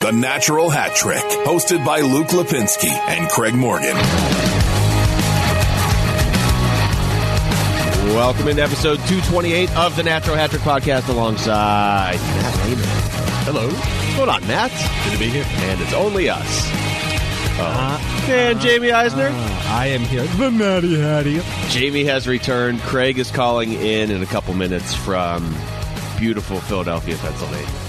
The 0.00 0.12
Natural 0.12 0.70
Hat 0.70 0.94
Trick, 0.94 1.24
hosted 1.44 1.84
by 1.84 2.02
Luke 2.02 2.28
Lipinski 2.28 2.88
and 2.88 3.28
Craig 3.28 3.52
Morgan. 3.52 3.96
Welcome 8.14 8.46
into 8.46 8.62
episode 8.62 8.98
228 9.08 9.76
of 9.76 9.96
the 9.96 10.04
Natural 10.04 10.36
Hat 10.36 10.50
Trick 10.50 10.62
podcast 10.62 11.08
alongside 11.08 12.14
Matt 12.14 12.64
Layman. 12.64 12.84
Hello. 13.44 13.66
What's 13.66 14.16
going 14.16 14.28
on, 14.28 14.46
Matt? 14.46 14.70
Good 15.02 15.14
to 15.14 15.18
be 15.18 15.30
here. 15.30 15.44
And 15.44 15.80
it's 15.80 15.92
only 15.92 16.28
us. 16.28 16.68
Oh. 17.60 18.26
and 18.28 18.60
Jaime 18.60 18.92
Eisner. 18.92 19.30
Uh, 19.32 19.62
I 19.66 19.88
am 19.88 20.02
here. 20.02 20.22
The 20.22 20.50
Natty 20.52 21.00
Hattie. 21.00 21.40
Jaime 21.76 22.04
has 22.04 22.28
returned. 22.28 22.78
Craig 22.82 23.18
is 23.18 23.32
calling 23.32 23.72
in 23.72 24.12
in 24.12 24.22
a 24.22 24.26
couple 24.26 24.54
minutes 24.54 24.94
from 24.94 25.56
beautiful 26.18 26.60
Philadelphia, 26.60 27.16
Pennsylvania. 27.16 27.87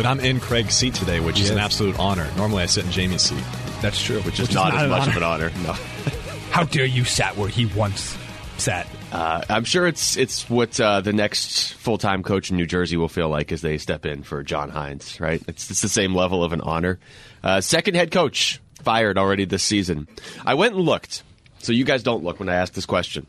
But 0.00 0.06
I'm 0.06 0.20
in 0.20 0.40
Craig's 0.40 0.72
seat 0.72 0.94
today, 0.94 1.20
which 1.20 1.38
is 1.40 1.50
an 1.50 1.58
absolute 1.58 1.98
honor. 1.98 2.26
Normally 2.34 2.62
I 2.62 2.66
sit 2.66 2.86
in 2.86 2.90
Jaime's 2.90 3.20
seat. 3.20 3.44
That's 3.82 4.02
true. 4.02 4.20
Which 4.22 4.40
is 4.40 4.48
Which 4.48 4.54
not, 4.54 4.72
as 4.72 4.88
much 4.88 5.02
honor. 5.02 5.10
of 5.10 5.16
an 5.18 5.22
honor. 5.22 5.50
No. 5.62 5.72
How 6.52 6.64
dare 6.64 6.86
you 6.86 7.04
sat 7.04 7.36
where 7.36 7.50
he 7.50 7.66
once 7.66 8.16
sat? 8.56 8.86
Uh, 9.12 9.42
I'm 9.50 9.64
sure 9.64 9.86
it's 9.86 10.16
it's 10.16 10.48
what 10.48 10.80
uh, 10.80 11.02
the 11.02 11.12
next 11.12 11.74
full 11.74 11.98
time 11.98 12.22
coach 12.22 12.50
in 12.50 12.56
New 12.56 12.64
Jersey 12.64 12.96
will 12.96 13.10
feel 13.10 13.28
like 13.28 13.52
as 13.52 13.60
they 13.60 13.76
step 13.76 14.06
in 14.06 14.22
for 14.22 14.42
John 14.42 14.70
Hynes. 14.70 15.20
Right? 15.20 15.42
It's, 15.46 15.70
it's 15.70 15.82
the 15.82 15.88
same 15.90 16.14
level 16.14 16.42
of 16.42 16.54
an 16.54 16.62
honor. 16.62 16.98
Uh, 17.44 17.60
second 17.60 17.94
head 17.94 18.10
coach 18.10 18.58
fired 18.82 19.18
already 19.18 19.44
this 19.44 19.62
season. 19.62 20.08
I 20.46 20.54
went 20.54 20.76
and 20.76 20.82
looked, 20.82 21.24
so 21.58 21.74
you 21.74 21.84
guys 21.84 22.02
don't 22.02 22.24
look 22.24 22.40
when 22.40 22.48
I 22.48 22.54
ask 22.54 22.72
this 22.72 22.86
question. 22.86 23.26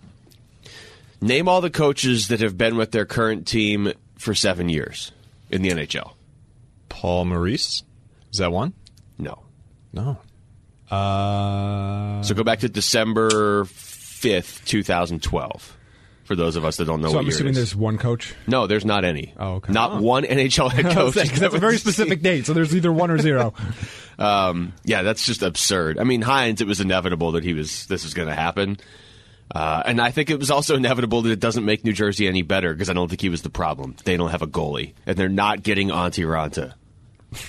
Name 1.19 1.49
all 1.49 1.59
the 1.59 1.69
coaches 1.69 2.29
that 2.29 2.39
have 2.39 2.57
been 2.57 2.77
with 2.77 2.91
their 2.91 3.05
current 3.05 3.45
team 3.45 3.91
for 4.17 4.33
seven 4.33 4.69
years 4.69 5.11
in 5.49 5.63
the 5.63 5.69
NHL. 5.71 6.13
Paul 6.91 7.25
Maurice? 7.25 7.83
Is 8.31 8.37
that 8.39 8.51
one? 8.51 8.73
No. 9.17 9.39
No. 9.93 10.17
Uh, 10.89 12.21
So 12.23 12.35
go 12.35 12.43
back 12.43 12.59
to 12.59 12.69
December 12.69 13.65
fifth, 13.65 14.63
two 14.65 14.83
thousand 14.83 15.23
twelve. 15.23 15.77
For 16.25 16.35
those 16.35 16.55
of 16.55 16.63
us 16.63 16.77
that 16.77 16.85
don't 16.85 17.01
know 17.01 17.09
so 17.09 17.15
what 17.15 17.19
I'm 17.21 17.25
year 17.25 17.31
it 17.31 17.35
assuming 17.35 17.51
is. 17.51 17.57
there's 17.57 17.75
one 17.75 17.97
coach. 17.97 18.33
No, 18.47 18.67
there's 18.67 18.85
not 18.85 19.03
any. 19.03 19.33
Oh, 19.37 19.55
okay. 19.55 19.73
Not 19.73 20.01
one 20.01 20.23
NHL 20.23 20.71
head 20.71 20.85
coach. 20.93 21.15
Because 21.15 21.39
that's 21.39 21.55
a 21.55 21.59
very 21.59 21.77
specific 21.85 22.21
date, 22.21 22.45
so 22.45 22.53
there's 22.53 22.73
either 22.75 22.91
one 22.91 23.09
or 23.11 23.17
zero. 23.17 23.53
Um, 24.19 24.73
yeah, 24.83 25.01
that's 25.01 25.25
just 25.25 25.41
absurd. 25.41 25.97
I 25.97 26.03
mean, 26.03 26.21
Hynes, 26.21 26.61
it 26.61 26.67
was 26.67 26.79
inevitable 26.79 27.31
that 27.31 27.43
he 27.43 27.55
was 27.55 27.87
this 27.87 28.03
was 28.03 28.13
going 28.13 28.27
to 28.27 28.35
happen, 28.35 28.77
uh, 29.49 29.81
and 29.83 29.99
I 29.99 30.11
think 30.11 30.29
it 30.29 30.37
was 30.37 30.51
also 30.51 30.75
inevitable 30.75 31.23
that 31.23 31.31
it 31.31 31.39
doesn't 31.39 31.65
make 31.65 31.83
New 31.83 31.93
Jersey 31.93 32.27
any 32.27 32.43
better 32.43 32.71
because 32.71 32.87
I 32.91 32.93
don't 32.93 33.07
think 33.07 33.19
he 33.21 33.29
was 33.29 33.41
the 33.41 33.49
problem. 33.49 33.95
They 34.03 34.17
don't 34.17 34.29
have 34.29 34.43
a 34.43 34.47
goalie, 34.47 34.93
and 35.07 35.17
they're 35.17 35.27
not 35.27 35.63
getting 35.63 35.89
Antti 35.89 36.23
Raanta 36.23 36.75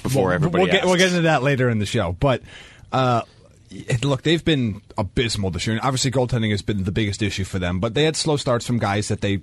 before 0.02 0.26
Well, 0.26 0.34
everybody. 0.34 0.64
We'll 0.64 0.72
get, 0.72 0.84
we'll 0.84 0.96
get 0.96 1.08
into 1.08 1.22
that 1.22 1.42
later 1.42 1.68
in 1.68 1.78
the 1.78 1.86
show. 1.86 2.12
But 2.12 2.42
uh, 2.92 3.22
look, 4.02 4.22
they've 4.22 4.44
been 4.44 4.82
abysmal 4.96 5.50
this 5.50 5.66
year. 5.66 5.76
And 5.76 5.84
obviously, 5.84 6.10
goaltending 6.10 6.50
has 6.50 6.62
been 6.62 6.84
the 6.84 6.92
biggest 6.92 7.22
issue 7.22 7.44
for 7.44 7.58
them. 7.58 7.80
But 7.80 7.94
they 7.94 8.04
had 8.04 8.16
slow 8.16 8.36
starts 8.36 8.66
from 8.66 8.78
guys 8.78 9.08
that 9.08 9.20
they 9.20 9.40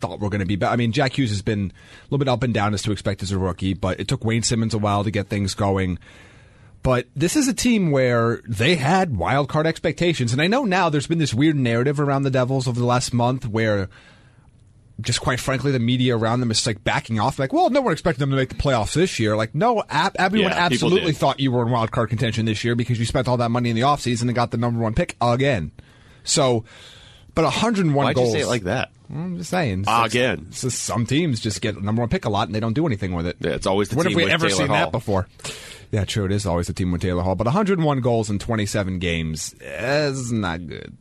thought 0.00 0.20
were 0.20 0.30
going 0.30 0.40
to 0.40 0.46
be 0.46 0.56
better. 0.56 0.72
I 0.72 0.76
mean, 0.76 0.92
Jack 0.92 1.16
Hughes 1.16 1.30
has 1.30 1.42
been 1.42 1.72
a 1.72 2.04
little 2.04 2.18
bit 2.18 2.28
up 2.28 2.42
and 2.42 2.52
down 2.52 2.74
as 2.74 2.82
to 2.82 2.92
expect 2.92 3.22
as 3.22 3.30
a 3.30 3.38
rookie, 3.38 3.74
but 3.74 4.00
it 4.00 4.08
took 4.08 4.24
Wayne 4.24 4.42
Simmonds 4.42 4.74
a 4.74 4.78
while 4.78 5.04
to 5.04 5.10
get 5.10 5.28
things 5.28 5.54
going. 5.54 5.98
But 6.82 7.06
this 7.14 7.36
is 7.36 7.46
a 7.46 7.54
team 7.54 7.92
where 7.92 8.42
they 8.46 8.74
had 8.74 9.16
wild 9.16 9.48
card 9.48 9.68
expectations. 9.68 10.32
And 10.32 10.42
I 10.42 10.48
know 10.48 10.64
now 10.64 10.88
there's 10.88 11.06
been 11.06 11.18
this 11.18 11.32
weird 11.32 11.56
narrative 11.56 12.00
around 12.00 12.24
the 12.24 12.30
Devils 12.30 12.66
over 12.66 12.80
the 12.80 12.86
last 12.86 13.14
month 13.14 13.46
where 13.46 13.88
just 15.02 15.20
quite 15.20 15.40
frankly, 15.40 15.72
the 15.72 15.78
media 15.78 16.16
around 16.16 16.40
them 16.40 16.50
is 16.50 16.66
like 16.66 16.82
backing 16.84 17.18
off. 17.20 17.38
Like, 17.38 17.52
well, 17.52 17.68
no 17.70 17.80
one 17.80 17.92
expected 17.92 18.20
them 18.20 18.30
to 18.30 18.36
make 18.36 18.48
the 18.48 18.54
playoffs 18.54 18.94
this 18.94 19.18
year. 19.18 19.36
Like, 19.36 19.54
no, 19.54 19.82
ab- 19.90 20.16
everyone 20.18 20.52
Yeah, 20.52 20.58
absolutely 20.64 21.12
thought 21.12 21.40
you 21.40 21.52
were 21.52 21.62
in 21.66 21.70
wild 21.72 21.90
card 21.90 22.08
contention 22.08 22.46
this 22.46 22.64
year 22.64 22.74
because 22.74 22.98
you 22.98 23.04
spent 23.04 23.28
all 23.28 23.36
that 23.38 23.50
money 23.50 23.70
in 23.70 23.76
the 23.76 23.82
offseason 23.82 24.22
and 24.22 24.34
got 24.34 24.50
the 24.50 24.56
number 24.56 24.80
one 24.80 24.94
pick 24.94 25.16
again. 25.20 25.72
So, 26.24 26.64
but 27.34 27.42
101 27.44 27.94
Why'd 27.94 28.14
goals. 28.14 28.28
you 28.28 28.40
say 28.40 28.44
it 28.44 28.48
like 28.48 28.62
that? 28.62 28.90
I'm 29.14 29.36
just 29.36 29.50
saying. 29.50 29.84
Again. 29.88 30.52
some 30.52 31.04
teams 31.04 31.40
just 31.40 31.60
get 31.60 31.82
number 31.82 32.00
one 32.00 32.08
pick 32.08 32.24
a 32.24 32.30
lot 32.30 32.48
and 32.48 32.54
they 32.54 32.60
don't 32.60 32.72
do 32.72 32.86
anything 32.86 33.12
with 33.12 33.26
it. 33.26 33.36
Yeah, 33.40 33.50
it's 33.50 33.66
always 33.66 33.88
the 33.90 33.96
When 33.96 34.06
team 34.06 34.18
have 34.20 34.26
we 34.26 34.32
ever 34.32 34.48
Taylor 34.48 34.58
seen 34.58 34.66
Hall. 34.68 34.76
that 34.76 34.92
before? 34.92 35.28
Yeah, 35.90 36.04
true. 36.06 36.24
It 36.24 36.32
is 36.32 36.46
always 36.46 36.68
the 36.68 36.72
team 36.72 36.92
with 36.92 37.02
Taylor 37.02 37.22
Hall. 37.22 37.34
But 37.34 37.46
101 37.46 38.00
goals 38.00 38.30
in 38.30 38.38
27 38.38 38.98
games 39.00 39.54
is 39.60 40.32
not 40.32 40.66
good. 40.66 40.96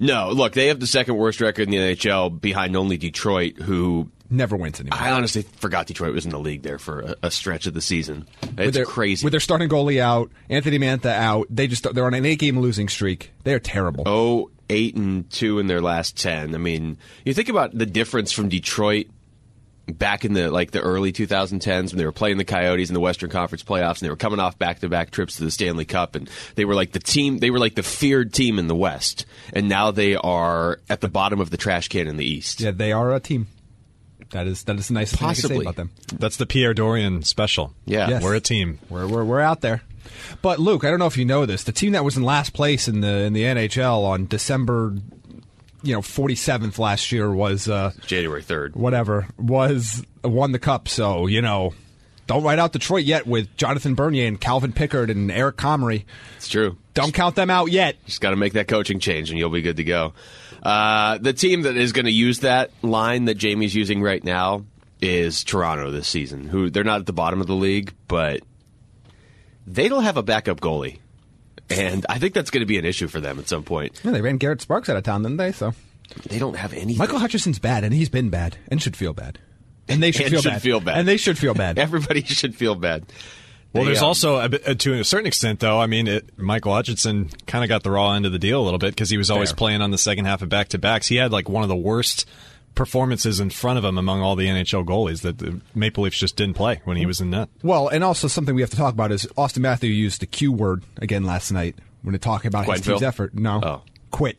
No, 0.00 0.30
look, 0.30 0.52
they 0.52 0.68
have 0.68 0.80
the 0.80 0.86
second 0.86 1.16
worst 1.16 1.40
record 1.40 1.62
in 1.62 1.70
the 1.70 1.78
NHL 1.78 2.40
behind 2.40 2.76
only 2.76 2.96
Detroit, 2.96 3.56
who 3.58 4.10
Never 4.30 4.56
wins 4.56 4.80
anymore. 4.80 4.98
I 4.98 5.12
honestly 5.12 5.42
forgot 5.42 5.86
Detroit 5.86 6.12
was 6.12 6.24
in 6.24 6.30
the 6.30 6.38
league 6.38 6.62
there 6.62 6.78
for 6.78 7.00
a, 7.00 7.16
a 7.24 7.30
stretch 7.30 7.66
of 7.66 7.74
the 7.74 7.80
season. 7.80 8.26
It's 8.42 8.56
with 8.56 8.74
their, 8.74 8.84
crazy. 8.84 9.24
With 9.24 9.30
their 9.32 9.40
starting 9.40 9.68
goalie 9.68 10.00
out, 10.00 10.30
Anthony 10.50 10.78
Mantha 10.78 11.12
out, 11.12 11.46
they 11.48 11.66
just 11.66 11.92
they're 11.94 12.06
on 12.06 12.14
an 12.14 12.26
eight 12.26 12.38
game 12.38 12.58
losing 12.58 12.88
streak. 12.88 13.30
They're 13.44 13.60
terrible. 13.60 14.04
oh 14.06 14.50
eight 14.68 14.96
and 14.96 15.30
two 15.30 15.60
in 15.60 15.68
their 15.68 15.80
last 15.80 16.16
ten. 16.16 16.54
I 16.54 16.58
mean, 16.58 16.98
you 17.24 17.34
think 17.34 17.48
about 17.48 17.76
the 17.76 17.86
difference 17.86 18.32
from 18.32 18.48
Detroit 18.48 19.06
back 19.86 20.24
in 20.24 20.32
the 20.32 20.50
like 20.50 20.72
the 20.72 20.80
early 20.80 21.12
2010s 21.12 21.90
when 21.92 21.98
they 21.98 22.04
were 22.04 22.12
playing 22.12 22.38
the 22.38 22.44
Coyotes 22.44 22.90
in 22.90 22.94
the 22.94 23.00
Western 23.00 23.30
Conference 23.30 23.62
playoffs 23.62 23.98
and 23.98 24.06
they 24.06 24.10
were 24.10 24.16
coming 24.16 24.40
off 24.40 24.58
back-to-back 24.58 25.10
trips 25.10 25.36
to 25.36 25.44
the 25.44 25.50
Stanley 25.50 25.84
Cup 25.84 26.14
and 26.14 26.28
they 26.56 26.64
were 26.64 26.74
like 26.74 26.92
the 26.92 26.98
team 26.98 27.38
they 27.38 27.50
were 27.50 27.58
like 27.58 27.74
the 27.74 27.82
feared 27.82 28.32
team 28.32 28.58
in 28.58 28.66
the 28.66 28.74
West 28.74 29.26
and 29.52 29.68
now 29.68 29.90
they 29.90 30.16
are 30.16 30.80
at 30.90 31.00
the 31.00 31.08
bottom 31.08 31.40
of 31.40 31.50
the 31.50 31.56
trash 31.56 31.88
can 31.88 32.08
in 32.08 32.16
the 32.16 32.24
East. 32.24 32.60
Yeah, 32.60 32.72
they 32.72 32.92
are 32.92 33.14
a 33.14 33.20
team. 33.20 33.46
That 34.30 34.46
is 34.46 34.64
that 34.64 34.76
is 34.76 34.88
the 34.88 34.94
nicest 34.94 35.20
thing 35.20 35.28
I 35.28 35.34
can 35.34 35.42
say 35.48 35.56
about 35.56 35.76
them. 35.76 35.90
That's 36.12 36.36
the 36.36 36.46
Pierre 36.46 36.74
Dorion 36.74 37.24
special. 37.24 37.72
Yeah. 37.84 38.08
Yes. 38.08 38.22
We're 38.22 38.34
a 38.34 38.40
team. 38.40 38.80
We're, 38.88 39.06
we're 39.06 39.24
we're 39.24 39.40
out 39.40 39.60
there. 39.60 39.82
But 40.42 40.58
Luke, 40.58 40.84
I 40.84 40.90
don't 40.90 40.98
know 40.98 41.06
if 41.06 41.16
you 41.16 41.24
know 41.24 41.46
this. 41.46 41.64
The 41.64 41.72
team 41.72 41.92
that 41.92 42.04
was 42.04 42.16
in 42.16 42.22
last 42.22 42.52
place 42.52 42.88
in 42.88 43.00
the 43.00 43.22
in 43.22 43.32
the 43.32 43.42
NHL 43.42 44.04
on 44.04 44.26
December, 44.26 44.96
you 45.86 45.94
know, 45.94 46.02
forty 46.02 46.34
seventh 46.34 46.78
last 46.78 47.12
year 47.12 47.32
was 47.32 47.68
uh, 47.68 47.92
January 48.06 48.42
3rd. 48.42 48.74
whatever 48.76 49.26
was 49.38 50.04
won 50.24 50.52
the 50.52 50.58
cup. 50.58 50.88
So 50.88 51.26
you 51.26 51.40
know, 51.42 51.72
don't 52.26 52.42
write 52.42 52.58
out 52.58 52.72
Detroit 52.72 53.04
yet 53.04 53.26
with 53.26 53.56
Jonathan 53.56 53.94
Bernier 53.94 54.26
and 54.26 54.40
Calvin 54.40 54.72
Pickard 54.72 55.10
and 55.10 55.30
Eric 55.30 55.56
Comrie. 55.56 56.04
It's 56.36 56.48
true. 56.48 56.76
Don't 56.94 57.12
count 57.14 57.36
them 57.36 57.50
out 57.50 57.70
yet. 57.70 57.96
Just 58.06 58.20
got 58.20 58.30
to 58.30 58.36
make 58.36 58.54
that 58.54 58.68
coaching 58.68 58.98
change, 59.00 59.30
and 59.30 59.38
you'll 59.38 59.50
be 59.50 59.62
good 59.62 59.76
to 59.76 59.84
go. 59.84 60.14
Uh, 60.62 61.18
the 61.18 61.32
team 61.32 61.62
that 61.62 61.76
is 61.76 61.92
going 61.92 62.06
to 62.06 62.10
use 62.12 62.40
that 62.40 62.70
line 62.82 63.26
that 63.26 63.40
Jaime's 63.40 63.74
using 63.74 64.02
right 64.02 64.24
now 64.24 64.64
is 65.00 65.44
Toronto 65.44 65.90
this 65.90 66.08
season. 66.08 66.48
Who 66.48 66.70
they're 66.70 66.82
not 66.84 67.00
at 67.00 67.06
the 67.06 67.12
bottom 67.12 67.40
of 67.40 67.46
the 67.46 67.54
league, 67.54 67.92
but 68.08 68.40
they 69.66 69.88
don't 69.88 70.02
have 70.04 70.16
a 70.16 70.22
backup 70.22 70.60
goalie, 70.60 70.98
and 71.70 72.06
I 72.08 72.18
think 72.18 72.34
that's 72.34 72.50
going 72.50 72.60
to 72.60 72.66
be 72.66 72.78
an 72.78 72.84
issue 72.84 73.08
for 73.08 73.20
them 73.20 73.38
at 73.38 73.48
some 73.48 73.62
point. 73.62 74.00
Yeah, 74.04 74.12
they 74.12 74.20
ran 74.22 74.36
Garrett 74.36 74.60
Sparks 74.60 74.88
out 74.88 74.96
of 74.96 75.02
town, 75.02 75.22
didn't 75.22 75.38
they? 75.38 75.52
So 75.52 75.74
They 76.28 76.38
don't 76.38 76.56
have 76.56 76.72
any. 76.72 76.96
Michael 76.96 77.18
Hutchinson's 77.18 77.58
bad, 77.58 77.84
and 77.84 77.92
he's 77.92 78.08
been 78.08 78.30
bad, 78.30 78.56
and 78.68 78.80
should 78.82 78.96
feel 78.96 79.12
bad, 79.12 79.38
and 79.88 80.02
they 80.02 80.10
should, 80.12 80.22
And 80.26 80.30
feel, 80.32 80.42
should 80.42 80.50
bad. 80.52 80.62
feel 80.62 80.80
bad. 80.80 80.98
and 80.98 81.08
they 81.08 81.16
should 81.16 81.38
feel 81.38 81.54
bad. 81.54 81.78
Everybody 81.80 82.22
should 82.22 82.54
feel 82.54 82.74
bad. 82.74 83.04
Well, 83.72 83.84
there's 83.84 84.00
um, 84.00 84.06
also, 84.06 84.36
a 84.38 84.48
bit, 84.48 84.66
uh, 84.66 84.74
to 84.74 85.00
a 85.00 85.04
certain 85.04 85.26
extent, 85.26 85.60
though, 85.60 85.78
I 85.78 85.86
mean, 85.86 86.06
it, 86.08 86.38
Michael 86.38 86.72
Hutchinson 86.72 87.28
kind 87.46 87.62
of 87.62 87.68
got 87.68 87.82
the 87.82 87.90
raw 87.90 88.12
end 88.12 88.24
of 88.24 88.32
the 88.32 88.38
deal 88.38 88.62
a 88.62 88.64
little 88.64 88.78
bit 88.78 88.90
because 88.92 89.10
he 89.10 89.18
was 89.18 89.30
always 89.30 89.50
Fair. 89.50 89.56
playing 89.56 89.82
on 89.82 89.90
the 89.90 89.98
second 89.98 90.24
half 90.24 90.40
of 90.40 90.48
back 90.48 90.68
to 90.68 90.78
backs. 90.78 91.08
He 91.08 91.16
had 91.16 91.30
like 91.30 91.48
one 91.48 91.62
of 91.62 91.68
the 91.68 91.76
worst 91.76 92.26
performances 92.76 93.40
in 93.40 93.50
front 93.50 93.78
of 93.78 93.84
him 93.84 93.98
among 93.98 94.20
all 94.20 94.36
the 94.36 94.46
NHL 94.46 94.84
goalies 94.84 95.22
that 95.22 95.38
the 95.38 95.60
Maple 95.74 96.04
Leafs 96.04 96.18
just 96.18 96.36
didn't 96.36 96.54
play 96.54 96.80
when 96.84 96.96
he 96.96 97.06
was 97.06 97.20
in 97.20 97.30
net. 97.30 97.48
Well, 97.64 97.88
and 97.88 98.04
also 98.04 98.28
something 98.28 98.54
we 98.54 98.60
have 98.60 98.70
to 98.70 98.76
talk 98.76 98.94
about 98.94 99.10
is 99.10 99.26
Auston 99.36 99.58
Matthew 99.58 99.90
used 99.90 100.20
the 100.20 100.26
Q 100.26 100.52
word 100.52 100.84
again 100.98 101.24
last 101.24 101.50
night 101.50 101.74
when 102.02 102.12
they're 102.12 102.18
talking 102.20 102.46
about 102.48 102.66
his 102.66 102.82
Quenneville? 102.82 102.84
team's 102.84 103.02
effort. 103.02 103.34
No, 103.34 103.60
Oh. 103.64 103.82
quit. 104.12 104.38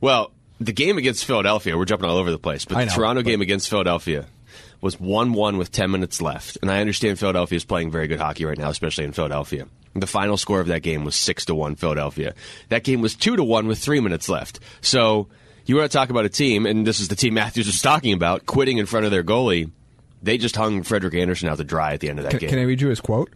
Well, 0.00 0.32
the 0.58 0.72
game 0.72 0.96
against 0.96 1.24
Philadelphia, 1.26 1.76
we're 1.76 1.84
jumping 1.84 2.08
all 2.08 2.16
over 2.16 2.30
the 2.30 2.38
place, 2.38 2.64
but 2.64 2.78
the 2.78 2.86
know, 2.86 2.92
Toronto 2.94 3.22
but- 3.22 3.26
game 3.28 3.42
against 3.42 3.68
Philadelphia 3.68 4.26
was 4.80 4.98
1 4.98 5.34
1 5.34 5.58
with 5.58 5.70
10 5.72 5.90
minutes 5.90 6.22
left. 6.22 6.56
And 6.62 6.70
I 6.70 6.80
understand 6.80 7.18
Philadelphia 7.18 7.56
is 7.56 7.64
playing 7.64 7.90
very 7.90 8.06
good 8.08 8.18
hockey 8.20 8.46
right 8.46 8.56
now, 8.56 8.70
especially 8.70 9.04
in 9.04 9.12
Philadelphia. 9.12 9.66
The 9.94 10.06
final 10.06 10.36
score 10.36 10.60
of 10.60 10.68
that 10.68 10.82
game 10.82 11.04
was 11.04 11.16
6 11.16 11.44
to 11.46 11.54
1 11.54 11.74
Philadelphia. 11.74 12.34
That 12.68 12.84
game 12.84 13.00
was 13.02 13.14
2 13.14 13.36
to 13.36 13.44
1 13.44 13.66
with 13.66 13.78
three 13.78 14.00
minutes 14.00 14.28
left. 14.28 14.60
So 14.80 15.28
you 15.70 15.76
want 15.76 15.90
to 15.90 15.96
talk 15.96 16.10
about 16.10 16.24
a 16.24 16.28
team, 16.28 16.66
and 16.66 16.86
this 16.86 17.00
is 17.00 17.08
the 17.08 17.16
team 17.16 17.34
Matthews 17.34 17.66
was 17.66 17.80
talking 17.80 18.12
about, 18.12 18.44
quitting 18.44 18.78
in 18.78 18.86
front 18.86 19.06
of 19.06 19.12
their 19.12 19.24
goalie. 19.24 19.70
They 20.22 20.36
just 20.36 20.54
hung 20.56 20.82
Frederik 20.82 21.14
Andersen 21.14 21.48
out 21.48 21.56
to 21.58 21.64
dry 21.64 21.94
at 21.94 22.00
the 22.00 22.10
end 22.10 22.18
of 22.18 22.24
that 22.24 22.30
Can, 22.30 22.40
game. 22.40 22.50
can 22.50 22.58
I 22.58 22.62
read 22.62 22.80
you 22.80 22.88
his 22.88 23.00
quote? 23.00 23.30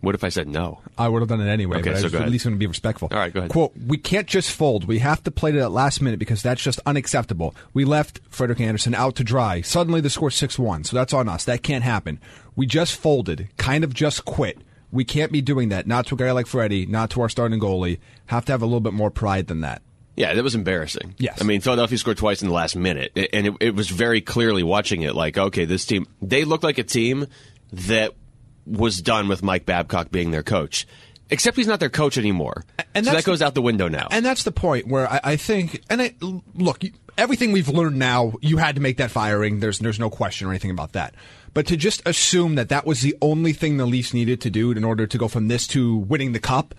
what 0.00 0.14
if 0.14 0.22
I 0.22 0.28
said 0.28 0.48
no? 0.48 0.80
I 0.96 1.08
would 1.08 1.22
have 1.22 1.28
done 1.28 1.40
it 1.40 1.50
anyway, 1.50 1.78
Okay, 1.78 1.90
but 1.90 1.98
I 1.98 2.02
just 2.02 2.14
at 2.14 2.28
least 2.28 2.46
want 2.46 2.54
to 2.54 2.58
be 2.58 2.66
respectful. 2.66 3.08
All 3.10 3.18
right, 3.18 3.32
go 3.32 3.40
ahead. 3.40 3.50
Quote, 3.50 3.72
we 3.76 3.98
can't 3.98 4.28
just 4.28 4.52
fold. 4.52 4.84
We 4.84 5.00
have 5.00 5.22
to 5.24 5.30
play 5.30 5.50
to 5.50 5.58
that 5.58 5.70
last 5.70 6.00
minute 6.00 6.18
because 6.18 6.42
that's 6.42 6.62
just 6.62 6.78
unacceptable. 6.86 7.54
We 7.74 7.84
left 7.84 8.20
Frederik 8.28 8.60
Andersen 8.60 8.94
out 8.94 9.16
to 9.16 9.24
dry. 9.24 9.60
Suddenly 9.60 10.00
the 10.00 10.10
score's 10.10 10.40
6-1, 10.40 10.86
so 10.86 10.96
that's 10.96 11.12
on 11.12 11.28
us. 11.28 11.44
That 11.44 11.62
can't 11.62 11.82
happen. 11.82 12.20
We 12.54 12.66
just 12.66 12.94
folded, 12.94 13.48
kind 13.56 13.82
of 13.82 13.92
just 13.92 14.24
quit. 14.24 14.58
We 14.92 15.04
can't 15.04 15.32
be 15.32 15.42
doing 15.42 15.68
that. 15.70 15.86
Not 15.86 16.06
to 16.06 16.14
a 16.14 16.18
guy 16.18 16.30
like 16.30 16.46
Freddie, 16.46 16.86
not 16.86 17.10
to 17.10 17.20
our 17.20 17.28
starting 17.28 17.60
goalie. 17.60 17.98
Have 18.26 18.44
to 18.46 18.52
have 18.52 18.62
a 18.62 18.66
little 18.66 18.80
bit 18.80 18.94
more 18.94 19.10
pride 19.10 19.48
than 19.48 19.60
that. 19.60 19.82
Yeah, 20.18 20.34
that 20.34 20.42
was 20.42 20.56
embarrassing. 20.56 21.14
Yes. 21.18 21.40
I 21.40 21.44
mean, 21.44 21.60
Philadelphia 21.60 21.96
scored 21.96 22.16
twice 22.16 22.42
in 22.42 22.48
the 22.48 22.54
last 22.54 22.74
minute, 22.74 23.12
and 23.32 23.46
it, 23.46 23.54
it 23.60 23.74
was 23.76 23.88
very 23.88 24.20
clearly 24.20 24.64
watching 24.64 25.02
it 25.02 25.14
like, 25.14 25.38
okay, 25.38 25.64
this 25.64 25.86
team, 25.86 26.06
they 26.20 26.44
look 26.44 26.64
like 26.64 26.78
a 26.78 26.82
team 26.82 27.26
that 27.72 28.14
was 28.66 29.00
done 29.00 29.28
with 29.28 29.44
Mike 29.44 29.64
Babcock 29.64 30.10
being 30.10 30.32
their 30.32 30.42
coach. 30.42 30.88
Except 31.30 31.56
he's 31.56 31.68
not 31.68 31.78
their 31.78 31.90
coach 31.90 32.18
anymore. 32.18 32.64
And 32.94 33.06
so 33.06 33.12
that 33.12 33.22
goes 33.22 33.38
the- 33.38 33.46
out 33.46 33.54
the 33.54 33.62
window 33.62 33.86
now. 33.86 34.08
And 34.10 34.24
that's 34.24 34.42
the 34.42 34.50
point 34.50 34.88
where 34.88 35.08
I, 35.08 35.20
I 35.22 35.36
think, 35.36 35.82
and 35.88 36.02
I, 36.02 36.14
look, 36.20 36.82
everything 37.16 37.52
we've 37.52 37.68
learned 37.68 37.96
now, 37.96 38.32
you 38.40 38.56
had 38.56 38.74
to 38.74 38.80
make 38.80 38.96
that 38.96 39.10
firing. 39.12 39.60
There's 39.60 39.78
there's 39.78 40.00
no 40.00 40.10
question 40.10 40.48
or 40.48 40.50
anything 40.50 40.70
about 40.70 40.92
that. 40.92 41.14
But 41.54 41.66
to 41.66 41.76
just 41.76 42.02
assume 42.06 42.56
that 42.56 42.70
that 42.70 42.86
was 42.86 43.02
the 43.02 43.14
only 43.20 43.52
thing 43.52 43.76
the 43.76 43.86
Leafs 43.86 44.12
needed 44.14 44.40
to 44.40 44.50
do 44.50 44.72
in 44.72 44.84
order 44.84 45.06
to 45.06 45.18
go 45.18 45.28
from 45.28 45.48
this 45.48 45.66
to 45.68 45.96
winning 45.96 46.32
the 46.32 46.40
cup 46.40 46.74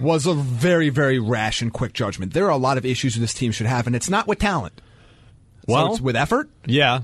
was 0.00 0.26
a 0.26 0.34
very 0.34 0.88
very 0.88 1.18
rash 1.18 1.62
and 1.62 1.72
quick 1.72 1.92
judgment. 1.92 2.32
There 2.32 2.46
are 2.46 2.50
a 2.50 2.56
lot 2.56 2.78
of 2.78 2.84
issues 2.86 3.14
this 3.16 3.34
team 3.34 3.52
should 3.52 3.66
have, 3.66 3.86
and 3.86 3.94
it's 3.96 4.10
not 4.10 4.26
with 4.26 4.38
talent. 4.38 4.80
So 5.68 5.74
Well- 5.74 5.92
it's 5.92 6.00
with 6.00 6.16
effort. 6.16 6.48
Yeah, 6.66 7.00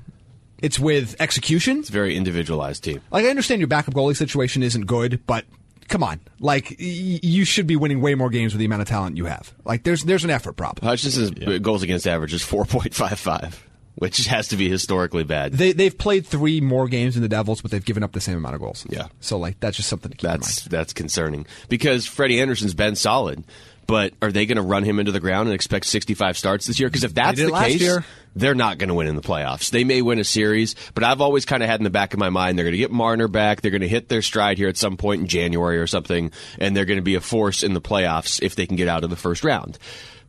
It's 0.58 0.78
with 0.78 1.14
execution. 1.20 1.81
it's 1.81 1.88
a 1.90 1.93
very 1.93 2.16
individualized 2.16 2.82
team. 2.84 3.00
Like 3.10 3.25
I 3.25 3.28
understand 3.28 3.60
your 3.60 3.69
backup 3.69 3.94
goalie 3.94 4.16
situation 4.16 4.62
isn't 4.62 4.87
good, 4.87 5.20
but 5.26 5.44
come 5.88 6.02
on, 6.02 6.19
like 6.40 6.70
y- 6.81 7.20
you 7.22 7.44
should 7.44 7.66
be 7.66 7.76
winning 7.76 8.00
way 8.00 8.14
more 8.14 8.31
games 8.31 8.52
with 8.52 8.58
the 8.58 8.64
amount 8.64 8.82
of 8.82 8.88
talent 8.88 9.16
you 9.16 9.26
have. 9.26 9.52
Like 9.64 9.82
there's 9.84 10.02
there's 10.04 10.25
an 10.25 10.31
effort 10.31 10.54
problem. 10.56 10.88
Hutchinson's 10.88 11.31
goals 11.60 11.82
against 11.82 12.06
average 12.08 12.32
is 12.34 12.42
4.55, 12.42 13.54
which 13.96 14.19
has 14.26 14.48
to 14.48 14.56
be 14.56 14.69
historically 14.69 15.25
bad. 15.25 15.52
They 15.52 15.72
they've 15.72 15.96
played 15.96 16.26
three 16.26 16.60
more 16.60 16.88
games 16.88 17.14
than 17.14 17.22
the 17.22 17.28
Devils, 17.28 17.60
but 17.62 17.70
they've 17.70 17.84
given 17.84 18.02
up 18.02 18.12
the 18.12 18.20
same 18.20 18.37
amount 18.37 18.54
of 18.54 18.60
goals. 18.60 18.87
Yeah. 18.88 19.08
So 19.20 19.38
like 19.38 19.58
that's 19.60 19.76
just 19.76 19.88
something 19.88 20.10
to 20.10 20.16
keep 20.16 20.28
That's 20.28 20.66
in 20.66 20.70
mind. 20.70 20.70
that's 20.70 20.93
concerning 20.93 21.46
because 21.69 22.06
Freddie 22.06 22.40
Andersen's 22.40 22.75
been 22.75 22.94
solid, 22.96 23.44
but 23.87 24.12
are 24.22 24.32
they 24.32 24.46
going 24.46 24.56
to 24.56 24.62
run 24.62 24.82
him 24.82 24.98
into 24.98 25.12
the 25.12 25.20
ground 25.20 25.48
and 25.48 25.54
expect 25.54 25.87
65 25.87 26.37
starts 26.37 26.66
this 26.66 26.78
year? 26.81 26.88
Because 26.88 27.04
if 27.04 27.14
that's 27.14 27.40
the 27.40 27.50
case, 27.52 27.81
year. 27.81 28.04
they're 28.34 28.54
not 28.54 28.78
going 28.78 28.88
to 28.88 28.94
win 28.94 29.06
in 29.06 29.16
the 29.16 29.22
playoffs. 29.22 29.70
They 29.70 29.84
may 29.84 30.02
win 30.02 30.19
a 30.19 30.25
series, 30.25 30.75
but 30.94 31.04
I've 31.04 31.20
always 31.20 31.44
kind 31.44 31.62
of 31.62 31.69
had 31.69 31.81
in 31.81 31.84
the 31.84 31.90
back 31.90 32.12
of 32.12 32.19
my 32.19 32.28
mind 32.31 32.58
they're 32.58 32.64
going 32.64 32.72
to 32.72 32.78
get 32.78 32.90
Marner 32.90 33.28
back. 33.28 33.60
They're 33.60 33.70
going 33.70 33.82
to 33.82 33.88
hit 33.88 34.08
their 34.08 34.22
stride 34.22 34.58
here 34.58 34.69
at 34.69 34.76
some 34.76 34.96
point 34.96 35.20
in 35.22 35.26
January 35.28 35.78
or 35.78 35.87
something, 35.87 36.32
and 36.58 36.76
they're 36.76 36.84
going 36.84 36.99
to 36.99 37.02
be 37.02 37.14
a 37.14 37.20
force 37.20 37.62
in 37.62 37.75
the 37.75 37.81
playoffs 37.81 38.42
if 38.42 38.56
they 38.56 38.66
can 38.66 38.76
get 38.76 38.88
out 38.88 39.04
of 39.04 39.10
the 39.10 39.16
first 39.16 39.44
round. 39.44 39.78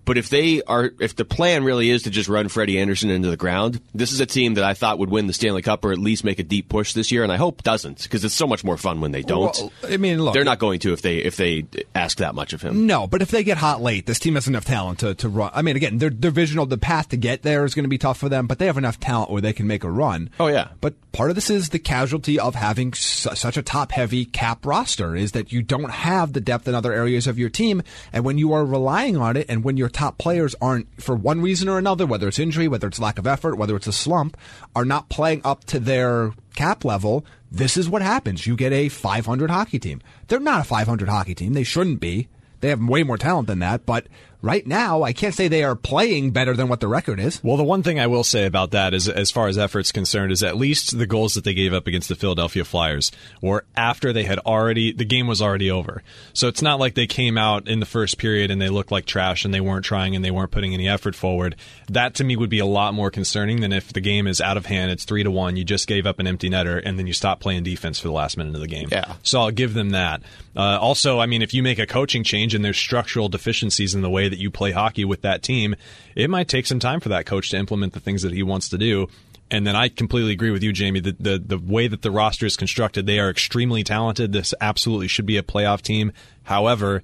But 0.08 0.18
if 0.18 0.30
they 0.30 0.64
are, 0.64 0.90
if 1.02 1.18
the 1.18 1.26
plan 1.26 1.66
really 1.66 1.90
is 1.90 2.04
to 2.04 2.10
just 2.10 2.30
run 2.30 2.48
Freddie 2.48 2.80
Andersen 2.80 3.10
into 3.10 3.30
the 3.30 3.36
ground, 3.36 3.82
this 3.94 4.14
is 4.14 4.22
a 4.22 4.26
team 4.26 4.54
that 4.54 4.64
I 4.64 4.74
thought 4.74 5.00
would 5.00 5.10
win 5.10 5.28
the 5.28 5.34
Stanley 5.34 5.62
Cup 5.62 5.84
or 5.84 5.92
at 5.92 5.98
least 6.00 6.24
make 6.24 6.40
a 6.40 6.44
deep 6.44 6.70
push 6.70 6.94
this 6.94 7.12
year, 7.12 7.24
and 7.24 7.32
I 7.32 7.36
hope 7.36 7.62
doesn't 7.62 8.04
because 8.04 8.24
it's 8.24 8.34
so 8.34 8.48
much 8.48 8.64
more 8.64 8.78
fun 8.78 9.02
when 9.02 9.12
they 9.12 9.22
don't. 9.22 9.54
Well, 9.58 9.72
I 9.84 9.98
mean, 9.98 10.24
look, 10.24 10.34
They're 10.34 10.46
not 10.46 10.60
going 10.60 10.80
to 10.80 10.94
if 10.94 11.02
they 11.02 11.18
if 11.18 11.36
they 11.36 11.66
ask 11.94 12.20
that 12.20 12.36
much 12.36 12.54
of 12.54 12.62
him. 12.62 12.88
No, 12.88 13.06
but 13.06 13.22
if 13.22 13.32
they 13.32 13.44
get 13.44 13.58
hot 13.58 13.82
late, 13.82 14.06
this 14.06 14.18
team 14.18 14.36
has 14.36 14.48
enough 14.48 14.64
talent 14.64 15.00
to, 15.00 15.14
to 15.16 15.28
run. 15.28 15.52
I 15.54 15.62
mean, 15.62 15.76
again, 15.76 15.98
their 15.98 16.10
their 16.10 16.32
vision 16.32 16.58
of 16.60 16.70
the 16.70 16.78
path 16.78 17.10
to 17.10 17.18
get 17.18 17.42
there 17.42 17.66
is 17.66 17.76
going 17.76 17.84
to 17.84 17.90
be 17.90 17.98
tough 17.98 18.18
for 18.18 18.30
them, 18.30 18.48
but 18.48 18.60
they 18.60 18.66
have 18.68 18.78
enough 18.78 19.02
talent 19.02 19.30
where 19.30 19.42
they 19.42 19.52
can 19.52 19.68
make 19.68 19.84
a 19.84 19.92
run. 19.92 20.30
Oh, 20.40 20.48
yeah. 20.48 20.70
But 20.80 20.94
part 21.12 21.32
of 21.32 21.36
this 21.36 21.50
is 21.50 21.70
the 21.70 21.80
casualty 21.80 22.40
of 22.40 22.56
having 22.56 22.94
su- 22.94 23.36
such 23.36 23.58
a 23.58 23.62
top 23.62 23.92
heavy 23.92 24.24
cap 24.24 24.66
roster 24.66 25.18
is 25.18 25.34
that 25.34 25.52
you 25.52 25.62
don't 25.62 25.92
have 25.92 26.32
the 26.32 26.40
depth 26.40 26.66
in 26.66 26.76
other 26.76 26.94
areas 26.94 27.28
of 27.28 27.38
your 27.38 27.50
team, 27.50 27.84
and 28.14 28.24
when 28.24 28.38
you 28.38 28.54
are 28.54 28.64
relying 28.66 29.18
on 29.18 29.36
it, 29.36 29.48
and 29.50 29.66
when 29.66 29.76
your 29.76 29.90
top 29.98 30.20
players 30.20 30.54
aren't 30.62 31.02
for 31.02 31.16
one 31.16 31.42
reason 31.42 31.68
or 31.68 31.80
another, 31.80 32.06
whether 32.06 32.28
it's 32.28 32.38
injury, 32.38 32.68
whether 32.68 32.88
it's 32.88 33.00
lack 33.00 33.18
of 33.18 33.26
effort, 33.26 33.56
whether 33.56 33.76
it's 33.76 33.88
a 33.88 33.92
slump, 33.92 34.38
are 34.76 34.86
not 34.86 35.10
playing 35.10 35.42
up 35.44 35.64
to 35.66 35.80
their 35.80 36.34
cap 36.56 36.86
level. 36.86 37.26
This 37.52 37.78
is 37.78 37.90
what 37.90 38.04
happens. 38.04 38.46
You 38.46 38.56
get 38.56 38.72
a 38.72 38.90
500 38.90 39.50
hockey 39.50 39.80
team. 39.80 40.00
They're 40.28 40.40
not 40.40 40.62
a 40.62 40.66
500 40.66 41.10
hockey 41.10 41.34
team. 41.34 41.54
They 41.54 41.64
shouldn't 41.64 42.00
be. 42.00 42.28
They 42.60 42.70
have 42.70 42.80
way 42.80 43.02
more 43.02 43.18
talent 43.18 43.48
than 43.48 43.58
that, 43.60 43.88
but 43.88 44.06
right 44.42 44.66
now, 44.66 45.04
I 45.04 45.14
can't 45.14 45.34
say 45.34 45.48
they 45.48 45.64
are 45.64 45.76
playing 45.76 46.32
better 46.32 46.54
than 46.54 46.68
what 46.68 46.80
the 46.80 46.88
record 46.88 47.20
is. 47.20 47.44
Well, 47.44 47.58
the 47.58 47.64
one 47.64 47.84
thing 47.84 48.00
I 48.00 48.08
will 48.08 48.24
say 48.24 48.46
about 48.46 48.72
that 48.72 48.94
is, 48.94 49.10
as 49.10 49.32
far 49.32 49.48
as 49.48 49.58
effort's 49.58 49.92
concerned, 49.92 50.32
is 50.32 50.44
at 50.44 50.58
least 50.58 50.98
the 50.98 51.08
goals 51.08 51.34
that 51.34 51.44
they 51.44 51.54
gave 51.54 51.74
up 51.74 51.88
against 51.88 52.10
the 52.10 52.16
Philadelphia 52.16 52.64
Flyers 52.64 53.12
were 53.42 53.66
after 53.76 54.14
they 54.14 54.24
had 54.24 54.40
already, 54.40 54.92
the 54.92 55.06
game 55.06 55.28
was 55.28 55.42
already 55.42 55.72
over. 55.72 56.04
So 56.34 56.48
it's 56.48 56.62
not 56.62 56.80
like 56.80 56.96
they 56.96 57.08
came 57.08 57.38
out 57.38 57.68
in 57.68 57.80
the 57.80 57.86
first 57.86 58.18
period 58.18 58.52
and 58.52 58.62
they 58.62 58.70
looked 58.70 58.92
like 58.92 59.06
trash 59.06 59.46
and 59.46 59.54
they 59.54 59.62
weren't 59.62 59.86
trying 59.86 60.16
and 60.16 60.24
they 60.24 60.32
weren't 60.32 60.52
putting 60.52 60.74
any 60.74 60.88
effort 60.88 61.16
forward. 61.16 61.56
That 61.90 62.16
to 62.16 62.24
me 62.24 62.36
would 62.36 62.50
be 62.50 62.60
a 62.60 62.66
lot 62.66 62.94
more 62.94 63.12
concerning 63.12 63.62
than 63.62 63.74
if 63.74 63.94
the 63.94 64.02
game 64.02 64.28
is 64.28 64.42
out 64.42 64.58
of 64.58 64.66
hand, 64.66 64.92
it's 64.92 65.06
three 65.06 65.24
to 65.24 65.32
one, 65.32 65.56
you 65.56 65.64
just 65.64 65.88
gave 65.88 66.06
up 66.06 66.20
an 66.20 66.28
empty 66.28 66.50
netter 66.50 66.82
and 66.84 66.98
then 67.00 67.08
you 67.08 67.14
stop 67.14 67.40
playing 67.40 67.64
defense 67.64 68.00
for 68.00 68.08
the 68.08 68.14
last 68.14 68.38
minute 68.38 68.56
of 68.56 68.62
the 68.62 68.68
game. 68.68 68.90
Yeah. 68.92 69.16
So 69.24 69.40
I'll 69.40 69.52
give 69.52 69.74
them 69.74 69.92
that. 69.92 70.22
Uh, 70.56 70.78
also, 70.80 71.20
I 71.20 71.28
mean, 71.28 71.42
if 71.42 71.54
you 71.54 71.62
make 71.62 71.80
a 71.80 71.86
coaching 71.86 72.24
change 72.24 72.56
and 72.56 72.66
there's 72.66 72.78
structural 72.78 73.30
deficiencies 73.30 73.94
in 73.94 74.02
the 74.02 74.10
way 74.10 74.27
that 74.30 74.40
you 74.40 74.52
play 74.52 74.72
hockey 74.72 75.06
with 75.06 75.22
that 75.22 75.44
team, 75.44 75.76
it 76.16 76.30
might 76.30 76.48
take 76.48 76.66
some 76.66 76.80
time 76.80 77.00
for 77.00 77.10
that 77.10 77.26
coach 77.26 77.50
to 77.52 77.58
implement 77.58 77.94
the 77.94 78.00
things 78.00 78.22
that 78.22 78.34
he 78.34 78.44
wants 78.44 78.70
to 78.70 78.78
do. 78.78 79.08
And 79.50 79.66
then 79.66 79.76
I 79.76 79.90
completely 79.90 80.34
agree 80.34 80.52
with 80.52 80.62
you, 80.62 80.74
Jaime. 80.76 81.00
The, 81.00 81.16
the 81.18 81.40
the 81.40 81.58
way 81.58 81.88
that 81.88 82.02
the 82.02 82.12
roster 82.12 82.46
is 82.46 82.58
constructed, 82.58 83.06
they 83.06 83.20
are 83.20 83.30
extremely 83.30 83.84
talented. 83.84 84.34
This 84.34 84.54
absolutely 84.60 85.08
should 85.08 85.26
be 85.26 85.38
a 85.38 85.44
playoff 85.44 85.82
team. 85.82 86.12
However, 86.44 87.02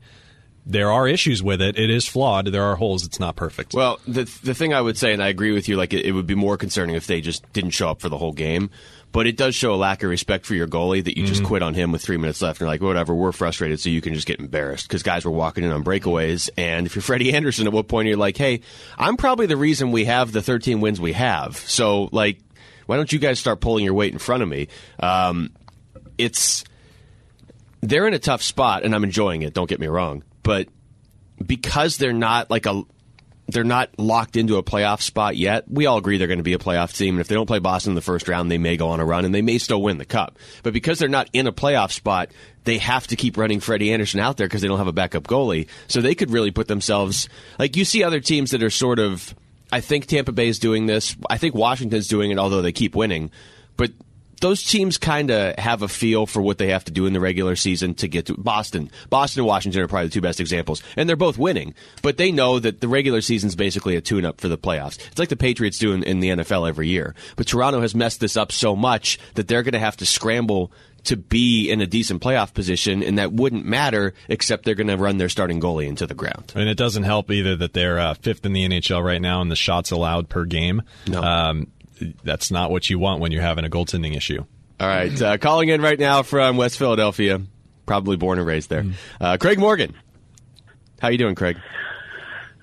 there 0.65 0.91
are 0.91 1.07
issues 1.07 1.41
with 1.41 1.61
it. 1.61 1.77
It 1.77 1.89
is 1.89 2.07
flawed. 2.07 2.47
There 2.47 2.63
are 2.63 2.75
holes. 2.75 3.05
It's 3.05 3.19
not 3.19 3.35
perfect. 3.35 3.73
Well, 3.73 3.99
the 4.07 4.23
the 4.43 4.53
thing 4.53 4.73
I 4.73 4.81
would 4.81 4.97
say, 4.97 5.13
and 5.13 5.23
I 5.23 5.27
agree 5.27 5.51
with 5.51 5.69
you, 5.69 5.77
like 5.77 5.93
it, 5.93 6.05
it 6.05 6.11
would 6.11 6.27
be 6.27 6.35
more 6.35 6.57
concerning 6.57 6.95
if 6.95 7.07
they 7.07 7.21
just 7.21 7.51
didn't 7.53 7.71
show 7.71 7.89
up 7.89 8.01
for 8.01 8.09
the 8.09 8.17
whole 8.17 8.33
game. 8.33 8.69
But 9.13 9.27
it 9.27 9.38
does 9.38 9.56
show 9.56 9.74
a 9.74 9.77
lack 9.77 10.04
of 10.04 10.10
respect 10.10 10.45
for 10.45 10.56
your 10.56 10.68
goalie 10.68 11.04
that 11.04 11.18
you 11.18 11.25
just 11.25 11.44
quit 11.44 11.62
on 11.62 11.75
him 11.75 11.92
with 11.92 12.01
three 12.01 12.18
minutes 12.18 12.42
left. 12.42 12.60
And 12.60 12.65
you're 12.65 12.74
like, 12.74 12.81
whatever, 12.81 13.13
we're 13.13 13.31
frustrated, 13.31 13.80
so 13.80 13.89
you 13.89 14.01
can 14.01 14.15
just 14.15 14.27
get 14.27 14.39
embarrassed 14.39 14.88
because 14.88 15.04
guys 15.04 15.24
were 15.24 15.31
walking 15.31 15.63
in 15.63 15.71
on 15.71 15.83
breakaways. 15.83 16.50
And 16.57 16.88
if 16.88 16.95
you're 16.95 17.04
Freddie 17.04 17.31
Andersen, 17.36 17.68
at 17.68 17.74
what 17.74 17.88
point 17.88 18.07
you're 18.07 18.18
like, 18.18 18.36
hey, 18.36 18.62
I'm 18.98 19.15
probably 19.15 19.45
the 19.45 19.56
reason 19.56 19.92
we 19.92 20.06
have 20.06 20.31
the 20.31 20.42
13 20.42 20.81
wins 20.81 21.00
we 21.00 21.13
have. 21.13 21.57
So 21.57 22.10
like, 22.12 22.39
why 22.88 22.98
don't 22.98 23.13
you 23.13 23.19
guys 23.19 23.39
start 23.39 23.62
pulling 23.62 23.86
your 23.86 23.94
weight 23.94 24.12
in 24.12 24.19
front 24.19 24.44
of 24.44 24.50
me? 24.50 24.68
Um, 25.00 25.51
it's 26.18 26.63
they're 27.81 28.07
in 28.07 28.13
a 28.13 28.19
tough 28.19 28.42
spot, 28.42 28.83
and 28.83 28.95
I'm 28.95 29.04
enjoying 29.04 29.42
it. 29.42 29.54
Don't 29.54 29.69
get 29.69 29.80
me 29.80 29.88
wrong, 29.88 30.24
but 30.42 30.68
because 31.45 31.98
they're 31.98 32.13
not 32.13 32.50
like 32.50 32.66
a 32.66 32.83
they're 33.48 33.63
not 33.63 33.90
locked 33.98 34.38
into 34.38 34.57
a 34.57 34.63
playoff 34.63 35.01
spot 35.01 35.36
yet. 35.36 35.69
We 35.69 35.86
all 35.86 35.98
agree 35.98 36.18
they're 36.18 36.28
going 36.28 36.38
to 36.38 36.44
be 36.44 36.54
a 36.54 36.60
playoff 36.60 36.95
team, 36.95 37.16
and 37.16 37.22
if 37.22 37.28
they 37.28 37.36
don't 37.36 37.45
play 37.45 37.60
Boston 37.60 37.92
in 37.92 37.95
the 37.95 38.01
first 38.01 38.28
round, 38.28 38.50
they 38.50 38.57
may 38.57 38.78
go 38.78 38.90
on 38.90 39.00
a 39.00 39.06
run 39.06 39.25
and 39.25 39.36
they 39.36 39.42
may 39.42 39.57
still 39.57 39.81
win 39.81 39.98
the 39.98 40.06
cup. 40.06 40.38
But 40.63 40.74
because 40.74 41.00
they're 41.00 41.10
not 41.10 41.30
in 41.34 41.48
a 41.48 41.51
playoff 41.51 41.92
spot, 41.92 42.30
they 42.63 42.78
have 42.78 43.07
to 43.07 43.16
keep 43.16 43.38
running 43.38 43.60
Freddie 43.60 43.92
Andersen 43.92 44.19
out 44.19 44.38
there 44.38 44.48
because 44.48 44.62
they 44.62 44.68
don't 44.68 44.78
have 44.78 44.88
a 44.88 44.94
backup 44.94 45.24
goalie. 45.24 45.68
So 45.88 46.01
they 46.01 46.16
could 46.16 46.31
really 46.31 46.51
put 46.51 46.68
themselves 46.68 47.28
like 47.60 47.75
you 47.75 47.86
see 47.86 48.04
other 48.04 48.19
teams 48.19 48.51
that 48.51 48.63
are 48.63 48.69
sort 48.69 49.00
of. 49.00 49.36
I 49.72 49.81
think 49.81 50.06
Tampa 50.06 50.31
Bay 50.31 50.50
is 50.50 50.60
doing 50.60 50.86
this. 50.86 51.16
I 51.28 51.38
think 51.40 51.56
Washington's 51.56 52.07
doing 52.07 52.30
it, 52.30 52.38
although 52.38 52.62
they 52.62 52.72
keep 52.72 52.95
winning. 52.95 53.31
But 53.75 53.92
those 54.44 54.62
teams 54.62 54.98
kind 54.98 55.31
of 55.31 55.57
have 55.57 55.84
a 55.84 55.88
feel 55.88 56.25
for 56.25 56.42
what 56.42 56.57
they 56.57 56.68
have 56.68 56.84
to 56.84 56.92
do 56.92 57.06
in 57.06 57.13
the 57.13 57.19
regular 57.22 57.56
season 57.56 57.94
to 57.95 58.10
get 58.10 58.25
to 58.25 58.34
Boston. 58.34 58.92
Boston 59.09 59.40
and 59.40 59.47
Washington 59.47 59.81
are 59.81 59.88
probably 59.88 60.09
the 60.09 60.14
two 60.14 60.19
best 60.19 60.42
examples, 60.42 60.83
and 60.97 61.07
they're 61.07 61.16
both 61.16 61.38
winning. 61.38 61.73
But 62.02 62.18
they 62.18 62.30
know 62.30 62.59
that 62.59 62.81
the 62.81 62.90
regular 62.90 63.21
season's 63.21 63.56
basically 63.56 63.95
a 63.95 64.02
tune-up 64.02 64.42
for 64.42 64.50
the 64.50 64.57
playoffs. 64.57 65.00
It's 65.07 65.18
like 65.18 65.30
the 65.30 65.38
Patriots 65.38 65.80
do 65.80 65.94
in, 65.94 66.04
in 66.04 66.19
the 66.19 66.28
NFL 66.28 66.68
every 66.68 66.90
year. 66.90 67.16
But 67.38 67.47
Toronto 67.47 67.80
has 67.80 67.95
messed 67.95 68.19
this 68.19 68.35
up 68.35 68.52
so 68.52 68.76
much 68.76 69.18
that 69.35 69.47
they're 69.47 69.64
going 69.64 69.73
to 69.73 69.80
have 69.80 69.95
to 69.97 70.06
scramble 70.06 70.73
to 71.06 71.18
be 71.18 71.69
in 71.69 71.81
a 71.81 71.88
decent 71.88 72.21
playoff 72.21 72.54
position, 72.54 73.04
and 73.04 73.18
that 73.18 73.31
wouldn't 73.31 73.66
matter 73.66 74.14
except 74.28 74.66
they're 74.66 74.76
going 74.76 74.88
to 74.88 74.97
run 74.97 75.18
their 75.18 75.30
starting 75.30 75.59
goalie 75.59 75.88
into 75.88 76.07
the 76.07 76.14
ground. 76.14 76.52
And 76.56 76.69
it 76.69 76.78
doesn't 76.78 77.04
help 77.04 77.31
either 77.31 77.56
that 77.57 77.73
they're 77.73 78.00
uh, 78.00 78.14
fifth 78.16 78.45
in 78.45 78.54
the 78.54 78.68
NHL 78.68 79.04
right 79.04 79.21
now 79.21 79.42
in 79.42 79.50
the 79.50 79.56
shots 79.56 79.92
allowed 79.92 80.30
per 80.30 80.45
game. 80.45 80.81
No. 81.07 81.21
Um, 81.21 81.68
that's 82.23 82.52
not 82.52 82.71
what 82.71 82.90
you 82.90 83.00
want 83.00 83.21
when 83.21 83.31
you're 83.31 83.42
having 83.42 83.66
a 83.66 83.69
goaltending 83.69 84.16
issue. 84.16 84.44
All 84.80 84.88
right, 84.88 85.21
uh, 85.21 85.38
calling 85.38 85.69
in 85.69 85.81
right 85.81 86.00
now 86.00 86.23
from 86.23 86.57
West 86.57 86.78
Philadelphia, 86.78 87.42
probably 87.85 88.18
born 88.18 88.38
and 88.40 88.47
raised 88.47 88.69
there. 88.69 88.85
Uh, 89.21 89.38
Craig 89.38 89.59
Morgan, 89.59 89.94
how 91.00 91.09
you 91.09 91.18
doing, 91.18 91.35
Craig? 91.35 91.57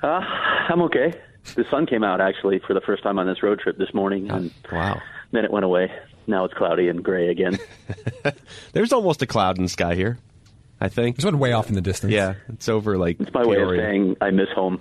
Uh, 0.02 0.20
I'm 0.68 0.82
okay. 0.82 1.12
The 1.54 1.64
sun 1.70 1.86
came 1.86 2.04
out 2.04 2.20
actually 2.20 2.58
for 2.66 2.74
the 2.74 2.80
first 2.82 3.02
time 3.02 3.18
on 3.18 3.26
this 3.26 3.42
road 3.42 3.60
trip 3.60 3.78
this 3.78 3.94
morning, 3.94 4.30
and 4.30 4.50
Wow, 4.70 5.00
then 5.32 5.44
it 5.44 5.50
went 5.50 5.64
away. 5.64 5.90
Now 6.26 6.44
it's 6.44 6.54
cloudy 6.54 6.88
and 6.88 7.02
gray 7.02 7.28
again. 7.28 7.58
there's 8.72 8.92
almost 8.92 9.22
a 9.22 9.26
cloud 9.26 9.56
in 9.56 9.64
the 9.64 9.68
sky 9.70 9.94
here. 9.94 10.18
I 10.80 10.88
think. 10.88 11.16
it's 11.16 11.24
one 11.24 11.38
way 11.38 11.52
off 11.52 11.68
in 11.68 11.74
the 11.74 11.80
distance. 11.80 12.12
Yeah, 12.12 12.34
it's 12.48 12.68
over 12.68 12.96
like. 12.98 13.20
It's 13.20 13.32
my 13.32 13.44
way 13.44 13.56
of 13.60 13.68
saying 13.70 14.16
I 14.20 14.30
miss 14.30 14.48
home. 14.54 14.80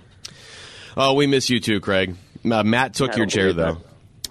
Oh, 0.96 1.14
we 1.14 1.26
miss 1.26 1.50
you 1.50 1.60
too, 1.60 1.80
Craig. 1.80 2.16
Uh, 2.44 2.62
Matt 2.62 2.94
took 2.94 3.16
your 3.16 3.26
chair 3.26 3.52
though. 3.52 3.74
that. 3.74 3.89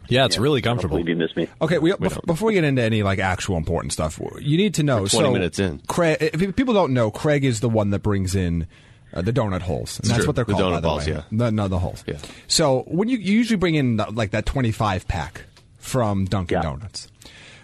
Yeah, 0.10 0.26
it's 0.26 0.36
Yeah, 0.36 0.42
really 0.42 0.60
I 0.60 0.62
don't 0.62 0.72
comfortable. 0.80 1.08
you 1.08 1.16
miss 1.16 1.36
me. 1.36 1.48
Okay, 1.62 1.78
we, 1.78 1.92
bef- 1.92 2.26
before 2.26 2.48
we 2.48 2.54
get 2.54 2.64
into 2.64 2.82
any 2.82 3.04
like 3.04 3.20
actual 3.20 3.56
important 3.58 3.94
stuff, 3.94 4.20
you 4.42 4.58
need 4.58 4.74
to 4.76 4.84
know. 4.84 5.00
20 5.00 5.10
so, 5.10 5.32
minutes 5.32 5.60
in. 5.60 5.80
Craig, 5.88 6.18
if 6.20 6.56
people 6.56 6.74
don't 6.74 6.94
know, 6.94 7.12
Craig 7.12 7.46
is 7.46 7.60
the 7.62 7.70
one 7.70 7.92
that 7.92 8.00
brings 8.00 8.36
in 8.36 8.68
uh, 9.14 9.22
the 9.22 9.32
donut 9.34 9.62
holes, 9.62 10.00
and 10.00 10.10
that's 10.10 10.20
true. 10.20 10.28
what 10.28 10.36
they're 10.36 10.46
The 10.46 10.54
called. 10.54 10.64
donut 10.66 10.72
by 10.76 10.80
the 10.82 10.88
balls, 10.88 11.06
way. 11.08 11.14
yeah. 11.14 11.24
No, 11.32 11.50
no, 11.50 11.68
the 11.68 11.80
holes. 11.80 12.04
Yeah. 12.08 12.18
So 12.48 12.84
when 12.88 13.08
you, 13.10 13.18
you 13.18 13.34
usually 13.34 13.58
bring 13.58 13.76
in 13.76 14.00
uh, 14.00 14.12
like 14.12 14.32
that 14.32 14.46
twenty-five 14.46 15.08
pack 15.08 15.44
from 15.78 16.26
Dunkin' 16.26 16.58
Yeah. 16.58 16.62
Donuts, 16.64 17.08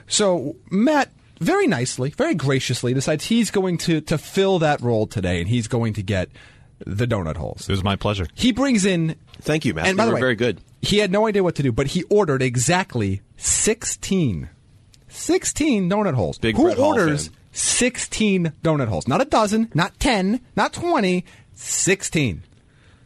so 0.08 0.56
Matt 0.70 1.12
very 1.40 1.68
nicely, 1.68 2.12
very 2.12 2.34
graciously 2.34 2.94
decides 2.94 3.26
he's 3.26 3.52
going 3.52 3.78
to 3.80 4.02
to 4.02 4.18
fill 4.18 4.60
that 4.60 4.82
role 4.82 5.06
today, 5.08 5.40
and 5.40 5.48
he's 5.50 5.68
going 5.68 5.94
to 5.94 6.02
get 6.04 6.30
the 6.80 7.06
donut 7.08 7.38
holes. 7.38 7.68
It 7.70 7.72
was 7.72 7.84
my 7.84 7.96
pleasure. 7.96 8.28
He 8.34 8.52
brings 8.52 8.86
in 8.86 9.16
Thank 9.42 9.66
you, 9.66 9.74
Matt. 9.74 9.88
and 9.88 9.98
by 9.98 10.04
you 10.06 10.10
the 10.10 10.16
way, 10.16 10.22
very 10.22 10.36
good. 10.36 10.62
He 10.82 10.98
had 10.98 11.12
no 11.12 11.28
idea 11.28 11.44
what 11.44 11.56
to 11.56 11.64
do, 11.64 11.72
but 11.72 11.88
he 11.88 12.04
ordered 12.04 12.42
exactly 12.42 13.22
16. 13.38 14.50
16 15.08 15.90
donut 15.90 16.14
holes. 16.14 16.38
Big 16.38 16.56
Who 16.56 16.64
Brett 16.64 16.78
Hall 16.78 16.88
orders 16.88 17.28
fan. 17.28 17.38
16 17.54 18.54
donut 18.64 18.88
holes. 18.88 19.08
Not 19.08 19.22
a 19.22 19.26
dozen, 19.26 19.72
not 19.74 19.98
10, 20.00 20.42
not 20.56 20.74
20, 20.74 21.26
16. 21.54 22.44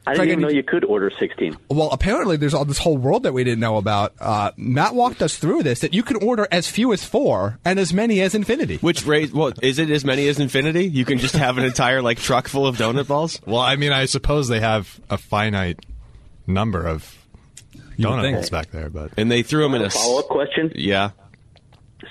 I 0.09 0.13
didn't 0.13 0.17
Craig, 0.17 0.29
even 0.31 0.41
know 0.41 0.49
you 0.49 0.63
could 0.63 0.83
order 0.85 1.11
16. 1.19 1.57
Well, 1.69 1.89
apparently 1.91 2.37
there's 2.37 2.53
all 2.53 2.65
this 2.65 2.77
whole 2.79 2.97
world 2.97 3.23
that 3.23 3.33
we 3.33 3.43
didn't 3.43 3.59
know 3.59 3.77
about. 3.77 4.13
Uh, 4.19 4.51
Matt 4.57 4.95
walked 4.95 5.21
us 5.21 5.37
through 5.37 5.63
this 5.63 5.79
that 5.79 5.93
you 5.93 6.03
can 6.03 6.17
order 6.17 6.47
as 6.51 6.69
few 6.69 6.91
as 6.93 7.03
four 7.03 7.59
and 7.63 7.79
as 7.79 7.93
many 7.93 8.21
as 8.21 8.35
infinity. 8.35 8.77
Which 8.77 9.05
raise? 9.05 9.31
Well, 9.31 9.53
is 9.61 9.79
it 9.79 9.89
as 9.89 10.03
many 10.05 10.27
as 10.27 10.39
infinity? 10.39 10.85
You 10.87 11.05
can 11.05 11.17
just 11.19 11.35
have 11.35 11.57
an 11.57 11.63
entire 11.63 12.01
like 12.01 12.19
truck 12.19 12.47
full 12.47 12.65
of 12.67 12.77
donut 12.77 13.07
balls. 13.07 13.39
Well, 13.45 13.59
I 13.61 13.75
mean, 13.75 13.91
I 13.91 14.05
suppose 14.05 14.47
they 14.47 14.59
have 14.59 14.99
a 15.09 15.17
finite 15.17 15.79
number 16.47 16.85
of 16.87 17.15
would 17.75 18.05
donut 18.05 18.21
think. 18.21 18.35
holes 18.35 18.49
back 18.49 18.71
there, 18.71 18.89
but 18.89 19.11
And 19.17 19.29
they 19.31 19.43
threw 19.43 19.63
them 19.63 19.75
in 19.75 19.81
a. 19.81 19.85
s- 19.85 19.93
Follow 19.95 20.19
up 20.19 20.27
question: 20.27 20.71
Yeah. 20.75 21.11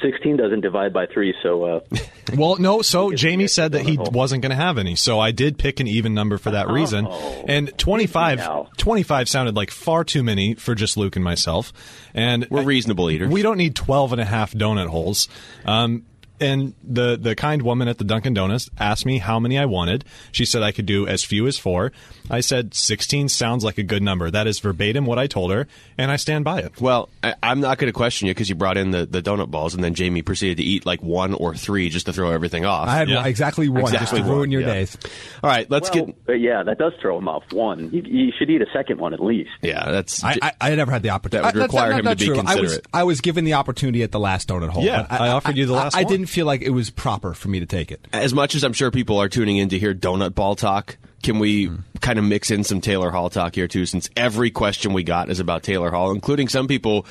16 0.02 0.36
doesn't 0.36 0.60
divide 0.60 0.92
by 0.92 1.06
three, 1.06 1.34
so 1.42 1.64
uh, 1.64 1.80
well, 2.36 2.56
no. 2.58 2.82
So 2.82 3.12
Jaime 3.16 3.48
said 3.48 3.72
that 3.72 3.82
he 3.82 3.98
wasn't 3.98 4.42
going 4.42 4.50
to 4.50 4.56
have 4.56 4.78
any, 4.78 4.94
so 4.94 5.18
I 5.18 5.30
did 5.30 5.58
pick 5.58 5.80
an 5.80 5.86
even 5.86 6.14
number 6.14 6.38
for 6.38 6.50
that 6.52 6.68
reason. 6.68 7.06
Oh. 7.08 7.44
And 7.48 7.76
25, 7.78 8.76
25 8.76 9.28
sounded 9.28 9.56
like 9.56 9.70
far 9.70 10.04
too 10.04 10.22
many 10.22 10.54
for 10.54 10.74
just 10.74 10.96
Luke 10.96 11.16
and 11.16 11.24
myself. 11.24 11.72
And 12.14 12.46
We're 12.50 12.62
reasonable 12.62 13.10
eaters. 13.10 13.30
We 13.30 13.42
don't 13.42 13.58
need 13.58 13.74
12 13.74 14.12
and 14.12 14.20
a 14.20 14.24
half 14.24 14.52
donut 14.52 14.88
holes. 14.88 15.28
Um, 15.64 16.04
and 16.40 16.74
the, 16.84 17.16
the 17.16 17.34
kind 17.34 17.62
woman 17.62 17.88
at 17.88 17.98
the 17.98 18.04
Dunkin' 18.04 18.34
Donuts 18.34 18.68
asked 18.78 19.04
me 19.06 19.18
how 19.18 19.38
many 19.40 19.58
I 19.58 19.64
wanted. 19.66 20.04
She 20.32 20.44
said 20.44 20.62
I 20.62 20.72
could 20.72 20.86
do 20.86 21.06
as 21.06 21.24
few 21.24 21.46
as 21.46 21.58
four. 21.58 21.92
I 22.30 22.40
said 22.40 22.74
16 22.74 23.28
sounds 23.28 23.64
like 23.64 23.78
a 23.78 23.82
good 23.82 24.02
number. 24.02 24.30
That 24.30 24.46
is 24.46 24.58
verbatim 24.60 25.06
what 25.06 25.18
I 25.18 25.26
told 25.26 25.50
her, 25.52 25.66
and 25.96 26.10
I 26.10 26.16
stand 26.16 26.44
by 26.44 26.60
it. 26.60 26.80
Well, 26.80 27.08
I, 27.22 27.34
I'm 27.42 27.60
not 27.60 27.78
going 27.78 27.88
to 27.88 27.92
question 27.96 28.28
you 28.28 28.34
because 28.34 28.48
you 28.48 28.54
brought 28.54 28.76
in 28.76 28.90
the, 28.90 29.06
the 29.06 29.22
donut 29.22 29.50
balls, 29.50 29.74
and 29.74 29.82
then 29.82 29.94
Jaime 29.96 30.22
proceeded 30.22 30.58
to 30.58 30.62
eat 30.62 30.84
like 30.86 31.02
one 31.02 31.32
or 31.34 31.54
three 31.54 31.88
just 31.88 32.06
to 32.06 32.12
throw 32.12 32.30
everything 32.30 32.64
off. 32.64 32.88
I 32.88 32.96
had 32.96 33.08
Yeah. 33.08 33.26
exactly 33.26 33.68
one 33.68 33.82
just 33.92 33.94
Exactly 33.94 34.20
to 34.20 34.26
ruin 34.26 34.38
one, 34.40 34.50
your 34.50 34.60
yeah. 34.62 34.66
days. 34.74 34.96
All 35.42 35.50
right, 35.50 35.68
let's 35.70 35.90
well, 35.94 36.06
get. 36.26 36.40
yeah, 36.40 36.62
that 36.62 36.78
does 36.78 36.92
throw 37.00 37.16
him 37.18 37.28
off. 37.28 37.44
One, 37.52 37.90
you, 37.92 38.02
you 38.04 38.32
should 38.38 38.50
eat 38.50 38.60
a 38.62 38.66
second 38.72 38.98
one 39.00 39.14
at 39.14 39.20
least. 39.20 39.50
Yeah, 39.62 39.90
that's. 39.90 40.22
I, 40.22 40.36
I, 40.42 40.52
I 40.60 40.74
never 40.74 40.92
had 40.92 41.02
the 41.02 41.10
opportunity. 41.10 41.44
That 41.46 41.54
would 41.54 41.62
that's 41.62 41.72
require 41.72 41.90
not- 41.90 41.98
him 42.00 42.04
not 42.04 42.18
to 42.18 42.24
be 42.24 42.26
true. 42.26 42.36
I 42.38 42.40
was, 42.42 42.54
considerate. 42.56 42.86
I 42.92 43.02
was 43.04 43.20
given 43.20 43.44
the 43.44 43.54
opportunity 43.54 44.02
at 44.02 44.12
the 44.12 44.20
last 44.20 44.48
donut 44.48 44.68
hole. 44.68 44.84
Yeah, 44.84 45.06
but 45.08 45.20
I 45.20 45.28
offered 45.28 45.56
you 45.56 45.66
the 45.66 45.72
last 45.72 45.96
I, 45.96 46.00
I 46.00 46.02
one. 46.04 46.12
didn't 46.12 46.26
feel 46.28 46.46
like 46.46 46.62
it 46.62 46.70
was 46.70 46.90
proper 46.90 47.34
for 47.34 47.48
me 47.48 47.60
to 47.60 47.66
take 47.66 47.90
it. 47.90 48.06
as 48.12 48.32
much 48.32 48.54
as 48.54 48.62
I'm 48.64 48.72
sure 48.72 48.90
people 48.90 49.18
are 49.20 49.28
tuning 49.28 49.56
in 49.56 49.68
to 49.70 49.78
hear 49.78 49.94
donut 49.94 50.34
ball 50.34 50.54
talk, 50.56 50.96
can 51.22 51.38
we 51.38 51.66
Hmm. 51.66 51.76
kind 52.00 52.18
of 52.18 52.24
mix 52.24 52.50
in 52.50 52.62
some 52.64 52.80
Taylor 52.80 53.10
Hall 53.10 53.28
talk 53.30 53.54
here 53.54 53.66
too? 53.68 53.86
Since 53.86 54.08
every 54.16 54.50
question 54.50 54.92
we 54.92 55.02
got 55.02 55.30
is 55.30 55.40
about 55.40 55.62
Taylor 55.64 55.90
Hall, 55.90 56.12
including 56.12 56.48
some 56.48 56.68
people 56.68 57.06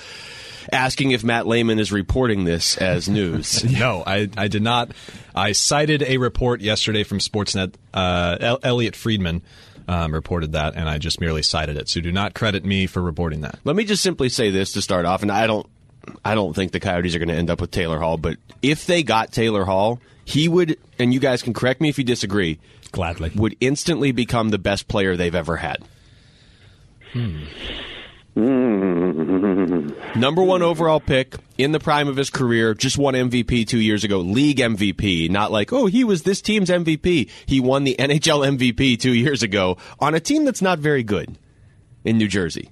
asking 0.72 1.12
if 1.12 1.24
Matt 1.24 1.48
Layman 1.48 1.80
is 1.80 1.92
reporting 1.92 2.44
this 2.46 2.78
as 2.78 3.08
news. 3.20 3.64
No, 3.64 4.04
I, 4.06 4.30
I 4.38 4.48
did 4.48 4.62
not. 4.62 4.92
I 5.36 5.52
cited 5.54 6.04
a 6.04 6.18
report 6.18 6.62
yesterday 6.62 7.04
from 7.04 7.20
Sportsnet. 7.20 7.74
Uh, 7.94 8.58
Elliot 8.64 8.96
Friedman 8.96 9.42
um, 9.88 10.14
reported 10.14 10.54
that, 10.54 10.76
and 10.76 10.90
I 10.90 10.98
just 10.98 11.22
merely 11.22 11.42
cited 11.42 11.78
it. 11.78 11.88
So 11.90 12.02
do 12.02 12.12
not 12.12 12.34
credit 12.34 12.66
me 12.66 12.88
for 12.88 13.02
reporting 13.02 13.42
that. 13.42 13.60
Let 13.64 13.76
me 13.76 13.86
just 13.86 14.04
simply 14.04 14.30
say 14.30 14.52
this 14.52 14.74
to 14.74 14.82
start 14.82 15.06
off, 15.06 15.22
and 15.22 15.32
I 15.32 15.48
don't, 15.48 15.66
I 16.24 16.36
don't 16.36 16.56
think 16.56 16.72
the 16.72 16.80
Coyotes 16.80 17.16
are 17.16 17.20
going 17.20 17.30
to 17.30 17.36
end 17.36 17.50
up 17.50 17.62
with 17.62 17.72
Taylor 17.72 18.00
Hall. 18.00 18.18
But 18.18 18.38
if 18.62 18.86
they 18.86 19.04
got 19.04 19.32
Taylor 19.32 19.66
Hall, 19.66 20.00
he 20.26 20.48
would, 20.48 20.78
and 21.00 21.14
you 21.14 21.20
guys 21.20 21.42
can 21.42 21.54
correct 21.54 21.82
me 21.82 21.90
if 21.90 21.98
you 21.98 22.04
disagree, 22.04 22.60
Gladly. 22.92 23.32
would 23.36 23.56
instantly 23.60 24.12
become 24.12 24.50
the 24.50 24.58
best 24.58 24.88
player 24.88 25.16
they've 25.16 25.34
ever 25.36 25.58
had. 25.58 25.84
Hmm. 27.14 27.44
Number 30.16 30.44
one 30.44 30.62
overall 30.62 31.00
pick 31.00 31.36
in 31.58 31.72
the 31.72 31.80
prime 31.80 32.08
of 32.08 32.16
his 32.16 32.30
career, 32.30 32.76
just 32.76 32.98
won 32.98 33.16
MVP 33.16 33.68
two 33.68 33.80
years 33.80 34.04
ago, 34.04 34.20
league 34.20 34.58
MVP. 34.60 35.32
Not 35.32 35.52
like, 35.52 35.74
oh, 35.74 35.88
he 35.88 36.04
was 36.04 36.22
this 36.22 36.40
team's 36.42 36.70
MVP. 36.70 37.30
He 37.48 37.60
won 37.60 37.84
the 37.84 37.96
NHL 37.98 38.58
MVP 38.58 39.00
two 39.00 39.14
years 39.14 39.42
ago 39.42 39.78
on 40.00 40.14
a 40.14 40.20
team 40.20 40.46
that's 40.46 40.62
not 40.62 40.78
very 40.78 41.02
good 41.02 41.36
in 42.04 42.20
New 42.20 42.28
Jersey. 42.28 42.70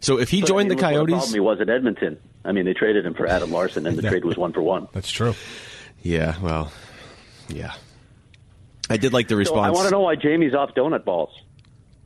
So 0.00 0.18
if 0.18 0.30
he 0.30 0.40
But, 0.40 0.48
joined 0.48 0.66
I 0.66 0.68
mean, 0.70 0.78
the 0.78 0.82
what 0.84 0.90
Coyotes, 0.92 1.12
problem 1.14 1.32
he 1.34 1.40
was 1.40 1.60
at 1.60 1.68
Edmonton. 1.68 2.18
I 2.44 2.52
mean, 2.52 2.64
they 2.64 2.72
traded 2.72 3.04
him 3.04 3.14
for 3.14 3.26
Adam 3.26 3.50
Larsson, 3.52 3.86
and 3.86 3.96
the 3.98 4.02
trade 4.08 4.24
was 4.24 4.36
one 4.36 4.52
for 4.52 4.62
one. 4.62 4.88
That's 4.92 5.10
true. 5.10 5.34
yeah, 6.02 6.36
well, 6.40 6.72
yeah. 7.48 7.74
I 8.88 8.96
did 8.96 9.12
like 9.12 9.28
the 9.28 9.34
So 9.34 9.38
response. 9.38 9.66
I 9.68 9.70
want 9.70 9.84
to 9.86 9.90
know 9.92 10.00
why 10.00 10.16
Jaime's 10.20 10.54
off 10.54 10.70
donut 10.74 11.04
balls. 11.04 11.30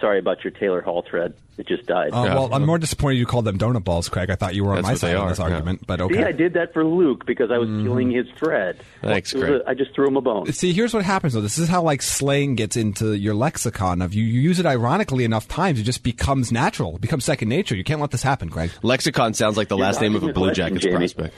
Sorry 0.05 0.19
about 0.19 0.45
your 0.45 0.51
Taylor 0.51 0.83
Hall 0.83 1.01
thread. 1.09 1.33
It 1.57 1.67
just 1.67 1.87
died. 1.87 2.11
Uh, 2.13 2.25
well, 2.35 2.53
I'm 2.53 2.67
more 2.67 2.77
disappointed 2.77 3.17
you 3.17 3.25
called 3.25 3.47
them 3.47 3.57
donut 3.57 3.85
balls, 3.85 4.11
Craig. 4.11 4.29
I 4.29 4.35
thought 4.35 4.55
you 4.55 4.63
were 4.65 4.73
on 4.73 4.83
That's 4.83 4.89
my 4.89 4.95
side 4.97 5.17
of 5.17 5.23
are, 5.23 5.29
this 5.31 5.39
yeah. 5.39 5.45
argument, 5.45 5.87
but 5.87 5.99
okay. 6.03 6.17
See, 6.17 6.23
I 6.23 6.33
did 6.33 6.53
that 6.55 6.75
for 6.75 6.85
Luke 6.85 7.25
because 7.25 7.51
I 7.51 7.57
was 7.57 7.71
killing 7.71 8.11
his 8.11 8.27
thread. 8.37 8.81
Thanks, 9.01 9.33
It 9.33 9.37
was 9.39 9.45
Craig. 9.49 9.63
a- 9.65 9.71
I 9.71 9.73
just 9.73 9.95
threw 9.95 10.07
him 10.09 10.19
a 10.19 10.21
bone. 10.21 10.53
See, 10.53 10.75
here's 10.75 10.93
what 10.93 11.07
happens 11.07 11.33
though. 11.33 11.41
This 11.41 11.57
is 11.57 11.69
how 11.71 11.81
like 11.81 12.03
slang 12.03 12.55
gets 12.55 12.77
into 12.77 13.15
your 13.15 13.33
lexicon 13.35 14.03
of 14.03 14.13
you, 14.13 14.25
you 14.25 14.43
use 14.43 14.59
it 14.61 14.67
ironically 14.67 15.25
enough 15.25 15.49
times, 15.49 15.81
it 15.81 15.85
just 15.85 16.03
becomes 16.03 16.53
natural. 16.53 16.97
It 16.97 17.01
becomes 17.01 17.25
second 17.25 17.49
nature. 17.49 17.75
You 17.75 17.85
can't 17.85 18.01
let 18.03 18.11
this 18.11 18.23
happen, 18.23 18.51
Craig. 18.51 18.71
Lexicon 18.83 19.33
sounds 19.33 19.57
like 19.57 19.69
the 19.69 19.77
You're 19.79 19.87
last 19.87 20.03
name 20.03 20.15
of 20.17 20.23
a 20.23 20.27
the 20.27 20.33
Blue 20.35 20.49
question, 20.49 20.77
Jackets 20.77 21.15
prospect. 21.15 21.35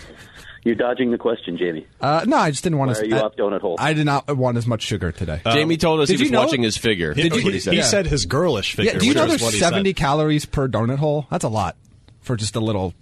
You're 0.66 0.74
dodging 0.74 1.12
the 1.12 1.16
question, 1.18 1.56
Jaime. 1.56 1.86
Uh, 2.00 2.24
no, 2.26 2.36
I 2.38 2.50
just 2.50 2.64
didn't 2.64 2.78
want 2.80 2.88
Why 2.88 2.94
to. 2.94 3.00
are 3.02 3.04
you 3.04 3.16
I, 3.18 3.20
off 3.20 3.36
donut 3.36 3.60
hole? 3.60 3.76
I 3.78 3.92
did 3.92 4.04
not 4.04 4.36
want 4.36 4.56
as 4.56 4.66
much 4.66 4.82
sugar 4.82 5.12
today. 5.12 5.40
Jaime 5.46 5.76
told 5.76 6.00
us 6.00 6.08
he 6.08 6.14
was 6.14 6.22
you 6.22 6.30
know- 6.30 6.40
watching 6.40 6.64
his 6.64 6.76
figure. 6.76 7.14
Did 7.14 7.36
you- 7.36 7.44
what 7.44 7.54
he 7.54 7.60
said. 7.60 7.74
he 7.74 7.78
yeah. 7.78 7.84
said 7.84 8.08
his 8.08 8.26
girlish 8.26 8.74
figure. 8.74 8.94
yeah, 8.94 8.98
do 8.98 9.06
you 9.06 9.10
which 9.10 9.16
know 9.16 9.26
there's 9.26 9.58
70 9.60 9.94
calories 9.94 10.44
per 10.44 10.66
donut 10.66 10.98
hole? 10.98 11.28
That's 11.30 11.44
a 11.44 11.48
lot 11.48 11.76
for 12.20 12.34
just 12.34 12.56
a 12.56 12.60
little 12.60 12.94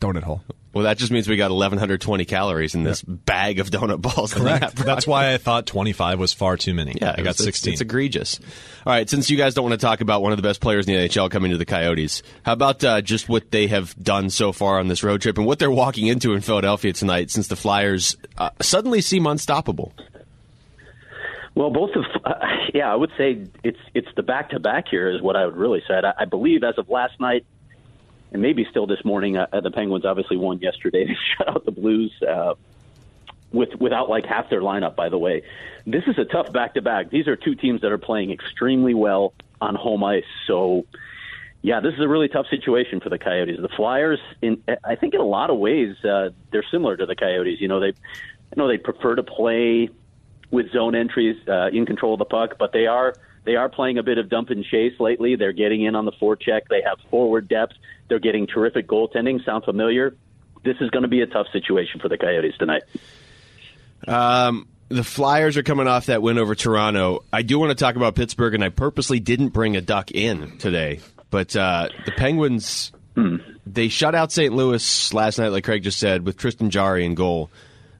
donut 0.00 0.24
hole. 0.24 0.42
Well, 0.72 0.84
that 0.84 0.96
just 0.96 1.12
means 1.12 1.28
we 1.28 1.36
got 1.36 1.50
1,120 1.50 2.24
calories 2.24 2.74
in 2.74 2.82
this 2.82 3.02
bag 3.02 3.58
of 3.60 3.70
donut 3.70 4.00
balls. 4.00 4.32
Correct. 4.32 4.76
That's 4.76 5.06
why 5.06 5.34
I 5.34 5.36
thought 5.36 5.66
25 5.66 6.18
was 6.18 6.32
far 6.32 6.56
too 6.56 6.72
many. 6.72 6.94
Yeah, 7.00 7.10
I 7.10 7.16
got 7.16 7.34
it's- 7.34 7.44
16. 7.44 7.74
It's, 7.74 7.82
egregious. 7.82 8.40
All 8.86 8.92
right, 8.92 9.08
since 9.08 9.28
you 9.28 9.36
guys 9.36 9.54
don't 9.54 9.64
want 9.68 9.78
to 9.78 9.84
talk 9.84 10.00
about 10.00 10.22
one 10.22 10.32
of 10.32 10.38
the 10.38 10.42
best 10.42 10.60
players 10.60 10.88
in 10.88 10.94
the 10.94 11.08
NHL 11.08 11.30
coming 11.30 11.50
to 11.50 11.58
the 11.58 11.66
Coyotes, 11.66 12.22
how 12.42 12.54
about 12.54 12.82
uh, 12.82 13.02
just 13.02 13.28
what 13.28 13.50
they 13.50 13.66
have 13.66 13.94
done 14.02 14.30
so 14.30 14.50
far 14.52 14.78
on 14.78 14.88
this 14.88 15.02
road 15.02 15.20
trip 15.20 15.36
and 15.36 15.46
what 15.46 15.58
they're 15.58 15.70
walking 15.70 16.06
into 16.06 16.32
in 16.32 16.40
Philadelphia 16.40 16.92
tonight 16.92 17.30
since 17.30 17.48
the 17.48 17.56
Flyers 17.56 18.16
uh, 18.38 18.50
suddenly 18.60 19.02
seem 19.02 19.26
unstoppable? 19.26 19.92
Well, 21.54 21.70
both 21.70 21.90
of 21.96 22.04
uh, 22.24 22.34
yeah, 22.74 22.90
I 22.90 22.96
would 22.96 23.10
say 23.18 23.44
it's 23.62 23.78
it's 23.94 24.08
the 24.16 24.22
back 24.22 24.50
to 24.50 24.58
back 24.60 24.86
here 24.90 25.10
is 25.10 25.20
what 25.20 25.36
I 25.36 25.44
would 25.44 25.56
really 25.56 25.82
say. 25.86 25.94
I, 25.94 26.22
I 26.22 26.24
believe 26.24 26.64
as 26.64 26.78
of 26.78 26.88
last 26.88 27.20
night, 27.20 27.44
and 28.32 28.40
maybe 28.40 28.66
still 28.70 28.86
this 28.86 29.04
morning, 29.04 29.36
uh, 29.36 29.46
the 29.62 29.70
Penguins 29.70 30.04
obviously 30.04 30.36
won 30.36 30.58
yesterday 30.58 31.04
to 31.04 31.14
shut 31.36 31.48
out 31.48 31.64
the 31.64 31.70
Blues 31.70 32.12
uh, 32.22 32.54
with 33.52 33.74
without 33.78 34.08
like 34.08 34.24
half 34.24 34.48
their 34.50 34.62
lineup. 34.62 34.96
By 34.96 35.08
the 35.08 35.18
way, 35.18 35.42
this 35.86 36.04
is 36.06 36.18
a 36.18 36.24
tough 36.24 36.52
back 36.52 36.74
to 36.74 36.82
back. 36.82 37.10
These 37.10 37.28
are 37.28 37.36
two 37.36 37.54
teams 37.54 37.82
that 37.82 37.92
are 37.92 37.98
playing 37.98 38.30
extremely 38.30 38.94
well 38.94 39.34
on 39.60 39.74
home 39.74 40.02
ice. 40.04 40.24
So. 40.46 40.86
Yeah, 41.64 41.78
this 41.78 41.94
is 41.94 42.00
a 42.00 42.08
really 42.08 42.26
tough 42.26 42.46
situation 42.50 42.98
for 42.98 43.08
the 43.08 43.20
Coyotes. 43.20 43.56
The 43.56 43.68
Flyers, 43.68 44.18
in 44.42 44.64
I 44.82 44.96
think, 44.96 45.14
in 45.14 45.20
a 45.20 45.24
lot 45.24 45.48
of 45.48 45.58
ways, 45.58 45.94
uh, 46.04 46.30
they're 46.50 46.64
similar 46.72 46.96
to 46.96 47.06
the 47.06 47.14
Coyotes. 47.14 47.60
You 47.60 47.68
know, 47.68 47.78
they, 47.78 47.90
I 47.90 48.54
know 48.56 48.66
they 48.66 48.78
prefer 48.78 49.14
to 49.14 49.22
play 49.22 49.88
with 50.50 50.72
zone 50.72 50.96
entries 50.96 51.36
uh, 51.46 51.68
in 51.68 51.86
control 51.86 52.14
of 52.14 52.18
the 52.18 52.24
puck, 52.24 52.56
but 52.58 52.72
they 52.72 52.88
are 52.88 53.14
they 53.44 53.56
are 53.56 53.68
playing 53.68 53.98
a 53.98 54.02
bit 54.02 54.18
of 54.18 54.28
dump 54.28 54.50
and 54.50 54.64
chase 54.64 54.98
lately. 55.00 55.34
They're 55.34 55.52
getting 55.52 55.82
in 55.82 55.96
on 55.96 56.04
the 56.04 56.12
forecheck. 56.12 56.62
They 56.68 56.82
have 56.82 56.98
forward 57.10 57.48
depth. 57.48 57.74
They're 58.12 58.18
getting 58.18 58.46
terrific 58.46 58.86
goaltending. 58.86 59.42
Sound 59.42 59.64
familiar? 59.64 60.14
This 60.62 60.76
is 60.82 60.90
going 60.90 61.00
to 61.00 61.08
be 61.08 61.22
a 61.22 61.26
tough 61.26 61.46
situation 61.50 61.98
for 61.98 62.10
the 62.10 62.18
Coyotes 62.18 62.52
tonight. 62.58 62.82
Um, 64.06 64.68
the 64.90 65.02
Flyers 65.02 65.56
are 65.56 65.62
coming 65.62 65.88
off 65.88 66.06
that 66.06 66.20
win 66.20 66.36
over 66.36 66.54
Toronto. 66.54 67.24
I 67.32 67.40
do 67.40 67.58
want 67.58 67.70
to 67.70 67.74
talk 67.74 67.96
about 67.96 68.14
Pittsburgh, 68.14 68.52
and 68.52 68.62
I 68.62 68.68
purposely 68.68 69.18
didn't 69.18 69.48
bring 69.48 69.76
a 69.76 69.80
duck 69.80 70.10
in 70.10 70.58
today. 70.58 71.00
But 71.30 71.56
uh, 71.56 71.88
the 72.04 72.12
Penguins, 72.12 72.92
they 73.66 73.88
shut 73.88 74.14
out 74.14 74.30
St. 74.30 74.52
Louis 74.52 75.14
last 75.14 75.38
night, 75.38 75.48
like 75.48 75.64
Craig 75.64 75.82
just 75.82 75.98
said, 75.98 76.26
with 76.26 76.36
Tristan 76.36 76.68
Jarry 76.68 77.06
in 77.06 77.14
goal. 77.14 77.50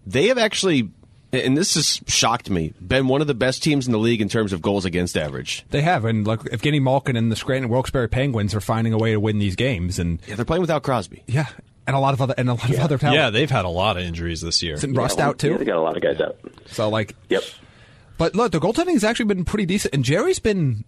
They 0.06 0.26
have 0.26 0.36
actually, 0.36 0.90
and 1.32 1.56
this 1.56 1.74
has 1.74 2.00
shocked 2.06 2.50
me, 2.50 2.74
been 2.86 3.08
one 3.08 3.20
of 3.20 3.26
the 3.26 3.34
best 3.34 3.62
teams 3.62 3.86
in 3.86 3.92
the 3.92 3.98
league 3.98 4.20
in 4.20 4.28
terms 4.28 4.52
of 4.52 4.60
goals 4.62 4.84
against 4.84 5.16
average. 5.16 5.64
They 5.70 5.80
have, 5.82 6.04
and 6.04 6.26
like 6.26 6.40
if 6.52 6.60
Evgeny 6.62 6.80
Malkin 6.82 7.16
and 7.16 7.30
the 7.32 7.36
Scranton 7.36 7.70
Wilkes-Barre 7.70 8.08
Penguins 8.08 8.54
are 8.54 8.60
finding 8.60 8.92
a 8.92 8.98
way 8.98 9.12
to 9.12 9.20
win 9.20 9.38
these 9.38 9.56
games, 9.56 9.98
and 9.98 10.20
Yeah, 10.28 10.34
they're 10.36 10.44
playing 10.44 10.60
without 10.60 10.82
Crosby. 10.82 11.22
yeah, 11.26 11.46
and 11.86 11.96
a 11.96 11.98
lot 11.98 12.14
of 12.14 12.20
other 12.20 12.34
and 12.36 12.48
a 12.50 12.54
lot 12.54 12.68
of 12.70 12.78
other 12.80 12.98
talent. 12.98 13.16
yeah, 13.18 13.30
they've 13.30 13.50
had 13.50 13.64
a 13.64 13.68
lot 13.70 13.96
of 13.96 14.02
injuries 14.04 14.40
this 14.40 14.62
year. 14.62 14.74
Isn't 14.74 14.94
Rust 14.94 15.18
Yeah, 15.18 15.28
out 15.28 15.38
too? 15.38 15.52
Yeah, 15.52 15.56
they 15.56 15.64
got 15.64 15.76
a 15.78 15.80
lot 15.80 15.96
of 15.96 16.02
guys 16.02 16.20
out. 16.20 16.36
So 16.66 16.88
like, 16.88 17.14
Yep. 17.28 17.42
But 18.18 18.34
look, 18.36 18.52
the 18.52 18.60
goaltending 18.60 18.92
has 18.92 19.02
actually 19.04 19.24
been 19.26 19.44
pretty 19.44 19.66
decent, 19.66 19.94
and 19.94 20.04
Jarry's 20.04 20.38
been 20.38 20.84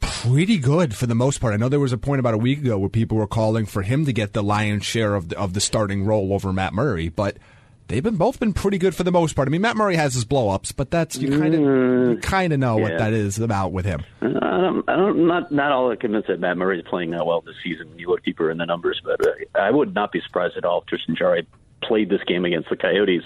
pretty 0.00 0.58
good 0.58 0.94
for 0.94 1.06
the 1.06 1.14
most 1.14 1.40
part. 1.40 1.54
I 1.54 1.56
know 1.56 1.68
there 1.68 1.80
was 1.80 1.92
a 1.92 1.98
point 1.98 2.20
about 2.20 2.34
a 2.34 2.38
week 2.38 2.58
ago 2.58 2.78
where 2.78 2.88
people 2.88 3.16
were 3.18 3.26
calling 3.26 3.66
for 3.66 3.82
him 3.82 4.04
to 4.04 4.12
get 4.12 4.32
the 4.32 4.42
lion's 4.42 4.84
share 4.84 5.14
of 5.14 5.28
the, 5.30 5.38
of 5.38 5.52
the 5.54 5.60
starting 5.60 6.04
role 6.04 6.32
over 6.32 6.52
Matt 6.52 6.74
Murray, 6.74 7.08
but 7.08 7.36
they've 7.88 8.02
been 8.02 8.16
both 8.16 8.40
been 8.40 8.52
pretty 8.52 8.78
good 8.78 8.94
for 8.94 9.04
the 9.04 9.12
most 9.12 9.34
part. 9.34 9.48
I 9.48 9.50
mean, 9.50 9.60
Matt 9.60 9.76
Murray 9.76 9.96
has 9.96 10.14
his 10.14 10.24
blowups, 10.24 10.74
but 10.76 10.90
that's 10.90 11.16
you 11.16 11.38
kind 11.38 11.54
of 11.54 11.60
you 11.60 12.18
kind 12.22 12.52
of 12.52 12.58
know 12.58 12.76
what 12.76 12.98
that 12.98 13.12
is 13.12 13.38
about 13.38 13.72
with 13.72 13.84
him. 13.84 14.02
I 14.20 14.26
don't, 14.28 14.88
I 14.88 14.96
don't, 14.96 15.26
not 15.26 15.52
not 15.52 15.72
all 15.72 15.88
that 15.90 16.00
convinced 16.00 16.28
that 16.28 16.40
Matt 16.40 16.56
Murray 16.56 16.78
is 16.78 16.84
playing 16.88 17.10
that 17.10 17.26
well 17.26 17.40
this 17.40 17.56
season. 17.62 17.90
You 17.98 18.08
look 18.08 18.24
deeper 18.24 18.50
in 18.50 18.58
the 18.58 18.66
numbers, 18.66 19.00
but 19.04 19.24
uh, 19.26 19.30
I 19.54 19.70
would 19.70 19.94
not 19.94 20.12
be 20.12 20.20
surprised 20.20 20.56
at 20.56 20.64
all 20.64 20.80
if 20.80 20.86
Tristan 20.86 21.16
Jarry 21.16 21.46
played 21.82 22.08
this 22.08 22.22
game 22.26 22.44
against 22.44 22.68
the 22.70 22.76
Coyotes. 22.76 23.22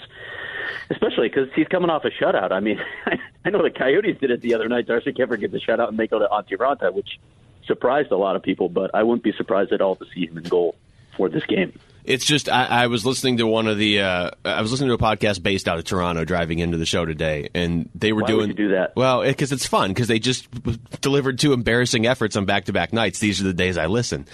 especially 0.91 1.29
because 1.29 1.49
he's 1.55 1.69
coming 1.69 1.91
off 1.91 2.05
a 2.05 2.11
shutout. 2.11 2.53
I 2.53 2.61
mean, 2.61 2.81
I 3.45 3.51
know 3.51 3.63
the 3.63 3.71
Coyotes 3.71 4.19
did 4.21 4.31
it 4.31 4.41
the 4.41 4.55
other 4.55 4.69
night. 4.69 4.87
Darcy 4.87 5.13
Kuemper 5.13 5.39
gets 5.39 5.55
a 5.55 5.59
shutout 5.59 5.89
and 5.89 5.99
they 5.99 6.07
go 6.07 6.19
to 6.19 6.27
Antti 6.27 6.57
Raanta, 6.57 6.93
which 6.93 7.19
surprised 7.67 8.11
a 8.11 8.17
lot 8.17 8.37
of 8.37 8.43
people. 8.43 8.69
But 8.69 8.91
I 8.95 9.03
wouldn't 9.03 9.23
be 9.23 9.33
surprised 9.33 9.73
at 9.73 9.81
all 9.81 9.97
to 9.97 10.05
see 10.15 10.27
him 10.27 10.37
in 10.37 10.45
goal 10.45 10.77
for 11.17 11.29
this 11.29 11.45
game. 11.47 11.73
It's 12.05 12.25
just 12.25 12.49
I, 12.49 12.67
I 12.67 12.87
was 12.87 13.05
listening 13.05 13.37
to 13.39 13.47
one 13.47 13.67
of 13.67 13.77
the 13.79 14.01
uh, 14.01 14.31
I 14.45 14.63
was 14.63 14.71
listening 14.71 14.89
to 14.89 14.95
a 14.95 14.99
podcast 14.99 15.43
based 15.43 15.69
out 15.69 15.79
of 15.79 15.85
Toronto 15.85 16.25
driving 16.25 16.59
into 16.59 16.77
the 16.79 16.87
show 16.87 17.05
today, 17.05 17.51
and 17.55 17.89
they 17.95 18.13
were 18.13 18.23
Why 18.23 18.29
doing 18.29 18.55
do 18.55 18.69
that? 18.71 18.97
well 18.97 19.23
because 19.23 19.53
it's 19.53 19.67
fun 19.67 19.91
because 19.91 20.09
they 20.09 20.19
just 20.19 20.49
delivered 21.01 21.39
two 21.39 21.53
embarrassing 21.53 22.07
efforts 22.07 22.37
on 22.37 22.47
back 22.47 22.65
to 22.67 22.73
back 22.73 22.93
nights. 22.93 23.19
These 23.19 23.41
are 23.41 23.45
the 23.45 23.53
days 23.55 23.77
I 23.77 23.87
listen, 23.87 24.27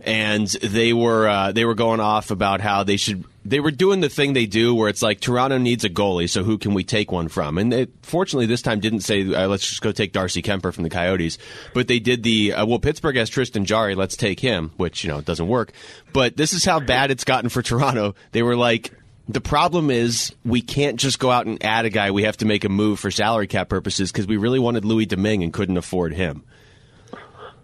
and 0.00 0.46
they 0.46 0.92
were 0.92 1.26
uh, 1.26 1.52
they 1.52 1.64
were 1.64 1.74
going 1.74 2.00
off 2.00 2.30
about 2.30 2.60
how 2.60 2.82
they 2.84 2.96
should 2.96 3.24
they 3.48 3.60
were 3.60 3.70
doing 3.70 4.00
the 4.00 4.08
thing 4.08 4.32
they 4.32 4.46
do 4.46 4.74
where 4.74 4.88
it's 4.88 5.02
like 5.02 5.20
Toronto 5.20 5.58
needs 5.58 5.84
a 5.84 5.90
goalie, 5.90 6.28
so 6.28 6.42
who 6.42 6.58
can 6.58 6.74
we 6.74 6.84
take 6.84 7.12
one 7.12 7.28
from? 7.28 7.58
And 7.58 7.72
they, 7.72 7.86
fortunately, 8.02 8.46
this 8.46 8.62
time 8.62 8.80
didn't 8.80 9.00
say 9.00 9.22
uh, 9.32 9.46
let's 9.46 9.68
just 9.68 9.82
go 9.82 9.92
take 9.92 10.12
Darcy 10.12 10.42
Kuemper 10.42 10.74
from 10.74 10.84
the 10.84 10.90
Coyotes, 10.90 11.38
but 11.72 11.88
they 11.88 11.98
did 11.98 12.22
the 12.22 12.54
uh, 12.54 12.66
well 12.66 12.78
Pittsburgh 12.78 13.16
has 13.16 13.30
Tristan 13.30 13.64
Jarry, 13.64 13.94
let's 13.94 14.16
take 14.16 14.40
him, 14.40 14.72
which 14.76 15.04
you 15.04 15.10
know 15.10 15.20
doesn't 15.20 15.48
work. 15.48 15.72
But 16.12 16.36
this 16.36 16.52
is 16.52 16.64
how 16.64 16.80
bad 16.80 17.10
it's 17.10 17.24
gotten 17.24 17.48
for 17.48 17.62
Toronto. 17.62 18.14
They 18.32 18.42
were 18.42 18.56
like. 18.56 18.92
The 19.28 19.40
problem 19.40 19.90
is 19.90 20.32
we 20.44 20.62
can't 20.62 21.00
just 21.00 21.18
go 21.18 21.32
out 21.32 21.46
and 21.46 21.60
add 21.64 21.84
a 21.84 21.90
guy. 21.90 22.12
We 22.12 22.22
have 22.22 22.36
to 22.36 22.44
make 22.44 22.62
a 22.62 22.68
move 22.68 23.00
for 23.00 23.10
salary 23.10 23.48
cap 23.48 23.68
purposes 23.68 24.12
because 24.12 24.28
we 24.28 24.36
really 24.36 24.60
wanted 24.60 24.84
Louis 24.84 25.04
Domingue 25.04 25.42
and 25.42 25.52
couldn't 25.52 25.76
afford 25.76 26.14
him. 26.14 26.44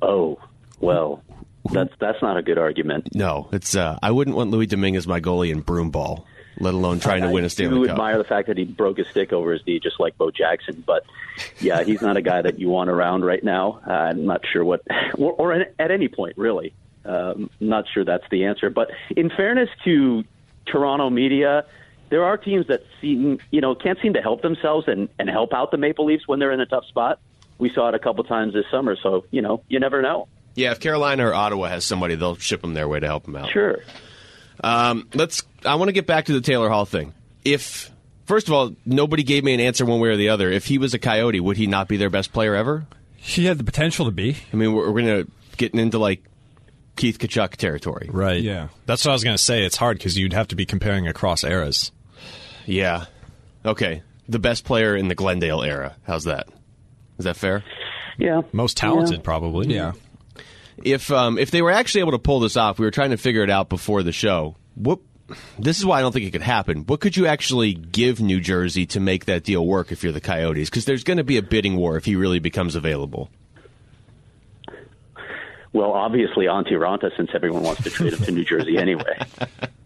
Oh, 0.03 0.41
well, 0.81 1.23
that's 1.71 1.92
that's 1.99 2.21
not 2.23 2.37
a 2.37 2.42
good 2.42 2.59
argument. 2.59 3.14
No, 3.14 3.49
it's 3.52 3.76
uh, 3.76 3.99
I 4.02 4.11
wouldn't 4.11 4.37
want 4.37 4.50
Louis 4.50 4.66
Dominguez 4.66 5.07
my 5.07 5.21
goalie 5.21 5.50
in 5.50 5.61
broom 5.61 5.90
ball, 5.90 6.26
let 6.59 6.75
alone 6.75 7.00
trying 7.00 7.23
to 7.23 7.31
win 7.31 7.45
a 7.45 7.50
Stanley 7.50 7.81
do 7.81 7.87
Cup. 7.87 7.92
admire 7.92 8.19
the 8.19 8.25
fact 8.25 8.49
that 8.49 8.59
he 8.59 8.64
broke 8.64 8.99
his 8.99 9.07
stick 9.09 9.33
over 9.33 9.52
his 9.52 9.64
knee, 9.66 9.78
just 9.81 10.00
like 10.00 10.16
Bo 10.19 10.31
Jackson. 10.31 10.83
But 10.87 11.04
yeah, 11.61 11.85
he's 11.85 12.02
not 12.02 12.16
a 12.16 12.23
guy 12.23 12.42
that 12.42 12.59
you 12.59 12.69
want 12.69 12.90
around 12.90 13.25
right 13.25 13.42
now. 13.42 13.81
Uh, 13.87 13.92
I'm 13.92 14.26
not 14.26 14.42
sure 14.52 14.64
what, 14.64 14.83
or, 15.14 15.33
or 15.33 15.52
at 15.52 15.90
any 15.90 16.09
point 16.09 16.37
really. 16.37 16.75
Um, 17.04 17.50
not 17.61 17.85
sure 17.92 18.04
that's 18.04 18.25
the 18.31 18.45
answer. 18.45 18.71
But 18.71 18.90
in 19.16 19.31
fairness 19.31 19.69
to 19.85 20.25
Toronto 20.66 21.11
media, 21.11 21.64
there 22.11 22.25
are 22.25 22.37
teams 22.37 22.66
that 22.69 22.85
seem, 23.00 23.38
you 23.50 23.61
know, 23.61 23.75
can't 23.75 23.99
seem 24.00 24.12
to 24.14 24.23
help 24.23 24.42
themselves 24.42 24.87
and, 24.87 25.09
and 25.19 25.28
help 25.28 25.52
out 25.52 25.71
the 25.71 25.78
Maple 25.78 26.04
Leafs 26.04 26.28
when 26.28 26.38
they're 26.38 26.52
in 26.52 26.61
a 26.61 26.66
tough 26.66 26.87
spot. 26.87 27.19
We 27.59 27.71
saw 27.73 27.88
it 27.88 27.95
a 27.95 27.99
couple 27.99 28.23
times 28.25 28.54
this 28.54 28.66
summer, 28.71 28.97
so 29.02 29.25
you 29.31 29.40
know, 29.40 29.62
you 29.69 29.81
never 29.81 30.02
know. 30.02 30.28
Yeah, 30.55 30.73
if 30.73 30.81
Carolina 30.81 31.27
or 31.29 31.35
Ottawa 31.35 31.69
has 31.69 31.85
somebody, 31.85 32.15
they'll 32.15 32.37
ship 32.37 32.61
them 32.61 32.75
their 32.75 32.87
way 32.89 33.01
to 33.01 33.07
help 33.07 33.25
them 33.25 33.37
out. 33.37 33.51
Sure. 33.51 33.79
Um, 34.63 35.09
let's. 35.15 35.43
I 35.65 35.77
want 35.77 35.89
to 35.89 35.93
get 35.93 36.07
back 36.07 36.27
to 36.27 36.33
the 36.33 36.41
Taylor 36.41 36.69
Hall 36.69 36.85
thing. 36.85 37.15
If 37.45 37.91
first 38.27 38.49
of 38.49 38.55
all, 38.55 38.75
nobody 38.85 39.23
gave 39.23 39.45
me 39.45 39.55
an 39.55 39.61
answer 39.61 39.85
one 39.87 39.99
way 40.01 40.11
or 40.11 40.17
the 40.17 40.29
other. 40.29 40.51
If 40.51 40.67
he 40.67 40.79
was 40.79 40.95
a 40.95 40.99
Coyote, 40.99 41.41
would 41.41 41.57
he 41.57 41.67
not 41.67 41.89
be 41.89 41.97
their 41.97 42.11
best 42.11 42.33
player 42.33 42.55
ever? 42.55 42.87
He 43.17 43.47
had 43.47 43.59
the 43.59 43.65
potential 43.65 44.05
to 44.07 44.11
be. 44.11 44.37
I 44.53 44.57
mean, 44.57 44.73
we're, 44.75 44.91
we're 44.91 45.03
going 45.03 45.25
to 45.25 45.31
getting 45.57 45.81
into 45.81 45.99
like 45.99 46.23
Keith 46.97 47.19
Tkachuk 47.19 47.57
territory. 47.57 48.09
Right. 48.13 48.43
Yeah. 48.43 48.69
That's 48.87 49.05
what 49.05 49.13
I 49.13 49.15
was 49.15 49.25
going 49.25 49.37
to 49.37 49.43
say. 49.43 49.65
It's 49.65 49.77
hard 49.77 49.97
because 49.99 50.19
you'd 50.19 50.33
have 50.33 50.49
to 50.49 50.57
be 50.57 50.67
comparing 50.67 51.07
across 51.09 51.45
eras. 51.45 51.93
Yeah. 52.67 53.07
Okay. 53.65 54.03
The 54.29 54.39
best 54.39 54.65
player 54.65 54.97
in 54.97 55.09
the 55.09 55.15
Glendale 55.15 55.63
era. 55.63 55.97
How's 56.05 56.25
that? 56.25 56.49
Is 57.19 57.25
that 57.25 57.37
fair? 57.37 57.65
Yeah. 58.19 58.43
Most 58.53 58.77
talented, 58.77 59.17
Yeah. 59.19 59.23
probably. 59.23 59.73
Yeah. 59.75 59.93
If 60.79 61.11
um, 61.11 61.38
if 61.38 61.50
they 61.50 61.62
were 61.62 61.71
actually 61.71 62.00
able 62.00 62.12
to 62.12 62.19
pull 62.19 62.41
this 62.41 62.57
off, 62.57 62.79
we 62.79 62.85
were 62.85 62.91
trying 62.91 63.11
to 63.11 63.17
figure 63.17 63.43
it 63.43 63.50
out 63.50 63.69
before 63.69 64.02
the 64.02 64.12
show. 64.12 64.57
What? 64.75 65.00
This 65.59 65.79
is 65.79 65.87
why 65.87 65.99
I 65.99 66.00
don't 66.02 66.12
think 66.12 66.26
it 66.26 66.33
could 66.33 66.43
happen. 66.43 66.85
What 66.87 67.00
could 67.00 67.17
you 67.17 67.26
actually 67.26 67.73
give 67.73 68.21
New 68.21 68.41
Jersey 68.41 68.85
to 68.87 69.00
make 69.00 69.25
that 69.26 69.45
deal 69.45 69.67
work 69.67 69.91
if 69.91 70.02
you're 70.02 70.12
the 70.12 70.21
Coyotes? 70.21 70.69
Because 70.69 70.85
there's 70.85 71.05
going 71.05 71.17
to 71.17 71.25
be 71.25 71.38
a 71.38 71.43
bidding 71.43 71.76
war 71.76 71.97
if 71.97 72.05
he 72.05 72.17
really 72.17 72.38
becomes 72.38 72.75
available. 72.75 73.31
Well, 75.73 75.92
obviously, 75.92 76.47
Antti 76.47 76.73
Raanta, 76.73 77.16
since 77.16 77.31
everyone 77.33 77.62
wants 77.62 77.83
to 77.85 77.90
trade 77.90 78.12
him 78.12 78.25
to 78.25 78.31
New 78.31 78.44
Jersey 78.44 78.77
anyway. 78.77 79.18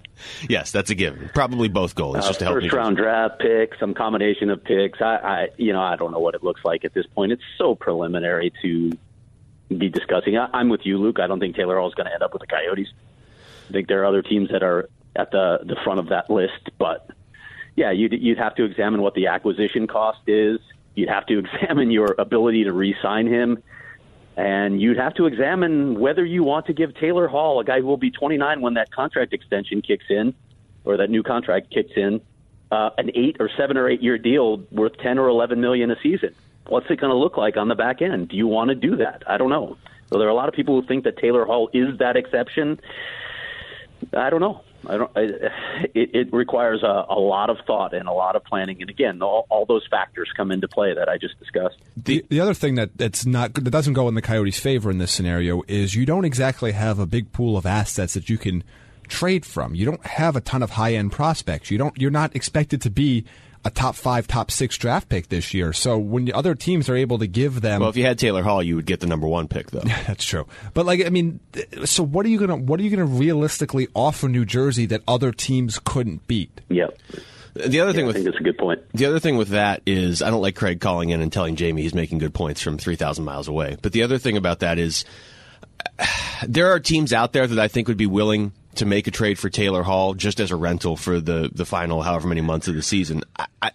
Yes, 0.48 0.70
that's 0.70 0.90
a 0.90 0.94
given. 0.94 1.30
Probably 1.34 1.68
both 1.68 1.94
goals. 1.94 2.16
Uh, 2.16 2.20
just 2.22 2.38
to 2.40 2.46
help. 2.46 2.60
First 2.60 2.72
round 2.72 2.96
draft 2.96 3.40
pick, 3.40 3.74
some 3.78 3.94
combination 3.94 4.50
of 4.50 4.62
picks. 4.64 5.00
I, 5.00 5.16
I, 5.16 5.48
you 5.56 5.72
know, 5.72 5.80
I 5.80 5.96
don't 5.96 6.12
know 6.12 6.18
what 6.18 6.34
it 6.34 6.42
looks 6.42 6.62
like 6.64 6.84
at 6.84 6.94
this 6.94 7.06
point. 7.06 7.32
It's 7.32 7.42
so 7.58 7.74
preliminary 7.74 8.52
to 8.62 8.92
be 9.68 9.88
discussing. 9.88 10.36
I, 10.36 10.48
I'm 10.52 10.68
with 10.68 10.84
you, 10.84 10.98
Luke. 10.98 11.18
I 11.20 11.26
don't 11.26 11.40
think 11.40 11.56
Taylor 11.56 11.78
Hall 11.78 11.88
is 11.88 11.94
going 11.94 12.06
to 12.06 12.12
end 12.12 12.22
up 12.22 12.32
with 12.32 12.40
the 12.40 12.46
Coyotes. 12.46 12.88
I 13.68 13.72
think 13.72 13.88
there 13.88 14.02
are 14.02 14.06
other 14.06 14.22
teams 14.22 14.50
that 14.50 14.62
are 14.62 14.88
at 15.14 15.30
the 15.30 15.60
the 15.64 15.76
front 15.82 15.98
of 15.98 16.08
that 16.08 16.30
list, 16.30 16.70
but 16.78 17.10
yeah, 17.74 17.90
you'd 17.90 18.12
you'd 18.12 18.38
have 18.38 18.54
to 18.56 18.64
examine 18.64 19.02
what 19.02 19.14
the 19.14 19.28
acquisition 19.28 19.86
cost 19.86 20.20
is. 20.26 20.60
You'd 20.94 21.08
have 21.08 21.26
to 21.26 21.38
examine 21.44 21.90
your 21.90 22.14
ability 22.18 22.64
to 22.64 22.72
re-sign 22.72 23.26
him. 23.26 23.62
And 24.36 24.82
you'd 24.82 24.98
have 24.98 25.14
to 25.14 25.24
examine 25.24 25.98
whether 25.98 26.22
you 26.22 26.44
want 26.44 26.66
to 26.66 26.74
give 26.74 26.94
Taylor 26.94 27.26
Hall, 27.26 27.58
a 27.58 27.64
guy 27.64 27.80
who 27.80 27.86
will 27.86 27.96
be 27.96 28.10
29 28.10 28.60
when 28.60 28.74
that 28.74 28.90
contract 28.90 29.32
extension 29.32 29.80
kicks 29.80 30.04
in, 30.10 30.34
or 30.84 30.98
that 30.98 31.08
new 31.08 31.22
contract 31.22 31.70
kicks 31.70 31.92
in, 31.96 32.20
uh, 32.70 32.90
an 32.98 33.10
eight 33.14 33.36
or 33.40 33.48
seven 33.56 33.78
or 33.78 33.88
eight 33.88 34.02
year 34.02 34.18
deal 34.18 34.58
worth 34.70 34.98
10 34.98 35.18
or 35.18 35.28
11 35.28 35.58
million 35.60 35.90
a 35.90 35.96
season. 36.02 36.34
What's 36.68 36.86
it 36.90 37.00
going 37.00 37.10
to 37.10 37.16
look 37.16 37.36
like 37.36 37.56
on 37.56 37.68
the 37.68 37.74
back 37.74 38.02
end? 38.02 38.28
Do 38.28 38.36
you 38.36 38.46
want 38.46 38.68
to 38.70 38.74
do 38.74 38.96
that? 38.96 39.22
I 39.26 39.36
don't 39.36 39.50
know. 39.50 39.76
So 40.10 40.18
there 40.18 40.26
are 40.26 40.30
a 40.30 40.34
lot 40.34 40.48
of 40.48 40.54
people 40.54 40.80
who 40.80 40.86
think 40.86 41.04
that 41.04 41.18
Taylor 41.18 41.44
Hall 41.44 41.68
is 41.72 41.98
that 41.98 42.16
exception. 42.16 42.80
I 44.12 44.30
don't 44.30 44.40
know. 44.40 44.62
I 44.88 44.96
don't. 44.98 45.10
I, 45.16 45.20
it, 45.94 46.14
it 46.14 46.32
requires 46.32 46.82
a, 46.82 47.06
a 47.08 47.18
lot 47.18 47.50
of 47.50 47.58
thought 47.66 47.92
and 47.92 48.08
a 48.08 48.12
lot 48.12 48.36
of 48.36 48.44
planning, 48.44 48.80
and 48.80 48.90
again, 48.90 49.20
all, 49.22 49.46
all 49.48 49.66
those 49.66 49.86
factors 49.90 50.30
come 50.36 50.52
into 50.52 50.68
play 50.68 50.94
that 50.94 51.08
I 51.08 51.18
just 51.18 51.38
discussed. 51.38 51.76
The, 51.96 52.24
the 52.28 52.40
other 52.40 52.54
thing 52.54 52.76
that 52.76 52.96
that's 52.96 53.26
not 53.26 53.54
that 53.54 53.70
doesn't 53.70 53.94
go 53.94 54.06
in 54.06 54.14
the 54.14 54.22
Coyotes' 54.22 54.60
favor 54.60 54.90
in 54.90 54.98
this 54.98 55.12
scenario 55.12 55.62
is 55.66 55.94
you 55.94 56.06
don't 56.06 56.24
exactly 56.24 56.72
have 56.72 56.98
a 56.98 57.06
big 57.06 57.32
pool 57.32 57.56
of 57.56 57.66
assets 57.66 58.14
that 58.14 58.28
you 58.28 58.38
can 58.38 58.62
trade 59.08 59.44
from. 59.44 59.74
You 59.74 59.86
don't 59.86 60.04
have 60.06 60.36
a 60.36 60.40
ton 60.40 60.62
of 60.62 60.70
high 60.70 60.94
end 60.94 61.10
prospects. 61.10 61.70
You 61.70 61.78
don't. 61.78 61.98
You're 61.98 62.10
not 62.10 62.36
expected 62.36 62.80
to 62.82 62.90
be 62.90 63.24
a 63.66 63.70
top 63.70 63.96
five, 63.96 64.28
top 64.28 64.52
six 64.52 64.78
draft 64.78 65.08
pick 65.08 65.28
this 65.28 65.52
year. 65.52 65.72
So 65.72 65.98
when 65.98 66.32
other 66.32 66.54
teams 66.54 66.88
are 66.88 66.94
able 66.94 67.18
to 67.18 67.26
give 67.26 67.60
them, 67.60 67.80
Well, 67.80 67.90
if 67.90 67.96
you 67.96 68.04
had 68.04 68.16
Taylor 68.16 68.44
Hall, 68.44 68.62
you 68.62 68.76
would 68.76 68.86
get 68.86 69.00
the 69.00 69.08
number 69.08 69.26
one 69.26 69.48
pick, 69.48 69.72
though. 69.72 69.82
Yeah 69.84 70.02
that's 70.06 70.24
true. 70.24 70.46
But 70.72 70.86
like, 70.86 71.04
I 71.04 71.08
mean, 71.08 71.40
so 71.84 72.04
what 72.04 72.24
are 72.24 72.28
you 72.28 72.38
gonna 72.38 72.56
what 72.56 72.78
are 72.78 72.84
you 72.84 72.90
gonna 72.90 73.04
realistically 73.04 73.88
offer 73.92 74.28
New 74.28 74.44
Jersey 74.44 74.86
that 74.86 75.02
other 75.08 75.32
teams 75.32 75.80
couldn't 75.80 76.28
beat? 76.28 76.60
Yep. 76.68 76.96
The 77.54 77.80
other 77.80 77.92
thing 77.92 78.04
I 78.04 78.06
with 78.06 78.16
think 78.16 78.26
that's 78.26 78.38
a 78.38 78.44
good 78.44 78.58
point. 78.58 78.80
The 78.92 79.06
other 79.06 79.18
thing 79.18 79.36
with 79.36 79.48
that 79.48 79.82
is 79.84 80.22
I 80.22 80.30
don't 80.30 80.42
like 80.42 80.54
Craig 80.54 80.80
calling 80.80 81.10
in 81.10 81.20
and 81.20 81.32
telling 81.32 81.56
Jaime 81.56 81.82
he's 81.82 81.94
making 81.94 82.18
good 82.18 82.34
points 82.34 82.60
from 82.60 82.78
3,000 82.78 83.24
miles 83.24 83.48
away. 83.48 83.76
But 83.82 83.92
the 83.92 84.02
other 84.02 84.18
thing 84.18 84.36
about 84.36 84.60
that 84.60 84.78
is 84.78 85.04
there 86.46 86.70
are 86.70 86.78
teams 86.78 87.12
out 87.12 87.32
there 87.32 87.46
that 87.46 87.58
I 87.58 87.66
think 87.66 87.88
would 87.88 87.96
be 87.96 88.06
willing 88.06 88.52
to 88.76 88.86
make 88.86 89.06
a 89.06 89.10
trade 89.10 89.38
for 89.38 89.48
Taylor 89.50 89.82
Hall 89.82 90.14
just 90.14 90.40
as 90.40 90.50
a 90.50 90.56
rental 90.56 90.96
for 90.96 91.20
the, 91.20 91.50
the 91.52 91.64
final 91.64 92.02
however 92.02 92.28
many 92.28 92.40
months 92.40 92.68
of 92.68 92.74
the 92.74 92.82
season. 92.82 93.22
I, 93.38 93.46
I, 93.62 93.70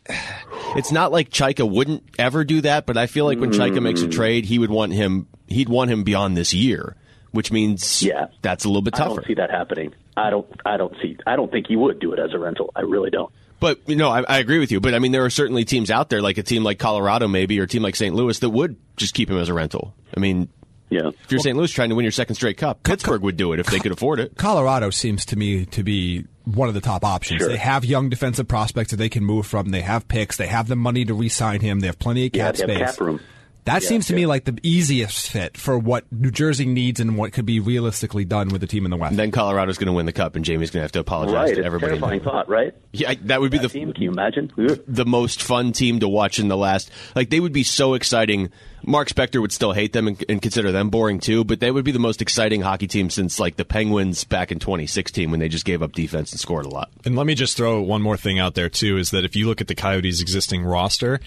it's 0.76 0.92
not 0.92 1.12
like 1.12 1.30
Chayka 1.30 1.70
wouldn't 1.70 2.04
ever 2.18 2.44
do 2.44 2.62
that, 2.62 2.86
but 2.86 2.98
I 2.98 3.08
feel 3.08 3.26
like 3.26 3.40
when 3.40 3.52
Chayka 3.52 3.82
makes 3.82 4.02
a 4.02 4.08
mm. 4.08 4.12
trade, 4.12 4.46
he 4.46 4.60
would 4.60 4.70
want 4.70 4.94
him 4.94 5.28
he'd 5.48 5.70
want 5.70 5.92
him 5.92 6.04
beyond 6.04 6.38
this 6.38 6.54
year, 6.54 6.96
which 7.32 7.52
means 7.52 8.02
Yeah. 8.04 8.28
that's 8.42 8.66
a 8.66 8.68
little 8.68 8.82
bit 8.82 8.96
I 8.96 9.00
tougher. 9.00 9.16
don't 9.16 9.28
see 9.28 9.34
that 9.36 9.52
happening. 9.52 9.94
I 10.18 10.30
don't. 10.30 10.48
I 10.66 10.78
don't 10.78 10.94
see. 11.02 11.18
I 11.26 11.36
don't 11.36 11.52
think 11.52 11.68
he 11.68 11.76
would 11.76 12.00
do 12.00 12.14
it 12.14 12.20
as 12.20 12.34
a 12.34 12.40
rental. 12.40 12.72
I 12.76 12.82
really 12.82 13.10
don't. 13.10 13.32
But 13.60 13.80
you 13.88 13.96
know, 13.96 14.10
I, 14.10 14.24
I 14.28 14.40
agree 14.40 14.60
with 14.60 14.72
you. 14.72 14.80
But 14.80 14.94
I 14.94 15.00
mean, 15.00 15.12
there 15.12 15.24
are 15.24 15.30
certainly 15.30 15.64
teams 15.66 15.90
out 15.90 16.10
there, 16.10 16.22
like 16.22 16.38
a 16.38 16.44
team 16.44 16.64
like 16.64 16.80
Colorado, 16.80 17.28
maybe, 17.28 17.60
or 17.60 17.64
a 17.64 17.68
team 17.68 17.84
like 17.84 17.96
St. 17.96 18.14
Louis, 18.14 18.38
that 18.40 18.50
would 18.50 18.76
just 18.98 19.14
keep 19.14 19.30
him 19.30 19.38
as 19.38 19.50
a 19.50 19.54
rental. 19.54 19.94
I 20.16 20.20
mean, 20.20 20.50
Yeah. 20.92 21.08
if 21.08 21.32
you're 21.32 21.40
St. 21.40 21.58
Louis 21.58 21.72
trying 21.72 21.90
to 21.90 21.96
win 21.96 22.04
your 22.04 22.12
second 22.12 22.36
straight 22.36 22.58
cup, 22.58 22.84
Pittsburgh 22.84 23.22
would 23.24 23.38
do 23.38 23.54
it 23.54 23.60
if 23.60 23.66
they 23.68 23.80
could 23.80 23.92
afford 23.94 24.20
it. 24.20 24.36
Colorado 24.38 24.90
seems 24.92 25.26
to 25.28 25.36
me 25.38 25.66
to 25.68 25.84
be 25.84 26.26
one 26.46 26.68
of 26.68 26.74
the 26.74 26.82
top 26.82 27.04
options. 27.06 27.40
Sure. 27.40 27.50
They 27.50 27.58
have 27.58 27.86
young 27.86 28.10
defensive 28.10 28.48
prospects 28.48 28.92
that 28.92 28.98
they 28.98 29.10
can 29.10 29.24
move 29.24 29.48
from. 29.48 29.70
They 29.72 29.82
have 29.82 30.08
picks. 30.08 30.38
They 30.38 30.48
have 30.48 30.68
the 30.68 30.76
money 30.76 31.06
to 31.06 31.14
re-sign 31.14 31.62
him. 31.62 31.80
They 31.80 31.88
have 31.88 31.98
plenty 32.00 32.28
of 32.28 32.36
Yeah, 32.36 32.52
cap 32.52 32.56
they 32.56 32.74
have 32.74 32.90
space. 32.90 32.98
cap 32.98 33.02
room. 33.06 33.20
That 33.66 33.84
Yeah, 33.84 33.90
seems 33.90 34.08
to 34.08 34.16
me 34.16 34.26
like 34.26 34.46
the 34.46 34.58
easiest 34.64 35.30
fit 35.30 35.56
for 35.56 35.78
what 35.78 36.12
New 36.12 36.32
Jersey 36.32 36.66
needs 36.66 37.00
and 37.00 37.16
what 37.16 37.32
could 37.32 37.46
be 37.46 37.60
realistically 37.60 38.26
done 38.26 38.50
with 38.50 38.60
the 38.60 38.66
team 38.66 38.86
in 38.86 38.92
the 38.92 38.98
West. 38.98 39.12
And 39.12 39.20
then 39.20 39.30
Colorado's 39.30 39.78
going 39.78 39.86
to 39.86 39.94
win 39.94 40.08
the 40.08 40.12
cup, 40.12 40.36
and 40.36 40.44
Jaime's 40.46 40.72
going 40.72 40.80
to 40.80 40.84
have 40.86 40.92
to 40.94 41.00
apologize 41.00 41.34
Right. 41.36 41.54
to 41.54 41.60
It's 41.60 41.66
everybody. 41.68 41.92
terrifying 41.92 42.22
thought, 42.22 42.50
right? 42.50 42.74
Yeah, 42.92 43.14
that 43.26 43.40
would 43.40 43.52
be 43.52 43.60
That 43.60 43.72
the 43.72 43.80
team. 43.80 43.94
Can 43.94 44.02
you 44.02 44.10
imagine? 44.12 44.52
The 44.88 45.06
most 45.06 45.44
fun 45.44 45.74
team 45.74 46.00
to 46.00 46.08
watch 46.10 46.40
in 46.40 46.48
the 46.48 46.58
last. 46.58 46.90
Like 47.16 47.30
they 47.30 47.40
would 47.40 47.54
be 47.54 47.62
so 47.62 47.94
exciting. 47.94 48.50
Mark 48.84 49.10
Spector 49.10 49.42
would 49.42 49.52
still 49.52 49.74
hate 49.74 49.94
them 49.94 50.08
and, 50.08 50.24
and 50.28 50.42
consider 50.42 50.72
them 50.72 50.90
boring 50.90 51.20
too, 51.20 51.44
but 51.44 51.60
they 51.60 51.72
would 51.72 51.86
be 51.86 51.92
the 51.92 52.00
most 52.00 52.22
exciting 52.22 52.62
hockey 52.62 52.88
team 52.88 53.10
since 53.10 53.40
like 53.40 53.56
the 53.56 53.66
Penguins 53.66 54.24
back 54.24 54.52
in 54.52 54.60
2016 54.60 55.30
when 55.30 55.40
they 55.40 55.50
just 55.50 55.66
gave 55.66 55.82
up 55.82 55.94
defense 55.94 56.32
and 56.32 56.40
scored 56.40 56.66
a 56.66 56.70
lot. 56.70 56.90
And 57.06 57.16
let 57.16 57.26
me 57.26 57.36
just 57.36 57.58
throw 57.58 57.82
one 57.82 58.02
more 58.02 58.18
thing 58.18 58.40
out 58.40 58.56
there 58.56 58.70
too: 58.70 58.98
is 58.98 59.12
that 59.12 59.26
if 59.26 59.36
you 59.36 59.48
look 59.48 59.62
at 59.62 59.68
the 59.68 59.76
Coyotes' 59.76 60.22
existing 60.22 60.64
roster, 60.64 61.20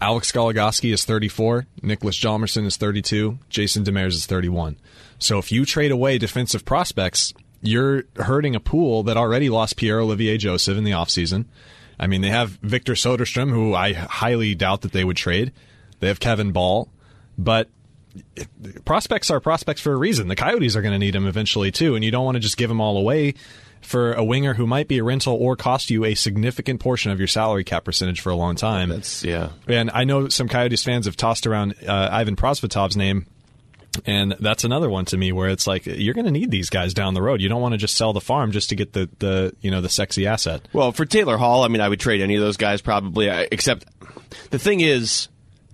Alex 0.00 0.32
Goligoski 0.32 0.92
is 0.92 1.04
34, 1.04 1.66
Nicholas 1.82 2.18
Hjalmarsson 2.18 2.66
is 2.66 2.76
32, 2.76 3.38
Jason 3.48 3.84
Demers 3.84 4.14
is 4.14 4.26
31. 4.26 4.76
So 5.20 5.38
if 5.38 5.52
you 5.52 5.64
trade 5.64 5.92
away 5.92 6.18
defensive 6.18 6.64
prospects, 6.64 7.32
you're 7.60 8.02
hurting 8.16 8.56
a 8.56 8.60
pool 8.60 9.04
that 9.04 9.16
already 9.16 9.48
lost 9.48 9.76
Pierre 9.76 10.00
Olivier 10.00 10.36
Joseph 10.36 10.76
in 10.76 10.82
the 10.82 10.90
offseason. 10.90 11.44
I 12.00 12.08
mean, 12.08 12.20
they 12.20 12.30
have 12.30 12.58
Victor 12.62 12.94
Soderstrom, 12.94 13.50
who 13.50 13.74
I 13.74 13.92
highly 13.92 14.56
doubt 14.56 14.80
that 14.80 14.90
they 14.90 15.04
would 15.04 15.16
trade. 15.16 15.52
They 16.02 16.08
have 16.08 16.18
Kevin 16.18 16.50
Bahl, 16.50 16.90
but 17.38 17.68
prospects 18.84 19.30
are 19.30 19.38
prospects 19.38 19.80
for 19.80 19.92
a 19.92 19.96
reason. 19.96 20.26
The 20.26 20.34
Coyotes 20.34 20.74
are 20.74 20.82
going 20.82 20.92
to 20.92 20.98
need 20.98 21.14
him 21.14 21.28
eventually 21.28 21.70
too, 21.70 21.94
and 21.94 22.04
you 22.04 22.10
don't 22.10 22.24
want 22.24 22.34
to 22.34 22.40
just 22.40 22.56
give 22.56 22.68
them 22.68 22.80
all 22.80 22.96
away 22.98 23.34
for 23.82 24.12
a 24.14 24.24
winger 24.24 24.54
who 24.54 24.66
might 24.66 24.88
be 24.88 24.98
a 24.98 25.04
rental 25.04 25.36
or 25.36 25.54
cost 25.54 25.90
you 25.90 26.04
a 26.04 26.16
significant 26.16 26.80
portion 26.80 27.12
of 27.12 27.20
your 27.20 27.28
salary 27.28 27.62
cap 27.62 27.84
percentage 27.84 28.20
for 28.20 28.30
a 28.30 28.34
long 28.34 28.56
time. 28.56 28.88
That's 28.88 29.22
yeah. 29.22 29.50
And 29.68 29.92
I 29.94 30.02
know 30.02 30.28
some 30.28 30.48
Coyotes 30.48 30.82
fans 30.82 31.06
have 31.06 31.16
tossed 31.16 31.46
around 31.46 31.76
uh, 31.86 32.08
Ivan 32.10 32.34
Prosvetov's 32.34 32.96
name. 32.96 33.26
And 34.04 34.34
that's 34.40 34.64
another 34.64 34.90
one 34.90 35.04
to 35.04 35.16
me 35.16 35.30
where 35.30 35.50
it's 35.50 35.68
like 35.68 35.86
you're 35.86 36.14
going 36.14 36.24
to 36.24 36.32
need 36.32 36.50
these 36.50 36.68
guys 36.70 36.94
down 36.94 37.14
the 37.14 37.22
road. 37.22 37.40
You 37.40 37.48
don't 37.48 37.60
want 37.60 37.74
to 37.74 37.78
just 37.78 37.94
sell 37.94 38.12
the 38.12 38.22
farm 38.22 38.50
just 38.50 38.70
to 38.70 38.74
get 38.74 38.94
the, 38.94 39.08
the 39.20 39.54
you 39.60 39.70
know 39.70 39.82
the 39.82 39.90
sexy 39.90 40.26
asset. 40.26 40.66
Well, 40.72 40.90
for 40.90 41.04
Taylor 41.04 41.36
Hall, 41.36 41.62
I 41.62 41.68
mean, 41.68 41.80
I 41.80 41.88
would 41.88 42.00
trade 42.00 42.22
any 42.22 42.34
of 42.34 42.40
those 42.40 42.56
guys 42.56 42.80
probably. 42.80 43.28
Except 43.28 43.84
the 44.50 44.58
thing 44.58 44.80
is, 44.80 45.28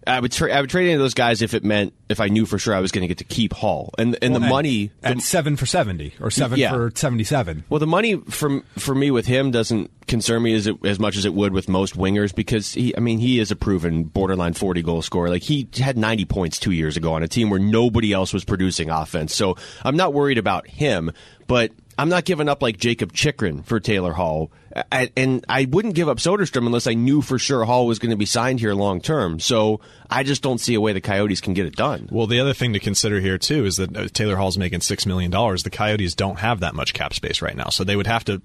I 0.09 0.19
would 0.21 0.33
tra- 0.33 0.53
I 0.53 0.61
would 0.61 0.71
trade 0.71 0.85
any 0.85 0.95
of 0.95 1.01
those 1.01 1.15
guys 1.15 1.43
if 1.43 1.55
it 1.55 1.63
meant 1.65 1.93
if 2.09 2.19
I 2.21 2.29
knew 2.29 2.47
for 2.47 2.59
sure 2.59 2.75
I 2.75 2.81
was 2.81 2.91
going 2.91 3.03
to 3.03 3.09
get 3.09 3.19
to 3.19 3.25
keep 3.25 3.53
Hall 3.53 3.93
and 3.99 4.17
and 4.23 4.33
Well, 4.33 4.41
the 4.41 4.47
at- 4.47 4.51
money 4.51 4.91
at 5.03 5.17
the- 5.17 5.23
seven 5.23 5.57
for 5.57 5.67
seventy 5.67 6.15
or 6.21 6.31
seven 6.31 6.59
Yeah. 6.59 6.71
for 6.73 6.91
seventy-seven. 6.95 7.65
Well, 7.69 7.79
the 7.81 7.87
money 7.87 8.17
for 8.31 8.63
for 8.79 8.95
me 8.95 9.11
with 9.11 9.27
him 9.27 9.51
doesn't 9.51 9.91
concern 10.07 10.43
me 10.43 10.55
as 10.55 10.67
it, 10.67 10.77
as 10.87 10.99
much 10.99 11.17
as 11.19 11.25
it 11.27 11.35
would 11.35 11.53
with 11.53 11.69
most 11.69 11.95
wingers 11.97 12.35
because 12.35 12.73
he, 12.73 12.97
I 12.97 13.01
mean, 13.01 13.19
he 13.19 13.39
is 13.39 13.51
a 13.51 13.57
proven 13.57 14.05
borderline 14.05 14.55
forty 14.55 14.83
goal 14.83 15.03
scorer. 15.03 15.29
Like 15.29 15.43
he 15.43 15.69
had 15.79 15.99
ninety 15.99 16.25
points 16.25 16.59
two 16.59 16.73
years 16.73 16.97
ago 16.97 17.13
on 17.13 17.23
a 17.23 17.29
team 17.29 17.51
where 17.51 17.61
nobody 17.61 18.13
else 18.13 18.33
was 18.33 18.45
producing 18.45 18.91
offense. 18.91 19.35
So 19.35 19.57
I'm 19.85 19.97
not 19.97 20.15
worried 20.15 20.39
about 20.39 20.67
him, 20.67 21.13
but 21.47 21.73
I'm 21.99 22.09
not 22.09 22.25
giving 22.25 22.49
up 22.49 22.63
like 22.63 22.79
Jacob 22.79 23.13
Chychrun 23.13 23.63
for 23.65 23.81
Taylor 23.81 24.13
Hall, 24.13 24.51
I, 24.93 25.11
and 25.17 25.45
I 25.49 25.65
wouldn't 25.67 25.95
give 25.95 26.09
up 26.09 26.19
Soderstrom 26.19 26.67
unless 26.67 26.87
I 26.87 26.95
knew 26.95 27.23
for 27.23 27.39
sure 27.39 27.65
Hall 27.65 27.87
was 27.87 27.99
going 27.99 28.11
to 28.11 28.17
be 28.17 28.27
signed 28.27 28.61
here 28.61 28.75
long 28.75 29.01
term. 29.01 29.41
So 29.41 29.81
I 30.11 30.23
just 30.23 30.43
don't 30.43 30.59
see 30.59 30.75
a 30.75 30.81
way 30.81 30.93
the 30.93 31.01
Coyotes 31.01 31.41
can 31.41 31.55
get 31.55 31.67
it 31.67 31.77
done. 31.77 32.09
Well, 32.11 32.27
the 32.27 32.41
other 32.41 32.55
thing 32.55 32.73
to 32.75 32.79
consider 32.81 33.21
here 33.21 33.39
too 33.39 33.65
is 33.65 33.77
that 33.77 33.97
uh, 33.97 34.09
Taylor 34.09 34.37
Hall's 34.37 34.59
making 34.59 34.81
six 34.81 35.07
million 35.07 35.31
dollars. 35.31 35.63
The 35.63 35.71
Coyotes 35.71 36.15
don't 36.15 36.39
have 36.39 36.61
that 36.61 36.75
much 36.75 36.95
cap 36.95 37.15
space 37.15 37.41
right 37.43 37.57
now, 37.57 37.69
so 37.71 37.85
they 37.85 37.97
would 37.97 38.07
have 38.07 38.25
to 38.27 38.43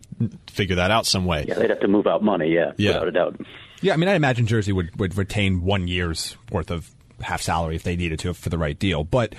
figure 0.47 0.75
that 0.77 0.91
out 0.91 1.05
some 1.05 1.25
way. 1.25 1.45
Yeah, 1.47 1.55
they'd 1.55 1.69
have 1.69 1.79
to 1.81 1.87
move 1.87 2.07
out 2.07 2.23
money. 2.23 2.53
Yeah, 2.53 2.71
Yeah. 2.77 2.91
without 2.93 3.07
a 3.07 3.11
doubt. 3.11 3.41
Yeah, 3.81 3.93
I 3.93 3.97
mean, 3.97 4.07
I 4.09 4.13
imagine 4.15 4.45
Jersey 4.47 4.71
would, 4.71 4.97
would 4.99 5.17
retain 5.17 5.61
one 5.63 5.87
year's 5.87 6.37
worth 6.51 6.71
of 6.71 6.89
half 7.21 7.41
salary 7.41 7.75
if 7.75 7.83
they 7.83 7.95
needed 7.95 8.19
to 8.19 8.33
for 8.33 8.49
the 8.49 8.57
right 8.57 8.77
deal. 8.77 9.03
But 9.03 9.35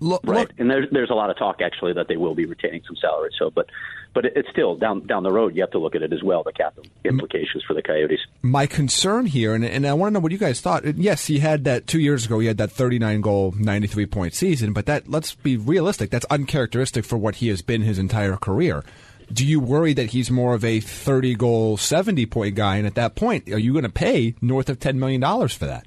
look, 0.00 0.20
Right, 0.24 0.40
look 0.40 0.50
and 0.58 0.70
there's 0.70 0.88
there's 0.90 1.10
a 1.10 1.14
lot 1.14 1.30
of 1.30 1.38
talk 1.38 1.60
actually 1.62 1.92
that 1.94 2.08
they 2.08 2.16
will 2.16 2.34
be 2.34 2.44
retaining 2.46 2.82
some 2.86 2.96
salary. 2.96 3.30
So, 3.38 3.50
but 3.50 3.66
but 4.14 4.24
it- 4.26 4.32
it's 4.36 4.48
still 4.50 4.74
down 4.76 5.06
down 5.06 5.22
the 5.22 5.32
road. 5.32 5.54
You 5.54 5.62
have 5.62 5.70
to 5.72 5.78
look 5.78 5.94
at 5.94 6.02
it 6.02 6.12
as 6.12 6.22
well, 6.22 6.42
the 6.42 6.52
cap 6.52 6.78
implications 7.04 7.62
for 7.66 7.74
the 7.74 7.82
Coyotes. 7.82 8.20
my 8.42 8.66
concern 8.66 9.26
here, 9.26 9.54
and, 9.54 9.64
and 9.64 9.86
I 9.86 9.94
want 9.94 10.10
to 10.10 10.14
know 10.14 10.20
what 10.20 10.32
you 10.32 10.38
guys 10.38 10.60
thought. 10.60 10.84
Yes, 10.96 11.26
he 11.26 11.38
had 11.38 11.64
that 11.64 11.86
two 11.86 12.00
years 12.00 12.26
ago. 12.26 12.38
He 12.38 12.46
had 12.46 12.58
that 12.58 12.70
39 12.72 13.20
goal, 13.20 13.54
93 13.58 14.06
point 14.06 14.34
season, 14.34 14.72
but 14.72 14.86
that 14.86 15.08
let's 15.08 15.34
be 15.34 15.56
realistic. 15.56 16.10
That's 16.10 16.26
uncharacteristic 16.30 17.04
for 17.04 17.16
what 17.16 17.36
he 17.36 17.48
has 17.48 17.62
been 17.62 17.82
his 17.82 17.98
entire 17.98 18.36
career. 18.36 18.84
Do 19.32 19.46
you 19.46 19.60
worry 19.60 19.94
that 19.94 20.10
he's 20.10 20.30
more 20.30 20.52
of 20.52 20.62
a 20.64 20.80
30 20.80 21.34
goal, 21.36 21.76
70 21.78 22.26
point 22.26 22.54
guy? 22.54 22.76
And 22.76 22.86
at 22.86 22.96
that 22.96 23.14
point, 23.14 23.48
are 23.48 23.58
you 23.58 23.72
going 23.72 23.84
to 23.84 23.88
pay 23.90 24.34
north 24.42 24.68
of 24.68 24.78
10 24.78 24.98
million 24.98 25.20
dollars 25.22 25.54
for 25.54 25.64
that? 25.66 25.86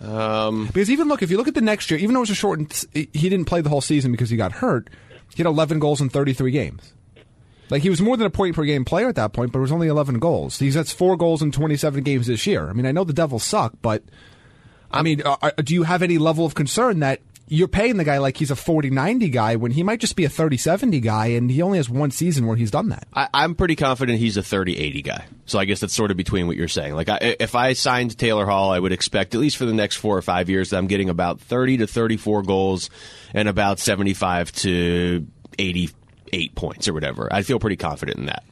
Um, 0.00 0.66
Because 0.66 0.90
even 0.90 1.06
look, 1.06 1.22
if 1.22 1.30
you 1.30 1.36
look 1.36 1.46
at 1.48 1.54
the 1.54 1.60
next 1.60 1.90
year, 1.90 2.00
even 2.00 2.14
though 2.14 2.20
it 2.20 2.22
was 2.22 2.30
a 2.30 2.34
shortened, 2.34 2.84
he 2.92 3.06
didn't 3.28 3.44
play 3.44 3.60
the 3.60 3.68
whole 3.68 3.80
season 3.80 4.10
because 4.10 4.30
he 4.30 4.36
got 4.36 4.50
hurt. 4.52 4.90
He 5.34 5.42
had 5.42 5.46
11 5.46 5.78
goals 5.78 6.00
in 6.00 6.08
33 6.08 6.50
games. 6.50 6.92
Like 7.72 7.80
he 7.80 7.88
was 7.88 8.02
more 8.02 8.18
than 8.18 8.26
a 8.26 8.30
point 8.30 8.54
per 8.54 8.64
game 8.64 8.84
player 8.84 9.08
at 9.08 9.14
that 9.14 9.32
point, 9.32 9.50
but 9.50 9.58
it 9.58 9.62
was 9.62 9.72
only 9.72 9.88
11 9.88 10.18
goals. 10.18 10.58
He's 10.58 10.74
that's 10.74 10.92
four 10.92 11.16
goals 11.16 11.40
in 11.40 11.52
27 11.52 12.02
games 12.02 12.26
this 12.26 12.46
year. 12.46 12.68
I 12.68 12.74
mean, 12.74 12.84
I 12.84 12.92
know 12.92 13.02
the 13.02 13.14
Devils 13.14 13.44
suck, 13.44 13.72
but 13.80 14.02
I 14.90 15.00
mean, 15.00 15.22
uh, 15.24 15.36
uh, 15.40 15.50
do 15.52 15.72
you 15.72 15.84
have 15.84 16.02
any 16.02 16.18
level 16.18 16.44
of 16.44 16.54
concern 16.54 17.00
that 17.00 17.20
you're 17.48 17.68
paying 17.68 17.96
the 17.96 18.04
guy 18.04 18.18
like 18.18 18.36
he's 18.36 18.50
a 18.50 18.54
40-90 18.54 19.32
guy 19.32 19.56
when 19.56 19.72
he 19.72 19.82
might 19.82 20.00
just 20.00 20.16
be 20.16 20.26
a 20.26 20.28
30-70 20.28 21.02
guy, 21.02 21.28
and 21.28 21.50
he 21.50 21.62
only 21.62 21.78
has 21.78 21.88
one 21.88 22.10
season 22.10 22.46
where 22.46 22.56
he's 22.56 22.70
done 22.70 22.90
that? 22.90 23.08
I, 23.14 23.28
I'm 23.32 23.54
pretty 23.54 23.74
confident 23.74 24.18
he's 24.18 24.36
a 24.36 24.42
30-80 24.42 25.02
guy. 25.02 25.24
So 25.46 25.58
I 25.58 25.64
guess 25.64 25.80
that's 25.80 25.94
sort 25.94 26.10
of 26.10 26.18
between 26.18 26.46
what 26.46 26.58
you're 26.58 26.68
saying. 26.68 26.94
Like, 26.94 27.08
I, 27.08 27.36
if 27.40 27.54
I 27.54 27.72
signed 27.72 28.18
Taylor 28.18 28.44
Hall, 28.44 28.70
I 28.70 28.78
would 28.78 28.92
expect 28.92 29.34
at 29.34 29.40
least 29.40 29.56
for 29.56 29.64
the 29.64 29.72
next 29.72 29.96
four 29.96 30.14
or 30.14 30.22
five 30.22 30.50
years 30.50 30.70
that 30.70 30.76
I'm 30.76 30.88
getting 30.88 31.08
about 31.08 31.40
30 31.40 31.78
to 31.78 31.86
34 31.86 32.42
goals 32.42 32.90
and 33.32 33.48
about 33.48 33.78
75 33.78 34.52
to 34.52 35.26
88 36.32 36.54
points 36.54 36.88
or 36.88 36.92
whatever. 36.92 37.28
I 37.30 37.42
feel 37.42 37.58
pretty 37.58 37.76
confident 37.76 38.18
in 38.18 38.26
that. 38.26 38.44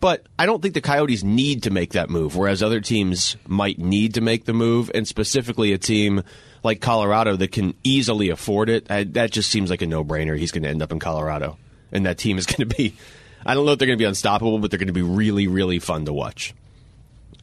But 0.00 0.26
I 0.38 0.46
don't 0.46 0.62
think 0.62 0.74
the 0.74 0.80
Coyotes 0.80 1.24
need 1.24 1.64
to 1.64 1.70
make 1.70 1.92
that 1.92 2.08
move, 2.08 2.36
whereas 2.36 2.62
other 2.62 2.80
teams 2.80 3.36
might 3.46 3.78
need 3.78 4.14
to 4.14 4.20
make 4.20 4.44
the 4.44 4.52
move, 4.52 4.90
and 4.94 5.08
specifically 5.08 5.72
a 5.72 5.78
team 5.78 6.22
like 6.62 6.80
Colorado 6.80 7.36
that 7.36 7.50
can 7.50 7.74
easily 7.82 8.30
afford 8.30 8.68
it. 8.68 8.90
I, 8.90 9.04
that 9.04 9.32
just 9.32 9.50
seems 9.50 9.70
like 9.70 9.82
a 9.82 9.86
no-brainer. 9.86 10.38
He's 10.38 10.52
going 10.52 10.62
to 10.62 10.68
end 10.68 10.82
up 10.82 10.92
in 10.92 11.00
Colorado, 11.00 11.58
and 11.90 12.06
that 12.06 12.18
team 12.18 12.38
is 12.38 12.46
going 12.46 12.68
to 12.68 12.76
be. 12.76 12.94
I 13.44 13.54
don't 13.54 13.66
know 13.66 13.72
if 13.72 13.78
they're 13.78 13.86
going 13.86 13.98
to 13.98 14.02
be 14.02 14.08
unstoppable, 14.08 14.58
but 14.58 14.70
they're 14.70 14.78
going 14.78 14.88
to 14.88 14.92
be 14.92 15.02
really, 15.02 15.48
really 15.48 15.78
fun 15.78 16.04
to 16.04 16.12
watch. 16.12 16.54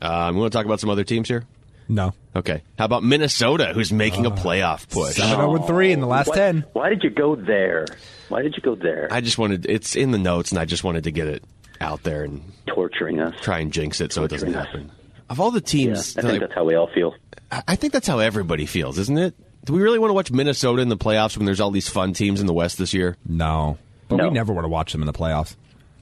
Um, 0.02 0.36
we 0.36 0.42
want 0.42 0.54
to 0.54 0.58
talk 0.58 0.66
about 0.66 0.80
some 0.80 0.90
other 0.90 1.04
teams 1.04 1.28
here. 1.28 1.46
No. 1.88 2.13
Okay, 2.36 2.63
how 2.78 2.86
about 2.86 3.04
Minnesota, 3.04 3.71
who's 3.74 3.93
making 3.93 4.26
a 4.26 4.30
uh, 4.30 4.36
playoff 4.36 4.89
push? 4.89 5.15
7 5.15 5.63
3 5.63 5.91
in 5.91 6.02
the 6.02 6.08
last 6.08 6.28
Why- 6.30 6.36
10. 6.36 6.65
Why 6.74 6.89
did 6.89 7.04
you 7.04 7.10
go 7.10 7.36
there? 7.36 7.86
Why 8.30 8.41
did 8.41 8.56
you 8.56 8.62
go 8.62 8.76
there? 8.76 9.08
I 9.12 9.21
just 9.21 9.38
wanted 9.38 9.65
it's 9.67 9.95
in 9.95 10.12
the 10.12 10.17
notes, 10.17 10.52
and 10.52 10.60
I 10.60 10.65
just 10.65 10.84
wanted 10.84 11.04
to 11.06 11.12
get 11.12 11.28
it 11.28 11.43
out 11.80 12.04
there 12.04 12.24
and 12.24 12.41
Torturing 12.67 13.19
us. 13.19 13.36
try 13.41 13.60
and 13.60 13.71
jinx 13.71 14.02
it 14.02 14.12
so 14.12 14.24
it 14.24 14.30
doesn't 14.32 14.54
us. 14.56 14.65
happen. 14.65 14.91
Of 15.30 15.39
all 15.39 15.52
the 15.52 15.60
Yeah, 15.60 15.65
teams, 15.65 16.17
I 16.17 16.21
that 16.21 16.28
think 16.30 16.41
that's 16.41 16.54
how 16.54 16.63
we 16.65 16.76
all 16.76 16.89
feel. 16.93 17.15
I 17.52 17.63
I 17.69 17.76
think 17.76 17.93
that's 17.93 18.08
how 18.08 18.19
everybody 18.19 18.65
feels, 18.65 18.98
isn't 18.98 19.17
it? 19.17 19.36
Do 19.63 19.74
we 19.74 19.82
really 19.82 19.98
want 20.00 20.10
to 20.10 20.13
watch 20.13 20.32
Minnesota 20.32 20.82
in 20.82 20.89
the 20.89 20.98
playoffs 20.98 21.38
when 21.38 21.45
there's 21.45 21.60
all 21.60 21.71
these 21.71 21.88
fun 21.89 22.13
teams 22.13 22.39
in 22.41 22.48
the 22.48 22.54
West 22.54 22.78
this 22.78 22.93
year? 22.93 23.17
No. 23.28 23.78
But 24.08 24.17
No. 24.17 24.26
we 24.28 24.34
never 24.34 24.54
want 24.54 24.65
to 24.65 24.69
watch 24.69 24.91
them 24.91 25.02
in 25.02 25.08
the 25.08 25.13
playoffs. 25.13 25.56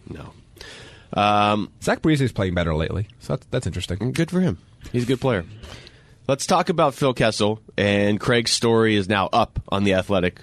No. 0.09 0.33
Um, 1.13 1.71
Zach 1.81 2.01
Parise's 2.01 2.31
playing 2.31 2.55
better 2.55 2.73
lately, 2.73 3.07
so 3.19 3.33
that's, 3.33 3.45
that's 3.51 3.67
interesting. 3.67 4.11
Good 4.13 4.31
for 4.31 4.41
him. 4.41 4.57
He's 4.91 5.03
a 5.03 5.07
good 5.07 5.21
player. 5.21 5.45
Let's 6.27 6.45
talk 6.45 6.69
about 6.69 6.93
Phil 6.93 7.13
Kessel. 7.13 7.59
And 7.77 8.19
Craig's 8.19 8.51
story 8.51 8.95
is 8.95 9.09
now 9.09 9.29
up 9.33 9.59
on 9.69 9.83
The 9.83 9.95
Athletic, 9.95 10.39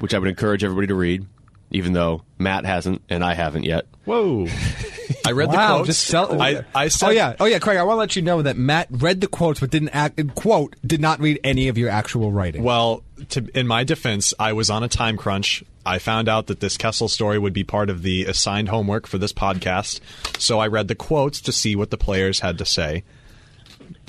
which 0.00 0.14
I 0.14 0.18
would 0.18 0.28
encourage 0.28 0.64
everybody 0.64 0.88
to 0.88 0.94
read, 0.94 1.26
even 1.70 1.92
though 1.92 2.22
Matt 2.38 2.64
hasn't 2.64 3.02
and 3.08 3.24
I 3.24 3.34
haven't 3.34 3.64
yet. 3.64 3.86
Whoa! 4.04 4.46
I 5.26 5.32
read 5.32 5.50
the 5.50 5.56
quotes. 5.56 5.86
just 5.86 6.06
sell- 6.06 6.40
I, 6.40 6.64
I 6.74 6.86
oh, 6.86 6.88
said, 6.88 7.06
oh 7.06 7.10
yeah, 7.10 7.36
oh 7.40 7.44
yeah, 7.44 7.58
Craig. 7.58 7.76
I 7.76 7.82
want 7.82 7.96
to 7.96 8.00
let 8.00 8.16
you 8.16 8.22
know 8.22 8.42
that 8.42 8.56
Matt 8.56 8.88
read 8.90 9.20
the 9.20 9.26
quotes, 9.26 9.60
but 9.60 9.70
didn't 9.70 9.90
act. 9.90 10.20
Quote 10.34 10.74
did 10.84 11.00
not 11.00 11.20
read 11.20 11.38
any 11.44 11.68
of 11.68 11.78
your 11.78 11.90
actual 11.90 12.32
writing. 12.32 12.62
Well, 12.62 13.02
to, 13.30 13.46
in 13.54 13.66
my 13.66 13.84
defense, 13.84 14.32
I 14.38 14.52
was 14.52 14.70
on 14.70 14.82
a 14.82 14.88
time 14.88 15.16
crunch. 15.16 15.62
I 15.84 15.98
found 15.98 16.28
out 16.28 16.46
that 16.48 16.60
this 16.60 16.76
Kessel 16.76 17.08
story 17.08 17.38
would 17.38 17.52
be 17.52 17.64
part 17.64 17.90
of 17.90 18.02
the 18.02 18.24
assigned 18.24 18.68
homework 18.68 19.06
for 19.06 19.18
this 19.18 19.32
podcast, 19.32 20.00
so 20.38 20.58
I 20.58 20.66
read 20.66 20.88
the 20.88 20.94
quotes 20.94 21.40
to 21.42 21.52
see 21.52 21.76
what 21.76 21.90
the 21.90 21.98
players 21.98 22.40
had 22.40 22.58
to 22.58 22.64
say. 22.64 23.04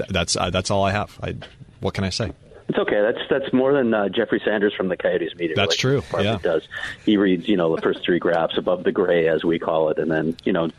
Th- 0.01 0.09
that's 0.09 0.35
uh, 0.35 0.49
that's 0.49 0.71
all 0.71 0.83
I 0.83 0.91
have. 0.91 1.17
I, 1.21 1.35
what 1.79 1.93
can 1.93 2.03
I 2.03 2.09
say? 2.09 2.31
It's 2.71 2.79
okay. 2.79 3.01
That's 3.01 3.19
that's 3.29 3.51
more 3.53 3.73
than 3.73 3.93
uh, 3.93 4.07
Jeffrey 4.07 4.41
Sanders 4.45 4.73
from 4.73 4.87
the 4.87 4.95
Coyotes 4.95 5.35
media. 5.35 5.57
That's 5.57 5.75
true, 5.75 5.99
department 5.99 6.41
yeah. 6.41 6.51
Does 6.53 6.67
he 7.05 7.17
reads 7.17 7.49
you 7.49 7.57
know 7.57 7.75
the 7.75 7.81
first 7.81 8.01
three 8.01 8.17
graphs 8.17 8.57
above 8.57 8.85
the 8.85 8.93
gray 8.93 9.27
as 9.27 9.43
we 9.43 9.59
call 9.59 9.89
it, 9.89 9.99
and 9.99 10.09
then 10.09 10.37
you 10.45 10.53
know, 10.53 10.69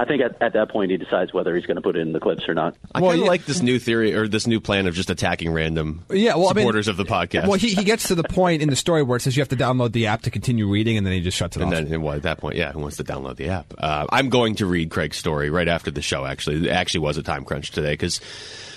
I 0.00 0.06
think 0.06 0.22
at, 0.22 0.42
at 0.42 0.54
that 0.54 0.70
point 0.70 0.90
he 0.90 0.96
decides 0.96 1.32
whether 1.32 1.54
he's 1.54 1.64
going 1.64 1.76
to 1.76 1.82
put 1.82 1.94
it 1.94 2.00
in 2.00 2.12
the 2.12 2.18
clips 2.18 2.48
or 2.48 2.54
not. 2.54 2.74
I 2.92 3.00
Well, 3.00 3.12
kind 3.12 3.20
of 3.20 3.26
yeah. 3.26 3.30
like 3.30 3.44
this 3.44 3.62
new 3.62 3.78
theory 3.78 4.12
or 4.12 4.26
this 4.26 4.48
new 4.48 4.58
plan 4.58 4.88
of 4.88 4.94
just 4.94 5.08
attacking 5.08 5.52
random 5.52 6.04
yeah, 6.10 6.34
well, 6.34 6.48
I 6.48 6.54
mean- 6.54 6.62
supporters 6.62 6.88
of 6.88 6.96
the 6.96 7.04
podcast. 7.04 7.46
Well, 7.46 7.60
he, 7.60 7.74
he 7.74 7.84
gets 7.84 8.08
to 8.08 8.16
the 8.16 8.24
point 8.24 8.60
in 8.60 8.68
the 8.68 8.74
story 8.74 9.04
where 9.04 9.16
it 9.16 9.20
says 9.20 9.36
you 9.36 9.40
have 9.40 9.48
to 9.50 9.56
download 9.56 9.92
the 9.92 10.08
app 10.08 10.22
to 10.22 10.32
continue 10.32 10.68
reading, 10.68 10.96
and 10.96 11.06
then 11.06 11.14
he 11.14 11.20
just 11.20 11.36
shuts 11.36 11.56
it 11.56 11.62
and 11.62 11.72
off. 11.72 11.78
then 11.84 11.92
and 11.92 12.02
well, 12.02 12.16
at 12.16 12.22
that 12.22 12.38
point, 12.38 12.56
yeah, 12.56 12.72
who 12.72 12.80
wants 12.80 12.96
to 12.96 13.04
download 13.04 13.36
the 13.36 13.50
app? 13.50 13.72
Uh, 13.78 14.04
I'm 14.10 14.30
going 14.30 14.56
to 14.56 14.66
read 14.66 14.90
Craig's 14.90 15.16
story 15.16 15.48
right 15.48 15.68
after 15.68 15.92
the 15.92 16.02
show. 16.02 16.24
Actually, 16.24 16.66
it 16.66 16.72
actually 16.72 17.00
was 17.00 17.18
a 17.18 17.22
time 17.22 17.44
crunch 17.44 17.70
today 17.70 17.92
because 17.92 18.20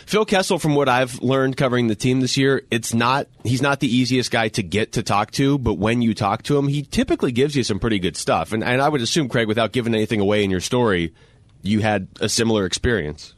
Phil 0.09 0.25
Kessel, 0.25 0.57
from 0.57 0.73
what 0.73 0.89
I've 0.89 1.21
learned 1.21 1.55
covering 1.55 1.85
the 1.85 1.93
team 1.93 2.19
this 2.19 2.35
year, 2.35 2.63
it's 2.71 2.95
not 2.95 3.27
he's 3.43 3.61
not 3.61 3.79
the 3.79 3.95
easiest 3.95 4.31
guy 4.31 4.47
to 4.47 4.63
get 4.63 4.93
to 4.93 5.03
talk 5.03 5.29
to. 5.33 5.59
But 5.59 5.75
when 5.75 6.01
you 6.01 6.15
talk 6.15 6.41
to 6.43 6.57
him, 6.57 6.67
he 6.67 6.81
typically 6.81 7.31
gives 7.31 7.55
you 7.55 7.63
some 7.63 7.77
pretty 7.79 7.99
good 7.99 8.17
stuff. 8.17 8.51
And, 8.51 8.63
and 8.63 8.81
I 8.81 8.89
would 8.89 9.01
assume, 9.01 9.29
Craig, 9.29 9.47
without 9.47 9.71
giving 9.71 9.93
anything 9.93 10.19
away 10.19 10.43
in 10.43 10.49
your 10.49 10.61
story, 10.61 11.13
you 11.61 11.81
had 11.81 12.07
a 12.19 12.27
similar 12.27 12.65
experience. 12.65 13.35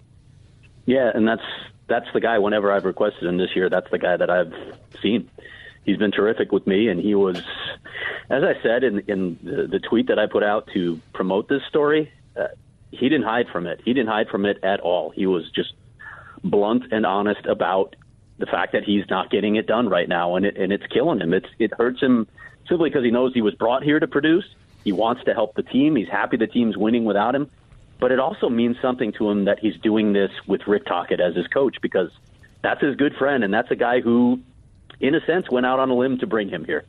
Yeah, 0.86 1.12
and 1.14 1.28
that's 1.28 1.44
that's 1.88 2.08
the 2.14 2.22
guy. 2.22 2.40
Whenever 2.40 2.72
I've 2.72 2.86
requested 2.86 3.24
him 3.24 3.36
this 3.36 3.54
year, 3.54 3.70
that's 3.70 3.92
the 3.92 4.00
guy 4.00 4.16
that 4.16 4.30
I've 4.30 4.54
seen. 5.02 5.30
He's 5.84 5.98
been 5.98 6.14
terrific 6.14 6.54
with 6.54 6.66
me, 6.68 6.88
and 6.88 7.02
he 7.02 7.16
was, 7.16 7.36
as 8.30 8.44
I 8.46 8.54
said 8.64 8.86
in 8.86 9.00
in 9.10 9.38
the, 9.44 9.80
tweet 9.80 10.08
that 10.08 10.20
I 10.20 10.26
put 10.26 10.42
out 10.42 10.70
to 10.74 11.02
promote 11.12 11.50
this 11.50 11.64
story. 11.68 12.14
Uh, 12.34 12.48
he 12.92 13.10
didn't 13.10 13.26
hide 13.26 13.48
from 13.52 13.68
it. 13.68 13.82
He 13.84 13.94
didn't 13.94 14.10
hide 14.10 14.30
from 14.30 14.46
it 14.46 14.64
at 14.64 14.80
all. 14.80 15.10
He 15.10 15.26
was 15.26 15.52
just 15.52 15.74
blunt 16.44 16.92
and 16.92 17.06
honest 17.06 17.46
about 17.46 17.96
the 18.38 18.46
fact 18.46 18.74
that 18.74 18.84
he's 18.84 19.04
not 19.10 19.30
getting 19.30 19.56
it 19.56 19.68
done 19.68 19.88
right 19.88 20.10
now, 20.10 20.36
and 20.36 20.46
it 20.46 20.58
and 20.58 20.74
it's 20.74 20.86
killing 20.88 21.20
him. 21.20 21.34
It's 21.34 21.50
it 21.60 21.72
hurts 21.78 22.02
him 22.02 22.28
simply 22.68 22.90
because 22.90 23.04
he 23.04 23.12
knows 23.12 23.34
he 23.34 23.42
was 23.42 23.54
brought 23.56 23.84
here 23.84 24.00
to 24.00 24.08
produce. 24.08 24.46
He 24.84 24.92
wants 24.92 25.24
to 25.26 25.34
help 25.34 25.54
the 25.56 25.64
team. 25.64 25.96
He's 25.96 26.10
happy 26.10 26.38
the 26.38 26.48
team's 26.48 26.76
winning 26.76 27.06
without 27.06 27.36
him. 27.36 27.50
but 28.02 28.12
it 28.12 28.20
also 28.20 28.50
means 28.50 28.78
something 28.82 29.14
to 29.14 29.30
him 29.30 29.46
that 29.46 29.60
he's 29.60 29.78
doing 29.78 30.12
this 30.12 30.32
with 30.48 30.68
Rick 30.68 30.86
Tocchet 30.86 31.20
as 31.22 31.36
his 31.36 31.48
coach 31.48 31.78
because 31.82 32.10
that's 32.64 32.82
his 32.82 32.96
good 32.96 33.16
friend, 33.16 33.44
and 33.44 33.54
that's 33.54 33.70
a 33.70 33.76
guy 33.76 34.02
who, 34.02 34.40
in 35.00 35.14
a 35.14 35.24
sense, 35.26 35.50
went 35.52 35.68
out 35.68 35.80
on 35.80 35.90
a 35.92 35.94
limb 35.94 36.18
to 36.18 36.28
bring 36.28 36.50
him 36.50 36.66
here. 36.66 36.84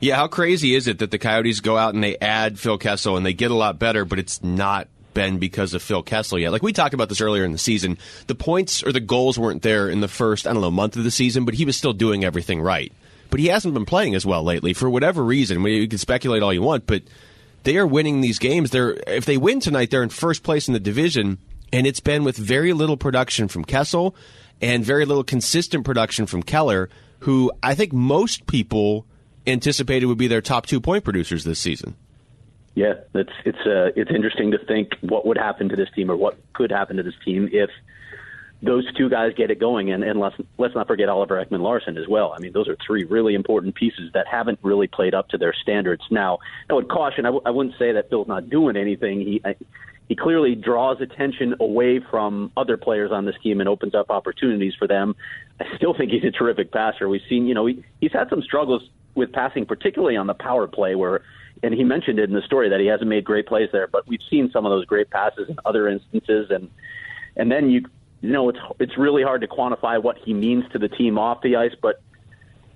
Yeah, 0.00 0.16
how 0.16 0.26
crazy 0.28 0.74
is 0.74 0.88
it 0.88 0.98
that 1.00 1.10
the 1.10 1.18
Coyotes 1.18 1.60
go 1.60 1.76
out 1.76 1.94
and 1.94 2.02
they 2.02 2.16
add 2.18 2.58
Phil 2.58 2.78
Kessel 2.78 3.16
and 3.18 3.26
they 3.26 3.34
get 3.34 3.50
a 3.50 3.54
lot 3.54 3.78
better, 3.78 4.04
but 4.06 4.18
it's 4.18 4.42
not 4.42 4.88
been 5.16 5.38
because 5.38 5.72
of 5.72 5.82
Phil 5.82 6.02
Kessel 6.02 6.38
yet. 6.38 6.52
Like 6.52 6.62
we 6.62 6.74
talked 6.74 6.92
about 6.92 7.08
this 7.08 7.22
earlier 7.22 7.42
in 7.42 7.52
the 7.52 7.58
season, 7.58 7.96
the 8.26 8.34
points 8.34 8.82
or 8.82 8.92
the 8.92 9.00
goals 9.00 9.38
weren't 9.38 9.62
there 9.62 9.88
in 9.88 10.00
the 10.00 10.08
first, 10.08 10.46
I 10.46 10.52
don't 10.52 10.60
know, 10.60 10.70
month 10.70 10.94
of 10.94 11.04
the 11.04 11.10
season, 11.10 11.46
but 11.46 11.54
he 11.54 11.64
was 11.64 11.74
still 11.74 11.94
doing 11.94 12.22
everything 12.22 12.60
right. 12.60 12.92
But 13.30 13.40
he 13.40 13.46
hasn't 13.46 13.72
been 13.72 13.86
playing 13.86 14.14
as 14.14 14.26
well 14.26 14.44
lately 14.44 14.74
for 14.74 14.90
whatever 14.90 15.24
reason. 15.24 15.64
You 15.64 15.88
can 15.88 15.98
speculate 15.98 16.42
all 16.42 16.52
you 16.52 16.60
want, 16.60 16.86
but 16.86 17.02
they 17.62 17.78
are 17.78 17.86
winning 17.86 18.20
these 18.20 18.38
games. 18.38 18.70
They're 18.70 18.90
if 19.06 19.24
they 19.24 19.38
win 19.38 19.58
tonight, 19.58 19.90
they're 19.90 20.02
in 20.02 20.10
first 20.10 20.42
place 20.42 20.68
in 20.68 20.74
the 20.74 20.80
division, 20.80 21.38
and 21.72 21.86
it's 21.86 22.00
been 22.00 22.22
with 22.22 22.36
very 22.36 22.74
little 22.74 22.98
production 22.98 23.48
from 23.48 23.64
Kessel 23.64 24.14
and 24.60 24.84
very 24.84 25.06
little 25.06 25.24
consistent 25.24 25.86
production 25.86 26.26
from 26.26 26.42
Keller, 26.42 26.90
who 27.20 27.50
I 27.62 27.74
think 27.74 27.92
most 27.92 28.46
people 28.46 29.06
anticipated 29.46 30.06
would 30.06 30.18
be 30.18 30.28
their 30.28 30.42
top 30.42 30.66
two 30.66 30.80
point 30.80 31.04
producers 31.04 31.44
this 31.44 31.58
season. 31.58 31.96
Yeah, 32.76 32.92
it's 33.14 33.32
it's 33.46 33.58
uh, 33.66 33.90
it's 33.96 34.10
interesting 34.10 34.50
to 34.52 34.58
think 34.58 34.96
what 35.00 35.26
would 35.26 35.38
happen 35.38 35.70
to 35.70 35.76
this 35.76 35.88
team 35.96 36.10
or 36.10 36.16
what 36.16 36.38
could 36.52 36.70
happen 36.70 36.98
to 36.98 37.02
this 37.02 37.14
team 37.24 37.48
if 37.50 37.70
those 38.62 38.84
two 38.94 39.08
guys 39.08 39.32
get 39.34 39.50
it 39.50 39.58
going, 39.58 39.90
and, 39.90 40.04
and 40.04 40.20
let's 40.20 40.36
let's 40.58 40.74
not 40.74 40.86
forget 40.86 41.08
Oliver 41.08 41.42
Ekman 41.42 41.60
Larsson 41.60 41.96
as 41.96 42.06
well. 42.06 42.34
I 42.36 42.38
mean, 42.38 42.52
those 42.52 42.68
are 42.68 42.76
three 42.86 43.04
really 43.04 43.34
important 43.34 43.74
pieces 43.74 44.10
that 44.12 44.26
haven't 44.26 44.58
really 44.62 44.88
played 44.88 45.14
up 45.14 45.30
to 45.30 45.38
their 45.38 45.54
standards. 45.54 46.02
Now, 46.10 46.38
I 46.68 46.74
would 46.74 46.88
caution. 46.90 47.24
I 47.24 47.28
w- 47.28 47.42
I 47.46 47.50
wouldn't 47.50 47.76
say 47.78 47.92
that 47.92 48.10
Phil's 48.10 48.28
not 48.28 48.50
doing 48.50 48.76
anything. 48.76 49.20
He 49.20 49.40
I, 49.42 49.56
he 50.08 50.14
clearly 50.14 50.54
draws 50.54 51.00
attention 51.00 51.54
away 51.60 52.00
from 52.10 52.52
other 52.58 52.76
players 52.76 53.10
on 53.10 53.24
this 53.24 53.36
team 53.42 53.60
and 53.60 53.70
opens 53.70 53.94
up 53.94 54.10
opportunities 54.10 54.74
for 54.78 54.86
them. 54.86 55.16
I 55.58 55.64
still 55.76 55.94
think 55.94 56.12
he's 56.12 56.24
a 56.24 56.30
terrific 56.30 56.70
passer. 56.72 57.08
We've 57.08 57.22
seen, 57.28 57.46
you 57.46 57.54
know, 57.54 57.66
he, 57.66 57.82
he's 58.00 58.12
had 58.12 58.28
some 58.28 58.42
struggles 58.42 58.88
with 59.14 59.32
passing, 59.32 59.66
particularly 59.66 60.16
on 60.16 60.26
the 60.26 60.34
power 60.34 60.68
play, 60.68 60.94
where, 60.94 61.22
and 61.62 61.74
he 61.74 61.84
mentioned 61.84 62.18
it 62.18 62.28
in 62.28 62.34
the 62.34 62.42
story 62.42 62.68
that 62.68 62.80
he 62.80 62.86
hasn't 62.86 63.08
made 63.08 63.24
great 63.24 63.46
plays 63.46 63.68
there, 63.72 63.86
but 63.86 64.06
we've 64.06 64.20
seen 64.30 64.50
some 64.50 64.66
of 64.66 64.70
those 64.70 64.84
great 64.84 65.10
passes 65.10 65.48
in 65.48 65.56
other 65.64 65.88
instances, 65.88 66.50
and 66.50 66.70
and 67.36 67.50
then 67.50 67.70
you, 67.70 67.84
you 68.20 68.30
know, 68.30 68.48
it's 68.48 68.58
it's 68.78 68.98
really 68.98 69.22
hard 69.22 69.40
to 69.40 69.48
quantify 69.48 70.02
what 70.02 70.18
he 70.18 70.34
means 70.34 70.64
to 70.72 70.78
the 70.78 70.88
team 70.88 71.18
off 71.18 71.42
the 71.42 71.56
ice, 71.56 71.74
but 71.80 72.02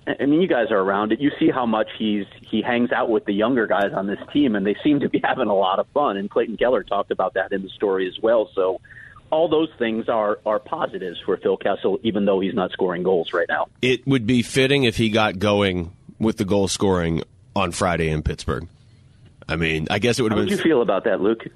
I 0.07 0.25
mean, 0.25 0.41
you 0.41 0.47
guys 0.47 0.71
are 0.71 0.79
around 0.79 1.11
it. 1.11 1.19
You 1.19 1.31
see 1.39 1.49
how 1.51 1.65
much 1.65 1.87
he's 1.97 2.25
he 2.41 2.61
hangs 2.61 2.91
out 2.91 3.09
with 3.09 3.25
the 3.25 3.33
younger 3.33 3.67
guys 3.67 3.93
on 3.93 4.07
this 4.07 4.19
team, 4.33 4.55
and 4.55 4.65
they 4.65 4.75
seem 4.83 4.99
to 5.01 5.09
be 5.09 5.19
having 5.23 5.47
a 5.47 5.55
lot 5.55 5.79
of 5.79 5.87
fun. 5.93 6.17
And 6.17 6.29
Clayton 6.29 6.57
Keller 6.57 6.83
talked 6.83 7.11
about 7.11 7.35
that 7.35 7.51
in 7.51 7.61
the 7.61 7.69
story 7.69 8.07
as 8.07 8.19
well. 8.19 8.49
So, 8.55 8.81
all 9.29 9.47
those 9.47 9.69
things 9.77 10.09
are 10.09 10.39
are 10.45 10.59
positives 10.59 11.19
for 11.23 11.37
Phil 11.37 11.57
Kessel, 11.57 11.99
even 12.03 12.25
though 12.25 12.39
he's 12.39 12.55
not 12.55 12.71
scoring 12.71 13.03
goals 13.03 13.31
right 13.31 13.47
now. 13.47 13.67
It 13.81 14.05
would 14.07 14.25
be 14.25 14.41
fitting 14.41 14.83
if 14.85 14.97
he 14.97 15.09
got 15.09 15.37
going 15.37 15.91
with 16.19 16.37
the 16.37 16.45
goal 16.45 16.67
scoring 16.67 17.23
on 17.55 17.71
Friday 17.71 18.09
in 18.09 18.23
Pittsburgh. 18.23 18.67
I 19.47 19.55
mean, 19.55 19.87
I 19.89 19.99
guess 19.99 20.19
it 20.19 20.23
would 20.23 20.31
have 20.31 20.37
been. 20.37 20.47
How 20.47 20.51
would 20.51 20.57
you 20.57 20.63
feel 20.63 20.81
about 20.81 21.03
that, 21.05 21.21
Luke? 21.21 21.47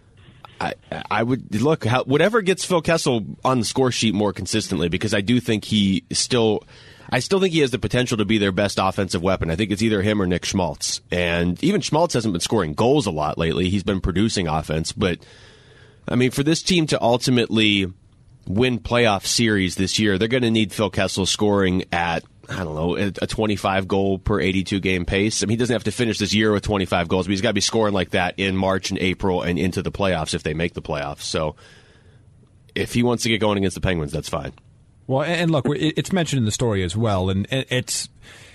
I, 0.59 0.73
I 1.11 1.21
would 1.21 1.61
look 1.61 1.85
how, 1.85 2.03
whatever 2.03 2.41
gets 2.41 2.63
Phil 2.63 2.81
Kessel 2.81 3.25
on 3.43 3.59
the 3.59 3.65
score 3.65 3.91
sheet 3.91 4.13
more 4.15 4.33
consistently 4.33 4.89
because 4.89 5.13
I 5.13 5.21
do 5.21 5.39
think 5.39 5.65
he 5.65 6.03
still. 6.11 6.63
I 7.07 7.19
still 7.19 7.39
think 7.39 7.53
he 7.53 7.59
has 7.59 7.69
the 7.69 7.77
potential 7.77 8.17
to 8.17 8.25
be 8.25 8.39
their 8.39 8.51
best 8.51 8.79
offensive 8.81 9.21
weapon. 9.21 9.51
I 9.51 9.55
think 9.55 9.69
it's 9.69 9.83
either 9.83 10.01
him 10.01 10.19
or 10.19 10.25
Nick 10.25 10.43
Schmaltz. 10.43 11.01
And 11.11 11.63
even 11.63 11.81
Schmaltz 11.81 12.15
hasn't 12.15 12.33
been 12.33 12.41
scoring 12.41 12.73
goals 12.73 13.05
a 13.05 13.11
lot 13.11 13.37
lately. 13.37 13.69
He's 13.69 13.83
been 13.83 14.01
producing 14.01 14.47
offense. 14.47 14.91
But, 14.91 15.19
I 16.07 16.15
mean, 16.15 16.31
for 16.31 16.41
this 16.41 16.63
team 16.63 16.87
to 16.87 16.99
ultimately 16.99 17.93
win 18.47 18.79
playoff 18.79 19.27
series 19.27 19.75
this 19.75 19.99
year, 19.99 20.17
they're 20.17 20.27
going 20.27 20.43
to 20.43 20.51
need 20.51 20.73
Phil 20.73 20.89
Kessel 20.89 21.27
scoring 21.27 21.83
at, 21.91 22.23
I 22.49 22.63
don't 22.63 22.75
know, 22.75 22.95
a 22.95 23.27
25 23.27 23.87
goal 23.87 24.19
per 24.19 24.39
82 24.39 24.79
game 24.79 25.05
pace. 25.05 25.43
I 25.43 25.45
mean, 25.45 25.51
he 25.51 25.57
doesn't 25.57 25.73
have 25.73 25.83
to 25.85 25.91
finish 25.91 26.17
this 26.17 26.33
year 26.33 26.51
with 26.51 26.63
25 26.63 27.07
goals, 27.07 27.25
but 27.27 27.31
he's 27.31 27.41
got 27.41 27.49
to 27.49 27.53
be 27.53 27.61
scoring 27.61 27.93
like 27.93 28.11
that 28.11 28.35
in 28.37 28.55
March 28.55 28.89
and 28.89 28.99
April 28.99 29.41
and 29.41 29.57
into 29.57 29.81
the 29.81 29.91
playoffs 29.91 30.33
if 30.33 30.43
they 30.43 30.53
make 30.53 30.73
the 30.73 30.81
playoffs. 30.81 31.21
So 31.21 31.55
if 32.75 32.93
he 32.93 33.03
wants 33.03 33.23
to 33.23 33.29
get 33.29 33.39
going 33.39 33.57
against 33.57 33.75
the 33.75 33.81
Penguins, 33.81 34.11
that's 34.11 34.29
fine. 34.29 34.53
Well, 35.07 35.23
and 35.23 35.51
look, 35.51 35.65
it's 35.67 36.11
mentioned 36.11 36.39
in 36.39 36.45
the 36.45 36.51
story 36.51 36.83
as 36.83 36.95
well, 36.97 37.29
and 37.29 37.47
it's 37.51 38.09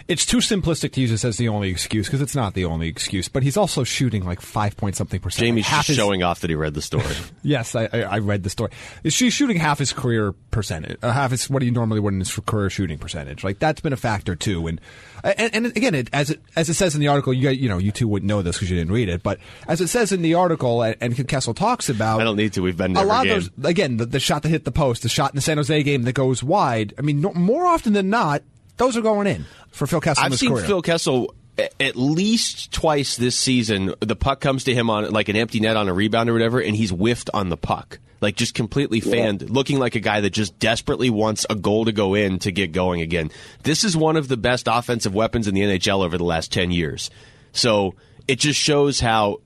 it's 0.08 0.26
too 0.26 0.38
simplistic 0.38 0.92
to 0.92 1.00
use 1.00 1.10
this 1.10 1.24
as 1.24 1.36
the 1.36 1.48
only 1.48 1.70
excuse 1.70 2.06
because 2.06 2.20
it's 2.20 2.34
not 2.34 2.54
the 2.54 2.64
only 2.64 2.88
excuse. 2.88 3.28
But 3.28 3.42
he's 3.42 3.56
also 3.56 3.84
shooting 3.84 4.24
like 4.24 4.40
five 4.40 4.76
point 4.76 4.96
something 4.96 5.20
percent. 5.20 5.46
Jaime's 5.46 5.66
half 5.66 5.86
his, 5.86 5.96
showing 5.96 6.22
off 6.22 6.40
that 6.40 6.50
he 6.50 6.56
read 6.56 6.74
the 6.74 6.82
story. 6.82 7.14
yes, 7.42 7.74
I, 7.74 7.88
I, 7.92 8.00
I 8.00 8.18
read 8.18 8.42
the 8.42 8.50
story. 8.50 8.72
She's 9.06 9.32
shooting 9.32 9.56
half 9.56 9.78
his 9.78 9.92
career 9.92 10.32
percentage, 10.50 10.98
uh, 11.02 11.12
half 11.12 11.30
his 11.30 11.48
what 11.48 11.62
he 11.62 11.70
normally 11.70 12.00
would 12.00 12.14
in 12.14 12.20
his 12.20 12.34
career 12.46 12.70
shooting 12.70 12.98
percentage. 12.98 13.44
Like 13.44 13.58
that's 13.58 13.80
been 13.80 13.92
a 13.92 13.98
factor 13.98 14.34
too. 14.36 14.66
And 14.66 14.80
and, 15.22 15.54
and 15.54 15.66
again, 15.66 15.94
it, 15.94 16.08
as 16.12 16.30
it 16.30 16.40
as 16.56 16.68
it 16.68 16.74
says 16.74 16.94
in 16.94 17.00
the 17.00 17.08
article, 17.08 17.32
you 17.32 17.50
you 17.50 17.68
know 17.68 17.78
you 17.78 17.92
two 17.92 18.08
wouldn't 18.08 18.28
know 18.28 18.42
this 18.42 18.56
because 18.56 18.70
you 18.70 18.76
didn't 18.76 18.92
read 18.92 19.08
it, 19.08 19.22
but 19.22 19.38
as 19.68 19.80
it 19.80 19.88
says 19.88 20.12
in 20.12 20.22
the 20.22 20.34
article, 20.34 20.82
and, 20.82 20.96
and 21.00 21.28
Kessel 21.28 21.54
talks 21.54 21.88
about, 21.88 22.20
I 22.20 22.24
don't 22.24 22.36
need 22.36 22.54
to. 22.54 22.62
We've 22.62 22.76
been 22.76 22.96
a 22.96 23.04
lot 23.04 23.24
game. 23.24 23.36
of 23.36 23.56
those 23.56 23.70
again. 23.70 23.96
The, 23.98 24.06
the 24.06 24.20
shot 24.20 24.42
that 24.42 24.48
hit 24.48 24.64
the 24.64 24.72
post, 24.72 25.02
the 25.02 25.08
shot 25.08 25.32
in 25.32 25.36
the 25.36 25.42
San 25.42 25.56
Jose 25.56 25.82
game 25.82 26.02
that 26.02 26.12
goes 26.12 26.42
wide. 26.42 26.94
I 26.98 27.02
mean, 27.02 27.20
no, 27.20 27.32
more 27.32 27.66
often 27.66 27.92
than 27.92 28.10
not, 28.10 28.42
those 28.76 28.96
are 28.96 29.02
going 29.02 29.26
in 29.26 29.44
for 29.70 29.86
Phil 29.86 30.00
Kessel. 30.00 30.24
I've 30.24 30.34
seen 30.34 30.52
career. 30.52 30.64
Phil 30.64 30.82
Kessel 30.82 31.34
at 31.78 31.96
least 31.96 32.72
twice 32.72 33.16
this 33.16 33.36
season. 33.36 33.94
The 34.00 34.16
puck 34.16 34.40
comes 34.40 34.64
to 34.64 34.74
him 34.74 34.90
on 34.90 35.10
like 35.10 35.28
an 35.28 35.36
empty 35.36 35.60
net 35.60 35.76
on 35.76 35.88
a 35.88 35.94
rebound 35.94 36.30
or 36.30 36.32
whatever, 36.32 36.60
and 36.60 36.74
he's 36.74 36.90
whiffed 36.90 37.30
on 37.34 37.48
the 37.48 37.56
puck, 37.56 37.98
like 38.20 38.36
just 38.36 38.54
completely 38.54 39.00
fanned, 39.00 39.42
yeah. 39.42 39.48
looking 39.50 39.78
like 39.78 39.94
a 39.94 40.00
guy 40.00 40.20
that 40.20 40.30
just 40.30 40.58
desperately 40.58 41.10
wants 41.10 41.46
a 41.50 41.54
goal 41.54 41.84
to 41.84 41.92
go 41.92 42.14
in 42.14 42.38
to 42.40 42.52
get 42.52 42.72
going 42.72 43.00
again. 43.00 43.30
This 43.62 43.84
is 43.84 43.96
one 43.96 44.16
of 44.16 44.28
the 44.28 44.36
best 44.36 44.68
offensive 44.70 45.14
weapons 45.14 45.48
in 45.48 45.54
the 45.54 45.62
NHL 45.62 46.04
over 46.04 46.16
the 46.16 46.24
last 46.24 46.52
ten 46.52 46.70
years. 46.70 47.10
So 47.52 47.94
it 48.28 48.38
just 48.38 48.58
shows 48.58 49.00
how 49.00 49.38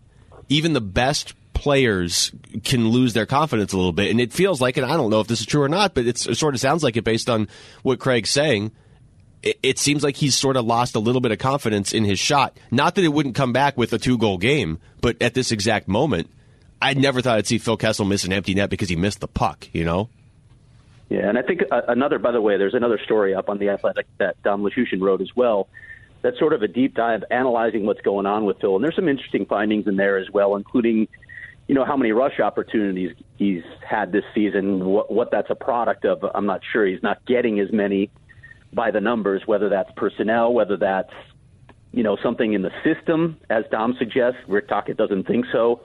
even 0.48 0.72
the 0.74 0.80
best 0.80 1.34
players 1.54 2.32
can 2.64 2.88
lose 2.88 3.14
their 3.14 3.26
confidence 3.26 3.72
a 3.72 3.76
little 3.76 3.92
bit. 3.92 4.10
And 4.10 4.20
it 4.20 4.32
feels 4.32 4.60
like, 4.60 4.76
and 4.76 4.84
I 4.84 4.96
don't 4.96 5.08
know 5.08 5.20
if 5.20 5.28
this 5.28 5.40
is 5.40 5.46
true 5.46 5.62
or 5.62 5.68
not, 5.68 5.94
but 5.94 6.04
it 6.06 6.18
sort 6.18 6.54
of 6.54 6.60
sounds 6.60 6.82
like 6.82 6.96
it 6.96 7.04
based 7.04 7.30
on 7.30 7.48
what 7.82 7.98
Craig's 7.98 8.30
saying. 8.30 8.72
It, 9.44 9.58
it 9.62 9.78
seems 9.78 10.02
like 10.02 10.16
he's 10.16 10.34
sort 10.34 10.56
of 10.56 10.64
lost 10.64 10.96
a 10.96 10.98
little 10.98 11.20
bit 11.20 11.30
of 11.30 11.38
confidence 11.38 11.92
in 11.92 12.04
his 12.04 12.18
shot. 12.18 12.56
Not 12.70 12.94
that 12.94 13.04
it 13.04 13.08
wouldn't 13.08 13.34
come 13.34 13.52
back 13.52 13.76
with 13.76 13.92
a 13.92 13.98
two 13.98 14.18
goal 14.18 14.38
game, 14.38 14.80
but 15.00 15.20
at 15.20 15.34
this 15.34 15.52
exact 15.52 15.86
moment, 15.86 16.30
I 16.80 16.94
never 16.94 17.20
thought 17.20 17.36
I'd 17.36 17.46
see 17.46 17.58
Phil 17.58 17.76
Kessel 17.76 18.06
miss 18.06 18.24
an 18.24 18.32
empty 18.32 18.54
net 18.54 18.70
because 18.70 18.88
he 18.88 18.96
missed 18.96 19.20
the 19.20 19.28
puck, 19.28 19.68
you 19.72 19.84
know? 19.84 20.08
Yeah, 21.10 21.28
and 21.28 21.38
I 21.38 21.42
think 21.42 21.60
uh, 21.70 21.82
another, 21.86 22.18
by 22.18 22.32
the 22.32 22.40
way, 22.40 22.56
there's 22.56 22.74
another 22.74 22.98
story 23.04 23.34
up 23.34 23.50
on 23.50 23.58
the 23.58 23.68
Athletic 23.68 24.06
that 24.18 24.42
Dom 24.42 24.62
Luszczyszyn 24.62 25.00
wrote 25.00 25.20
as 25.20 25.36
well. 25.36 25.68
That's 26.22 26.38
sort 26.38 26.54
of 26.54 26.62
a 26.62 26.68
deep 26.68 26.94
dive 26.94 27.22
analyzing 27.30 27.84
what's 27.84 28.00
going 28.00 28.24
on 28.24 28.46
with 28.46 28.58
Phil, 28.60 28.74
and 28.74 28.82
there's 28.82 28.96
some 28.96 29.08
interesting 29.08 29.44
findings 29.44 29.86
in 29.86 29.96
there 29.96 30.16
as 30.16 30.30
well, 30.30 30.56
including 30.56 31.06
you 31.68 31.74
know 31.74 31.84
how 31.84 31.98
many 31.98 32.12
rush 32.12 32.40
opportunities 32.40 33.14
he's 33.36 33.62
had 33.86 34.10
this 34.10 34.24
season. 34.34 34.84
What, 34.86 35.12
what 35.12 35.30
that's 35.30 35.50
a 35.50 35.54
product 35.54 36.06
of, 36.06 36.24
I'm 36.34 36.46
not 36.46 36.62
sure. 36.72 36.86
He's 36.86 37.02
not 37.02 37.24
getting 37.26 37.60
as 37.60 37.70
many 37.70 38.10
by 38.74 38.90
the 38.90 39.00
numbers, 39.00 39.42
whether 39.46 39.68
that's 39.68 39.90
personnel, 39.96 40.52
whether 40.52 40.76
that's 40.76 41.12
you 41.92 42.02
know 42.02 42.16
something 42.22 42.52
in 42.52 42.62
the 42.62 42.72
system, 42.82 43.38
as 43.50 43.64
Dom 43.70 43.94
suggests. 43.98 44.38
Rick 44.48 44.68
Tocchet 44.68 44.96
doesn't 44.96 45.26
think 45.26 45.46
so. 45.52 45.82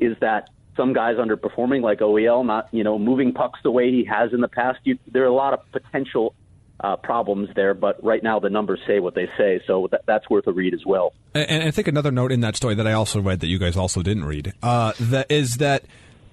Is 0.00 0.16
that 0.20 0.50
some 0.76 0.92
guys 0.92 1.16
underperforming, 1.16 1.82
like 1.82 2.00
OEL, 2.00 2.44
not 2.44 2.68
you 2.72 2.84
know 2.84 2.98
moving 2.98 3.32
pucks 3.32 3.60
the 3.62 3.70
way 3.70 3.90
he 3.90 4.04
has 4.04 4.32
in 4.32 4.40
the 4.40 4.48
past? 4.48 4.80
You, 4.84 4.98
there 5.10 5.22
are 5.22 5.28
a 5.28 5.34
lot 5.34 5.54
of 5.54 5.60
potential 5.72 6.34
uh, 6.80 6.96
problems 6.96 7.48
there, 7.54 7.74
but 7.74 8.02
right 8.02 8.22
now 8.22 8.40
the 8.40 8.50
numbers 8.50 8.80
say 8.86 8.98
what 8.98 9.14
they 9.14 9.28
say, 9.38 9.60
so 9.66 9.88
that, 9.90 10.02
that's 10.06 10.28
worth 10.28 10.46
a 10.46 10.52
read 10.52 10.74
as 10.74 10.84
well. 10.84 11.12
And, 11.34 11.48
and, 11.48 11.62
I 11.62 11.70
think 11.70 11.88
another 11.88 12.10
note 12.10 12.32
in 12.32 12.40
that 12.40 12.56
story 12.56 12.74
that 12.74 12.86
I 12.86 12.92
also 12.92 13.20
read 13.20 13.40
that 13.40 13.46
you 13.46 13.58
guys 13.58 13.76
also 13.76 14.02
didn't 14.02 14.24
read 14.24 14.52
uh, 14.62 14.92
that 14.98 15.30
is 15.30 15.56
that 15.56 15.84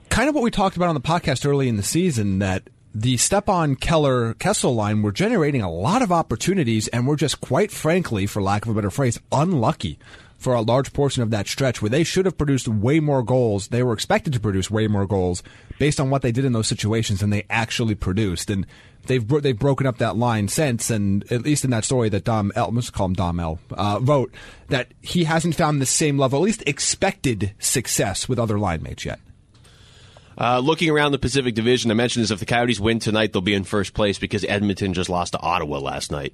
kind 0.10 0.28
of 0.30 0.36
what 0.36 0.44
we 0.44 0.52
talked 0.52 0.76
about 0.76 0.90
on 0.90 0.96
the 0.96 1.02
podcast 1.02 1.46
early 1.46 1.70
in 1.70 1.78
the 1.78 1.84
season 1.84 2.40
that 2.40 2.64
the 2.94 3.18
Stepan 3.18 3.76
Keller 3.78 4.34
Kessel 4.36 4.76
line 4.76 5.02
were 5.02 5.12
generating 5.12 5.62
a 5.62 5.72
lot 5.72 6.02
of 6.02 6.12
opportunities, 6.12 6.88
and 6.90 7.08
we're 7.08 7.16
just 7.16 7.42
quite 7.42 7.72
frankly, 7.72 8.26
for 8.26 8.42
lack 8.42 8.66
of 8.66 8.72
a 8.72 8.76
better 8.76 8.92
phrase, 8.92 9.20
unlucky 9.32 9.98
for 10.38 10.54
a 10.56 10.62
large 10.62 10.92
portion 10.92 11.22
of 11.22 11.30
that 11.30 11.48
stretch 11.48 11.82
where 11.82 11.90
they 11.90 12.04
should 12.04 12.26
have 12.26 12.38
produced 12.38 12.68
way 12.68 13.00
more 13.00 13.22
goals. 13.22 13.68
They 13.68 13.84
were 13.84 13.94
expected 13.94 14.34
to 14.34 14.40
produce 14.40 14.72
way 14.72 14.88
more 14.88 15.06
goals 15.06 15.44
based 15.78 16.00
on 16.00 16.10
what 16.10 16.24
they 16.24 16.32
did 16.32 16.46
in 16.46 16.52
those 16.52 16.68
situations 16.68 17.20
than 17.20 17.30
they 17.30 17.46
actually 17.48 17.94
produced. 17.94 18.50
And 18.50 18.66
they've 19.06 19.26
bro- 19.26 19.40
they've 19.40 19.58
broken 19.58 19.86
up 19.86 20.00
that 20.00 20.18
line 20.18 20.48
since. 20.48 20.90
And 20.90 21.32
at 21.32 21.44
least 21.44 21.64
in 21.64 21.70
that 21.70 21.86
story 21.86 22.10
that 22.10 22.24
Dom 22.24 22.52
L, 22.56 22.72
let's 22.74 22.90
call 22.90 23.06
him 23.06 23.14
Dom 23.14 23.40
L, 23.40 23.60
uh, 23.78 24.00
wrote 24.02 24.34
that 24.70 24.88
he 25.02 25.26
hasn't 25.26 25.56
found 25.56 25.80
the 25.80 25.86
same 25.86 26.18
level, 26.18 26.40
at 26.40 26.46
least 26.46 26.64
expected 26.66 27.54
success 27.60 28.28
with 28.28 28.40
other 28.40 28.58
line 28.58 28.82
mates 28.82 29.06
yet. 29.06 29.20
Uh, 30.38 30.60
looking 30.60 30.90
around 30.90 31.12
the 31.12 31.20
Pacific 31.20 31.54
Division, 31.56 31.92
I 31.92 31.94
mentioned 31.94 32.24
this: 32.24 32.32
if 32.32 32.40
the 32.40 32.46
Coyotes 32.46 32.80
win 32.80 33.00
tonight, 33.00 33.34
they'll 33.34 33.42
be 33.42 33.54
in 33.54 33.64
first 33.64 33.94
place 33.94 34.18
because 34.20 34.44
Edmonton 34.46 34.94
just 34.94 35.10
lost 35.10 35.34
to 35.34 35.40
Ottawa 35.40 35.80
last 35.80 36.12
night. 36.12 36.34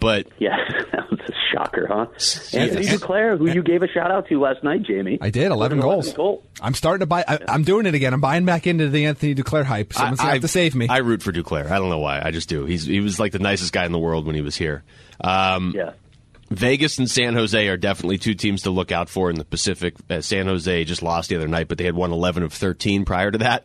But 0.00 0.26
Yeah, 0.38 0.56
that 0.92 1.10
was 1.10 1.20
a 1.20 1.32
shocker, 1.52 1.86
huh? 1.88 2.06
Yes. 2.12 2.52
Anthony 2.54 2.86
Duclair, 2.86 3.38
who 3.38 3.48
you 3.50 3.62
gave 3.62 3.82
a 3.82 3.88
shout 3.88 4.10
out 4.10 4.28
to 4.28 4.40
last 4.40 4.62
night, 4.64 4.84
Jaime. 4.86 5.18
I 5.20 5.30
did 5.30 5.50
11 5.52 5.78
With 5.78 5.84
an 5.84 5.90
goals. 5.90 6.12
goal. 6.12 6.42
I'm 6.60 6.74
starting 6.74 7.00
to 7.00 7.06
buy. 7.06 7.24
I, 7.26 7.38
I'm 7.48 7.62
doing 7.64 7.86
it 7.86 7.94
again. 7.94 8.12
I'm 8.12 8.20
buying 8.20 8.44
back 8.44 8.66
into 8.66 8.88
the 8.88 9.06
Anthony 9.06 9.34
Duclair 9.34 9.64
hype. 9.64 9.92
Someone's 9.92 10.18
gonna 10.20 10.32
have 10.32 10.42
to 10.42 10.48
save 10.48 10.74
me. 10.74 10.88
I 10.88 10.98
root 10.98 11.22
for 11.22 11.32
Duclair. 11.32 11.70
I 11.70 11.78
don't 11.78 11.90
know 11.90 12.00
why. 12.00 12.20
I 12.22 12.30
just 12.32 12.48
do. 12.48 12.64
He's 12.66 12.84
he 12.84 13.00
was 13.00 13.18
like 13.20 13.32
the 13.32 13.38
nicest 13.38 13.72
guy 13.72 13.84
in 13.86 13.92
the 13.92 13.98
world 13.98 14.26
when 14.26 14.34
he 14.34 14.42
was 14.42 14.56
here. 14.56 14.82
Um, 15.20 15.72
Yeah. 15.74 15.92
Vegas 16.50 16.98
and 16.98 17.10
San 17.10 17.34
Jose 17.34 17.68
are 17.68 17.76
definitely 17.76 18.18
two 18.18 18.34
teams 18.34 18.62
to 18.62 18.70
look 18.70 18.92
out 18.92 19.08
for 19.08 19.30
in 19.30 19.36
the 19.36 19.44
Pacific. 19.44 19.94
Uh, 20.10 20.20
San 20.20 20.46
Jose 20.46 20.84
just 20.84 21.02
lost 21.02 21.28
the 21.28 21.36
other 21.36 21.48
night, 21.48 21.68
but 21.68 21.78
they 21.78 21.84
had 21.84 21.94
won 21.94 22.12
11 22.12 22.42
of 22.42 22.52
13 22.52 23.04
prior 23.04 23.30
to 23.30 23.38
that. 23.38 23.64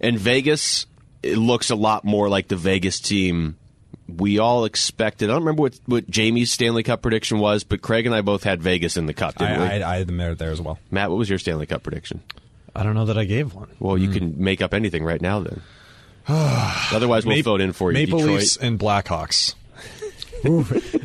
And 0.00 0.18
Vegas, 0.18 0.86
it 1.22 1.36
looks 1.36 1.70
a 1.70 1.76
lot 1.76 2.04
more 2.04 2.28
like 2.28 2.48
the 2.48 2.56
Vegas 2.56 3.00
team 3.00 3.56
we 4.16 4.38
all 4.38 4.64
expected. 4.64 5.30
I 5.30 5.34
don't 5.34 5.42
remember 5.42 5.62
what, 5.62 5.80
what 5.86 6.04
Jaime's 6.14 6.50
Stanley 6.50 6.82
Cup 6.82 7.02
prediction 7.02 7.38
was, 7.38 7.64
but 7.64 7.82
Craig 7.82 8.06
and 8.06 8.14
I 8.14 8.22
both 8.22 8.42
had 8.42 8.62
Vegas 8.62 8.96
in 8.96 9.06
the 9.06 9.14
cup, 9.14 9.34
I, 9.36 9.46
didn't 9.46 9.60
we? 9.60 9.66
I, 9.66 9.92
I 9.94 9.98
had 9.98 10.08
them 10.08 10.16
there, 10.16 10.34
there 10.34 10.50
as 10.50 10.60
well. 10.60 10.78
Matt, 10.90 11.10
what 11.10 11.16
was 11.18 11.28
your 11.28 11.38
Stanley 11.38 11.66
Cup 11.66 11.82
prediction? 11.82 12.22
I 12.74 12.82
don't 12.82 12.94
know 12.94 13.06
that 13.06 13.18
I 13.18 13.24
gave 13.24 13.54
one. 13.54 13.68
Well, 13.78 13.98
you 13.98 14.08
can 14.10 14.42
make 14.42 14.62
up 14.62 14.74
anything 14.74 15.04
right 15.04 15.20
now 15.20 15.40
then. 15.40 15.62
Otherwise, 16.28 17.26
we'll 17.26 17.36
Ma- 17.36 17.42
vote 17.42 17.60
in 17.60 17.72
for 17.72 17.90
you. 17.90 17.98
Maple 17.98 18.18
Detroit. 18.18 18.40
Leafs 18.40 18.56
and 18.56 18.78
Blackhawks. 18.78 19.54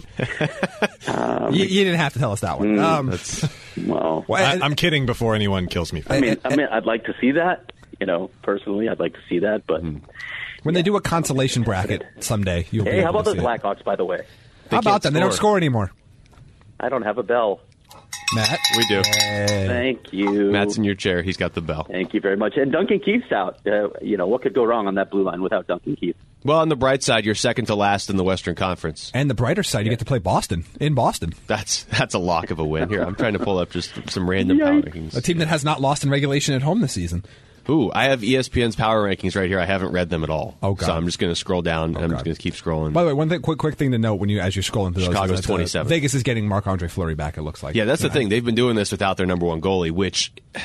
Um, 1.07 1.53
you, 1.53 1.65
you 1.65 1.83
didn't 1.83 1.99
have 1.99 2.13
to 2.13 2.19
tell 2.19 2.31
us 2.31 2.41
that 2.41 2.59
one. 2.59 2.75
Hmm, 2.75 2.79
um, 2.79 3.05
That's, 3.07 3.47
Well, 3.85 4.25
well, 4.27 4.43
I, 4.43 4.65
I'm 4.65 4.75
kidding 4.75 5.05
before 5.05 5.35
anyone 5.35 5.67
kills 5.67 5.93
me. 5.93 6.03
I 6.07 6.19
mean, 6.19 6.37
I 6.43 6.55
mean, 6.55 6.67
I'd 6.71 6.85
like 6.85 7.05
to 7.05 7.13
see 7.19 7.31
that. 7.31 7.71
You 7.99 8.05
know, 8.05 8.29
personally, 8.41 8.89
I'd 8.89 8.99
like 8.99 9.13
to 9.13 9.19
see 9.29 9.39
that. 9.39 9.65
But 9.67 9.81
hmm. 9.81 9.97
when 10.63 10.73
they 10.75 10.81
do 10.81 10.95
a 10.95 11.01
consolation 11.01 11.63
bracket 11.63 12.03
someday, 12.19 12.65
you'll 12.71 12.85
be 12.85 12.91
hey, 12.91 13.01
how 13.01 13.09
able 13.09 13.19
about 13.19 13.25
to 13.31 13.35
those 13.35 13.43
see 13.43 13.45
it. 13.45 13.61
Blackhawks? 13.61 13.83
By 13.83 13.95
the 13.95 14.05
way, 14.05 14.25
How 14.71 14.79
about 14.79 14.83
can't 14.83 15.03
them? 15.03 15.13
They 15.13 15.19
don't 15.19 15.31
score. 15.31 15.37
score 15.51 15.57
anymore. 15.57 15.91
I 16.79 16.89
don't 16.89 17.03
have 17.03 17.17
a 17.17 17.23
bell. 17.23 17.61
Matt, 18.33 18.59
we 18.75 18.85
do. 18.87 19.01
Thank 19.03 20.11
you. 20.11 20.51
Matt's 20.51 20.77
in 20.77 20.83
your 20.83 20.95
chair. 20.95 21.21
He's 21.21 21.37
got 21.37 21.53
the 21.53 21.61
bell. 21.61 21.83
Thank 21.83 22.13
you 22.13 22.19
very 22.21 22.35
much. 22.37 22.57
And 22.57 22.71
Duncan 22.71 22.99
Keith's 22.99 23.31
out. 23.31 23.59
Uh, 23.67 23.89
you 24.01 24.17
know, 24.17 24.27
what 24.27 24.41
could 24.41 24.53
go 24.53 24.63
wrong 24.63 24.87
on 24.87 24.95
that 24.95 25.11
blue 25.11 25.23
line 25.23 25.41
without 25.41 25.67
Duncan 25.67 25.95
Keith? 25.95 26.15
Well, 26.43 26.59
on 26.59 26.69
the 26.69 26.75
bright 26.75 27.01
side, 27.01 27.25
you're 27.25 27.33
second 27.35 27.65
to 27.65 27.75
last 27.75 28.09
in 28.09 28.17
the 28.17 28.23
Western 28.23 28.55
Conference. 28.55 29.11
and 29.15 29.29
the 29.29 29.33
brighter 29.33 29.63
side, 29.63 29.85
you 29.85 29.89
get 29.89 29.99
to 29.99 30.05
play 30.05 30.19
Boston 30.19 30.65
in 30.79 30.93
Boston, 30.93 31.33
That's 31.47 31.83
that's 31.85 32.13
a 32.13 32.19
lock 32.19 32.51
of 32.51 32.59
a 32.59 32.65
win. 32.65 32.89
Here, 32.89 33.01
I'm 33.03 33.15
trying 33.15 33.33
to 33.33 33.39
pull 33.39 33.57
up 33.57 33.71
just 33.71 33.91
some 34.09 34.29
random 34.29 34.59
power 34.59 34.81
Yikes. 34.81 35.15
a 35.17 35.21
team 35.21 35.39
that 35.39 35.47
has 35.47 35.63
not 35.63 35.81
lost 35.81 36.03
in 36.03 36.09
regulation 36.11 36.53
at 36.53 36.61
home 36.61 36.81
this 36.81 36.93
season. 36.93 37.25
Ooh, 37.69 37.91
I 37.93 38.05
have 38.05 38.21
ESPN's 38.21 38.75
power 38.75 39.03
rankings 39.07 39.35
right 39.35 39.49
here. 39.49 39.59
I 39.59 39.65
haven't 39.65 39.91
read 39.91 40.09
them 40.09 40.23
at 40.23 40.29
all. 40.29 40.55
Oh, 40.61 40.75
God. 40.75 40.85
So 40.85 40.93
I'm 40.93 41.05
just 41.05 41.17
going 41.17 41.31
to 41.31 41.35
scroll 41.35 41.61
down 41.61 41.95
and 41.95 41.97
I'm 41.97 42.09
God. 42.11 42.17
just 42.17 42.25
going 42.25 42.35
to 42.35 42.41
keep 42.41 42.53
scrolling. 42.53 42.93
By 42.93 43.01
the 43.03 43.07
way, 43.07 43.13
one 43.13 43.29
thing, 43.29 43.41
quick, 43.41 43.57
quick 43.57 43.75
thing 43.75 43.91
to 43.91 43.97
note 43.97 44.15
when 44.15 44.29
you 44.29 44.39
as 44.39 44.55
you're 44.55 44.63
scrolling 44.63 44.93
through 44.93 45.05
those, 45.05 45.13
Chicago's 45.13 45.39
uh, 45.39 45.47
27. 45.47 45.89
Vegas 45.89 46.13
is 46.13 46.23
getting 46.23 46.47
Marc 46.47 46.67
Andre 46.67 46.87
Fleury 46.87 47.15
back. 47.15 47.37
It 47.37 47.41
looks 47.41 47.63
like. 47.63 47.75
yeah, 47.75 47.85
that's 47.85 48.01
the 48.01 48.09
thing. 48.09 48.29
They've 48.29 48.45
been 48.45 48.55
doing 48.55 48.75
this 48.75 48.91
without 48.91 49.17
their 49.17 49.25
number 49.25 49.45
one 49.45 49.61
goalie, 49.61 49.91
which. 49.91 50.31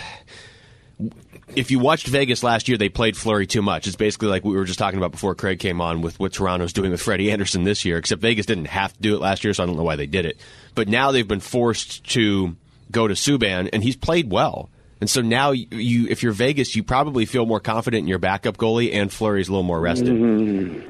If 1.56 1.72
you 1.72 1.80
watched 1.80 2.06
Vegas 2.06 2.44
last 2.44 2.68
year, 2.68 2.78
they 2.78 2.88
played 2.88 3.16
Fleury 3.16 3.44
too 3.44 3.60
much. 3.60 3.88
It's 3.88 3.96
basically 3.96 4.28
like 4.28 4.44
we 4.44 4.54
were 4.54 4.64
just 4.64 4.78
talking 4.78 4.98
about 4.98 5.10
before 5.10 5.34
Craig 5.34 5.58
came 5.58 5.80
on 5.80 6.00
with 6.00 6.20
what 6.20 6.32
Toronto's 6.32 6.72
doing 6.72 6.92
with 6.92 7.02
Freddie 7.02 7.32
Andersen 7.32 7.64
this 7.64 7.84
year, 7.84 7.96
except 7.96 8.22
Vegas 8.22 8.46
didn't 8.46 8.66
have 8.66 8.92
to 8.92 9.00
do 9.00 9.16
it 9.16 9.20
last 9.20 9.42
year, 9.42 9.52
so 9.52 9.64
I 9.64 9.66
don't 9.66 9.76
know 9.76 9.82
why 9.82 9.96
they 9.96 10.06
did 10.06 10.26
it. 10.26 10.38
But 10.76 10.86
now 10.86 11.10
they've 11.10 11.26
been 11.26 11.40
forced 11.40 12.08
to 12.10 12.54
go 12.92 13.08
to 13.08 13.14
Subban, 13.14 13.68
and 13.72 13.82
he's 13.82 13.96
played 13.96 14.30
well. 14.30 14.70
And 15.00 15.08
so 15.08 15.22
now 15.22 15.52
you, 15.52 15.66
you 15.70 16.06
if 16.10 16.22
you're 16.22 16.32
Vegas, 16.32 16.76
you 16.76 16.82
probably 16.82 17.24
feel 17.24 17.46
more 17.46 17.60
confident 17.60 18.02
in 18.02 18.08
your 18.08 18.18
backup 18.18 18.56
goalie, 18.56 18.92
and 18.92 19.10
Fleury's 19.12 19.48
a 19.48 19.52
little 19.52 19.62
more 19.62 19.80
rested. 19.80 20.10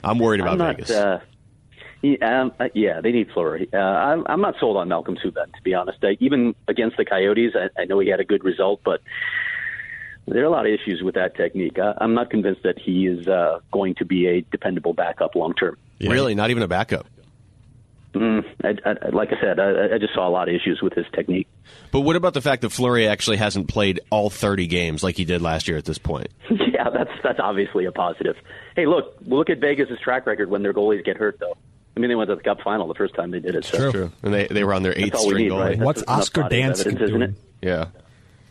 I'm 0.03 0.19
worried 0.19 0.41
about 0.41 0.53
I'm 0.53 0.59
not. 0.59 0.77
Vegas. 0.77 0.91
Uh, 0.91 1.21
yeah, 2.03 2.43
um, 2.43 2.53
uh, 2.59 2.69
yeah, 2.75 3.01
they 3.03 3.13
need 3.13 3.31
Fleury. 3.33 3.69
Uh, 3.73 3.77
I'm, 3.77 4.25
I'm 4.27 4.41
not 4.41 4.55
sold 4.59 4.79
on 4.79 4.89
Malcolm 4.89 5.17
Subban, 5.17 5.53
to 5.55 5.63
be 5.63 5.75
honest. 5.75 6.03
Uh, 6.03 6.13
even 6.19 6.55
against 6.67 6.97
the 6.97 7.05
Coyotes, 7.05 7.53
I, 7.55 7.83
I 7.83 7.85
know 7.85 7.99
he 7.99 8.09
had 8.09 8.21
a 8.21 8.25
good 8.25 8.43
result, 8.43 8.81
but 8.85 9.03
there 10.27 10.43
are 10.43 10.47
a 10.47 10.51
lot 10.51 10.67
of 10.67 10.73
issues 10.73 11.03
with 11.03 11.17
that 11.17 11.37
technique. 11.37 11.79
I, 11.79 11.93
I'm 11.99 12.15
not 12.15 12.31
convinced 12.31 12.63
that 12.63 12.79
he 12.79 13.07
is 13.07 13.29
uh, 13.29 13.61
going 13.71 13.97
to 13.97 14.07
be 14.07 14.27
a 14.27 14.41
dependable 14.41 14.95
backup 14.95 15.35
long 15.35 15.53
term. 15.53 15.77
Really, 16.01 16.35
not 16.35 16.51
even 16.51 16.63
a 16.63 16.69
backup. 16.69 17.07
Mm, 18.15 18.45
I, 18.65 18.75
I, 18.85 19.09
like 19.11 19.33
I 19.33 19.41
said, 19.41 19.61
I, 19.61 19.95
I 19.95 19.99
just 19.99 20.15
saw 20.15 20.27
a 20.27 20.31
lot 20.31 20.49
of 20.49 20.55
issues 20.55 20.81
with 20.83 20.95
his 20.95 21.07
technique. 21.15 21.47
But 21.93 22.01
what 22.01 22.17
about 22.17 22.35
the 22.35 22.41
fact 22.41 22.63
that 22.63 22.71
Fleury 22.71 23.07
actually 23.07 23.37
hasn't 23.37 23.69
played 23.69 24.01
all 24.11 24.31
30 24.31 24.67
games 24.67 25.05
like 25.05 25.17
he 25.17 25.25
did 25.25 25.43
last 25.43 25.69
year 25.69 25.77
at 25.77 25.85
this 25.85 25.99
point? 25.99 26.29
yeah, 26.51 26.91
that's 26.91 27.11
that's 27.23 27.39
obviously 27.41 27.85
a 27.85 27.93
positive. 27.93 28.37
Hey, 28.75 28.87
look, 28.87 29.15
look 29.27 29.49
at 29.49 29.59
Vegas' 29.59 29.99
track 30.03 30.27
record 30.27 30.51
when 30.51 30.63
their 30.63 30.75
goalies 30.75 31.05
get 31.05 31.19
hurt, 31.19 31.39
though. 31.39 31.57
I 31.97 32.01
mean, 32.01 32.09
they 32.09 32.17
went 32.17 32.31
to 32.31 32.37
the 32.37 32.43
Cup 32.43 32.61
final 32.63 32.89
the 32.89 32.95
first 32.95 33.15
time 33.15 33.31
they 33.31 33.41
did 33.41 33.55
it. 33.55 33.65
So. 33.65 33.91
True. 33.91 34.13
And 34.23 34.33
they, 34.35 34.47
they 34.47 34.65
were 34.65 34.75
on 34.75 34.83
their 34.83 34.97
eighth 34.97 35.19
string 35.19 35.45
need, 35.45 35.53
goalie. 35.53 35.61
right? 35.61 35.79
What's 35.79 36.03
Oscar 36.09 36.43
body 36.43 36.63
of 36.63 36.75
Dansk 36.75 36.87
isn't 36.87 36.99
doing? 36.99 37.23
it? 37.23 37.35
Yeah. 37.63 37.87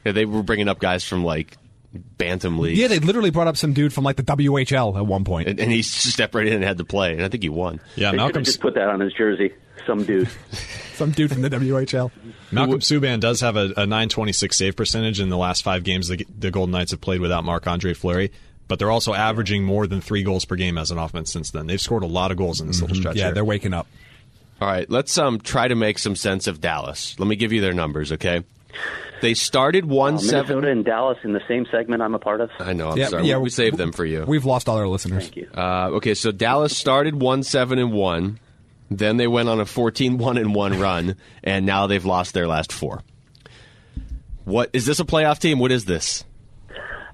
Yeah, 0.05 0.11
they 0.13 0.25
were 0.25 0.43
bringing 0.43 0.69
up 0.69 0.79
guys 0.79 1.03
from 1.03 1.23
like 1.23 1.57
Bantam 1.93 2.59
League. 2.59 2.77
Yeah, 2.77 2.87
they 2.87 2.99
literally 2.99 3.31
brought 3.31 3.47
up 3.47 3.57
some 3.57 3.73
dude 3.73 3.93
from 3.93 4.03
like 4.03 4.15
the 4.15 4.23
WHL 4.23 4.97
at 4.97 5.05
one 5.05 5.25
and, 5.47 5.59
and 5.59 5.71
he 5.71 5.81
stepped 5.81 6.35
right 6.35 6.45
in 6.45 6.53
and 6.53 6.63
had 6.63 6.77
to 6.77 6.85
play, 6.85 7.13
and 7.13 7.23
I 7.23 7.29
think 7.29 7.43
he 7.43 7.49
won. 7.49 7.79
Yeah, 7.79 7.79
They 7.79 7.93
should 7.95 8.05
have 8.05 8.15
Malcolm 8.15 8.43
just 8.43 8.61
put 8.61 8.75
that 8.75 8.89
on 8.89 8.99
his 8.99 9.13
jersey. 9.13 9.53
Some 9.85 10.03
dude. 10.03 10.29
some 10.93 11.11
dude 11.11 11.31
from 11.31 11.41
the 11.41 11.49
WHL. 11.49 12.11
Malcolm 12.51 12.79
Subban 12.79 13.19
does 13.19 13.41
have 13.41 13.55
a, 13.55 13.73
a 13.77 13.85
926 13.85 14.55
save 14.55 14.75
percentage 14.75 15.19
in 15.19 15.29
the 15.29 15.37
last 15.37 15.63
five 15.63 15.83
games 15.83 16.09
the, 16.09 16.25
the 16.37 16.51
Golden 16.51 16.71
Knights 16.71 16.91
have 16.91 17.01
played 17.01 17.21
without 17.21 17.43
Marc 17.43 17.65
Andre 17.65 17.93
Fleury. 17.93 18.31
But 18.67 18.77
they're 18.77 18.91
also 18.91 19.15
averaging 19.15 19.63
more 19.63 19.87
than 19.87 19.99
three 19.99 20.21
goals 20.21 20.45
per 20.45 20.55
game 20.55 20.77
as 20.77 20.91
an 20.91 20.99
offense 20.99 21.31
since 21.31 21.49
then. 21.49 21.65
They've 21.65 21.81
scored 21.81 22.03
a 22.03 22.07
lot 22.07 22.29
of 22.29 22.37
goals 22.37 22.61
in 22.61 22.67
this 22.67 22.81
little 22.81 22.95
stretch. 22.95 23.15
Yeah, 23.15 23.25
here. 23.25 23.33
they're 23.33 23.45
waking 23.45 23.73
up. 23.73 23.87
All 24.61 24.67
right, 24.67 24.87
let's 24.89 25.17
um 25.17 25.39
try 25.39 25.67
to 25.67 25.75
make 25.75 25.97
some 25.97 26.15
sense 26.15 26.45
of 26.45 26.61
Dallas. 26.61 27.17
Let 27.17 27.27
me 27.27 27.35
give 27.35 27.51
you 27.51 27.61
their 27.61 27.73
numbers, 27.73 28.11
okay? 28.11 28.43
They 29.21 29.33
started 29.33 29.85
one 29.85 30.15
Uh, 30.15 30.19
seven. 30.19 30.55
Minnesota 30.57 30.71
and 30.71 30.85
Dallas 30.85 31.17
in 31.23 31.33
the 31.33 31.41
same 31.47 31.65
segment 31.71 32.01
I'm 32.01 32.15
a 32.15 32.19
part 32.19 32.41
of. 32.41 32.49
I 32.59 32.73
know. 32.73 32.89
I'm 32.91 32.97
yeah, 32.97 33.07
sorry. 33.07 33.27
yeah, 33.27 33.37
we, 33.37 33.43
we 33.43 33.49
saved 33.49 33.77
them 33.77 33.91
for 33.91 34.05
you. 34.05 34.23
We've 34.27 34.45
lost 34.45 34.69
all 34.69 34.77
our 34.77 34.87
listeners. 34.87 35.23
Thank 35.25 35.35
you. 35.37 35.49
Uh, 35.55 35.89
okay, 35.93 36.13
so 36.13 36.31
Dallas 36.31 36.75
started 36.77 37.21
one 37.21 37.43
seven 37.43 37.79
and 37.79 37.91
one, 37.91 38.39
then 38.89 39.17
they 39.17 39.27
went 39.27 39.49
on 39.49 39.59
a 39.59 39.65
14-1 39.65 40.39
and 40.39 40.55
one 40.55 40.79
run, 40.79 41.15
and 41.43 41.65
now 41.65 41.87
they've 41.87 42.05
lost 42.05 42.33
their 42.33 42.47
last 42.47 42.71
four. 42.71 43.01
What 44.45 44.69
is 44.73 44.85
this 44.85 44.99
a 44.99 45.05
playoff 45.05 45.39
team? 45.39 45.59
What 45.59 45.71
is 45.71 45.85
this? 45.85 46.23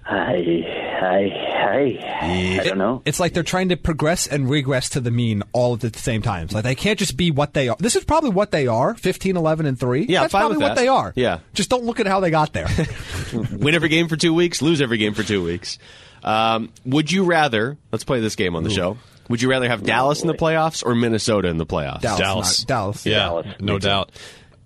I, 0.08 0.64
I, 1.02 1.55
I, 1.66 2.60
I 2.62 2.64
don't 2.64 2.78
know. 2.78 3.02
It's 3.06 3.20
like 3.20 3.34
they're 3.34 3.44
trying 3.44 3.70
to 3.70 3.78
progress 3.78 4.28
and 4.28 4.50
regress 4.50 4.90
to 4.90 5.00
the 5.00 5.12
mean 5.12 5.44
all 5.52 5.74
at 5.74 5.82
the 5.82 5.98
same 5.98 6.22
time. 6.22 6.48
Like 6.52 6.64
they 6.64 6.76
can't 6.76 7.00
just 7.00 7.18
be 7.18 7.32
what 7.32 7.54
they 7.54 7.70
are. 7.70 7.78
This 7.80 7.96
is 7.96 8.04
probably 8.04 8.30
what 8.30 8.52
they 8.52 8.68
are 8.68 8.94
15, 8.96 9.38
11, 9.38 9.66
and 9.66 9.80
3. 9.80 10.06
Yeah, 10.08 10.22
That's 10.22 10.32
probably 10.32 10.58
what 10.58 10.70
that. 10.70 10.76
they 10.78 10.88
are. 10.88 11.12
Yeah. 11.16 11.40
Just 11.54 11.70
don't 11.70 11.84
look 11.84 12.00
at 12.00 12.08
how 12.08 12.20
they 12.20 12.30
got 12.32 12.54
there. 12.54 12.68
Win 13.34 13.74
every 13.76 13.90
game 13.90 14.08
for 14.08 14.16
two 14.16 14.34
weeks, 14.34 14.62
lose 14.62 14.82
every 14.82 14.98
game 14.98 15.14
for 15.14 15.24
two 15.24 15.44
weeks. 15.44 15.78
Um, 16.24 16.72
would 16.86 17.12
you 17.12 17.24
rather? 17.24 17.78
Let's 17.92 18.04
play 18.04 18.20
this 18.20 18.36
game 18.36 18.56
on 18.56 18.64
the 18.64 18.70
show. 18.70 18.98
Would 19.30 19.42
you 19.42 19.50
rather 19.50 19.68
have 19.68 19.84
Dallas 19.84 20.22
in 20.22 20.28
the 20.28 20.34
playoffs 20.36 20.86
or 20.86 20.94
Minnesota 20.94 21.48
in 21.48 21.58
the 21.58 21.66
playoffs? 21.66 22.02
Dallas. 22.02 22.20
Dallas. 22.20 22.64
Dallas. 22.64 23.06
Yeah, 23.06 23.18
Dallas. 23.20 23.48
no 23.60 23.80
doubt. 23.80 24.12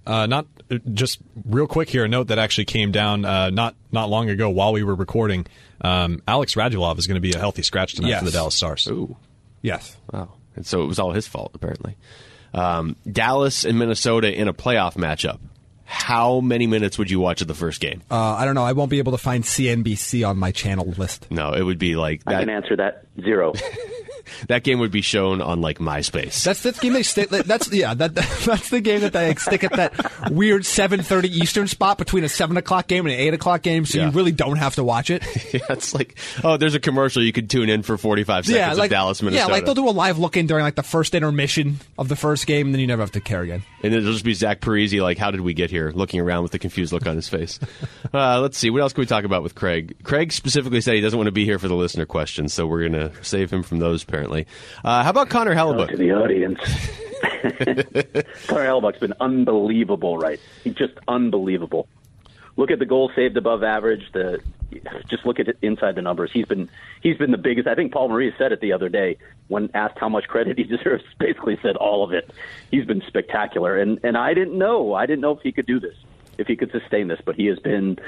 Uh, 0.10 0.26
not 0.26 0.48
just 0.94 1.20
real 1.46 1.68
quick 1.68 1.90
here. 1.90 2.04
A 2.04 2.08
note 2.08 2.28
that 2.28 2.40
actually 2.40 2.66
came 2.66 2.92
down 2.92 3.26
uh, 3.26 3.50
not 3.52 3.76
not 3.92 4.10
long 4.10 4.30
ago 4.30 4.50
while 4.50 4.74
we 4.74 4.84
were 4.84 4.96
recording. 4.96 5.46
Um, 5.82 6.22
Alex 6.28 6.56
Radulov 6.56 6.98
is 6.98 7.08
going 7.08 7.16
to 7.16 7.22
be 7.22 7.32
a 7.34 7.38
healthy 7.40 7.62
scratch 7.62 7.94
tonight 7.94 8.10
Yes. 8.10 8.20
for 8.20 8.26
the 8.26 8.32
Dallas 8.32 8.56
Stars. 8.56 8.88
Ooh, 8.88 9.16
Yes. 9.62 9.96
wow! 10.12 10.30
And 10.56 10.66
so 10.66 10.82
it 10.84 10.88
was 10.88 11.00
all 11.00 11.12
his 11.12 11.28
fault, 11.28 11.52
apparently. 11.54 11.96
Um, 12.54 12.96
Dallas 13.10 13.64
and 13.66 13.78
Minnesota 13.78 14.34
in 14.34 14.48
a 14.48 14.54
playoff 14.54 14.96
matchup. 14.96 15.40
How 15.86 16.40
many 16.40 16.68
minutes 16.68 16.98
would 17.00 17.10
you 17.10 17.20
watch 17.20 17.42
of 17.42 17.48
the 17.48 17.56
first 17.56 17.80
game? 17.82 18.02
Uh, 18.12 18.16
I 18.34 18.46
don't 18.46 18.54
know. 18.56 18.64
I 18.64 18.74
won't 18.74 18.90
be 18.92 19.00
able 19.00 19.12
to 19.12 19.18
find 19.18 19.44
CNBC 19.44 20.28
on 20.28 20.38
my 20.38 20.52
channel 20.52 20.86
list. 20.98 21.28
No, 21.32 21.54
it 21.54 21.64
would 21.64 21.80
be 21.80 21.96
like 21.96 22.22
I 22.28 22.40
can 22.40 22.50
answer 22.50 22.76
that. 22.76 23.06
Zero. 23.22 23.54
That 24.48 24.64
game 24.64 24.80
would 24.80 24.92
be 24.92 25.02
shown 25.02 25.42
on 25.42 25.62
like 25.62 25.80
MySpace. 25.80 26.44
That's 26.44 26.64
the 26.64 26.72
game 26.72 26.94
they 26.94 27.04
stick. 27.04 27.30
That's 27.30 27.72
yeah. 27.72 27.94
That 27.94 28.16
that's 28.46 28.70
the 28.70 28.82
game 28.82 29.02
that 29.02 29.14
they 29.14 29.36
stick 29.36 29.64
at 29.64 29.74
that 29.74 30.32
weird 30.32 30.66
seven 30.66 31.02
thirty 31.04 31.30
Eastern 31.30 31.68
spot 31.68 31.98
between 31.98 32.24
a 32.24 32.30
seven 32.30 32.58
o'clock 32.58 32.88
game 32.88 33.06
and 33.06 33.14
an 33.14 33.20
eight 33.20 33.34
o'clock 33.34 33.62
game, 33.62 33.86
so 33.86 33.98
Yeah. 34.00 34.06
you 34.06 34.12
really 34.12 34.32
don't 34.32 34.58
have 34.58 34.76
to 34.76 34.84
watch 34.84 35.10
it. 35.10 35.24
yeah, 35.54 35.60
it's 35.70 35.94
like 35.94 36.18
oh, 36.44 36.58
there's 36.58 36.76
a 36.76 36.80
commercial 36.80 37.24
you 37.24 37.32
could 37.34 37.50
tune 37.50 37.70
in 37.70 37.84
for 37.84 37.98
45 37.98 38.46
seconds 38.46 38.56
yeah, 38.58 38.74
like 38.74 38.88
of 38.88 38.92
Dallas, 38.92 39.22
Minnesota. 39.22 39.48
Yeah, 39.50 39.54
like 39.54 39.66
they'll 39.66 39.76
do 39.76 39.88
a 39.88 39.92
live 39.92 40.18
look 40.18 40.38
in 40.38 40.48
during 40.48 40.64
like 40.64 40.76
the 40.76 40.84
first 40.84 41.14
intermission 41.16 41.80
of 41.98 42.08
the 42.08 42.16
first 42.16 42.48
game, 42.48 42.68
and 42.68 42.74
then 42.74 42.80
you 42.82 42.88
never 42.88 43.02
have 43.02 43.12
to 43.12 43.22
care 43.22 43.42
again. 43.42 43.64
And 43.84 43.94
it'll 43.94 44.12
just 44.14 44.26
be 44.26 44.34
Zach 44.34 44.62
Parise, 44.62 45.00
like, 45.02 45.18
how 45.18 45.32
did 45.32 45.42
we 45.42 45.54
get 45.54 45.70
here? 45.70 45.92
Looking 45.94 46.20
around 46.22 46.44
with 46.44 46.54
a 46.54 46.60
confused 46.60 46.92
look 46.94 47.06
on 47.08 47.16
his 47.16 47.30
face. 47.30 47.60
uh, 48.14 48.40
let's 48.42 48.58
see. 48.58 48.70
What 48.70 48.82
else 48.82 48.94
can 48.94 49.02
we 49.02 49.06
talk 49.06 49.24
about 49.26 49.44
with 49.44 49.56
Craig? 49.56 49.96
Craig 50.04 50.32
specifically 50.32 50.82
said 50.82 50.96
he 50.96 51.02
doesn't 51.02 51.18
want 51.18 51.28
to 51.28 51.32
be 51.32 51.46
here 51.46 51.60
for 51.60 51.68
the 51.68 51.76
listener 51.76 52.06
questions, 52.06 52.54
so 52.54 52.66
we're 52.68 52.88
going 52.88 52.94
to 53.10 53.24
save 53.24 53.52
him 53.52 53.64
from 53.64 53.80
those, 53.80 54.04
apparently. 54.10 54.48
Uh, 54.84 55.04
how 55.04 55.12
about 55.12 55.30
Connor 55.30 55.54
Hellebuyck? 55.56 55.90
to 55.90 55.98
the 55.98 56.12
audience. 56.12 56.60
Connor 58.48 58.66
Hellebuyck's 58.66 59.00
been 59.00 59.14
unbelievable, 59.20 60.18
right? 60.18 60.40
He's 60.64 60.74
just 60.74 60.94
unbelievable. 61.08 61.88
look 62.58 62.72
at 62.72 62.80
the 62.80 62.86
goal 62.86 63.12
saved 63.16 63.38
above 63.38 63.64
average. 63.64 64.12
The 64.12 64.42
just 65.10 65.26
look 65.26 65.40
at 65.40 65.48
it 65.48 65.58
inside 65.62 65.96
the 65.96 66.02
numbers. 66.02 66.32
He's 66.34 66.46
been 66.46 66.70
he's 67.02 67.18
been 67.18 67.32
the 67.32 67.38
biggest. 67.38 67.68
I 67.68 67.76
think 67.76 67.92
Paul 67.94 68.10
Maurice 68.10 68.34
said 68.38 68.52
it 68.52 68.62
the 68.62 68.74
other 68.74 68.90
day 68.90 69.18
when 69.48 69.70
asked 69.74 69.98
how 70.00 70.10
much 70.10 70.28
credit 70.28 70.58
he 70.58 70.64
deserves. 70.76 71.04
Basically 71.20 71.58
said 71.62 71.76
all 71.76 72.04
of 72.04 72.12
it. 72.12 72.32
He's 72.72 72.86
been 72.86 73.02
spectacular, 73.08 73.78
and 73.78 74.00
and 74.04 74.18
I 74.18 74.34
didn't 74.34 74.58
know. 74.58 74.94
I 74.94 75.06
didn't 75.06 75.22
know 75.22 75.32
if 75.32 75.42
he 75.42 75.52
could 75.52 75.68
do 75.68 75.80
this, 75.80 75.96
if 76.40 76.48
he 76.48 76.56
could 76.56 76.72
sustain 76.72 77.08
this. 77.08 77.20
But 77.24 77.36
he 77.36 77.46
has 77.48 77.60
been. 77.60 78.00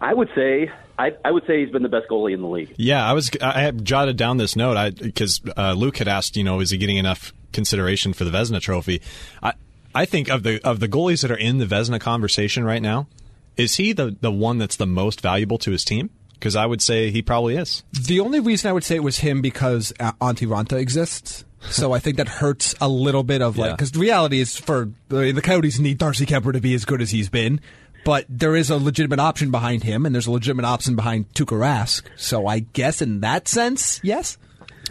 I 0.00 0.12
would 0.12 0.30
say 0.34 0.70
I, 0.98 1.12
I 1.24 1.30
would 1.30 1.46
say 1.46 1.60
he's 1.60 1.70
been 1.70 1.82
the 1.82 1.88
best 1.88 2.08
goalie 2.08 2.34
in 2.34 2.40
the 2.40 2.48
league. 2.48 2.74
Yeah, 2.76 3.08
I 3.08 3.12
was. 3.12 3.30
I 3.40 3.60
had 3.60 3.84
jotted 3.84 4.16
down 4.16 4.36
this 4.36 4.56
note 4.56 4.96
because 4.96 5.40
uh, 5.56 5.72
Luke 5.72 5.98
had 5.98 6.08
asked, 6.08 6.36
you 6.36 6.44
know, 6.44 6.60
is 6.60 6.70
he 6.70 6.78
getting 6.78 6.96
enough 6.96 7.32
consideration 7.52 8.12
for 8.12 8.24
the 8.24 8.30
Vezina 8.30 8.60
Trophy? 8.60 9.02
I 9.42 9.54
I 9.94 10.04
think 10.04 10.28
of 10.28 10.42
the 10.42 10.60
of 10.62 10.80
the 10.80 10.88
goalies 10.88 11.22
that 11.22 11.30
are 11.30 11.36
in 11.36 11.58
the 11.58 11.66
Vezina 11.66 12.00
conversation 12.00 12.64
right 12.64 12.82
now, 12.82 13.08
is 13.56 13.76
he 13.76 13.92
the 13.92 14.16
the 14.20 14.30
one 14.30 14.58
that's 14.58 14.76
the 14.76 14.86
most 14.86 15.20
valuable 15.20 15.58
to 15.58 15.70
his 15.72 15.84
team? 15.84 16.10
Because 16.34 16.56
I 16.56 16.66
would 16.66 16.82
say 16.82 17.10
he 17.10 17.22
probably 17.22 17.56
is. 17.56 17.84
The 17.92 18.20
only 18.20 18.40
reason 18.40 18.68
I 18.68 18.72
would 18.72 18.84
say 18.84 18.96
it 18.96 19.02
was 19.02 19.18
him 19.18 19.40
because 19.40 19.92
uh, 19.98 20.12
Antti 20.20 20.46
Raanta 20.46 20.78
exists. 20.78 21.44
So 21.70 21.92
I 21.92 21.98
think 21.98 22.18
that 22.18 22.28
hurts 22.28 22.74
a 22.80 22.88
little 22.88 23.22
bit 23.22 23.42
of 23.42 23.58
like 23.58 23.76
because 23.76 23.92
the 23.92 23.98
reality 23.98 24.40
is 24.40 24.56
for 24.56 24.90
the, 25.08 25.32
the 25.32 25.42
Coyotes 25.42 25.78
need 25.78 25.98
Darcy 25.98 26.26
Kuemper 26.26 26.52
to 26.52 26.60
be 26.60 26.74
as 26.74 26.84
good 26.84 27.00
as 27.02 27.10
he's 27.10 27.28
been, 27.28 27.60
but 28.04 28.26
there 28.28 28.54
is 28.54 28.70
a 28.70 28.76
legitimate 28.76 29.18
option 29.18 29.50
behind 29.50 29.82
him, 29.82 30.06
and 30.06 30.14
there's 30.14 30.26
a 30.26 30.30
legitimate 30.30 30.66
option 30.66 30.94
behind 30.94 31.32
Tuukka 31.34 31.58
Rask. 31.58 32.02
So 32.16 32.46
I 32.46 32.60
guess 32.60 33.02
in 33.02 33.20
that 33.20 33.48
sense, 33.48 34.00
yes. 34.02 34.38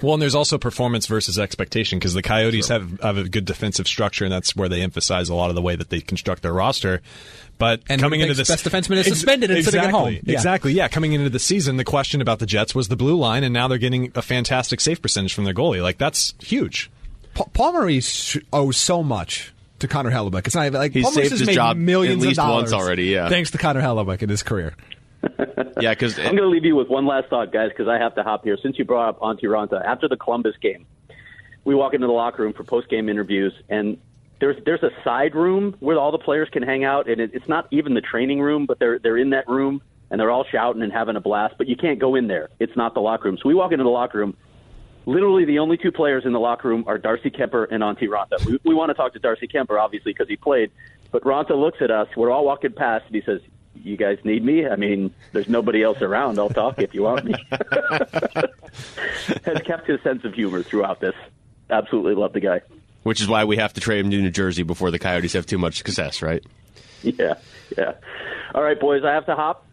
Well, 0.03 0.13
and 0.13 0.21
there's 0.21 0.35
also 0.35 0.57
performance 0.57 1.07
versus 1.07 1.39
expectation 1.39 1.97
because 1.97 2.13
the 2.13 2.21
Coyotes 2.21 2.67
sure. 2.67 2.79
have, 2.79 2.99
have 2.99 3.17
a 3.17 3.29
good 3.29 3.45
defensive 3.45 3.87
structure, 3.87 4.25
and 4.25 4.33
that's 4.33 4.53
where 4.53 4.67
they 4.67 4.81
emphasize 4.81 5.29
a 5.29 5.33
lot 5.33 5.47
of 5.47 5.55
the 5.55 5.61
way 5.61 5.77
that 5.77 5.89
they 5.89 6.01
construct 6.01 6.41
their 6.43 6.51
roster. 6.51 7.01
But 7.57 7.83
and 7.87 8.01
coming 8.01 8.19
into 8.19 8.33
this, 8.33 8.49
best 8.49 8.65
defenseman 8.65 8.97
is 8.97 9.07
suspended 9.07 9.49
and 9.49 9.59
exactly, 9.59 9.79
sitting 9.79 9.95
at 9.95 9.97
home. 9.97 10.19
Yeah. 10.25 10.33
Exactly. 10.33 10.73
Yeah. 10.73 10.89
Coming 10.89 11.13
into 11.13 11.29
the 11.29 11.39
season, 11.39 11.77
the 11.77 11.85
question 11.85 12.19
about 12.19 12.39
the 12.39 12.45
Jets 12.45 12.75
was 12.75 12.89
the 12.89 12.97
blue 12.97 13.15
line, 13.15 13.45
and 13.45 13.53
now 13.53 13.69
they're 13.69 13.77
getting 13.77 14.11
a 14.15 14.21
fantastic 14.21 14.81
save 14.81 15.01
percentage 15.01 15.33
from 15.33 15.45
their 15.45 15.53
goalie. 15.53 15.81
Like 15.81 15.97
that's 15.97 16.33
huge. 16.39 16.91
Pa- 17.33 17.45
Paul 17.53 17.71
Maurice 17.71 18.37
owes 18.51 18.75
so 18.75 19.03
much 19.03 19.53
to 19.79 19.87
Connor 19.87 20.11
Hellebuyck. 20.11 20.45
It's 20.45 20.55
not 20.55 20.65
even 20.65 20.79
like 20.81 20.91
He's 20.91 21.05
Paul 21.05 21.13
Maurice 21.13 21.29
saved 21.29 21.31
has 21.31 21.39
his 21.39 21.47
made 21.47 21.55
job 21.55 21.77
millions 21.77 22.21
at 22.21 22.27
least 22.27 22.39
of 22.39 22.47
dollars 22.47 22.71
once 22.71 22.83
already, 22.83 23.05
yeah. 23.05 23.29
thanks 23.29 23.51
to 23.51 23.57
Connor 23.57 23.81
Hellebuyck 23.81 24.21
in 24.21 24.27
his 24.27 24.43
career. 24.43 24.75
Yeah, 25.79 25.91
because 25.91 26.17
I'm 26.19 26.25
going 26.25 26.37
to 26.37 26.47
leave 26.47 26.65
you 26.65 26.75
with 26.75 26.89
one 26.89 27.05
last 27.05 27.29
thought, 27.29 27.51
guys, 27.51 27.69
because 27.69 27.87
I 27.87 27.97
have 27.97 28.15
to 28.15 28.23
hop 28.23 28.43
here. 28.43 28.57
Since 28.61 28.77
you 28.77 28.85
brought 28.85 29.09
up 29.09 29.19
Antti 29.19 29.43
Raanta, 29.43 29.83
after 29.83 30.07
the 30.07 30.17
Columbus 30.17 30.55
game, 30.61 30.85
we 31.65 31.75
walk 31.75 31.93
into 31.93 32.07
the 32.07 32.13
locker 32.13 32.43
room 32.43 32.53
for 32.53 32.63
post 32.63 32.89
game 32.89 33.09
interviews, 33.09 33.53
and 33.69 33.97
there's 34.39 34.57
there's 34.65 34.83
a 34.83 34.91
side 35.03 35.35
room 35.35 35.75
where 35.79 35.97
all 35.97 36.11
the 36.11 36.17
players 36.17 36.49
can 36.49 36.63
hang 36.63 36.83
out, 36.83 37.09
and 37.09 37.21
it, 37.21 37.31
it's 37.33 37.47
not 37.47 37.67
even 37.71 37.93
the 37.93 38.01
training 38.01 38.41
room, 38.41 38.65
but 38.65 38.79
they're 38.79 38.99
they're 38.99 39.17
in 39.17 39.29
that 39.31 39.47
room 39.47 39.81
and 40.13 40.19
they're 40.19 40.29
all 40.29 40.45
shouting 40.45 40.83
and 40.83 40.93
having 40.93 41.15
a 41.15 41.19
blast, 41.19 41.55
but 41.57 41.67
you 41.67 41.75
can't 41.75 41.97
go 41.97 42.13
in 42.13 42.27
there. 42.27 42.49
It's 42.59 42.77
not 42.77 42.93
the 42.93 42.99
locker 42.99 43.27
room. 43.27 43.37
So 43.41 43.49
we 43.49 43.55
walk 43.55 43.71
into 43.71 43.83
the 43.83 43.89
locker 43.89 44.19
room. 44.19 44.37
Literally, 45.07 45.43
the 45.43 45.57
only 45.57 45.75
two 45.75 45.91
players 45.91 46.23
in 46.23 46.33
the 46.33 46.39
locker 46.39 46.67
room 46.67 46.83
are 46.85 46.99
Darcy 46.99 47.31
Kuemper 47.31 47.67
and 47.71 47.81
Antti 47.81 48.07
Raanta. 48.07 48.45
We, 48.45 48.59
we 48.63 48.75
want 48.75 48.91
to 48.91 48.93
talk 48.93 49.13
to 49.13 49.19
Darcy 49.19 49.47
Kuemper, 49.47 49.81
obviously, 49.81 50.13
because 50.13 50.27
he 50.27 50.35
played. 50.35 50.69
But 51.11 51.23
Raanta 51.23 51.59
looks 51.59 51.79
at 51.81 51.89
us. 51.89 52.07
We're 52.15 52.29
all 52.29 52.45
walking 52.45 52.73
past, 52.73 53.05
and 53.07 53.15
he 53.15 53.23
says, 53.23 53.41
"You 53.75 53.97
guys 53.97 54.19
need 54.23 54.43
me? 54.43 54.67
I 54.67 54.75
mean, 54.75 55.13
there's 55.31 55.49
nobody 55.49 55.83
else 55.83 56.01
around. 56.01 56.39
I'll 56.39 56.49
talk 56.49 56.79
if 56.79 56.93
you 56.93 57.03
want 57.03 57.25
me." 57.25 57.33
Has 59.45 59.61
kept 59.65 59.87
his 59.87 60.01
sense 60.01 60.23
of 60.25 60.33
humor 60.33 60.63
throughout 60.63 60.99
this. 60.99 61.15
Absolutely 61.69 62.15
love 62.15 62.33
the 62.33 62.39
guy. 62.39 62.61
Which 63.03 63.21
is 63.21 63.27
why 63.27 63.43
we 63.45 63.57
have 63.57 63.73
to 63.73 63.81
trade 63.81 64.05
him 64.05 64.11
to 64.11 64.21
New 64.21 64.31
Jersey 64.31 64.63
before 64.63 64.91
the 64.91 64.99
Coyotes 64.99 65.33
have 65.33 65.45
too 65.45 65.57
much 65.57 65.77
success, 65.77 66.21
right? 66.21 66.43
Yeah, 67.01 67.35
yeah. 67.77 67.93
All 68.55 68.63
right, 68.63 68.79
boys, 68.79 69.03
I 69.03 69.11
have 69.13 69.25
to 69.25 69.35
hop. 69.35 69.65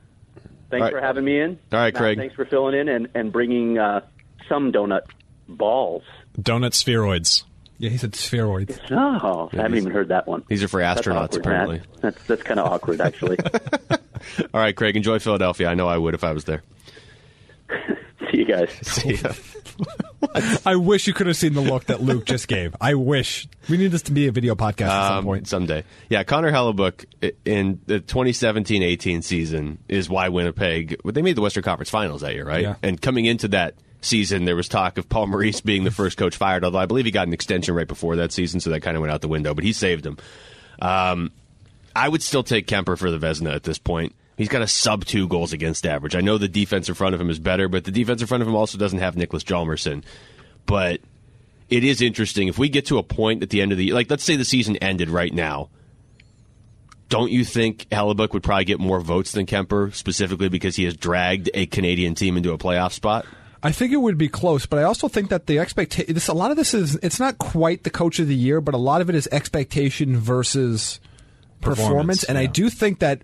Thanks 0.71 0.73
All 0.73 0.81
right. 0.81 0.93
for 0.93 1.01
having 1.01 1.25
me 1.25 1.41
in. 1.41 1.59
All 1.73 1.79
right, 1.79 1.93
Matt, 1.95 2.01
Craig. 2.01 2.19
Thanks 2.19 2.35
for 2.35 2.45
filling 2.45 2.79
in 2.79 2.89
and, 2.89 3.09
and 3.15 3.33
bringing 3.33 3.79
uh, 3.79 4.01
some 4.49 4.73
donut 4.73 5.03
balls. 5.49 6.03
Donut 6.41 6.73
spheroids. 6.75 7.45
Yeah, 7.81 7.89
he 7.89 7.97
said 7.97 8.13
spheroids. 8.13 8.79
Oh, 8.91 9.49
I 9.55 9.57
haven't 9.57 9.79
even 9.79 9.91
heard 9.91 10.09
that 10.09 10.27
one. 10.29 10.45
These 10.49 10.63
are 10.63 10.69
for 10.69 10.81
That's 10.81 11.01
astronauts, 11.01 11.25
awkward, 11.25 11.41
apparently. 11.41 11.79
Matt. 11.79 12.01
That's 12.03 12.25
that's 12.25 12.43
kind 12.43 12.61
of 12.61 12.67
awkward, 12.71 13.01
actually. 13.01 13.39
All 14.53 14.61
right, 14.61 14.77
Craig, 14.77 14.97
enjoy 14.97 15.19
Philadelphia. 15.19 15.67
I 15.69 15.75
know 15.75 15.89
I 15.89 15.97
would 15.97 16.13
if 16.15 16.23
I 16.23 16.33
was 16.33 16.45
there. 16.45 16.63
See 18.31 18.37
you 18.39 18.45
guys. 18.45 18.71
See 18.83 19.15
ya. 19.15 19.33
I 20.67 20.77
wish 20.77 21.07
you 21.07 21.15
could 21.15 21.27
have 21.27 21.39
seen 21.39 21.55
the 21.55 21.63
look 21.63 21.85
that 21.87 22.03
Luke 22.03 22.27
just 22.27 22.49
gave. 22.49 22.77
I 22.83 22.95
wish 22.95 23.49
we 23.71 23.79
need 23.79 23.93
this 23.93 24.03
to 24.03 24.13
be 24.13 24.27
a 24.27 24.33
video 24.33 24.55
podcast 24.55 24.89
at 24.89 25.09
some 25.09 25.19
Um, 25.21 25.25
point. 25.25 25.49
someday. 25.49 25.85
Yeah, 26.11 26.23
Connor 26.23 26.53
Hellebuyck 26.53 27.07
in 27.47 27.81
the 27.87 28.01
2017-18 28.01 29.25
season 29.25 29.79
is 29.89 30.11
why 30.11 30.29
Winnipeg. 30.29 31.01
But 31.03 31.15
they 31.15 31.23
made 31.23 31.35
the 31.37 31.41
Western 31.41 31.63
Conference 31.63 31.89
Finals 31.89 32.21
that 32.21 32.35
year, 32.35 32.45
right? 32.45 32.61
Yeah. 32.63 32.75
And 32.83 33.01
coming 33.01 33.25
into 33.25 33.49
that 33.49 33.75
season, 34.01 34.45
there 34.45 34.57
was 34.57 34.69
talk 34.69 34.99
of 34.99 35.09
Paul 35.09 35.29
Maurice 35.29 35.61
being 35.61 35.85
the 35.85 35.91
first 35.91 36.17
coach 36.17 36.37
fired. 36.37 36.65
Although 36.65 36.79
I 36.79 36.87
believe 36.87 37.05
he 37.05 37.11
got 37.11 37.27
an 37.27 37.33
extension 37.33 37.75
right 37.75 37.89
before 37.89 38.17
that 38.17 38.33
season, 38.33 38.61
so 38.61 38.71
that 38.71 38.81
kind 38.81 38.97
of 38.97 39.01
went 39.01 39.13
out 39.13 39.21
the 39.21 39.29
window. 39.29 39.55
But 39.55 39.65
he 39.65 39.73
saved 39.73 40.07
him. 40.07 40.19
Um, 40.81 41.33
I 41.95 42.09
would 42.09 42.23
still 42.23 42.43
take 42.43 42.67
Kuemper 42.67 42.99
for 42.99 43.11
the 43.11 43.19
Vezina 43.19 43.55
at 43.55 43.65
this 43.65 43.79
point. 43.79 44.15
He's 44.37 44.49
got 44.49 44.63
a 44.63 44.67
sub 44.67 45.05
two 45.05 45.29
goals 45.29 45.53
against 45.53 45.85
average. 45.85 46.15
I 46.17 46.23
know 46.23 46.39
the 46.39 46.49
defense 46.49 46.89
in 46.89 46.95
front 46.95 47.15
of 47.15 47.21
him 47.21 47.29
is 47.29 47.39
better, 47.39 47.69
but 47.69 47.85
the 47.85 47.91
defense 47.91 48.23
in 48.23 48.27
front 48.27 48.43
of 48.43 48.49
him 48.49 48.55
also 48.55 48.79
doesn't 48.79 49.01
have 49.01 49.17
Nicholas 49.17 49.45
Hjalmarsson. 49.45 50.03
But 50.65 51.01
it 51.71 51.85
is 51.85 52.03
interesting 52.03 52.49
if 52.49 52.59
we 52.59 52.69
get 52.69 52.87
to 52.87 52.99
a 52.99 53.03
point 53.03 53.43
at 53.43 53.51
the 53.51 53.63
end 53.63 53.73
of 53.73 53.79
the 53.79 53.93
like 53.93 54.11
let's 54.11 54.25
say 54.25 54.37
the 54.37 54.45
season 54.45 54.77
ended 54.79 55.09
right 55.09 55.33
now 55.33 55.71
don't 57.09 57.31
you 57.31 57.45
think 57.45 57.89
Hellebuyck 57.91 58.33
would 58.33 58.43
probably 58.43 58.65
get 58.65 58.79
more 58.79 59.01
votes 59.01 59.33
than 59.33 59.47
Kuemper 59.47 59.93
specifically 59.95 60.49
because 60.49 60.77
he 60.77 60.85
has 60.85 60.97
dragged 60.97 61.51
a 61.55 61.67
Canadian 61.67 62.15
team 62.15 62.37
into 62.37 62.53
a 62.53 62.59
playoff 62.59 62.93
spot 62.93 63.27
I 63.63 63.73
think 63.73 63.93
it 63.93 63.99
would 63.99 64.17
be 64.17 64.29
close, 64.29 64.65
but 64.67 64.79
I 64.79 64.85
also 64.85 65.09
think 65.09 65.29
that 65.29 65.47
the 65.47 65.59
expectation. 65.59 66.17
A 66.29 66.35
lot 66.35 66.51
of 66.51 66.57
this 66.57 66.73
is 66.73 66.97
it's 66.97 67.21
not 67.21 67.39
quite 67.39 67.85
the 67.85 67.91
coach 67.91 68.19
of 68.19 68.27
the 68.27 68.35
year, 68.35 68.61
but 68.61 68.75
a 68.75 68.79
lot 68.79 69.01
of 69.01 69.11
it 69.11 69.15
is 69.15 69.29
expectation 69.31 70.17
versus 70.17 70.99
performance. 71.61 71.89
Performance, 71.89 72.25
and 72.25 72.39
I 72.39 72.47
do 72.47 72.71
think 72.71 73.01
that 73.01 73.23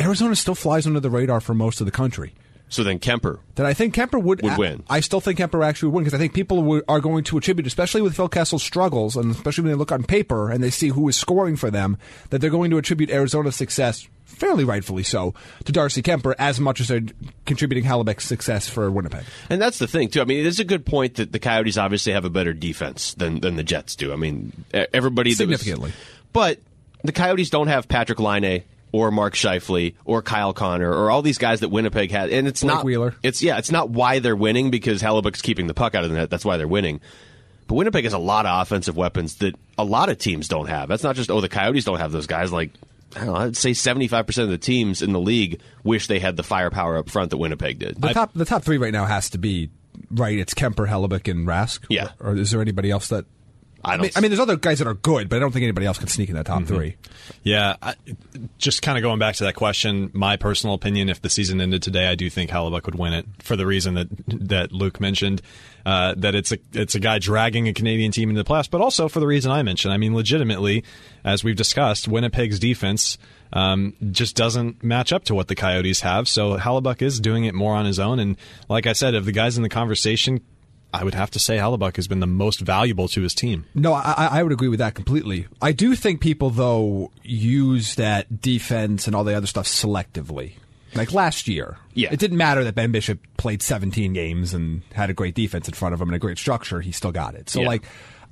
Arizona 0.00 0.36
still 0.36 0.54
flies 0.54 0.86
under 0.86 1.00
the 1.00 1.10
radar 1.10 1.40
for 1.40 1.54
most 1.54 1.80
of 1.80 1.86
the 1.86 1.90
country. 1.90 2.34
so 2.68 2.82
then 2.82 2.98
Kuemper 2.98 3.38
Then 3.54 3.64
I 3.64 3.72
think 3.72 3.94
Kuemper 3.94 4.22
would, 4.22 4.42
Would 4.42 4.58
win. 4.58 4.82
I 4.90 5.00
still 5.00 5.20
think 5.20 5.38
Kuemper 5.38 5.64
actually 5.64 5.88
would 5.88 5.94
win 5.94 6.04
because 6.04 6.18
I 6.18 6.18
think 6.18 6.34
people 6.34 6.62
would, 6.62 6.84
are 6.86 7.00
going 7.00 7.24
to 7.24 7.38
attribute, 7.38 7.66
especially 7.66 8.02
with 8.02 8.14
Phil 8.14 8.28
Kessel's 8.28 8.62
struggles, 8.62 9.16
and 9.16 9.30
especially 9.30 9.62
when 9.62 9.72
they 9.72 9.78
look 9.78 9.92
on 9.92 10.02
paper 10.04 10.50
and 10.50 10.62
they 10.62 10.70
see 10.70 10.88
who 10.88 11.08
is 11.08 11.16
scoring 11.16 11.56
for 11.56 11.70
them, 11.70 11.96
that 12.28 12.40
they're 12.40 12.50
going 12.50 12.70
to 12.72 12.78
attribute 12.78 13.10
Arizona's 13.10 13.56
success, 13.56 14.06
fairly 14.36 14.64
rightfully 14.64 15.02
so, 15.02 15.34
to 15.64 15.72
Darcy 15.72 16.02
Kuemper 16.02 16.34
as 16.38 16.60
much 16.60 16.80
as 16.80 16.88
they're 16.88 17.00
contributing 17.44 17.84
Hellebuyck's 17.84 18.24
success 18.24 18.68
for 18.68 18.90
Winnipeg. 18.90 19.24
and 19.50 19.60
that's 19.60 19.78
the 19.78 19.86
thing 19.86 20.08
too 20.08 20.20
I 20.20 20.24
mean 20.24 20.40
it 20.40 20.46
is 20.46 20.60
a 20.60 20.64
good 20.64 20.84
point 20.86 21.14
that 21.16 21.32
the 21.32 21.38
Coyotes 21.38 21.76
obviously 21.78 22.12
have 22.12 22.24
a 22.24 22.30
better 22.30 22.52
defense 22.52 23.14
than 23.14 23.40
than 23.40 23.56
the 23.56 23.64
Jets 23.64 23.96
do 23.96 24.12
I 24.12 24.16
mean 24.16 24.52
everybody 24.72 25.34
that 25.34 25.48
was- 25.48 25.60
Significantly. 25.60 25.92
but 26.32 26.58
the 27.02 27.12
Coyotes 27.12 27.50
don't 27.50 27.68
have 27.68 27.88
Patrik 27.88 28.18
Laine 28.20 28.62
or 28.92 29.10
Mark 29.10 29.34
Scheifele 29.34 29.94
or 30.04 30.22
Kyle 30.22 30.52
Connor 30.54 30.90
or 30.92 31.10
all 31.10 31.22
these 31.22 31.38
guys 31.38 31.60
that 31.60 31.68
Winnipeg 31.68 32.10
had 32.10 32.30
and 32.30 32.46
it's 32.48 32.62
Blake 32.62 32.74
not 32.76 32.84
Wheeler. 32.84 33.14
it's 33.22 33.42
yeah 33.42 33.58
it's 33.58 33.70
not 33.70 33.90
why 33.90 34.18
they're 34.20 34.36
winning 34.36 34.70
because 34.70 35.02
Hellebuyck's 35.02 35.42
keeping 35.42 35.66
the 35.66 35.74
puck 35.74 35.94
out 35.94 36.04
of 36.04 36.10
the 36.10 36.16
net 36.16 36.30
that's 36.30 36.44
why 36.44 36.56
they're 36.56 36.68
winning 36.68 37.00
But 37.66 37.74
Winnipeg 37.74 38.04
has 38.04 38.12
a 38.12 38.18
lot 38.18 38.46
of 38.46 38.62
offensive 38.62 38.96
weapons 38.96 39.36
that 39.36 39.54
a 39.78 39.84
lot 39.84 40.08
of 40.08 40.18
teams 40.18 40.46
don't 40.48 40.68
have. 40.68 40.88
That's 40.88 41.02
not 41.02 41.16
just 41.16 41.30
oh 41.30 41.40
the 41.40 41.48
Coyotes 41.48 41.84
don't 41.84 41.98
have 41.98 42.12
those 42.12 42.26
guys. 42.26 42.52
Like 42.52 42.70
I 43.14 43.18
don't 43.20 43.26
know, 43.26 43.36
I'd 43.36 43.56
say 43.56 43.72
seventy 43.72 44.08
five 44.08 44.26
percent 44.26 44.44
of 44.44 44.50
the 44.50 44.58
teams 44.58 45.02
in 45.02 45.12
the 45.12 45.20
league 45.20 45.60
wish 45.84 46.06
they 46.06 46.18
had 46.18 46.36
the 46.36 46.42
firepower 46.42 46.96
up 46.96 47.08
front 47.08 47.30
that 47.30 47.36
Winnipeg 47.36 47.78
did. 47.78 48.00
The 48.00 48.12
top 48.12 48.32
the 48.34 48.44
top 48.44 48.62
three 48.62 48.78
right 48.78 48.92
now 48.92 49.04
has 49.04 49.30
to 49.30 49.38
be 49.38 49.70
right. 50.10 50.38
It's 50.38 50.54
Kuemper, 50.54 50.88
Hellebuyck, 50.88 51.30
and 51.30 51.46
Rask. 51.46 51.84
Yeah. 51.88 52.10
Or, 52.20 52.30
or 52.30 52.36
is 52.36 52.50
there 52.50 52.60
anybody 52.60 52.90
else 52.90 53.08
that? 53.08 53.26
I 53.86 53.96
mean, 53.96 54.10
I 54.16 54.20
mean, 54.20 54.30
there's 54.30 54.40
other 54.40 54.56
guys 54.56 54.78
that 54.80 54.88
are 54.88 54.94
good, 54.94 55.28
but 55.28 55.36
I 55.36 55.38
don't 55.38 55.52
think 55.52 55.62
anybody 55.62 55.86
else 55.86 55.98
can 55.98 56.08
sneak 56.08 56.28
in 56.28 56.34
that 56.34 56.46
top 56.46 56.64
three. 56.64 56.96
Yeah, 57.42 57.76
I, 57.80 57.94
just 58.58 58.82
kind 58.82 58.98
of 58.98 59.02
going 59.02 59.18
back 59.18 59.36
to 59.36 59.44
that 59.44 59.54
question. 59.54 60.10
My 60.12 60.36
personal 60.36 60.74
opinion: 60.74 61.08
if 61.08 61.22
the 61.22 61.30
season 61.30 61.60
ended 61.60 61.82
today, 61.82 62.08
I 62.08 62.14
do 62.14 62.28
think 62.28 62.50
Hellebuyck 62.50 62.84
would 62.84 62.96
win 62.96 63.12
it 63.12 63.26
for 63.40 63.56
the 63.56 63.66
reason 63.66 63.94
that 63.94 64.08
that 64.26 64.72
Luke 64.72 65.00
mentioned. 65.00 65.42
Uh, 65.84 66.14
that 66.16 66.34
it's 66.34 66.50
a 66.50 66.58
it's 66.72 66.96
a 66.96 67.00
guy 67.00 67.20
dragging 67.20 67.68
a 67.68 67.72
Canadian 67.72 68.10
team 68.10 68.28
into 68.28 68.42
the 68.42 68.48
playoffs, 68.48 68.68
but 68.68 68.80
also 68.80 69.08
for 69.08 69.20
the 69.20 69.26
reason 69.26 69.52
I 69.52 69.62
mentioned. 69.62 69.94
I 69.94 69.98
mean, 69.98 70.14
legitimately, 70.16 70.82
as 71.24 71.44
we've 71.44 71.56
discussed, 71.56 72.08
Winnipeg's 72.08 72.58
defense 72.58 73.18
um, 73.52 73.94
just 74.10 74.36
doesn't 74.36 74.82
match 74.82 75.12
up 75.12 75.24
to 75.24 75.34
what 75.34 75.48
the 75.48 75.54
Coyotes 75.54 76.00
have. 76.00 76.28
So 76.28 76.56
Hellebuyck 76.56 77.02
is 77.02 77.20
doing 77.20 77.44
it 77.44 77.54
more 77.54 77.74
on 77.74 77.86
his 77.86 77.98
own. 77.98 78.18
And 78.18 78.36
like 78.68 78.86
I 78.86 78.92
said, 78.92 79.14
of 79.14 79.24
the 79.24 79.32
guys 79.32 79.56
in 79.56 79.62
the 79.62 79.68
conversation, 79.68 80.40
I 81.00 81.04
would 81.04 81.14
have 81.14 81.30
to 81.32 81.38
say 81.38 81.56
Hellebuyck 81.58 81.96
has 81.96 82.08
been 82.08 82.20
the 82.20 82.26
most 82.26 82.60
valuable 82.60 83.08
to 83.08 83.22
his 83.22 83.34
team. 83.34 83.64
No, 83.74 83.92
I, 83.92 84.28
I 84.32 84.42
would 84.42 84.52
agree 84.52 84.68
with 84.68 84.78
that 84.80 84.94
completely. 84.94 85.46
I 85.62 85.72
do 85.72 85.94
think 85.94 86.20
people 86.20 86.50
though 86.50 87.10
use 87.22 87.94
that 87.96 88.40
defense 88.40 89.06
and 89.06 89.14
all 89.14 89.24
the 89.24 89.34
other 89.34 89.46
stuff 89.46 89.66
selectively. 89.66 90.52
Like 90.94 91.12
last 91.12 91.46
year, 91.48 91.76
Yeah. 91.94 92.08
it 92.10 92.18
didn't 92.18 92.38
matter 92.38 92.64
that 92.64 92.74
Ben 92.74 92.90
Bishop 92.90 93.18
played 93.36 93.60
17 93.60 94.12
games 94.14 94.54
and 94.54 94.80
had 94.94 95.10
a 95.10 95.14
great 95.14 95.34
defense 95.34 95.68
in 95.68 95.74
front 95.74 95.92
of 95.94 96.00
him 96.00 96.08
and 96.08 96.16
a 96.16 96.18
great 96.18 96.38
structure. 96.38 96.80
He 96.80 96.90
still 96.92 97.12
got 97.12 97.34
it. 97.34 97.50
So 97.50 97.60
Yeah. 97.60 97.66
like, 97.68 97.82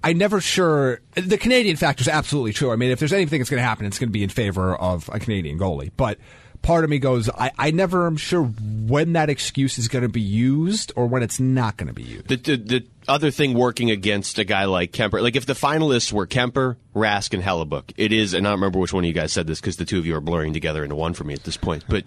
I 0.03 0.13
never 0.15 0.41
sure 0.41 1.01
the 1.15 1.37
Canadian 1.39 1.77
factor 1.77 2.03
is 2.03 2.09
absolutely 2.09 2.53
true. 2.55 2.71
I 2.73 2.77
mean, 2.77 2.91
if 2.91 2.99
there's 2.99 3.13
anything 3.13 3.41
that's 3.41 3.51
going 3.51 3.61
to 3.63 3.67
happen, 3.67 3.85
it's 3.87 3.99
going 3.99 4.09
to 4.09 4.13
be 4.13 4.23
in 4.23 4.29
favor 4.31 4.75
of 4.77 5.11
a 5.13 5.19
Canadian 5.19 5.59
goalie. 5.59 5.91
But 5.97 6.19
part 6.65 6.83
of 6.83 6.91
me 6.91 6.99
goes, 6.99 7.31
I, 7.31 7.53
I 7.57 7.71
never 7.71 8.07
am 8.09 8.17
sure 8.17 8.43
when 8.43 9.13
that 9.13 9.31
excuse 9.31 9.79
is 9.79 9.87
going 9.87 10.03
to 10.03 10.09
be 10.09 10.21
used 10.21 10.93
or 10.97 11.07
when 11.07 11.23
it's 11.23 11.39
not 11.39 11.77
going 11.77 11.87
to 11.89 11.95
be 11.95 12.03
used. 12.03 12.27
The, 12.29 12.37
the, 12.37 12.57
the 12.57 12.87
other 13.07 13.31
thing 13.31 13.55
working 13.55 13.91
against 13.91 14.39
a 14.41 14.45
guy 14.45 14.65
like 14.65 14.91
Kuemper, 14.93 15.23
like 15.23 15.37
if 15.37 15.47
the 15.47 15.53
finalists 15.53 16.13
were 16.13 16.27
Kuemper, 16.27 16.77
Rask, 16.95 17.33
and 17.35 17.43
Hellebuyck, 17.43 17.93
it 17.97 18.13
is, 18.13 18.35
and 18.35 18.47
I 18.47 18.51
don't 18.51 18.59
remember 18.59 18.81
which 18.81 18.93
one 18.93 19.05
of 19.05 19.09
you 19.09 19.15
guys 19.15 19.33
said 19.33 19.47
this 19.47 19.61
because 19.61 19.77
the 19.77 19.85
two 19.85 19.99
of 19.99 20.07
you 20.07 20.17
are 20.17 20.21
blurring 20.21 20.53
together 20.53 20.83
into 20.83 20.97
one 20.97 21.15
for 21.15 21.23
me 21.25 21.35
at 21.35 21.45
this 21.45 21.57
point, 21.57 21.85
but 21.89 22.05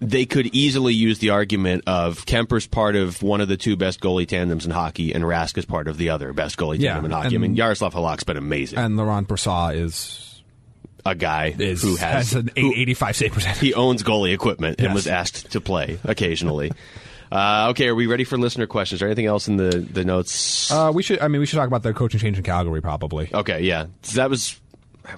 they 0.00 0.26
could 0.26 0.46
easily 0.54 0.92
use 0.92 1.18
the 1.20 1.30
argument 1.30 1.84
of 1.86 2.26
Kuemper's 2.26 2.66
part 2.66 2.94
of 2.96 3.22
one 3.22 3.40
of 3.40 3.48
the 3.48 3.56
two 3.56 3.76
best 3.76 4.00
goalie 4.00 4.26
tandems 4.26 4.66
in 4.66 4.70
hockey, 4.72 5.12
and 5.14 5.24
Rask 5.24 5.56
is 5.58 5.64
part 5.64 5.88
of 5.88 5.96
the 5.98 6.10
other 6.10 6.32
best 6.32 6.56
goalie 6.58 6.78
Yeah, 6.78 6.92
tandem 6.94 7.06
in 7.06 7.10
hockey. 7.12 7.26
I 7.26 7.30
and- 7.30 7.40
mean, 7.40 7.56
Yaroslav 7.56 7.94
Halak's 7.94 8.24
been 8.24 8.36
amazing. 8.36 8.78
And 8.78 8.96
Laurent 8.96 9.26
Brossoit 9.28 9.76
is, 9.76 10.33
a 11.06 11.14
guy 11.14 11.54
is 11.58 11.82
who 11.82 11.96
has, 11.96 12.34
an 12.34 12.50
who- 12.56 12.72
85 12.74 13.16
save 13.16 13.32
percentage. 13.32 13.60
he 13.60 13.74
owns 13.74 14.02
goalie 14.02 14.32
equipment 14.32 14.80
and 14.80 14.94
was 14.94 15.06
asked 15.06 15.52
to 15.52 15.60
play 15.60 15.98
occasionally. 16.04 16.72
uh, 17.32 17.68
okay, 17.70 17.88
are 17.88 17.94
we 17.94 18.06
ready 18.06 18.24
for 18.24 18.38
listener 18.38 18.66
questions? 18.66 19.02
Or 19.02 19.06
anything 19.06 19.26
else 19.26 19.48
in 19.48 19.56
the 19.56 19.70
the 19.78 20.04
notes? 20.04 20.70
Uh, 20.70 20.92
we 20.94 21.02
should. 21.02 21.20
I 21.20 21.28
mean, 21.28 21.40
we 21.40 21.46
should 21.46 21.56
talk 21.56 21.66
about 21.68 21.82
the 21.82 21.92
coaching 21.92 22.20
change 22.20 22.38
in 22.38 22.44
Calgary. 22.44 22.80
Probably. 22.80 23.28
okay, 23.34 23.60
yeah, 23.62 23.86
So 24.02 24.16
that 24.16 24.30
was. 24.30 24.58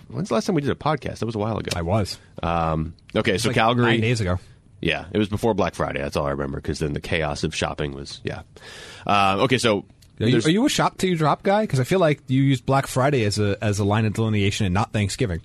When's 0.08 0.28
the 0.30 0.34
last 0.34 0.46
time 0.46 0.56
we 0.56 0.62
did 0.62 0.70
a 0.70 0.74
podcast? 0.74 1.18
That 1.20 1.26
was 1.26 1.36
a 1.36 1.38
while 1.38 1.56
ago. 1.58 1.70
I 1.76 1.82
was. 1.82 2.18
Um, 2.42 2.94
okay, 3.14 3.38
so 3.38 3.50
Like 3.50 3.54
Calgary. 3.54 3.86
nine 3.92 4.00
days 4.00 4.20
ago. 4.20 4.38
Yeah, 4.80 5.04
it 5.12 5.16
was 5.18 5.28
before 5.28 5.54
Black 5.54 5.74
Friday. 5.76 6.00
That's 6.00 6.16
all 6.16 6.26
I 6.26 6.30
remember 6.30 6.58
because 6.58 6.80
then 6.80 6.92
the 6.92 7.00
chaos 7.00 7.44
of 7.44 7.54
shopping 7.54 7.92
was 7.94 8.20
yeah. 8.24 8.42
Uh, 9.06 9.36
okay, 9.42 9.58
so 9.58 9.84
Are 10.20 10.26
you, 10.26 10.38
are 10.38 10.50
you 10.50 10.66
a 10.66 10.68
shop 10.68 10.98
till 10.98 11.10
you 11.10 11.16
drop 11.16 11.42
guy? 11.42 11.62
Because 11.62 11.80
I 11.80 11.84
feel 11.84 11.98
like 12.00 12.20
you 12.26 12.42
use 12.42 12.60
Black 12.60 12.86
Friday 12.86 13.24
as 13.24 13.38
a 13.38 13.56
as 13.62 13.78
a 13.78 13.84
line 13.84 14.06
of 14.06 14.14
delineation 14.14 14.64
and 14.66 14.72
not 14.74 14.92
Thanksgiving. 14.92 15.42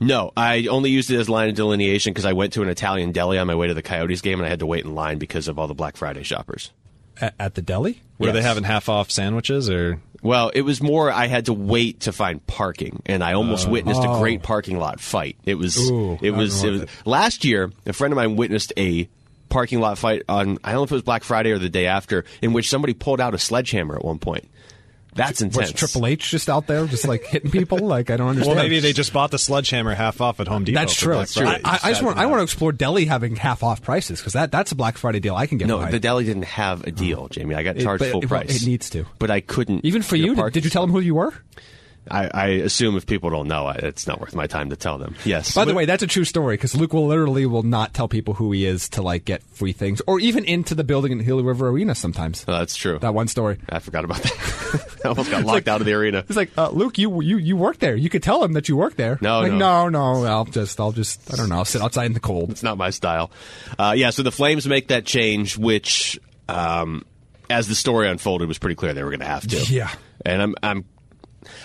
no, 0.00 0.32
I 0.36 0.66
only 0.66 0.90
used 0.90 1.10
it 1.10 1.18
as 1.18 1.28
line 1.28 1.48
of 1.50 1.54
delineation 1.54 2.12
because 2.12 2.24
I 2.24 2.32
went 2.32 2.54
to 2.54 2.62
an 2.62 2.68
Italian 2.68 3.12
deli 3.12 3.38
on 3.38 3.46
my 3.46 3.54
way 3.54 3.68
to 3.68 3.74
the 3.74 3.82
Coyotes 3.82 4.20
game 4.20 4.40
and 4.40 4.46
I 4.46 4.48
had 4.48 4.58
to 4.58 4.66
wait 4.66 4.84
in 4.84 4.94
line 4.94 5.18
because 5.18 5.46
of 5.48 5.58
all 5.58 5.68
the 5.68 5.74
Black 5.74 5.96
Friday 5.96 6.24
shoppers. 6.24 6.72
At, 7.20 7.34
at 7.38 7.54
the 7.54 7.62
deli? 7.62 8.02
Were 8.18 8.32
they 8.32 8.42
having 8.42 8.64
half 8.64 8.88
off 8.88 9.10
sandwiches 9.10 9.68
or? 9.68 10.00
Well, 10.22 10.50
it 10.54 10.62
was 10.62 10.80
more 10.80 11.10
I 11.10 11.26
had 11.26 11.46
to 11.46 11.52
wait 11.52 12.00
to 12.00 12.12
find 12.12 12.44
parking, 12.46 13.02
and 13.06 13.24
I 13.24 13.32
almost 13.32 13.66
oh. 13.66 13.70
witnessed 13.70 14.02
a 14.04 14.08
Oh. 14.08 14.20
great 14.20 14.42
parking 14.42 14.78
lot 14.78 15.00
fight. 15.00 15.36
It 15.44 15.56
was 15.56 15.90
Ooh, 15.90 16.16
it 16.22 16.30
was, 16.30 16.62
it 16.62 16.70
was 16.70 16.80
worth 16.82 17.06
last 17.06 17.44
year. 17.44 17.72
A 17.86 17.92
friend 17.92 18.12
of 18.12 18.16
mine 18.16 18.36
witnessed 18.36 18.72
a 18.76 19.08
parking 19.52 19.80
lot 19.80 19.98
fight 19.98 20.22
on 20.28 20.58
I 20.64 20.70
don't 20.72 20.80
know 20.80 20.82
if 20.84 20.90
it 20.90 20.94
was 20.94 21.02
Black 21.02 21.22
Friday 21.24 21.52
or 21.52 21.58
the 21.58 21.68
day 21.68 21.86
after, 21.86 22.24
in 22.40 22.52
which 22.52 22.68
somebody 22.68 22.94
pulled 22.94 23.20
out 23.20 23.34
a 23.34 23.38
sledgehammer 23.38 23.94
at 23.96 24.04
one 24.04 24.18
point. 24.18 24.48
That's 25.14 25.42
intense. 25.42 25.56
What's 25.68 25.72
Triple 25.72 26.06
H 26.06 26.30
just 26.30 26.48
out 26.48 26.66
there, 26.66 26.86
just 26.86 27.06
like 27.06 27.24
hitting 27.26 27.50
people? 27.50 27.78
Like 27.92 28.08
I 28.08 28.16
don't 28.16 28.28
understand. 28.30 28.56
Well, 28.56 28.64
maybe 28.64 28.80
they 28.80 28.94
just 28.94 29.12
bought 29.12 29.30
the 29.30 29.38
sledgehammer 29.38 29.94
half 29.94 30.22
off 30.22 30.40
at 30.40 30.48
Home 30.48 30.64
Depot. 30.64 30.80
That's 30.80 30.94
true. 30.94 31.12
Black 31.14 31.28
Friday. 31.28 31.60
I, 31.64 31.70
I, 31.72 31.78
I 31.82 31.90
just 31.90 32.02
want 32.02 32.16
I 32.16 32.24
want 32.24 32.38
to 32.38 32.44
explore 32.44 32.72
deli 32.72 33.04
having 33.04 33.36
half 33.36 33.62
off 33.62 33.82
prices 33.82 34.20
because 34.20 34.32
that 34.32 34.50
that's 34.50 34.72
a 34.72 34.74
Black 34.74 34.96
Friday 34.96 35.20
deal 35.20 35.34
I 35.36 35.46
can 35.46 35.58
get 35.58 35.68
No, 35.68 35.76
behind. 35.76 35.92
the 35.92 36.00
deli 36.00 36.24
didn't 36.24 36.44
have 36.46 36.84
a 36.86 36.90
deal, 36.90 37.28
Jaime. 37.34 37.54
I 37.54 37.62
got 37.62 37.76
It- 37.76 37.82
charged 37.82 37.98
but 38.00 38.10
full 38.12 38.22
it- 38.22 38.28
price. 38.28 38.62
it 38.62 38.66
needs 38.66 38.88
to. 38.90 39.04
but 39.18 39.30
I 39.30 39.40
couldn't. 39.42 39.84
Even 39.84 40.00
for 40.00 40.16
you, 40.16 40.34
parking 40.34 40.54
did 40.54 40.64
you 40.64 40.70
tell 40.70 40.82
them 40.86 40.92
who 40.92 41.00
you 41.00 41.14
were? 41.14 41.34
I, 42.10 42.30
I 42.34 42.46
assume 42.48 42.96
if 42.96 43.06
people 43.06 43.30
don't 43.30 43.46
know, 43.48 43.68
it's 43.68 44.06
not 44.06 44.20
worth 44.20 44.34
my 44.34 44.46
time 44.46 44.70
to 44.70 44.76
tell 44.76 44.98
them. 44.98 45.14
Yes. 45.24 45.54
By 45.54 45.64
the 45.64 45.72
way, 45.74 45.84
that's 45.84 46.02
a 46.02 46.06
true 46.06 46.24
story 46.24 46.54
because 46.56 46.74
Luke 46.74 46.92
will 46.92 47.06
literally 47.06 47.46
will 47.46 47.62
not 47.62 47.94
tell 47.94 48.08
people 48.08 48.34
who 48.34 48.50
he 48.52 48.66
is 48.66 48.88
to 48.90 49.02
like 49.02 49.24
get 49.24 49.42
free 49.44 49.72
things 49.72 50.02
or 50.06 50.18
even 50.18 50.44
into 50.44 50.74
the 50.74 50.82
building 50.84 51.12
in 51.12 51.24
Gila 51.24 51.42
River 51.44 51.68
Arena 51.68 51.94
sometimes. 51.94 52.44
Oh, 52.48 52.52
that's 52.52 52.76
true. 52.76 52.98
That 52.98 53.14
one 53.14 53.28
story. 53.28 53.58
I 53.68 53.78
forgot 53.78 54.04
about 54.04 54.18
that. 54.22 54.98
I 55.04 55.08
almost 55.08 55.30
got 55.30 55.44
locked 55.44 55.46
like- 55.66 55.68
out 55.68 55.80
of 55.80 55.86
the 55.86 55.94
arena. 55.94 56.24
It's 56.28 56.36
like, 56.36 56.50
uh, 56.58 56.70
Luke, 56.70 56.98
you 56.98 57.22
you 57.22 57.36
you 57.36 57.56
work 57.56 57.78
there. 57.78 57.94
You 57.94 58.10
could 58.10 58.22
tell 58.22 58.42
him 58.42 58.54
that 58.54 58.68
you 58.68 58.76
work 58.76 58.96
there. 58.96 59.18
No, 59.20 59.40
like, 59.40 59.52
no. 59.52 59.88
no, 59.88 60.22
no. 60.22 60.24
I'll 60.26 60.44
just, 60.44 60.80
I'll 60.80 60.92
just, 60.92 61.32
I 61.32 61.36
don't 61.36 61.48
know. 61.48 61.56
I'll 61.56 61.64
sit 61.64 61.82
outside 61.82 62.06
in 62.06 62.12
the 62.14 62.20
cold. 62.20 62.50
It's 62.50 62.62
not 62.62 62.76
my 62.78 62.90
style. 62.90 63.30
Uh, 63.78 63.94
yeah, 63.96 64.10
so 64.10 64.22
the 64.22 64.32
Flames 64.32 64.66
make 64.66 64.88
that 64.88 65.04
change, 65.04 65.56
which, 65.56 66.18
um, 66.48 67.04
as 67.48 67.68
the 67.68 67.74
story 67.74 68.08
unfolded, 68.08 68.48
was 68.48 68.58
pretty 68.58 68.74
clear 68.76 68.92
they 68.92 69.02
were 69.04 69.10
going 69.10 69.20
to 69.20 69.26
have 69.26 69.46
to. 69.46 69.56
Yeah. 69.72 69.90
and 70.24 70.42
I'm, 70.42 70.54
I'm, 70.62 70.84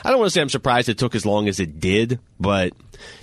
I 0.03 0.09
don't 0.09 0.19
want 0.19 0.27
to 0.27 0.31
say 0.31 0.41
I'm 0.41 0.49
surprised 0.49 0.89
it 0.89 0.97
took 0.97 1.15
as 1.15 1.25
long 1.25 1.47
as 1.47 1.59
it 1.59 1.79
did, 1.79 2.19
but 2.39 2.73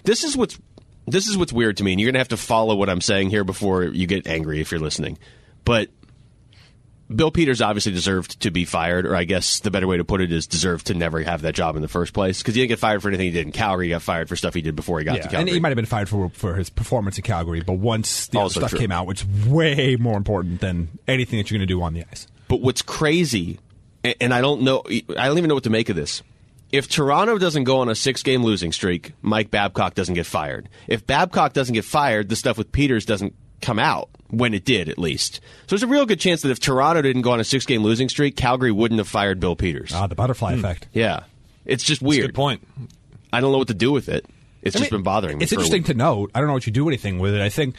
this 0.04 0.24
is 0.24 0.36
what's, 0.36 0.58
this 1.06 1.28
is 1.28 1.36
what's 1.36 1.52
weird 1.52 1.76
to 1.78 1.84
me, 1.84 1.92
and 1.92 2.00
you're 2.00 2.08
going 2.08 2.14
to 2.14 2.20
have 2.20 2.28
to 2.28 2.36
follow 2.36 2.74
what 2.76 2.88
I'm 2.88 3.00
saying 3.00 3.30
here 3.30 3.44
before 3.44 3.84
you 3.84 4.06
get 4.06 4.26
angry 4.26 4.60
if 4.60 4.70
you're 4.70 4.80
listening. 4.80 5.18
But 5.64 5.88
Bill 7.14 7.30
Peters 7.30 7.60
obviously 7.60 7.92
deserved 7.92 8.40
to 8.40 8.50
be 8.50 8.64
fired, 8.64 9.06
or 9.06 9.14
I 9.14 9.24
guess 9.24 9.60
the 9.60 9.70
better 9.70 9.86
way 9.86 9.98
to 9.98 10.04
put 10.04 10.20
it 10.20 10.32
is 10.32 10.46
deserved 10.46 10.86
to 10.86 10.94
never 10.94 11.20
have 11.22 11.42
that 11.42 11.54
job 11.54 11.76
in 11.76 11.82
the 11.82 11.88
first 11.88 12.14
place 12.14 12.38
because 12.38 12.54
he 12.54 12.62
didn't 12.62 12.70
get 12.70 12.78
fired 12.78 13.02
for 13.02 13.08
anything 13.08 13.26
he 13.26 13.32
did 13.32 13.46
in 13.46 13.52
Calgary. 13.52 13.86
He 13.86 13.90
got 13.90 14.02
fired 14.02 14.28
for 14.28 14.36
stuff 14.36 14.54
he 14.54 14.62
did 14.62 14.74
before 14.74 14.98
he 14.98 15.04
got 15.04 15.16
to 15.16 15.20
Calgary. 15.20 15.40
and 15.40 15.48
he 15.50 15.60
might 15.60 15.68
have 15.68 15.76
been 15.76 15.84
fired 15.84 16.08
for 16.08 16.30
for 16.30 16.54
his 16.54 16.70
performance 16.70 17.18
in 17.18 17.22
Calgary, 17.24 17.60
but 17.60 17.74
once 17.74 18.28
the 18.28 18.48
stuff 18.48 18.70
true. 18.70 18.78
came 18.78 18.90
out, 18.92 19.08
it's 19.10 19.24
way 19.46 19.96
more 19.96 20.16
important 20.16 20.60
than 20.60 20.98
anything 21.06 21.38
that 21.38 21.50
you're 21.50 21.58
going 21.58 21.68
to 21.68 21.72
do 21.74 21.82
on 21.82 21.92
the 21.92 22.04
ice. 22.10 22.26
But 22.48 22.62
what's 22.62 22.82
crazy, 22.82 23.58
and 24.20 24.32
I 24.32 24.40
don't 24.40 24.62
know, 24.62 24.82
I 24.88 25.26
don't 25.26 25.38
even 25.38 25.48
know 25.48 25.54
what 25.54 25.64
to 25.64 25.70
make 25.70 25.90
of 25.90 25.96
this. 25.96 26.22
If 26.74 26.88
Toronto 26.88 27.38
doesn't 27.38 27.64
go 27.64 27.78
on 27.78 27.88
a 27.88 27.94
six 27.94 28.22
game 28.22 28.42
losing 28.42 28.72
streak, 28.72 29.12
Mike 29.22 29.50
Babcock 29.50 29.94
doesn't 29.94 30.14
get 30.14 30.26
fired. 30.26 30.68
If 30.88 31.06
Babcock 31.06 31.52
doesn't 31.52 31.74
get 31.74 31.84
fired, 31.84 32.28
the 32.28 32.36
stuff 32.36 32.58
with 32.58 32.72
Peters 32.72 33.04
doesn't 33.06 33.34
come 33.60 33.78
out 33.78 34.08
when 34.28 34.52
it 34.54 34.64
did, 34.64 34.88
at 34.88 34.98
least. 34.98 35.36
So 35.36 35.76
there's 35.76 35.82
a 35.84 35.86
real 35.86 36.04
good 36.04 36.18
chance 36.20 36.42
that 36.42 36.50
if 36.50 36.58
Toronto 36.60 37.00
didn't 37.02 37.22
go 37.22 37.30
on 37.30 37.40
a 37.40 37.44
six 37.44 37.64
game 37.64 37.82
losing 37.82 38.08
streak, 38.08 38.36
Calgary 38.36 38.72
wouldn't 38.72 38.98
have 38.98 39.08
fired 39.08 39.38
Bill 39.40 39.54
Peters. 39.56 39.92
Ah, 39.94 40.06
the 40.06 40.14
butterfly 40.14 40.54
effect. 40.54 40.88
yeah. 40.92 41.24
It's 41.64 41.82
just 41.84 42.00
That's 42.02 42.06
a 42.06 42.18
weird. 42.18 42.26
Good 42.28 42.34
point. 42.34 42.66
I 43.32 43.40
don't 43.40 43.52
know 43.52 43.58
what 43.58 43.68
to 43.68 43.74
do 43.74 43.90
with 43.92 44.08
it. 44.08 44.26
It's 44.60 44.76
I 44.76 44.80
just 44.80 44.90
mean, 44.92 44.98
been 44.98 45.04
bothering 45.04 45.38
me. 45.38 45.44
It's 45.44 45.52
for 45.52 45.60
a 45.60 45.62
interesting 45.62 45.82
week. 45.82 45.86
to 45.86 45.94
note. 45.94 46.30
I 46.34 46.40
don't 46.40 46.48
know 46.48 46.54
what 46.54 46.66
you 46.66 46.72
do 46.72 46.88
anything 46.88 47.18
with 47.20 47.34
it. 47.34 47.40
I 47.40 47.48
think, 47.48 47.76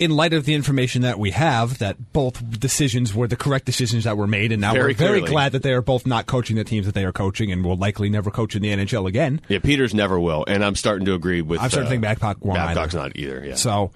in 0.00 0.10
light 0.10 0.32
of 0.32 0.46
the 0.46 0.54
information 0.54 1.02
that 1.02 1.18
we 1.18 1.30
have, 1.30 1.78
that 1.78 2.12
both 2.12 2.58
decisions 2.58 3.14
were 3.14 3.28
the 3.28 3.36
correct 3.36 3.66
decisions 3.66 4.04
that 4.04 4.16
were 4.16 4.26
made, 4.26 4.50
and 4.50 4.60
now 4.60 4.72
Very 4.72 4.92
we're 4.92 4.94
very 4.94 5.18
clearly. 5.20 5.30
glad 5.30 5.52
that 5.52 5.62
they 5.62 5.72
are 5.72 5.82
both 5.82 6.06
not 6.06 6.26
coaching 6.26 6.56
the 6.56 6.64
teams 6.64 6.86
that 6.86 6.94
they 6.94 7.04
are 7.04 7.12
coaching, 7.12 7.52
and 7.52 7.64
will 7.64 7.76
likely 7.76 8.08
never 8.08 8.30
coach 8.30 8.56
in 8.56 8.62
the 8.62 8.70
NHL 8.70 9.06
again. 9.06 9.40
Yeah, 9.48 9.58
Peters 9.60 9.94
never 9.94 10.18
will, 10.18 10.44
and 10.48 10.64
I'm 10.64 10.74
starting 10.74 11.04
to 11.04 11.14
agree 11.14 11.42
with. 11.42 11.60
I'm 11.60 11.68
starting 11.70 11.84
to 11.84 11.88
uh, 11.88 11.90
think 11.90 12.02
Babcock 12.02 12.44
won't 12.44 12.56
Babcock's 12.56 12.94
either. 12.94 13.02
not 13.04 13.16
either. 13.16 13.44
Yeah. 13.44 13.54
So, 13.56 13.90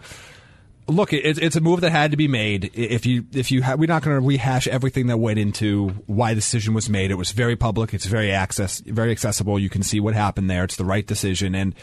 look, 0.87 1.13
it, 1.15 1.39
it's 1.39 1.57
a 1.57 1.61
move 1.63 1.81
that 1.81 1.91
had 1.91 2.11
to 2.11 2.17
be 2.19 2.29
made. 2.29 2.71
If 2.75 3.07
you, 3.07 3.25
if 3.33 3.51
you, 3.51 3.63
ha- 3.63 3.77
we're 3.77 3.87
not 3.89 4.03
going 4.03 4.21
to 4.21 4.27
rehash 4.27 4.69
everything 4.69 5.07
that 5.07 5.17
went 5.17 5.39
into 5.39 5.89
why 6.07 6.33
the 6.35 6.41
decision 6.41 6.75
was 6.75 6.91
made. 6.91 7.11
It 7.11 7.15
was 7.15 7.33
very 7.33 7.57
public. 7.57 7.95
It's 7.95 8.05
very 8.07 8.31
access, 8.31 8.81
very 8.81 9.11
accessible. 9.11 9.59
You 9.59 9.71
can 9.71 9.83
see 9.83 10.01
what 10.01 10.15
happened 10.15 10.51
there. 10.51 10.65
It's 10.65 10.77
the 10.77 10.85
right 10.85 11.07
decision. 11.07 11.55
And 11.55 11.75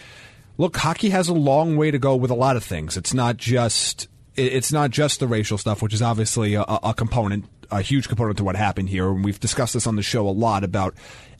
look, 0.59 0.77
hockey 0.77 1.09
has 1.09 1.27
a 1.27 1.33
long 1.33 1.77
way 1.77 1.89
to 1.89 1.97
go 1.97 2.15
with 2.15 2.29
a 2.29 2.35
lot 2.35 2.55
of 2.55 2.63
things. 2.63 2.95
It's 2.95 3.13
not 3.15 3.37
just, 3.37 4.07
it's 4.35 4.71
not 4.71 4.91
just 4.91 5.19
the 5.19 5.27
racial 5.27 5.57
stuff, 5.57 5.81
which 5.81 5.93
is 5.93 6.01
obviously 6.01 6.55
a, 6.55 6.61
a 6.63 6.93
component, 6.93 7.45
a 7.69 7.81
huge 7.81 8.07
component 8.07 8.37
to 8.37 8.43
what 8.43 8.55
happened 8.55 8.89
here. 8.89 9.09
And 9.09 9.23
we've 9.25 9.39
discussed 9.39 9.73
this 9.73 9.87
on 9.87 9.95
the 9.95 10.03
show 10.03 10.27
a 10.27 10.31
lot 10.31 10.63
about 10.63 10.93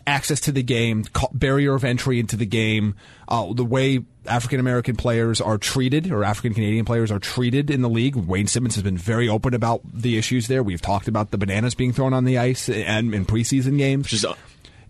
access 0.08 0.40
to 0.42 0.52
the 0.52 0.64
game, 0.64 1.06
barrier 1.32 1.76
of 1.76 1.84
entry 1.84 2.20
into 2.20 2.36
the 2.36 2.46
game, 2.46 2.96
uh, 3.28 3.54
the 3.54 3.64
way 3.64 4.04
African 4.26 4.60
American 4.60 4.96
players 4.96 5.40
are 5.40 5.58
treated 5.60 6.12
or 6.12 6.24
African 6.24 6.54
Canadian 6.56 6.86
players 6.86 7.12
are 7.12 7.20
treated 7.20 7.70
in 7.70 7.82
the 7.82 7.90
league. 7.90 8.16
Wayne 8.16 8.48
Simmonds 8.48 8.76
has 8.76 8.84
been 8.84 8.98
very 8.98 9.30
open 9.30 9.54
about 9.54 9.82
the 9.94 10.18
issues 10.18 10.48
there. 10.48 10.64
We've 10.64 10.82
talked 10.82 11.08
about 11.08 11.30
the 11.32 11.38
bananas 11.38 11.76
being 11.76 11.94
thrown 11.94 12.14
on 12.14 12.26
the 12.26 12.40
ice 12.40 12.68
and 12.68 13.14
in 13.14 13.26
preseason 13.26 13.78
games. 13.78 14.06
Which 14.06 14.14
is, 14.14 14.26
uh, 14.26 14.34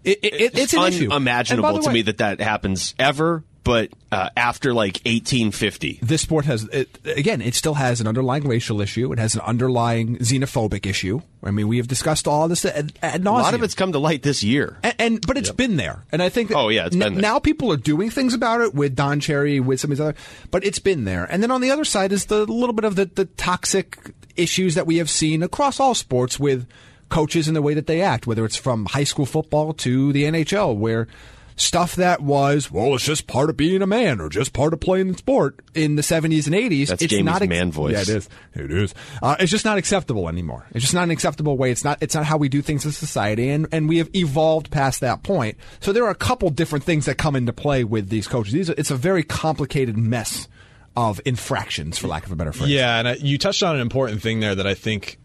It, 0.04 0.20
it, 0.24 0.34
it- 0.42 0.58
it's 0.58 0.74
an 0.74 0.84
issue. 0.84 1.12
unimaginable 1.12 1.80
to 1.80 1.88
way, 1.90 1.94
me 1.94 2.02
that 2.04 2.18
that 2.20 2.40
happens 2.40 2.96
ever. 2.98 3.44
But 3.64 3.92
uh, 4.12 4.30
after 4.36 4.74
like 4.74 4.94
1850, 5.06 6.00
this 6.02 6.22
sport 6.24 6.46
has 6.46 6.64
it, 6.74 6.98
again 7.06 7.42
it 7.44 7.54
still 7.54 7.76
has 7.76 8.02
an 8.02 8.08
underlying 8.08 8.48
racial 8.48 8.82
issue. 8.82 9.12
It 9.14 9.20
has 9.20 9.36
an 9.36 9.42
underlying 9.42 10.18
xenophobic 10.18 10.88
issue. 10.88 11.22
I 11.44 11.52
mean 11.52 11.68
we 11.68 11.78
have 11.78 11.88
discussed 11.88 12.28
all 12.28 12.48
this 12.48 12.66
ad, 12.66 12.94
ad 13.04 13.22
a 13.22 13.32
lot 13.32 13.54
of 13.54 13.62
it's 13.62 13.76
come 13.76 13.92
to 13.92 14.00
light 14.00 14.24
this 14.24 14.42
year. 14.44 14.78
and, 14.82 14.96
and 14.98 15.28
but 15.28 15.38
it's 15.38 15.52
been 15.52 15.76
there. 15.78 16.04
And 16.12 16.24
i 16.24 16.30
think 16.30 16.50
that 16.50 16.58
Oh, 16.58 16.70
yeah, 16.70 16.88
it's 16.88 16.96
n- 16.96 17.02
been 17.02 17.14
there. 17.14 17.22
now 17.22 17.38
people 17.38 17.72
are 17.72 17.78
doing 17.78 18.10
things 18.10 18.34
about 18.34 18.62
it 18.62 18.74
with 18.74 18.96
don 18.96 19.20
cherry 19.20 19.60
with 19.60 19.80
some 19.80 19.92
of 19.92 19.98
these 19.98 20.02
other 20.02 20.16
but 20.50 20.64
it's 20.66 20.80
been 20.80 21.06
there. 21.06 21.26
And 21.26 21.44
then 21.44 21.52
on 21.52 21.62
the 21.62 21.70
other 21.70 21.86
side 21.86 22.12
is 22.12 22.26
the 22.26 22.46
little 22.48 22.74
bit 22.74 22.86
of 22.86 22.96
the, 22.96 23.06
the 23.06 23.26
toxic 23.26 23.98
issues 24.36 24.74
that 24.74 24.88
we 24.88 24.98
have 24.98 25.10
seen 25.10 25.44
across 25.44 25.80
all 25.80 25.94
sports 25.94 26.40
with 26.40 26.68
coaches 27.10 27.48
and 27.48 27.56
the 27.56 27.62
way 27.62 27.74
that 27.76 27.86
they 27.88 28.02
act 28.02 28.26
whether 28.26 28.44
it's 28.46 28.56
from 28.56 28.86
high 28.86 29.04
school 29.04 29.26
football 29.26 29.74
to 29.74 30.12
the 30.14 30.24
nhl 30.24 30.76
where 30.78 31.08
stuff 31.56 31.96
that 31.96 32.22
was 32.22 32.72
well 32.72 32.96
it's 32.96 33.06
just 33.06 33.28
part 33.28 33.50
of 33.50 33.58
being 33.58 33.82
a 33.82 33.88
man 33.88 34.20
or 34.20 34.30
just 34.30 34.54
part 34.54 34.74
of 34.74 34.80
playing 34.80 35.12
the 35.12 35.18
sport. 35.18 35.60
In 35.74 35.96
the 35.96 36.02
70s 36.02 36.46
and 36.48 36.56
80s 36.56 36.88
That's 36.88 37.02
it's 37.04 37.14
Jaime's 37.14 37.26
not 37.26 37.48
man 37.48 37.72
voice. 37.72 37.94
yeah 37.94 38.02
it 38.02 38.10
is. 38.10 38.30
It 38.54 38.72
is. 38.72 38.94
Uh, 39.22 39.36
it's 39.40 39.52
just 39.52 39.66
not 39.66 39.78
acceptable 39.78 40.28
anymore. 40.28 40.66
It's 40.72 40.82
just 40.82 40.94
not 40.94 41.04
an 41.04 41.12
acceptable 41.12 41.58
way. 41.58 41.72
It's 41.72 41.84
not 41.84 41.98
it's 42.02 42.16
not 42.16 42.26
how 42.26 42.38
we 42.38 42.50
do 42.50 42.62
things 42.62 42.86
in 42.86 42.92
society. 42.92 43.50
And 43.50 43.68
and 43.72 43.88
we 43.88 43.98
have 43.98 44.10
evolved 44.16 44.72
past 44.72 45.02
that 45.02 45.24
point. 45.24 45.58
So 45.80 45.92
there 45.94 46.04
are 46.06 46.12
a 46.12 46.16
couple 46.16 46.50
different 46.50 46.84
things 46.84 47.06
that 47.06 47.18
come 47.18 47.36
into 47.36 47.54
play 47.54 47.84
with 47.84 48.10
these 48.10 48.28
coaches. 48.28 48.54
These 48.54 48.70
are, 48.70 48.76
it's 48.78 48.92
a 48.92 48.96
very 48.96 49.24
complicated 49.24 49.98
mess 49.98 50.48
of 50.96 51.22
infractions 51.26 51.98
for 51.98 52.08
lack 52.08 52.26
of 52.26 52.32
a 52.32 52.36
better 52.36 52.52
phrase. 52.52 52.70
Yeah, 52.70 53.00
and 53.00 53.08
I, 53.08 53.14
you 53.14 53.38
touched 53.38 53.64
on 53.64 53.76
an 53.76 53.82
important 53.82 54.22
thing 54.22 54.42
there 54.42 54.56
that 54.56 54.68
I 54.68 54.74
think 54.74 55.18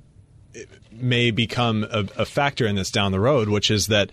may 0.93 1.31
become 1.31 1.85
a, 1.85 2.07
a 2.17 2.25
factor 2.25 2.67
in 2.67 2.77
this 2.77 2.91
down 2.91 3.13
the 3.13 3.21
road, 3.21 3.49
which 3.49 3.71
is 3.71 3.89
that 3.89 4.11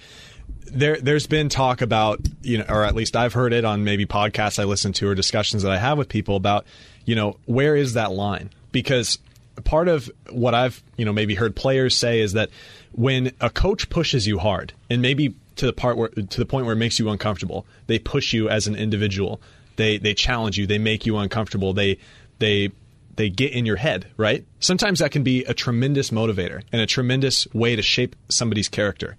there 0.65 0.97
there's 0.99 1.27
been 1.27 1.49
talk 1.49 1.81
about 1.81 2.21
you 2.41 2.59
know, 2.59 2.65
or 2.69 2.83
at 2.83 2.95
least 2.95 3.15
I've 3.15 3.33
heard 3.33 3.53
it 3.53 3.65
on 3.65 3.83
maybe 3.83 4.05
podcasts 4.05 4.59
I 4.59 4.63
listen 4.65 4.93
to 4.93 5.07
or 5.07 5.15
discussions 5.15 5.63
that 5.63 5.71
I 5.71 5.77
have 5.77 5.97
with 5.97 6.09
people 6.09 6.35
about 6.35 6.65
you 7.05 7.15
know, 7.15 7.37
where 7.45 7.75
is 7.75 7.93
that 7.93 8.11
line? 8.11 8.49
Because 8.71 9.19
part 9.63 9.87
of 9.87 10.09
what 10.29 10.53
I've, 10.53 10.81
you 10.97 11.05
know, 11.05 11.13
maybe 11.13 11.35
heard 11.35 11.55
players 11.55 11.95
say 11.95 12.21
is 12.21 12.33
that 12.33 12.49
when 12.91 13.31
a 13.39 13.49
coach 13.49 13.89
pushes 13.89 14.25
you 14.25 14.39
hard 14.39 14.73
and 14.89 15.01
maybe 15.01 15.35
to 15.57 15.65
the 15.65 15.73
part 15.73 15.97
where 15.97 16.09
to 16.09 16.39
the 16.39 16.45
point 16.45 16.65
where 16.65 16.73
it 16.73 16.79
makes 16.79 16.99
you 16.99 17.09
uncomfortable, 17.09 17.65
they 17.87 17.99
push 17.99 18.33
you 18.33 18.49
as 18.49 18.67
an 18.67 18.75
individual. 18.75 19.41
They 19.75 19.97
they 19.97 20.13
challenge 20.13 20.57
you, 20.57 20.67
they 20.67 20.79
make 20.79 21.05
you 21.05 21.17
uncomfortable. 21.17 21.73
They 21.73 21.99
they 22.39 22.71
they 23.15 23.29
get 23.29 23.51
in 23.51 23.65
your 23.65 23.75
head, 23.75 24.07
right? 24.17 24.43
Sometimes 24.59 24.99
that 24.99 25.11
can 25.11 25.23
be 25.23 25.43
a 25.43 25.53
tremendous 25.53 26.09
motivator 26.09 26.63
and 26.71 26.81
a 26.81 26.87
tremendous 26.87 27.47
way 27.53 27.75
to 27.75 27.81
shape 27.81 28.15
somebody's 28.29 28.69
character. 28.69 29.15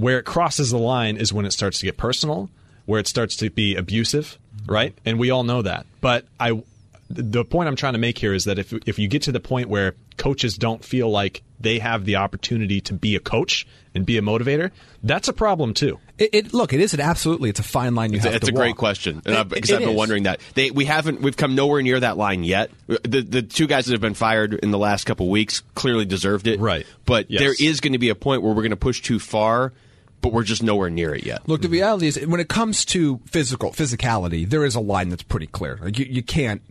Where 0.00 0.18
it 0.18 0.24
crosses 0.24 0.70
the 0.70 0.78
line 0.78 1.16
is 1.18 1.30
when 1.32 1.44
it 1.44 1.52
starts 1.52 1.78
to 1.80 1.84
get 1.84 1.96
personal, 1.98 2.48
where 2.86 2.98
it 3.00 3.06
starts 3.06 3.36
to 3.36 3.50
be 3.50 3.76
abusive, 3.76 4.38
mm-hmm. 4.56 4.72
right? 4.72 4.94
And 5.04 5.18
we 5.18 5.30
all 5.30 5.44
know 5.44 5.60
that. 5.60 5.84
But 6.00 6.24
I 6.38 6.62
the 7.10 7.44
point 7.44 7.68
I'm 7.68 7.76
trying 7.76 7.94
to 7.94 7.98
make 7.98 8.18
here 8.18 8.32
is 8.32 8.44
that 8.44 8.58
if 8.58 8.72
if 8.86 8.98
you 8.98 9.08
get 9.08 9.22
to 9.22 9.32
the 9.32 9.40
point 9.40 9.68
where 9.68 9.94
coaches 10.16 10.56
don't 10.56 10.84
feel 10.84 11.10
like 11.10 11.42
they 11.58 11.80
have 11.80 12.04
the 12.04 12.16
opportunity 12.16 12.80
to 12.82 12.94
be 12.94 13.16
a 13.16 13.20
coach 13.20 13.66
and 13.94 14.06
be 14.06 14.16
a 14.16 14.22
motivator, 14.22 14.70
that's 15.02 15.28
a 15.28 15.32
problem 15.32 15.74
too. 15.74 15.98
It, 16.18 16.30
it 16.32 16.54
look, 16.54 16.72
it 16.72 16.80
is 16.80 16.94
an 16.94 17.00
absolutely. 17.00 17.50
It's 17.50 17.58
a 17.60 17.64
fine 17.64 17.94
line 17.94 18.12
you 18.12 18.16
It's, 18.16 18.24
have 18.24 18.34
a- 18.34 18.36
it's 18.36 18.46
to 18.46 18.54
a 18.54 18.56
great 18.56 18.76
question, 18.76 19.20
and 19.26 19.34
It- 19.34 19.38
I've, 19.38 19.48
because 19.48 19.72
I've 19.72 19.80
been 19.80 19.90
is. 19.90 19.96
wondering 19.96 20.22
that 20.22 20.40
they 20.54 20.70
we 20.70 20.84
haven't 20.84 21.20
we've 21.20 21.36
come 21.36 21.54
nowhere 21.54 21.82
near 21.82 21.98
that 22.00 22.16
line 22.16 22.44
yet. 22.44 22.70
The 22.86 23.20
the 23.22 23.42
two 23.42 23.66
guys 23.66 23.86
that 23.86 23.92
have 23.92 24.00
been 24.00 24.14
fired 24.14 24.54
in 24.54 24.70
the 24.70 24.78
last 24.78 25.04
couple 25.04 25.28
weeks 25.28 25.60
clearly 25.74 26.04
deserved 26.06 26.46
it, 26.46 26.60
Right. 26.60 26.86
But 27.04 27.30
Yes. 27.30 27.40
there 27.40 27.54
is 27.58 27.80
going 27.80 27.92
to 27.94 27.98
be 27.98 28.08
a 28.08 28.14
point 28.14 28.42
where 28.42 28.52
we're 28.52 28.62
going 28.62 28.70
to 28.70 28.76
push 28.76 29.02
too 29.02 29.18
far, 29.18 29.72
but 30.20 30.32
we're 30.32 30.44
just 30.44 30.62
nowhere 30.62 30.90
near 30.90 31.14
it 31.14 31.24
yet. 31.24 31.48
Look, 31.48 31.62
the 31.62 31.68
reality 31.68 32.06
is, 32.06 32.18
when 32.26 32.40
it 32.40 32.48
comes 32.48 32.84
to 32.86 33.20
physical 33.26 33.70
physicality, 33.72 34.48
there 34.48 34.64
is 34.64 34.74
a 34.74 34.80
line 34.80 35.08
that's 35.08 35.22
pretty 35.22 35.46
clear. 35.46 35.78
Like 35.82 35.98
you, 35.98 36.06
you 36.06 36.22
can't. 36.22 36.62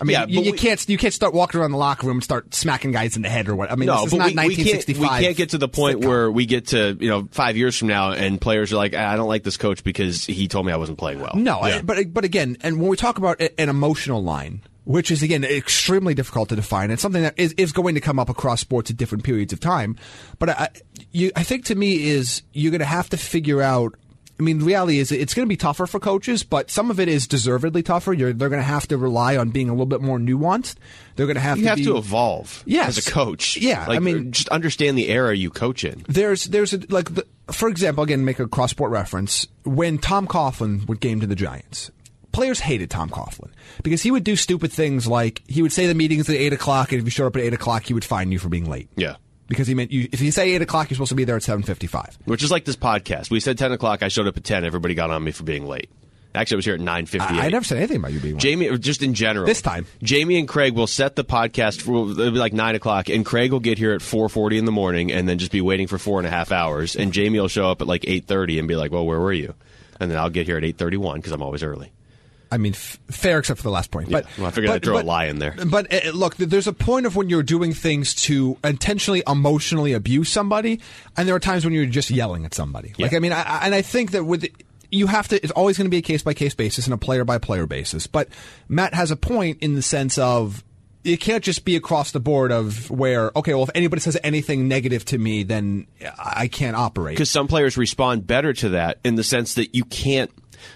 I 0.00 0.04
mean, 0.04 0.14
Yeah, 0.14 0.24
you, 0.26 0.40
you 0.40 0.52
we- 0.52 0.56
can't 0.58 0.88
you 0.88 0.96
can't 0.96 1.12
start 1.12 1.34
walking 1.34 1.60
around 1.60 1.72
the 1.72 1.76
locker 1.76 2.06
room 2.06 2.16
and 2.16 2.24
start 2.24 2.54
smacking 2.54 2.92
guys 2.92 3.14
in 3.16 3.20
the 3.22 3.28
head 3.28 3.46
or 3.48 3.54
what. 3.54 3.70
I 3.70 3.74
mean, 3.76 3.88
no, 3.88 3.96
this 4.04 4.12
is 4.12 4.18
but 4.18 4.34
not 4.34 4.46
we, 4.46 4.56
we 4.56 4.64
can't, 4.64 4.86
we 4.88 4.94
can't 4.94 5.36
get 5.36 5.50
to 5.50 5.58
the 5.58 5.68
point 5.68 6.00
sitcom. 6.00 6.06
where 6.08 6.30
we 6.30 6.46
get 6.46 6.68
to 6.68 6.96
you 6.98 7.10
know 7.10 7.28
five 7.30 7.58
years 7.58 7.76
from 7.76 7.88
now 7.88 8.12
and 8.12 8.40
players 8.40 8.72
are 8.72 8.76
like, 8.76 8.94
ah, 8.96 9.06
I 9.12 9.16
don't 9.16 9.28
like 9.28 9.42
this 9.42 9.58
coach 9.58 9.84
because 9.84 10.24
he 10.24 10.48
told 10.48 10.64
me 10.64 10.72
I 10.72 10.76
wasn't 10.76 10.96
playing 10.98 11.20
well. 11.20 11.34
No, 11.36 11.58
I- 11.60 11.82
but 11.82 12.12
but 12.14 12.24
again, 12.24 12.56
and 12.62 12.80
when 12.80 12.88
we 12.88 12.96
talk 12.96 13.18
about 13.18 13.38
an 13.40 13.68
emotional 13.68 14.22
line, 14.22 14.62
which 14.86 15.10
is 15.10 15.22
again 15.22 15.44
extremely 15.44 16.14
difficult 16.14 16.48
to 16.48 16.56
define, 16.56 16.90
and 16.90 16.98
something 16.98 17.22
that 17.22 17.34
is, 17.38 17.52
is 17.58 17.72
going 17.72 17.96
to 17.96 18.00
come 18.00 18.18
up 18.18 18.30
across 18.30 18.60
sports 18.60 18.90
at 18.90 18.96
different 18.96 19.24
periods 19.24 19.52
of 19.52 19.60
time. 19.60 19.96
But 20.38 20.48
I, 20.50 20.68
you, 21.12 21.30
I 21.36 21.42
think 21.42 21.66
to 21.66 21.74
me 21.74 22.06
is 22.08 22.42
you're 22.54 22.70
going 22.70 22.78
to 22.78 22.84
have 22.86 23.10
to 23.10 23.16
figure 23.18 23.60
out. 23.60 23.94
I 24.38 24.42
mean, 24.42 24.58
the 24.58 24.66
reality 24.66 24.98
is 24.98 25.10
it's 25.12 25.32
going 25.32 25.46
to 25.46 25.48
be 25.48 25.56
tougher 25.56 25.86
for 25.86 25.98
coaches, 25.98 26.42
but 26.42 26.70
some 26.70 26.90
of 26.90 27.00
it 27.00 27.08
is 27.08 27.26
deservedly 27.26 27.82
tougher. 27.82 28.12
You're, 28.12 28.34
they're 28.34 28.50
going 28.50 28.60
to 28.60 28.66
have 28.68 28.86
to 28.88 28.98
rely 28.98 29.34
on 29.38 29.48
being 29.48 29.70
a 29.70 29.72
little 29.72 29.86
bit 29.86 30.02
more 30.02 30.18
nuanced. 30.18 30.74
They're 31.14 31.24
going 31.24 31.36
to 31.36 31.40
have 31.40 31.56
you 31.56 31.62
to 31.64 31.68
have 31.70 31.78
be, 31.78 31.84
to 31.84 31.96
evolve 31.96 32.62
Yes. 32.66 32.98
as 32.98 33.06
a 33.06 33.10
coach. 33.10 33.56
Yeah, 33.56 33.86
I 33.88 33.98
mean- 33.98 34.32
just 34.32 34.50
understand 34.50 34.98
the 34.98 35.08
era 35.08 35.34
you 35.34 35.48
coach 35.48 35.84
in. 35.84 36.04
there's 36.06 36.44
there's 36.44 36.74
a, 36.74 36.80
like 36.90 37.14
the, 37.14 37.26
for 37.50 37.70
example 37.70 38.04
again 38.04 38.26
make 38.26 38.38
a 38.38 38.46
cross 38.46 38.72
sport 38.72 38.90
reference 38.90 39.46
when 39.64 39.96
Tom 39.96 40.26
Coughlin 40.28 40.86
would 40.86 41.00
game 41.00 41.20
to 41.20 41.26
the 41.26 41.34
Giants. 41.34 41.90
Players 42.36 42.60
hated 42.60 42.90
Tom 42.90 43.08
Coughlin 43.08 43.50
because 43.82 44.02
he 44.02 44.10
would 44.10 44.22
do 44.24 44.36
stupid 44.36 44.70
things 44.70 45.06
like 45.06 45.42
he 45.48 45.62
would 45.62 45.72
say 45.72 45.86
the 45.86 45.94
meeting's 45.94 46.28
at 46.28 46.36
eight 46.36 46.52
o'clock, 46.52 46.92
and 46.92 46.98
if 47.00 47.04
you 47.06 47.10
showed 47.10 47.26
up 47.28 47.36
at 47.36 47.42
eight 47.42 47.54
o'clock, 47.54 47.84
he 47.84 47.94
would 47.94 48.04
fine 48.04 48.30
you 48.30 48.38
for 48.38 48.50
being 48.50 48.68
late. 48.68 48.88
Yeah. 48.94 49.16
because 49.48 49.66
he 49.66 49.74
meant 49.74 49.90
you. 49.90 50.08
If 50.12 50.20
you 50.20 50.30
say 50.30 50.54
eight 50.54 50.60
o'clock, 50.60 50.90
you're 50.90 50.96
supposed 50.96 51.08
to 51.08 51.14
be 51.14 51.24
there 51.24 51.36
at 51.36 51.42
seven 51.42 51.62
fifty-five. 51.62 52.18
Which 52.26 52.42
is 52.42 52.50
like 52.50 52.66
this 52.66 52.76
podcast. 52.76 53.30
We 53.30 53.40
said 53.40 53.56
ten 53.56 53.72
o'clock. 53.72 54.02
I 54.02 54.08
showed 54.08 54.26
up 54.26 54.36
at 54.36 54.44
ten. 54.44 54.64
Everybody 54.66 54.94
got 54.94 55.10
on 55.10 55.24
me 55.24 55.32
for 55.32 55.44
being 55.44 55.66
late. 55.66 55.88
Actually, 56.34 56.56
I 56.56 56.58
was 56.58 56.64
here 56.66 56.74
at 56.74 56.80
nine 56.80 57.06
fifty. 57.06 57.34
I, 57.38 57.46
I 57.46 57.48
never 57.48 57.64
said 57.64 57.78
anything 57.78 57.96
about 57.96 58.12
you 58.12 58.20
being 58.20 58.34
late. 58.34 58.42
Jaime, 58.42 58.68
or 58.68 58.76
just 58.76 59.02
in 59.02 59.14
general, 59.14 59.46
This 59.46 59.62
time. 59.62 59.86
Jaime 60.06 60.38
and 60.38 60.46
Craig 60.46 60.74
will 60.74 60.86
set 60.86 61.16
the 61.16 61.24
podcast 61.24 61.80
for 61.80 62.10
it'll 62.10 62.32
be 62.32 62.38
like 62.38 62.52
nine 62.52 62.74
o'clock, 62.74 63.08
and 63.08 63.24
Craig 63.24 63.50
will 63.50 63.60
get 63.60 63.78
here 63.78 63.92
at 63.92 64.02
four 64.02 64.28
forty 64.28 64.58
in 64.58 64.66
the 64.66 64.72
morning, 64.72 65.10
and 65.10 65.26
then 65.26 65.38
just 65.38 65.52
be 65.52 65.62
waiting 65.62 65.86
for 65.86 65.96
four 65.96 66.18
and 66.18 66.26
a 66.26 66.30
half 66.30 66.52
hours. 66.52 66.96
And 66.96 67.16
Jaime 67.16 67.40
will 67.40 67.48
show 67.48 67.70
up 67.70 67.80
at 67.80 67.86
like 67.86 68.04
eight 68.06 68.26
thirty 68.26 68.58
and 68.58 68.68
be 68.68 68.76
like, 68.76 68.92
"Well, 68.92 69.06
where 69.06 69.20
were 69.20 69.32
you?" 69.32 69.54
And 69.98 70.10
then 70.10 70.18
I'll 70.18 70.28
get 70.28 70.46
here 70.46 70.58
at 70.58 70.64
eight 70.64 70.76
thirty 70.76 70.98
one 70.98 71.16
because 71.20 71.32
I'm 71.32 71.40
always 71.40 71.62
early. 71.62 71.90
I 72.50 72.58
mean, 72.58 72.72
f- 72.72 72.98
fair 73.10 73.38
except 73.38 73.58
for 73.58 73.64
the 73.64 73.70
last 73.70 73.90
point. 73.90 74.10
But 74.10 74.24
Yeah, 74.24 74.30
well, 74.38 74.46
I 74.46 74.50
figured 74.50 74.70
I'd 74.70 74.82
throw 74.82 74.98
a 74.98 75.02
lie 75.02 75.24
in 75.26 75.38
there. 75.38 75.54
But 75.66 75.92
uh, 75.92 76.10
look, 76.12 76.36
there's 76.36 76.66
a 76.66 76.72
point 76.72 77.06
of 77.06 77.16
when 77.16 77.28
you're 77.28 77.42
doing 77.42 77.72
things 77.72 78.14
to 78.26 78.56
intentionally 78.62 79.22
emotionally 79.26 79.92
abuse 79.92 80.28
somebody, 80.30 80.80
and 81.16 81.26
there 81.28 81.34
are 81.34 81.40
times 81.40 81.64
when 81.64 81.74
you're 81.74 81.86
just 81.86 82.10
yelling 82.10 82.44
at 82.44 82.54
somebody. 82.54 82.92
Like 82.98 83.14
I 83.14 83.18
mean, 83.18 83.32
I- 83.32 83.60
and 83.64 83.74
I 83.74 83.82
think 83.82 84.12
that 84.12 84.24
with 84.24 84.46
you 84.90 85.08
have 85.08 85.26
to. 85.28 85.42
It's 85.42 85.50
always 85.52 85.76
going 85.76 85.86
to 85.86 85.90
be 85.90 85.96
a 85.98 86.02
case 86.02 86.22
by 86.22 86.32
case 86.34 86.54
basis 86.54 86.86
and 86.86 86.94
a 86.94 86.98
player 86.98 87.24
by 87.24 87.38
player 87.38 87.66
basis. 87.66 88.06
But 88.06 88.28
Matt 88.68 88.94
has 88.94 89.10
a 89.10 89.16
point 89.16 89.58
in 89.60 89.74
the 89.74 89.82
sense 89.82 90.16
of. 90.18 90.62
It 91.02 91.20
can't 91.20 91.44
just 91.44 91.64
be 91.64 91.76
across 91.76 92.10
the 92.10 92.18
board 92.18 92.50
of 92.50 92.90
where 92.90 93.30
okay, 93.36 93.54
well, 93.54 93.62
if 93.62 93.70
anybody 93.76 94.00
says 94.00 94.18
anything 94.24 94.66
negative 94.66 95.04
to 95.04 95.18
me, 95.18 95.44
then 95.44 95.86
I 96.18 96.48
can't 96.48 96.74
operate. 96.76 97.14
Because 97.14 97.30
some 97.30 97.46
players 97.46 97.76
respond 97.76 98.26
better 98.26 98.52
to 98.54 98.70
that 98.70 98.98
in 99.04 99.14
the 99.14 99.22
sense 99.22 99.54
that 99.54 99.72
you 99.76 99.84
can't. 99.84 100.32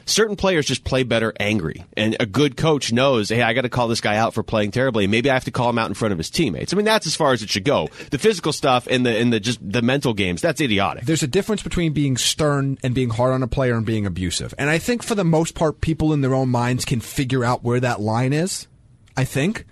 Certain 0.07 0.37
players 0.37 0.67
just 0.67 0.85
play 0.85 1.03
better 1.03 1.33
angry, 1.39 1.85
and 1.97 2.17
a 2.21 2.27
good 2.27 2.57
coach 2.57 2.93
knows, 2.93 3.29
hey, 3.29 3.43
I 3.43 3.53
got 3.53 3.63
to 3.63 3.69
call 3.69 3.89
this 3.89 4.01
guy 4.01 4.17
out 4.17 4.35
for 4.35 4.43
playing 4.43 4.71
terribly. 4.71 5.05
and 5.05 5.11
Maybe 5.11 5.31
I 5.31 5.35
have 5.35 5.45
to 5.45 5.51
call 5.51 5.71
him 5.71 5.79
out 5.79 5.89
in 5.89 5.95
front 5.95 6.13
of 6.13 6.19
his 6.19 6.31
teammates. 6.31 6.73
I 6.73 6.77
mean, 6.77 6.85
that's 6.87 7.07
as 7.07 7.17
far 7.17 7.33
as 7.33 7.43
it 7.43 7.51
should 7.51 7.65
go. 7.65 7.89
The 8.11 8.19
physical 8.19 8.53
stuff 8.53 8.87
and 8.91 9.05
the 9.05 9.17
and 9.17 9.33
the 9.33 9.41
just 9.41 9.59
the 9.63 9.83
mental 9.83 10.15
games, 10.15 10.41
that's 10.41 10.61
idiotic. 10.61 11.05
There's 11.05 11.23
a 11.23 11.29
difference 11.29 11.63
between 11.63 11.93
being 11.93 12.17
stern 12.17 12.79
and 12.83 12.95
being 12.95 13.11
hard 13.11 13.33
on 13.33 13.43
a 13.43 13.49
player 13.49 13.75
and 13.75 13.87
being 13.87 14.07
abusive. 14.07 14.55
And 14.59 14.71
I 14.71 14.79
think 14.79 15.03
for 15.03 15.15
the 15.15 15.25
most 15.25 15.55
part, 15.55 15.81
people 15.81 16.13
in 16.13 16.21
their 16.21 16.35
own 16.35 16.49
minds 16.49 16.85
can 16.85 17.01
figure 17.01 17.45
out 17.45 17.63
where 17.63 17.81
that 17.81 18.01
line 18.01 18.33
is. 18.33 18.67
I 19.17 19.25
think. 19.25 19.65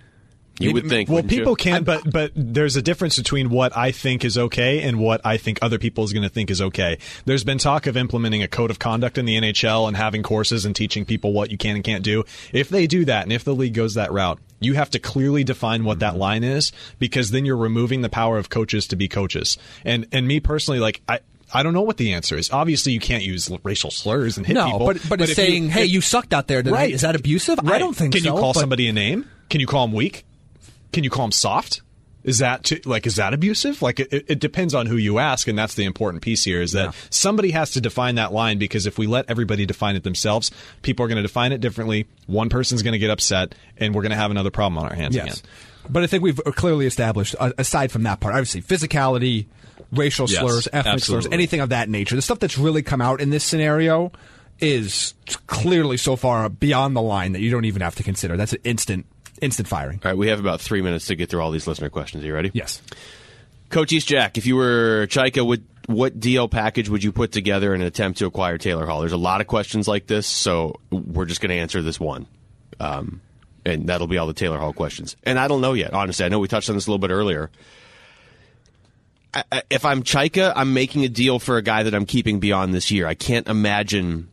You 0.59 0.73
would 0.73 0.87
think. 0.89 1.09
Well, 1.09 1.15
wouldn't 1.17 1.31
you? 1.31 1.39
people 1.39 1.55
can, 1.55 1.83
but 1.83 2.09
but 2.11 2.31
there's 2.35 2.75
a 2.75 2.81
difference 2.81 3.17
between 3.17 3.49
what 3.49 3.75
I 3.75 3.91
think 3.91 4.23
is 4.25 4.37
okay 4.37 4.81
and 4.81 4.99
what 4.99 5.21
I 5.25 5.37
think 5.37 5.59
other 5.61 5.79
people 5.79 6.03
is 6.03 6.13
going 6.13 6.23
to 6.23 6.29
think 6.29 6.51
is 6.51 6.61
okay. 6.61 6.97
There's 7.25 7.43
been 7.43 7.57
talk 7.57 7.87
of 7.87 7.95
implementing 7.97 8.43
a 8.43 8.47
code 8.47 8.69
of 8.71 8.77
conduct 8.79 9.17
in 9.17 9.25
the 9.25 9.37
NHL 9.37 9.87
and 9.87 9.95
having 9.97 10.21
courses 10.23 10.65
and 10.65 10.75
teaching 10.75 11.05
people 11.05 11.33
what 11.33 11.49
you 11.51 11.57
can 11.57 11.75
and 11.75 11.83
can't 11.83 12.03
do. 12.03 12.23
If 12.53 12.69
they 12.69 12.87
do 12.87 13.05
that, 13.05 13.23
and 13.23 13.31
if 13.31 13.43
the 13.43 13.55
league 13.55 13.73
goes 13.73 13.93
that 13.95 14.11
route, 14.11 14.39
you 14.59 14.73
have 14.73 14.89
to 14.91 14.99
clearly 14.99 15.43
define 15.43 15.83
what 15.85 15.99
that 15.99 16.17
line 16.17 16.43
is 16.43 16.71
because 16.99 17.31
then 17.31 17.45
you're 17.45 17.57
removing 17.57 18.01
the 18.01 18.09
power 18.09 18.37
of 18.37 18.49
coaches 18.49 18.85
to 18.87 18.95
be 18.95 19.07
coaches. 19.07 19.57
And 19.85 20.05
and 20.11 20.27
me 20.27 20.39
personally, 20.39 20.79
like 20.79 21.01
I. 21.07 21.19
I 21.51 21.63
don't 21.63 21.73
know 21.73 21.81
what 21.81 21.97
the 21.97 22.13
answer 22.13 22.37
is. 22.37 22.51
Obviously, 22.51 22.91
you 22.91 22.99
can't 22.99 23.23
use 23.23 23.49
racial 23.63 23.89
slurs 23.89 24.37
and 24.37 24.45
hit 24.45 24.53
No, 24.53 24.65
people. 24.65 24.85
but 24.85 24.99
but, 25.09 25.19
it's 25.19 25.31
if 25.31 25.35
saying, 25.35 25.69
"Hey, 25.69 25.85
if- 25.85 25.89
you 25.89 25.99
sucked 25.99 26.31
out 26.31 26.45
there 26.47 26.61
tonight." 26.61 26.75
Right. 26.77 26.93
Is 26.93 27.01
that 27.01 27.15
abusive? 27.15 27.57
I 27.65 27.79
don't 27.79 27.95
think 27.95 28.13
Can 28.13 28.21
so. 28.21 28.35
you 28.35 28.39
call 28.39 28.53
but- 28.53 28.59
somebody 28.59 28.87
a 28.87 28.93
name? 28.93 29.25
Can 29.49 29.59
you 29.59 29.65
call 29.65 29.85
him 29.85 29.91
weak? 29.91 30.25
Can 30.91 31.03
you 31.03 31.09
call 31.09 31.25
him 31.25 31.31
soft? 31.31 31.81
Is 32.21 32.39
that 32.39 32.65
to, 32.65 32.81
like 32.85 33.07
is 33.07 33.15
that 33.15 33.33
abusive? 33.33 33.81
Like 33.81 33.99
it, 34.01 34.11
it 34.27 34.39
depends 34.39 34.73
on 34.73 34.87
who 34.87 34.97
you 34.97 35.19
ask, 35.19 35.47
and 35.47 35.57
that's 35.57 35.75
the 35.75 35.85
important 35.85 36.21
piece 36.21 36.43
here 36.43 36.61
is 36.61 36.73
that 36.73 36.93
somebody 37.09 37.51
has 37.51 37.71
to 37.71 37.81
define 37.81 38.15
that 38.15 38.33
line 38.33 38.57
because 38.59 38.85
if 38.85 38.97
we 38.97 39.07
let 39.07 39.29
everybody 39.29 39.65
define 39.65 39.95
it 39.95 40.03
themselves, 40.03 40.51
people 40.81 41.05
are 41.05 41.07
going 41.07 41.15
to 41.15 41.21
define 41.21 41.53
it 41.53 41.61
differently. 41.61 42.07
One 42.27 42.49
person's 42.49 42.83
going 42.83 42.91
to 42.91 42.99
get 42.99 43.09
upset, 43.09 43.55
and 43.77 43.95
we're 43.95 44.01
going 44.01 44.11
to 44.11 44.17
have 44.17 44.31
another 44.31 44.51
problem 44.51 44.77
on 44.83 44.89
our 44.89 44.95
hands 44.95 45.15
Yes. 45.15 45.39
again. 45.39 45.51
But 45.89 46.03
I 46.03 46.07
think 46.07 46.21
we've 46.21 46.39
clearly 46.55 46.85
established, 46.85 47.35
uh, 47.39 47.53
aside 47.57 47.89
from 47.91 48.03
that 48.03 48.19
part, 48.19 48.35
obviously 48.35 48.61
physicality, 48.61 49.45
racial 49.93 50.27
Yes, 50.29 50.39
slurs, 50.41 50.67
ethnic 50.73 50.99
slurs, 50.99 51.25
anything 51.31 51.61
of 51.61 51.69
that 51.69 51.87
nature. 51.89 52.15
The 52.15 52.21
stuff 52.21 52.39
that's 52.39 52.57
really 52.57 52.83
come 52.83 52.99
out 53.01 53.21
in 53.21 53.29
this 53.29 53.45
scenario 53.45 54.11
is 54.59 55.13
clearly 55.47 55.95
so 55.95 56.17
far 56.17 56.49
beyond 56.49 56.95
the 56.97 57.01
line 57.01 57.31
that 57.31 57.39
you 57.39 57.49
don't 57.49 57.63
even 57.65 57.81
have 57.81 57.95
to 57.95 58.03
consider. 58.03 58.35
That's 58.35 58.51
an 58.53 58.59
instant, 58.65 59.05
instant 59.41 59.67
firing. 59.67 59.99
All 60.03 60.11
right, 60.11 60.17
we 60.17 60.29
have 60.29 60.39
about 60.39 60.61
three 60.61 60.81
minutes 60.81 61.07
to 61.07 61.15
get 61.15 61.29
through 61.29 61.41
all 61.41 61.51
these 61.51 61.67
listener 61.67 61.89
questions. 61.89 62.23
Are 62.23 62.27
you 62.27 62.33
ready? 62.33 62.51
Yes. 62.53 62.81
Coach 63.69 63.91
East 63.91 64.07
Jack, 64.07 64.37
if 64.37 64.45
you 64.45 64.55
were 64.55 65.07
Chayka, 65.09 65.45
would 65.45 65.63
what 65.85 66.19
deal 66.19 66.47
package 66.47 66.87
would 66.87 67.03
you 67.03 67.11
put 67.11 67.31
together 67.31 67.73
in 67.73 67.81
an 67.81 67.87
attempt 67.87 68.19
to 68.19 68.27
acquire 68.27 68.57
Taylor 68.59 68.85
Hall? 68.85 68.99
There's 68.99 69.11
a 69.11 69.17
lot 69.17 69.41
of 69.41 69.47
questions 69.47 69.87
like 69.87 70.05
this, 70.05 70.27
so 70.27 70.79
we're 70.91 71.25
just 71.25 71.41
going 71.41 71.49
to 71.49 71.55
answer 71.55 71.81
this 71.81 71.99
one, 71.99 72.27
um, 72.79 73.21
and 73.65 73.87
that'll 73.87 74.07
be 74.07 74.19
all 74.19 74.27
the 74.27 74.33
Taylor 74.33 74.59
Hall 74.59 74.71
questions. 74.71 75.15
And 75.23 75.39
I 75.39 75.47
don't 75.47 75.61
know 75.61 75.73
yet, 75.73 75.93
honestly. 75.93 76.25
I 76.25 76.29
know 76.29 76.39
we 76.39 76.47
touched 76.47 76.69
on 76.69 76.75
this 76.75 76.85
a 76.85 76.91
little 76.91 76.99
bit 76.99 77.11
earlier. 77.11 77.49
I, 79.33 79.43
I, 79.51 79.63
if 79.71 79.83
I'm 79.83 80.03
Chayka, 80.03 80.53
I'm 80.55 80.73
making 80.73 81.05
a 81.05 81.09
deal 81.09 81.39
for 81.39 81.57
a 81.57 81.63
guy 81.63 81.83
that 81.83 81.95
I'm 81.95 82.05
keeping 82.05 82.39
beyond 82.39 82.73
this 82.73 82.91
year. 82.91 83.07
I 83.07 83.15
can't 83.15 83.47
imagine, 83.47 84.29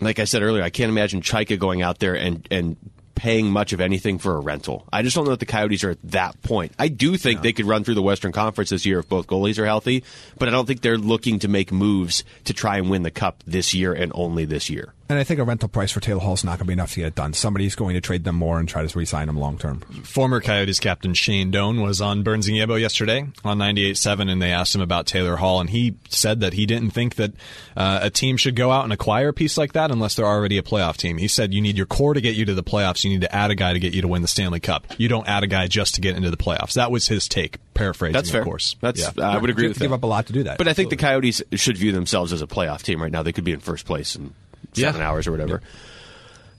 like 0.00 0.18
I 0.18 0.24
said 0.24 0.42
earlier, 0.42 0.62
I 0.62 0.70
can't 0.70 0.90
imagine 0.90 1.20
Chayka 1.20 1.58
going 1.58 1.82
out 1.82 1.98
there 1.98 2.14
and 2.14 2.46
and 2.50 2.76
paying 3.14 3.50
much 3.50 3.72
of 3.72 3.80
anything 3.80 4.18
for 4.18 4.36
a 4.36 4.40
rental. 4.40 4.86
I 4.92 5.02
just 5.02 5.14
don't 5.14 5.24
know 5.24 5.30
that 5.30 5.40
the 5.40 5.46
Coyotes 5.46 5.84
are 5.84 5.90
at 5.90 6.02
that 6.04 6.40
point. 6.42 6.72
I 6.78 6.88
do 6.88 7.16
think 7.16 7.42
they 7.42 7.52
could 7.52 7.66
run 7.66 7.84
through 7.84 7.94
the 7.94 8.02
Western 8.02 8.32
Conference 8.32 8.70
this 8.70 8.86
year 8.86 8.98
if 8.98 9.08
both 9.08 9.26
goalies 9.26 9.58
are 9.58 9.66
healthy, 9.66 10.04
but 10.38 10.48
I 10.48 10.50
don't 10.50 10.66
think 10.66 10.80
they're 10.80 10.98
looking 10.98 11.38
to 11.40 11.48
make 11.48 11.72
moves 11.72 12.24
to 12.44 12.52
try 12.52 12.78
and 12.78 12.90
win 12.90 13.02
the 13.02 13.10
cup 13.10 13.42
this 13.46 13.74
year 13.74 13.92
and 13.92 14.12
only 14.14 14.44
this 14.44 14.68
year. 14.68 14.92
And 15.08 15.18
I 15.18 15.24
think 15.24 15.38
a 15.38 15.44
rental 15.44 15.68
price 15.68 15.92
for 15.92 16.00
Taylor 16.00 16.20
Hall 16.20 16.32
is 16.32 16.44
not 16.44 16.52
going 16.52 16.60
to 16.60 16.64
be 16.66 16.72
enough 16.72 16.92
to 16.94 17.00
get 17.00 17.08
it 17.08 17.14
done. 17.14 17.34
Somebody's 17.34 17.74
going 17.74 17.94
to 17.94 18.00
trade 18.00 18.24
them 18.24 18.36
more 18.36 18.58
and 18.58 18.66
try 18.66 18.86
to 18.86 18.98
re-sign 18.98 19.28
him 19.28 19.36
long 19.36 19.58
term. 19.58 19.80
Former 20.02 20.40
Coyotes 20.40 20.80
captain 20.80 21.12
Shane 21.12 21.50
Doan 21.50 21.82
was 21.82 22.00
on 22.00 22.22
Burns 22.22 22.48
and 22.48 22.56
Yebo 22.56 22.80
yesterday 22.80 23.26
on 23.44 23.58
98.7, 23.58 24.30
and 24.30 24.40
they 24.40 24.50
asked 24.50 24.74
him 24.74 24.80
about 24.80 25.06
Taylor 25.06 25.36
Hall, 25.36 25.60
and 25.60 25.68
he 25.68 25.96
said 26.08 26.40
that 26.40 26.54
he 26.54 26.64
didn't 26.64 26.90
think 26.92 27.16
that 27.16 27.32
uh, 27.76 27.98
a 28.02 28.08
team 28.10 28.38
should 28.38 28.56
go 28.56 28.70
out 28.70 28.84
and 28.84 28.92
acquire 28.94 29.28
a 29.28 29.32
piece 29.34 29.58
like 29.58 29.74
that 29.74 29.90
unless 29.90 30.14
they're 30.14 30.24
already 30.26 30.56
a 30.56 30.62
playoff 30.62 30.96
team. 30.96 31.18
He 31.18 31.28
said 31.28 31.52
you 31.52 31.60
need 31.60 31.76
your 31.76 31.86
core 31.86 32.14
to 32.14 32.20
get 32.22 32.34
you 32.34 32.46
to 32.46 32.54
the 32.54 32.64
playoffs. 32.64 33.04
You 33.04 33.10
need 33.10 33.20
to 33.20 33.34
add 33.34 33.50
a 33.50 33.54
guy 33.54 33.74
to 33.74 33.78
get 33.78 33.92
you 33.92 34.00
to 34.02 34.08
win 34.08 34.22
the 34.22 34.28
Stanley 34.28 34.60
Cup. 34.60 34.86
You 34.96 35.08
don't 35.08 35.28
add 35.28 35.42
a 35.42 35.46
guy 35.46 35.66
just 35.66 35.96
to 35.96 36.00
get 36.00 36.16
into 36.16 36.30
the 36.30 36.36
playoffs. 36.38 36.74
That 36.74 36.90
was 36.90 37.08
his 37.08 37.28
take, 37.28 37.58
paraphrasing, 37.74 38.14
That's 38.14 38.30
fair. 38.30 38.40
of 38.40 38.46
course. 38.46 38.76
That's 38.80 39.00
Yeah. 39.00 39.10
I 39.22 39.36
would 39.36 39.50
agree 39.50 39.64
give, 39.64 39.70
with 39.72 39.78
give 39.80 39.90
that. 39.90 39.96
up 39.96 40.02
a 40.02 40.06
lot 40.06 40.26
to 40.28 40.32
do 40.32 40.44
that. 40.44 40.56
But 40.56 40.68
I 40.68 40.72
think 40.72 40.88
the 40.88 40.96
Coyotes 40.96 41.42
should 41.52 41.76
view 41.76 41.92
themselves 41.92 42.32
as 42.32 42.40
a 42.40 42.46
playoff 42.46 42.82
team 42.82 43.02
right 43.02 43.12
now. 43.12 43.22
They 43.22 43.32
could 43.32 43.44
be 43.44 43.52
in 43.52 43.60
first 43.60 43.84
place 43.84 44.16
in 44.16 44.32
seven 44.72 45.00
Yeah. 45.00 45.08
hours 45.08 45.26
or 45.26 45.32
whatever. 45.32 45.60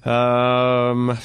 Um, 0.10 1.18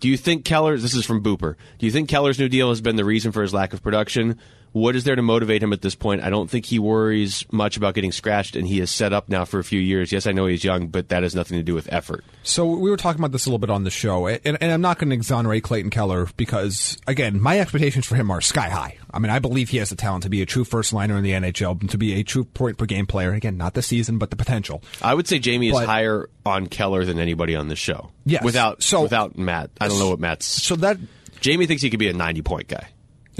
do 0.00 0.08
you 0.08 0.16
think 0.16 0.44
Keller? 0.44 0.76
This 0.78 0.94
is 0.94 1.04
from 1.04 1.22
Booper. 1.22 1.54
Do 1.78 1.86
you 1.86 1.92
think 1.92 2.08
Keller's 2.08 2.38
new 2.38 2.48
deal 2.48 2.70
has 2.70 2.80
been 2.80 2.96
the 2.96 3.04
reason 3.04 3.32
for 3.32 3.42
his 3.42 3.54
lack 3.54 3.72
of 3.72 3.82
production? 3.82 4.38
What 4.72 4.94
is 4.94 5.02
there 5.04 5.16
to 5.16 5.22
motivate 5.22 5.62
him 5.62 5.72
at 5.72 5.82
this 5.82 5.94
point? 5.96 6.22
I 6.22 6.30
don't 6.30 6.48
think 6.48 6.64
he 6.64 6.78
worries 6.78 7.44
much 7.50 7.76
about 7.76 7.94
getting 7.94 8.12
scratched, 8.12 8.54
and 8.54 8.66
he 8.68 8.80
is 8.80 8.90
set 8.90 9.12
up 9.12 9.28
now 9.28 9.44
for 9.44 9.58
a 9.58 9.64
few 9.64 9.80
years. 9.80 10.12
Yes, 10.12 10.26
I 10.28 10.32
know 10.32 10.46
he's 10.46 10.62
young, 10.62 10.86
but 10.88 11.08
that 11.08 11.24
has 11.24 11.34
nothing 11.34 11.58
to 11.58 11.64
do 11.64 11.74
with 11.74 11.92
effort. 11.92 12.24
So 12.44 12.66
we 12.66 12.88
were 12.88 12.96
talking 12.96 13.20
about 13.20 13.32
this 13.32 13.46
a 13.46 13.48
little 13.48 13.58
bit 13.58 13.70
on 13.70 13.82
the 13.82 13.90
show, 13.90 14.28
and, 14.28 14.40
and 14.44 14.70
I'm 14.70 14.80
not 14.80 14.98
going 14.98 15.10
to 15.10 15.16
exonerate 15.16 15.64
Clayton 15.64 15.90
Keller 15.90 16.28
because, 16.36 16.96
again, 17.08 17.40
my 17.40 17.58
expectations 17.58 18.06
for 18.06 18.14
him 18.14 18.30
are 18.30 18.40
sky 18.40 18.68
high. 18.68 18.96
I 19.12 19.18
mean, 19.18 19.30
I 19.30 19.40
believe 19.40 19.70
he 19.70 19.78
has 19.78 19.90
the 19.90 19.96
talent 19.96 20.22
to 20.22 20.28
be 20.28 20.40
a 20.40 20.46
true 20.46 20.64
first 20.64 20.92
liner 20.92 21.16
in 21.16 21.24
the 21.24 21.32
NHL, 21.32 21.80
and 21.80 21.90
to 21.90 21.98
be 21.98 22.14
a 22.20 22.22
true 22.22 22.44
point 22.44 22.78
per 22.78 22.86
game 22.86 23.06
player. 23.06 23.32
Again, 23.32 23.56
not 23.56 23.74
the 23.74 23.82
season, 23.82 24.18
but 24.18 24.30
the 24.30 24.36
potential. 24.36 24.82
I 25.02 25.14
would 25.14 25.26
say 25.26 25.40
Jaime 25.44 25.68
is 25.70 25.78
higher 25.78 26.28
on 26.46 26.68
Keller 26.68 27.04
than 27.04 27.18
anybody 27.18 27.56
on 27.56 27.66
the 27.66 27.76
show. 27.76 28.10
Yes. 28.24 28.44
without 28.44 28.82
So- 28.84 29.02
without 29.02 29.36
Matt. 29.36 29.70
I 29.80 29.88
don't 29.88 29.98
know 29.98 30.10
what 30.10 30.20
Matt's. 30.20 30.46
So 30.46 30.76
that 30.76 30.98
Jaime 31.44 31.66
thinks 31.66 31.82
he 31.82 31.90
could 31.90 31.98
be 31.98 32.08
a 32.08 32.12
ninety 32.12 32.42
point 32.42 32.68
guy. 32.68 32.86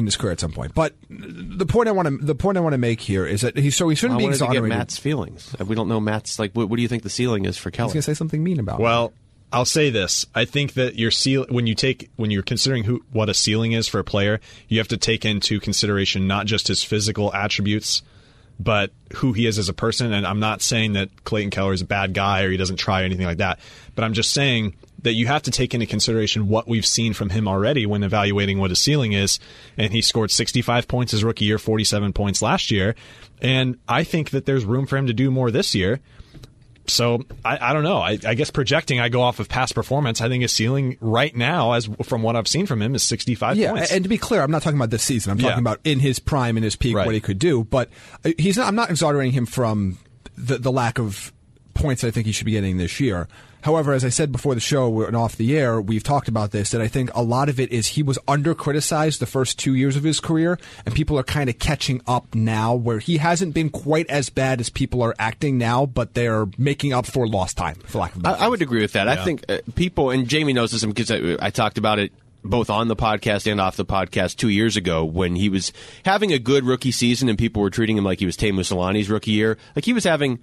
In 0.01 0.07
his 0.07 0.17
career 0.17 0.33
at 0.33 0.41
some 0.41 0.53
point, 0.53 0.75
but 0.75 0.95
the 1.09 1.67
point 1.67 1.89
I 1.89 1.93
want 1.93 2.09
to 2.09 2.17
the 2.19 2.35
point 2.35 2.59
I 2.59 2.61
want 2.61 2.73
to 2.75 2.79
make 2.79 3.01
here 3.01 3.27
is 3.27 3.43
that 3.43 3.57
he 3.57 3.71
so 3.71 3.89
he 3.89 3.93
I 3.93 3.95
shouldn't 3.95 4.19
be 4.19 4.25
wanted 4.25 4.39
to 4.39 4.45
get 4.45 4.51
exonerated. 4.51 4.79
Matt's 4.79 4.99
feelings. 4.99 5.57
We 5.65 5.75
don't 5.77 5.89
know 5.89 6.01
Matt's 6.01 6.39
like. 6.39 6.53
What, 6.53 6.69
what 6.69 6.77
do 6.77 6.83
you 6.83 6.89
think 6.89 7.03
the 7.05 7.11
ceiling 7.11 7.45
is 7.45 7.57
for 7.57 7.71
He's 7.71 7.77
Keller? 7.77 7.89
going 7.89 7.99
to 7.99 8.03
say 8.03 8.15
something 8.15 8.43
mean 8.43 8.59
about. 8.59 8.77
him. 8.79 8.83
Well, 8.85 9.13
I'll 9.53 9.65
say 9.65 9.91
this: 9.91 10.27
I 10.35 10.45
think 10.45 10.75
that 10.75 10.97
your 10.97 11.11
ceil- 11.11 11.51
when 11.51 11.67
you 11.67 11.75
take 11.75 12.11
when 12.17 12.31
you're 12.31 12.43
considering 12.43 12.85
who 12.85 13.03
what 13.13 13.29
a 13.29 13.35
ceiling 13.35 13.73
is 13.73 13.89
for 13.89 13.99
a 13.99 14.05
player, 14.05 14.41
you 14.69 14.79
have 14.79 14.89
to 14.89 14.97
take 14.97 15.25
into 15.25 15.61
consideration 15.61 16.27
not 16.27 16.47
just 16.47 16.69
his 16.69 16.83
physical 16.85 17.33
attributes, 17.35 18.03
but 18.61 18.93
who 19.17 19.33
he 19.33 19.47
is 19.47 19.59
as 19.59 19.69
a 19.69 19.75
person. 19.75 20.13
And 20.13 20.27
I'm 20.27 20.39
not 20.41 20.63
saying 20.63 20.93
that 20.93 21.25
Clayton 21.25 21.51
Keller 21.51 21.73
is 21.73 21.81
a 21.81 21.87
bad 21.87 22.15
guy 22.15 22.43
or 22.43 22.51
he 22.51 22.57
doesn't 22.57 22.77
try 22.77 23.03
or 23.03 23.05
anything 23.05 23.27
like 23.27 23.39
that, 23.39 23.59
but 23.95 24.05
I'm 24.05 24.13
just 24.13 24.33
saying 24.33 24.75
that 25.03 25.15
you 25.15 25.27
have 25.27 25.43
to 25.43 25.51
take 25.51 25.73
into 25.75 25.87
consideration 25.87 26.49
what 26.49 26.69
we've 26.69 26.87
seen 26.87 27.13
from 27.15 27.31
him 27.31 27.49
already 27.49 27.87
when 27.87 28.03
evaluating 28.03 28.59
what 28.59 28.71
his 28.71 28.81
ceiling 28.81 29.13
is. 29.13 29.39
And 29.79 29.93
he 29.93 30.03
scored 30.03 30.31
65 30.31 30.87
points 30.89 31.13
his 31.13 31.25
rookie 31.25 31.47
year, 31.47 31.59
47 31.59 32.13
points 32.13 32.43
last 32.43 32.71
year, 32.71 32.95
and 33.41 33.79
I 33.89 34.05
think 34.05 34.31
that 34.31 34.45
there's 34.47 34.65
room 34.65 34.87
for 34.87 34.97
him 34.97 35.07
to 35.07 35.13
do 35.15 35.31
more 35.31 35.51
this 35.51 35.75
year. 35.75 36.01
So 36.87 37.23
I, 37.45 37.71
I 37.71 37.73
don't 37.73 37.85
know. 37.85 37.99
I, 37.99 38.19
I 38.27 38.35
guess 38.35 38.51
projecting, 38.51 38.99
I 38.99 39.09
go 39.11 39.23
off 39.23 39.39
of 39.39 39.49
past 39.49 39.75
performance. 39.77 40.21
I 40.21 40.29
think 40.29 40.43
his 40.43 40.51
ceiling 40.53 40.97
right 41.01 41.35
now, 41.37 41.73
as 41.73 41.89
from 42.03 42.23
what 42.23 42.35
I've 42.35 42.49
seen 42.49 42.67
from 42.67 42.83
him, 42.83 42.95
is 42.97 43.05
65 43.05 43.57
Yeah, 43.57 43.73
points. 43.75 43.93
and 43.93 44.03
to 44.03 44.09
be 44.09 44.19
clear, 44.19 44.43
I'm 44.43 44.51
not 44.51 44.63
talking 44.63 44.79
about 44.79 44.91
this 44.91 45.03
season. 45.05 45.31
I'm 45.31 45.39
talking 45.39 45.53
Yeah. 45.53 45.61
about 45.61 45.81
in 45.85 46.01
his 46.01 46.19
prime, 46.19 46.57
in 46.57 46.63
his 46.65 46.75
peak, 46.77 46.97
Right. 46.97 47.07
what 47.07 47.15
he 47.15 47.21
could 47.21 47.39
do. 47.39 47.63
But 47.65 47.91
uh, 48.25 48.33
he's 48.39 48.57
not. 48.57 48.67
I'm 48.67 48.75
not 48.75 48.91
exonerating 48.91 49.33
him 49.33 49.47
from 49.47 49.99
the 50.37 50.59
the 50.59 50.73
lack 50.73 50.99
of 50.99 51.33
points 51.75 52.03
I 52.03 52.11
think 52.11 52.27
he 52.27 52.33
should 52.33 52.47
be 52.47 52.53
getting 52.53 52.77
this 52.79 52.99
year. 52.99 53.29
However, 53.63 53.93
as 53.93 54.05
I 54.05 54.09
said 54.09 54.33
before 54.33 54.55
the 54.55 54.61
show 54.61 55.03
and 55.05 55.17
off 55.17 55.37
the 55.37 55.57
air, 55.57 55.81
we've 55.81 56.03
talked 56.03 56.29
about 56.29 56.51
this. 56.51 56.71
That 56.71 56.81
I 56.81 56.89
think 56.89 57.11
a 57.15 57.23
lot 57.23 57.49
of 57.49 57.61
it 57.61 57.71
is 57.71 57.89
he 57.89 58.03
was 58.03 58.19
under 58.27 58.55
criticized 58.55 59.21
the 59.21 59.27
first 59.27 59.59
two 59.59 59.75
years 59.75 59.97
of 59.97 60.03
his 60.03 60.21
career, 60.21 60.59
and 60.85 60.95
people 60.95 61.19
are 61.19 61.23
kind 61.23 61.51
of 61.51 61.59
catching 61.59 62.01
up 62.07 62.35
now, 62.35 62.75
where 62.75 62.99
he 62.99 63.19
hasn't 63.19 63.55
been 63.55 63.71
quite 63.71 64.09
as 64.09 64.31
bad 64.31 64.61
as 64.61 64.71
people 64.71 65.03
are 65.03 65.15
acting 65.19 65.59
now, 65.59 65.87
but 65.87 66.15
they're 66.15 66.47
making 66.59 66.93
up 66.93 67.07
for 67.07 67.27
lost 67.27 67.57
time, 67.57 67.77
for 67.77 67.99
lack 67.99 68.15
of 68.15 68.25
a 68.25 68.29
I, 68.29 68.33
better 68.33 68.45
I 68.45 68.49
would 68.49 68.63
agree 68.63 68.83
with 68.83 68.93
that. 68.93 69.09
I 69.09 69.17
think 69.25 69.45
uh, 69.49 69.59
people 69.75 70.11
and 70.11 70.31
Jaime 70.31 70.53
knows 70.53 70.73
this 70.73 70.85
because 70.85 71.11
I, 71.11 71.37
I 71.41 71.51
talked 71.51 71.79
about 71.79 71.99
it 71.99 72.13
both 72.43 72.71
on 72.71 72.89
the 72.89 72.97
podcast 72.97 73.51
and 73.51 73.61
off 73.61 73.77
the 73.77 73.85
podcast 73.85 74.37
two 74.37 74.49
years 74.49 74.77
ago 74.77 75.05
when 75.05 75.37
he 75.37 75.49
was 75.49 75.73
having 76.05 76.33
a 76.33 76.39
good 76.39 76.65
rookie 76.65 76.93
season 76.93 77.29
and 77.29 77.39
people 77.39 77.63
were 77.63 77.71
treating 77.71 77.97
him 77.97 78.05
like 78.05 78.19
he 78.19 78.27
was 78.27 78.37
Teemu 78.37 78.61
Selanne's 78.61 79.11
rookie 79.11 79.33
year. 79.33 79.59
Like 79.77 79.85
he 79.85 79.93
was 79.93 80.05
having 80.05 80.39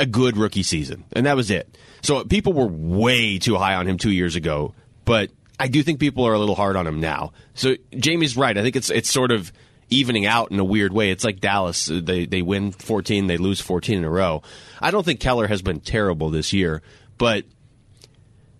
a 0.00 0.06
good 0.06 0.36
rookie 0.36 0.62
season, 0.62 1.04
and 1.12 1.26
that 1.26 1.36
was 1.36 1.50
it. 1.50 1.76
So 2.02 2.24
people 2.24 2.54
were 2.54 2.66
way 2.66 3.38
too 3.38 3.56
high 3.56 3.74
on 3.74 3.86
him 3.86 3.98
two 3.98 4.10
years 4.10 4.34
ago, 4.34 4.74
but 5.04 5.30
I 5.58 5.68
do 5.68 5.82
think 5.82 6.00
people 6.00 6.26
are 6.26 6.32
a 6.32 6.38
little 6.38 6.54
hard 6.54 6.74
on 6.74 6.86
him 6.86 7.00
now. 7.00 7.32
So 7.54 7.76
Jaime's 7.92 8.36
right. 8.36 8.56
I 8.56 8.62
think 8.62 8.76
it's 8.76 8.90
it's 8.90 9.10
sort 9.10 9.30
of 9.30 9.52
evening 9.90 10.24
out 10.24 10.50
in 10.50 10.58
a 10.58 10.64
weird 10.64 10.92
way. 10.92 11.10
It's 11.10 11.22
like 11.22 11.40
Dallas. 11.40 11.86
They 11.86 12.24
they 12.24 12.40
win 12.40 12.72
14, 12.72 13.26
they 13.26 13.36
lose 13.36 13.60
14 13.60 13.98
in 13.98 14.04
a 14.04 14.10
row. 14.10 14.42
I 14.80 14.90
don't 14.90 15.04
think 15.04 15.20
Keller 15.20 15.46
has 15.46 15.60
been 15.60 15.80
terrible 15.80 16.30
this 16.30 16.54
year, 16.54 16.80
but 17.18 17.44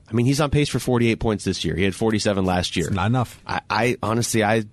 I 0.09 0.13
mean 0.13 0.27
he's 0.27 0.41
on 0.41 0.51
pace 0.51 0.69
for 0.69 0.79
48 0.79 1.19
points 1.19 1.45
this 1.45 1.65
year. 1.65 1.75
He 1.75 1.85
had 1.85 1.95
47 1.95 2.45
last 2.45 2.77
year. 2.77 2.91
Not 2.91 3.07
enough. 3.07 3.41
I, 3.47 3.63
I 3.71 3.97
honestly 4.03 4.45
I 4.45 4.65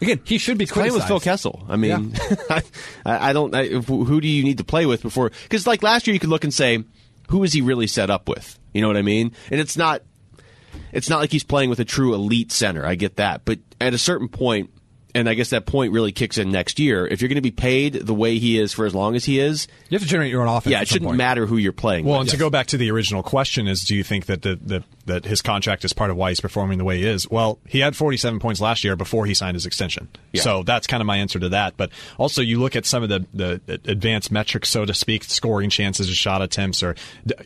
Again, 0.00 0.20
he 0.24 0.38
should 0.38 0.58
be 0.58 0.66
playing 0.66 0.92
with. 0.92 1.04
Phil 1.04 1.20
Kessel. 1.20 1.64
I 1.68 1.76
mean, 1.76 2.14
I, 2.50 2.62
I 3.04 3.32
don't. 3.32 3.54
I, 3.54 3.66
who 3.68 4.20
do 4.20 4.28
you 4.28 4.44
need 4.44 4.58
to 4.58 4.64
play 4.64 4.86
with 4.86 5.02
before? 5.02 5.30
Because 5.44 5.66
like 5.66 5.82
last 5.82 6.06
year, 6.06 6.14
you 6.14 6.20
could 6.20 6.30
look 6.30 6.44
and 6.44 6.52
say, 6.52 6.84
who 7.28 7.42
is 7.44 7.52
he 7.52 7.60
really 7.62 7.86
set 7.86 8.10
up 8.10 8.28
with? 8.28 8.58
You 8.72 8.82
know 8.82 8.88
what 8.88 8.96
I 8.96 9.02
mean? 9.02 9.32
And 9.50 9.60
it's 9.60 9.76
not. 9.76 10.02
It's 10.92 11.08
not 11.08 11.20
like 11.20 11.32
he's 11.32 11.44
playing 11.44 11.70
with 11.70 11.80
a 11.80 11.84
true 11.84 12.14
elite 12.14 12.52
center. 12.52 12.84
I 12.84 12.94
get 12.94 13.16
that, 13.16 13.44
but 13.44 13.58
at 13.80 13.94
a 13.94 13.98
certain 13.98 14.28
point, 14.28 14.70
and 15.14 15.28
I 15.28 15.34
guess 15.34 15.50
that 15.50 15.66
point 15.66 15.92
really 15.92 16.12
kicks 16.12 16.38
in 16.38 16.50
next 16.50 16.78
year. 16.78 17.06
If 17.06 17.20
you're 17.20 17.28
going 17.28 17.36
to 17.36 17.42
be 17.42 17.50
paid 17.50 17.94
the 17.94 18.14
way 18.14 18.38
he 18.38 18.58
is 18.58 18.72
for 18.72 18.86
as 18.86 18.94
long 18.94 19.16
as 19.16 19.24
he 19.24 19.38
is, 19.40 19.66
You 19.88 19.96
have 19.96 20.02
to 20.02 20.08
generate 20.08 20.30
your 20.30 20.42
own 20.42 20.48
offense. 20.48 20.70
yeah, 20.70 20.78
at 20.78 20.82
it 20.84 20.88
some 20.88 20.94
shouldn't 20.96 21.08
point. 21.10 21.18
matter 21.18 21.46
who 21.46 21.56
you're 21.56 21.72
playing. 21.72 22.04
well, 22.04 22.18
with. 22.18 22.28
and 22.28 22.30
to 22.30 22.36
go 22.36 22.50
back 22.50 22.68
to 22.68 22.76
the 22.76 22.90
original 22.90 23.22
question 23.22 23.66
is, 23.66 23.82
do 23.84 23.94
you 23.96 24.04
think 24.04 24.26
that 24.26 24.42
the, 24.42 24.56
the 24.56 24.84
that 25.08 25.24
his 25.24 25.42
contract 25.42 25.84
is 25.84 25.92
part 25.92 26.10
of 26.10 26.16
why 26.16 26.30
he's 26.30 26.40
performing 26.40 26.78
the 26.78 26.84
way 26.84 26.98
he 26.98 27.06
is? 27.06 27.28
Well, 27.28 27.58
he 27.66 27.80
had 27.80 27.96
47 27.96 28.38
points 28.38 28.60
last 28.60 28.84
year 28.84 28.96
before 28.96 29.26
he 29.26 29.34
signed 29.34 29.54
his 29.54 29.66
extension. 29.66 30.08
Yeah. 30.32 30.42
So 30.42 30.62
that's 30.62 30.86
kind 30.86 31.00
of 31.00 31.06
my 31.06 31.18
answer 31.18 31.38
to 31.38 31.50
that. 31.50 31.76
But 31.76 31.90
also, 32.16 32.40
you 32.40 32.60
look 32.60 32.76
at 32.76 32.86
some 32.86 33.02
of 33.02 33.08
the, 33.08 33.26
the 33.34 33.60
advanced 33.84 34.30
metrics, 34.30 34.68
so 34.68 34.84
to 34.84 34.94
speak, 34.94 35.24
scoring 35.24 35.70
chances, 35.70 36.08
shot 36.08 36.42
attempts, 36.42 36.82
or 36.82 36.94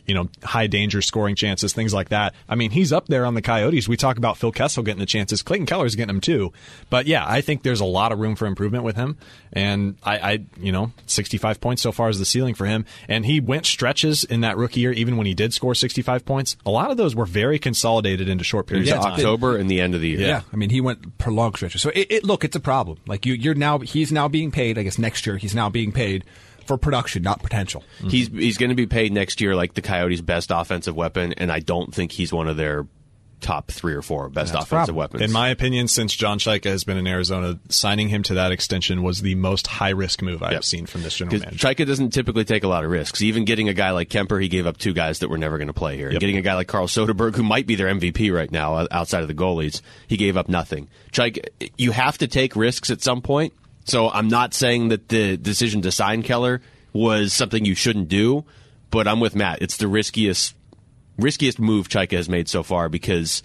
you 0.05 0.13
know, 0.13 0.29
high 0.43 0.67
danger 0.67 1.01
scoring 1.01 1.35
chances, 1.35 1.73
things 1.73 1.93
like 1.93 2.09
that. 2.09 2.33
I 2.47 2.55
mean, 2.55 2.71
he's 2.71 2.93
up 2.93 3.07
there 3.07 3.25
on 3.25 3.33
the 3.33 3.41
Coyotes. 3.41 3.87
We 3.87 3.97
talk 3.97 4.17
about 4.17 4.37
Phil 4.37 4.51
Kessel 4.51 4.83
getting 4.83 4.99
the 4.99 5.05
chances. 5.05 5.41
Clayton 5.41 5.65
Keller's 5.65 5.95
getting 5.95 6.13
them 6.13 6.21
too. 6.21 6.53
But 6.89 7.07
yeah, 7.07 7.25
I 7.27 7.41
think 7.41 7.63
there's 7.63 7.81
a 7.81 7.85
lot 7.85 8.11
of 8.11 8.19
room 8.19 8.35
for 8.35 8.45
improvement 8.45 8.83
with 8.83 8.95
him. 8.95 9.17
And 9.51 9.97
I, 10.03 10.17
I, 10.17 10.39
you 10.57 10.71
know, 10.71 10.91
65 11.05 11.61
points 11.61 11.81
so 11.81 11.91
far 11.91 12.09
is 12.09 12.19
the 12.19 12.25
ceiling 12.25 12.55
for 12.55 12.65
him. 12.65 12.85
And 13.07 13.25
he 13.25 13.39
went 13.39 13.65
stretches 13.65 14.23
in 14.23 14.41
that 14.41 14.57
rookie 14.57 14.81
year, 14.81 14.91
even 14.91 15.17
when 15.17 15.27
he 15.27 15.33
did 15.33 15.53
score 15.53 15.75
65 15.75 16.25
points. 16.25 16.57
A 16.65 16.71
lot 16.71 16.91
of 16.91 16.97
those 16.97 17.15
were 17.15 17.25
very 17.25 17.52
consolidated 17.59 18.29
into 18.29 18.43
short 18.43 18.67
periods 18.67 18.89
yeah, 18.89 18.97
of 18.97 19.03
time. 19.03 19.13
October 19.13 19.57
and 19.57 19.69
the 19.69 19.81
end 19.81 19.95
of 19.95 20.01
the 20.01 20.09
year. 20.09 20.19
Yeah. 20.19 20.41
I 20.51 20.55
mean, 20.55 20.69
he 20.69 20.81
went 20.81 21.17
prolonged 21.17 21.55
stretches. 21.55 21.81
So 21.81 21.89
it, 21.89 22.07
it 22.09 22.23
look, 22.23 22.43
it's 22.43 22.55
a 22.55 22.59
problem. 22.59 22.99
Like 23.07 23.25
you, 23.25 23.33
you're 23.33 23.55
now 23.55 23.79
he's 23.79 24.11
now 24.11 24.27
being 24.27 24.51
paid. 24.51 24.77
I 24.77 24.83
guess 24.83 24.97
next 24.97 25.25
year 25.25 25.37
he's 25.37 25.55
now 25.55 25.69
being 25.69 25.91
paid 25.91 26.23
for 26.65 26.77
production, 26.77 27.23
not 27.23 27.41
potential. 27.41 27.83
He's 28.07 28.27
he's 28.27 28.57
going 28.57 28.69
to 28.69 28.75
be 28.75 28.87
paid 28.87 29.11
next 29.11 29.41
year 29.41 29.55
like 29.55 29.73
the 29.73 29.81
Coyotes' 29.81 30.21
best 30.21 30.51
offensive 30.51 30.95
weapon, 30.95 31.33
and 31.33 31.51
I 31.51 31.59
don't 31.59 31.93
think 31.93 32.11
he's 32.11 32.31
one 32.31 32.47
of 32.47 32.57
their 32.57 32.85
top 33.43 33.69
three 33.69 33.93
or 33.93 34.01
four 34.01 34.27
best 34.29 34.53
That's 34.53 34.65
offensive 34.65 34.95
weapons. 34.95 35.21
In 35.21 35.31
my 35.31 35.49
opinion, 35.49 35.87
since 35.87 36.15
John 36.15 36.39
Chayka 36.39 36.65
has 36.71 36.83
been 36.83 36.97
in 36.97 37.05
Arizona, 37.05 37.59
signing 37.69 38.09
him 38.09 38.23
to 38.23 38.33
that 38.33 38.51
extension 38.51 39.03
was 39.03 39.21
the 39.21 39.35
most 39.35 39.67
high 39.67 39.89
risk 39.91 40.21
move 40.23 40.41
I've 40.41 40.53
Yep. 40.53 40.63
seen 40.63 40.85
from 40.87 41.03
this 41.03 41.15
general 41.15 41.37
manager. 41.39 41.57
Chayka 41.67 41.85
doesn't 41.85 42.09
typically 42.11 42.45
take 42.45 42.63
a 42.63 42.67
lot 42.67 42.83
of 42.83 42.89
risks. 42.89 43.21
Even 43.21 43.45
getting 43.45 43.69
a 43.69 43.73
guy 43.73 43.91
like 43.91 44.09
Kuemper, 44.09 44.41
he 44.41 44.47
gave 44.47 44.65
up 44.65 44.77
two 44.77 44.93
guys 44.93 45.19
that 45.19 45.29
were 45.29 45.37
never 45.37 45.57
going 45.59 45.67
to 45.67 45.73
play 45.73 45.95
here. 45.97 46.09
Yep. 46.11 46.19
Getting 46.19 46.37
a 46.37 46.41
guy 46.41 46.55
like 46.55 46.67
Carl 46.67 46.87
Soderberg, 46.87 47.35
who 47.35 47.43
might 47.43 47.67
be 47.67 47.75
their 47.75 47.87
MVP 47.93 48.33
right 48.33 48.51
now 48.51 48.87
outside 48.89 49.21
of 49.21 49.27
the 49.27 49.35
goalies, 49.35 49.81
he 50.07 50.17
gave 50.17 50.37
up 50.37 50.49
nothing. 50.49 50.87
Chayka, 51.11 51.45
you 51.77 51.91
have 51.91 52.17
to 52.17 52.27
take 52.27 52.55
risks 52.55 52.89
at 52.89 53.01
some 53.03 53.21
point. 53.21 53.53
So 53.85 54.09
I'm 54.09 54.29
not 54.29 54.53
saying 54.53 54.87
that 54.89 55.09
the 55.09 55.35
decision 55.37 55.81
to 55.81 55.91
sign 55.91 56.23
Keller 56.23 56.61
was 56.93 57.33
something 57.33 57.65
you 57.65 57.75
shouldn't 57.75 58.07
do, 58.07 58.45
but 58.91 59.07
I'm 59.07 59.19
with 59.19 59.35
Matt. 59.35 59.61
It's 59.61 59.75
the 59.77 59.87
riskiest 59.89 60.55
riskiest 61.17 61.59
move 61.59 61.87
Chayka 61.89 62.17
has 62.17 62.29
made 62.29 62.47
so 62.49 62.63
far 62.63 62.89
because 62.89 63.43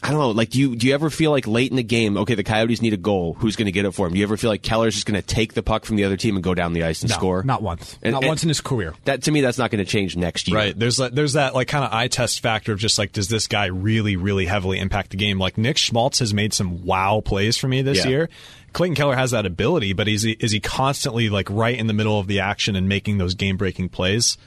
I 0.00 0.10
don't 0.12 0.20
know. 0.20 0.30
Like, 0.30 0.50
do 0.50 0.60
you 0.60 0.76
do 0.76 0.86
you 0.86 0.94
ever 0.94 1.10
feel 1.10 1.32
like 1.32 1.48
late 1.48 1.72
in 1.72 1.76
the 1.76 1.82
game? 1.82 2.16
Okay, 2.18 2.36
the 2.36 2.44
Coyotes 2.44 2.80
need 2.80 2.92
a 2.92 2.96
goal. 2.98 3.34
Who's 3.34 3.56
going 3.56 3.66
to 3.66 3.72
get 3.72 3.84
it 3.84 3.90
for 3.90 4.06
him? 4.06 4.12
Do 4.12 4.18
you 4.20 4.24
ever 4.24 4.36
feel 4.36 4.48
like 4.48 4.62
Keller's 4.62 4.94
just 4.94 5.06
going 5.06 5.20
to 5.20 5.26
take 5.26 5.54
the 5.54 5.62
puck 5.62 5.84
from 5.84 5.96
the 5.96 6.04
other 6.04 6.16
team 6.16 6.36
and 6.36 6.44
go 6.44 6.54
down 6.54 6.72
the 6.72 6.84
ice 6.84 7.02
and 7.02 7.10
No, 7.10 7.16
score? 7.16 7.42
not 7.42 7.62
once. 7.62 7.98
And- 8.00 8.12
not 8.12 8.22
and- 8.22 8.28
once 8.28 8.44
in 8.44 8.48
his 8.48 8.60
career. 8.60 8.94
That 9.06 9.24
to 9.24 9.32
me, 9.32 9.40
that's 9.40 9.58
not 9.58 9.72
going 9.72 9.84
to 9.84 9.90
change 9.90 10.16
next 10.16 10.46
year. 10.46 10.56
Right. 10.56 10.78
There's 10.78 10.98
that, 10.98 11.16
there's 11.16 11.32
that 11.32 11.56
like 11.56 11.66
kind 11.66 11.84
of 11.84 11.92
eye 11.92 12.06
test 12.06 12.38
factor 12.40 12.72
of 12.72 12.78
just 12.78 12.96
like, 12.96 13.10
does 13.10 13.26
this 13.26 13.48
guy 13.48 13.66
really, 13.66 14.14
really 14.14 14.46
heavily 14.46 14.78
impact 14.78 15.10
the 15.10 15.16
game? 15.16 15.40
Like 15.40 15.58
Nick 15.58 15.76
Schmaltz 15.78 16.20
has 16.20 16.32
made 16.32 16.52
some 16.54 16.84
wow 16.84 17.20
plays 17.24 17.56
for 17.56 17.66
me 17.66 17.82
this 17.82 18.04
Yeah. 18.04 18.08
year. 18.08 18.28
Clayton 18.74 18.94
Keller 18.94 19.16
has 19.16 19.32
that 19.32 19.46
ability, 19.46 19.94
but 19.94 20.06
is 20.06 20.22
he 20.22 20.32
is 20.32 20.52
he 20.52 20.60
constantly 20.60 21.28
like 21.28 21.50
right 21.50 21.76
in 21.76 21.88
the 21.88 21.92
middle 21.94 22.20
of 22.20 22.28
the 22.28 22.38
action 22.38 22.76
and 22.76 22.88
making 22.88 23.18
those 23.18 23.34
game 23.34 23.56
breaking 23.56 23.88
plays? 23.88 24.38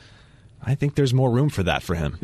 I 0.63 0.75
think 0.75 0.95
there's 0.95 1.13
more 1.13 1.31
room 1.31 1.49
for 1.49 1.63
that 1.63 1.83
for 1.83 1.95
him. 1.95 2.17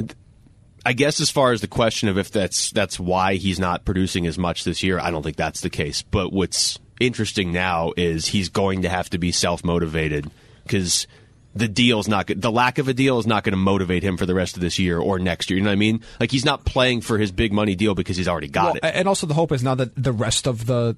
I 0.85 0.93
guess 0.93 1.19
as 1.19 1.29
far 1.29 1.51
as 1.51 1.61
the 1.61 1.67
question 1.67 2.07
of 2.07 2.17
if 2.17 2.31
that's 2.31 2.71
that's 2.71 2.99
why 2.99 3.35
he's 3.35 3.59
not 3.59 3.83
producing 3.83 4.25
as 4.27 4.37
much 4.37 4.63
this 4.63 4.83
year, 4.83 4.99
I 4.99 5.11
don't 5.11 5.23
think 5.23 5.35
that's 5.35 5.61
the 5.61 5.69
case. 5.69 6.01
But 6.01 6.31
what's 6.31 6.79
interesting 6.99 7.51
now 7.51 7.93
is 7.97 8.27
he's 8.27 8.49
going 8.49 8.83
to 8.83 8.89
have 8.89 9.09
to 9.09 9.17
be 9.17 9.31
self 9.31 9.63
motivated 9.63 10.29
because 10.63 11.07
the 11.55 11.67
deal's 11.67 12.07
not 12.07 12.27
the 12.33 12.51
lack 12.51 12.77
of 12.77 12.87
a 12.87 12.93
deal 12.93 13.19
is 13.19 13.27
not 13.27 13.43
going 13.43 13.53
to 13.53 13.57
motivate 13.57 14.03
him 14.03 14.15
for 14.17 14.25
the 14.25 14.35
rest 14.35 14.55
of 14.55 14.61
this 14.61 14.77
year 14.79 14.99
or 14.99 15.19
next 15.19 15.49
year. 15.49 15.57
You 15.57 15.63
know 15.63 15.69
what 15.69 15.73
I 15.73 15.77
mean? 15.77 16.01
Like 16.19 16.31
he's 16.31 16.45
not 16.45 16.65
playing 16.65 17.01
for 17.01 17.17
his 17.17 17.31
big 17.31 17.51
money 17.51 17.75
deal 17.75 17.95
because 17.95 18.15
he's 18.15 18.27
already 18.27 18.47
got 18.47 18.65
Well, 18.65 18.75
it. 18.75 18.83
And 18.83 19.07
also 19.07 19.27
the 19.27 19.33
hope 19.33 19.51
is 19.51 19.63
now 19.63 19.75
that 19.75 19.91
the 20.01 20.11
rest 20.11 20.47
of 20.47 20.67
the 20.67 20.95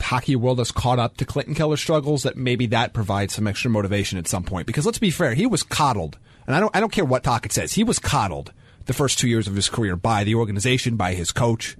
hockey 0.00 0.36
world 0.36 0.58
has 0.58 0.70
caught 0.70 0.98
up 0.98 1.16
to 1.16 1.24
Clinton 1.24 1.54
Keller's 1.54 1.80
struggles 1.80 2.22
that 2.22 2.36
maybe 2.36 2.66
that 2.66 2.92
provides 2.92 3.34
some 3.34 3.46
extra 3.46 3.70
motivation 3.70 4.18
at 4.18 4.28
some 4.28 4.44
point. 4.44 4.66
Because 4.66 4.86
let's 4.86 4.98
be 4.98 5.10
fair, 5.10 5.34
he 5.34 5.46
was 5.46 5.62
coddled, 5.62 6.18
and 6.46 6.54
I 6.54 6.60
don't 6.60 6.74
I 6.74 6.80
don't 6.80 6.92
care 6.92 7.04
what 7.04 7.22
Tocchet 7.22 7.52
says, 7.52 7.72
he 7.72 7.84
was 7.84 7.98
coddled 7.98 8.52
the 8.86 8.92
first 8.92 9.18
two 9.18 9.28
years 9.28 9.48
of 9.48 9.54
his 9.54 9.68
career 9.68 9.96
by 9.96 10.24
the 10.24 10.34
organization, 10.36 10.96
by 10.96 11.14
his 11.14 11.32
coach. 11.32 11.76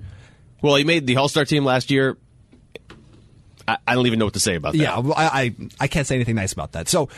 Well, 0.63 0.75
he 0.75 0.85
made 0.85 1.07
the 1.07 1.17
All 1.17 1.29
Star 1.29 1.45
team 1.45 1.65
last 1.65 1.91
year. 1.91 2.17
I, 3.69 3.79
I 3.87 3.95
don't 3.95 4.07
even 4.07 4.19
know 4.19 4.27
what 4.27 4.35
to 4.35 4.41
say 4.41 4.57
about 4.57 4.73
that. 4.73 4.79
Yeah, 4.79 4.97
I, 4.97 5.43
I 5.43 5.55
I 5.81 5.89
can't 5.89 6.07
say 6.07 6.15
anything 6.15 6.37
nice 6.37 6.53
about 6.53 6.73
that. 6.73 6.89
So. 6.89 7.09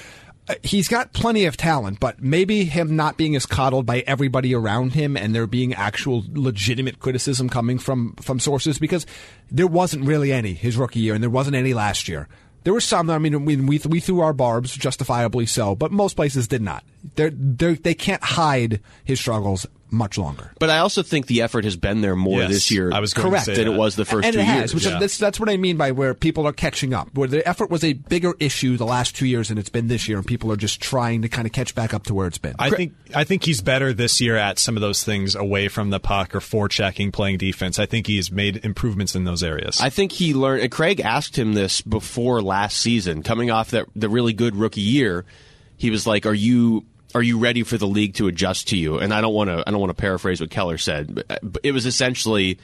Uh, 0.51 0.55
he's 0.63 0.89
got 0.89 1.13
plenty 1.13 1.45
of 1.45 1.59
talent, 1.59 2.01
but 2.01 2.23
maybe 2.23 2.65
him 2.65 2.97
not 2.97 3.19
being 3.19 3.37
as 3.37 3.45
coddled 3.45 3.85
by 3.85 4.01
everybody 4.07 4.55
around 4.55 4.95
him, 4.95 5.15
and 5.15 5.35
there 5.35 5.47
being 5.47 5.75
actual 5.75 6.25
legitimate 6.33 7.01
criticism 7.01 7.51
coming 7.51 7.79
from 7.79 8.15
from 8.15 8.41
sources 8.41 8.79
because 8.79 9.05
there 9.51 9.67
wasn't 9.67 10.07
really 10.07 10.33
any 10.33 10.55
his 10.55 10.79
rookie 10.79 11.01
year, 11.01 11.13
and 11.13 11.23
there 11.23 11.29
wasn't 11.29 11.55
any 11.55 11.75
last 11.75 12.09
year. 12.09 12.29
There 12.69 12.75
were 12.75 12.83
some. 12.83 13.09
I 13.09 13.16
mean, 13.16 13.47
we 13.47 13.57
we, 13.57 13.79
we 13.79 13.99
threw 13.99 14.21
our 14.21 14.35
barbs, 14.35 14.77
justifiably 14.77 15.47
so, 15.47 15.75
but 15.75 15.91
most 15.91 16.16
places 16.16 16.49
did 16.49 16.61
not. 16.61 16.85
They're, 17.14 17.31
they 17.31 17.95
can't 17.95 18.23
hide 18.23 18.81
his 19.05 19.19
struggles 19.19 19.66
much 19.91 20.18
longer. 20.18 20.53
But 20.59 20.70
I 20.70 20.78
also 20.78 21.03
think 21.03 21.26
the 21.26 21.43
effort 21.43 21.64
has 21.64 21.76
been 21.76 22.01
there 22.01 22.16
more 22.16 22.41
Yes, 22.41 22.51
this 22.51 22.70
year. 22.70 22.91
I 22.93 23.01
was 23.01 23.14
Correct. 23.14 23.47
say 23.47 23.55
than 23.55 23.66
it 23.68 23.76
was 23.76 23.97
the 23.97 24.05
first 24.05 24.26
and 24.26 24.34
two 24.34 24.41
it 24.41 24.45
has, 24.45 24.57
years. 24.57 24.74
which 24.74 24.86
Yeah. 24.86 24.99
that's, 24.99 25.18
that's 25.18 25.41
what 25.41 25.49
I 25.49 25.57
mean 25.57 25.76
by 25.76 25.91
where 25.93 26.14
people 26.14 26.47
are 26.47 26.53
catching 26.53 26.93
up. 26.95 27.09
Where 27.14 27.28
the 27.28 27.47
effort 27.49 27.70
was 27.70 27.82
a 27.84 27.93
bigger 27.95 28.34
issue 28.39 28.76
the 28.76 28.84
last 28.86 29.16
two 29.16 29.26
years 29.26 29.49
than 29.49 29.59
it's 29.59 29.68
been 29.70 29.89
this 29.89 30.09
year, 30.09 30.18
and 30.18 30.26
people 30.26 30.53
are 30.53 30.57
just 30.57 30.80
trying 30.80 31.22
to 31.22 31.28
kind 31.28 31.47
of 31.47 31.53
catch 31.53 31.74
back 31.74 31.95
up 31.95 32.05
to 32.05 32.14
where 32.14 32.26
it's 32.26 32.39
been. 32.39 32.55
I 32.59 32.70
think 32.70 32.95
I 33.14 33.24
think 33.24 33.45
he's 33.45 33.61
better 33.62 33.93
this 33.93 34.20
year 34.20 34.36
at 34.36 34.59
some 34.59 34.76
of 34.76 34.80
those 34.80 35.05
things 35.05 35.34
away 35.34 35.68
from 35.68 35.91
the 35.91 36.01
puck 36.01 36.34
or 36.34 36.41
forechecking, 36.41 37.12
playing 37.12 37.39
defense. 37.39 37.78
I 37.78 37.86
think 37.86 38.07
he's 38.07 38.30
made 38.30 38.64
improvements 38.64 39.14
in 39.14 39.24
those 39.24 39.43
areas. 39.43 39.80
I 39.80 39.91
think 39.91 40.12
he 40.12 40.34
learned. 40.34 40.62
And 40.62 40.70
Craig 40.70 41.01
asked 41.01 41.39
him 41.39 41.53
this 41.55 41.80
before 41.80 42.43
last 42.43 42.76
season, 42.78 43.22
coming 43.22 43.51
off 43.51 43.70
that 43.70 43.86
the 43.97 44.09
really 44.09 44.32
good 44.32 44.57
rookie 44.57 44.80
year. 44.80 45.24
He 45.76 45.91
was 45.91 46.07
like, 46.09 46.26
"Are 46.26 46.34
you 46.34 46.84
are 47.15 47.23
you 47.23 47.39
ready 47.39 47.63
for 47.63 47.79
the 47.79 47.87
league 47.87 48.15
to 48.15 48.27
adjust 48.29 48.69
to 48.69 48.77
you?" 48.77 48.99
And 48.99 49.13
I 49.15 49.21
don't 49.21 49.35
want 49.35 49.49
to 49.51 49.65
I 49.67 49.71
don't 49.71 49.81
want 49.81 49.91
to 49.91 50.01
paraphrase 50.01 50.41
what 50.41 50.51
Keller 50.51 50.79
said, 50.79 51.15
but, 51.15 51.27
uh, 51.31 51.39
but 51.43 51.61
it 51.65 51.73
was 51.73 51.87
essentially 51.87 52.59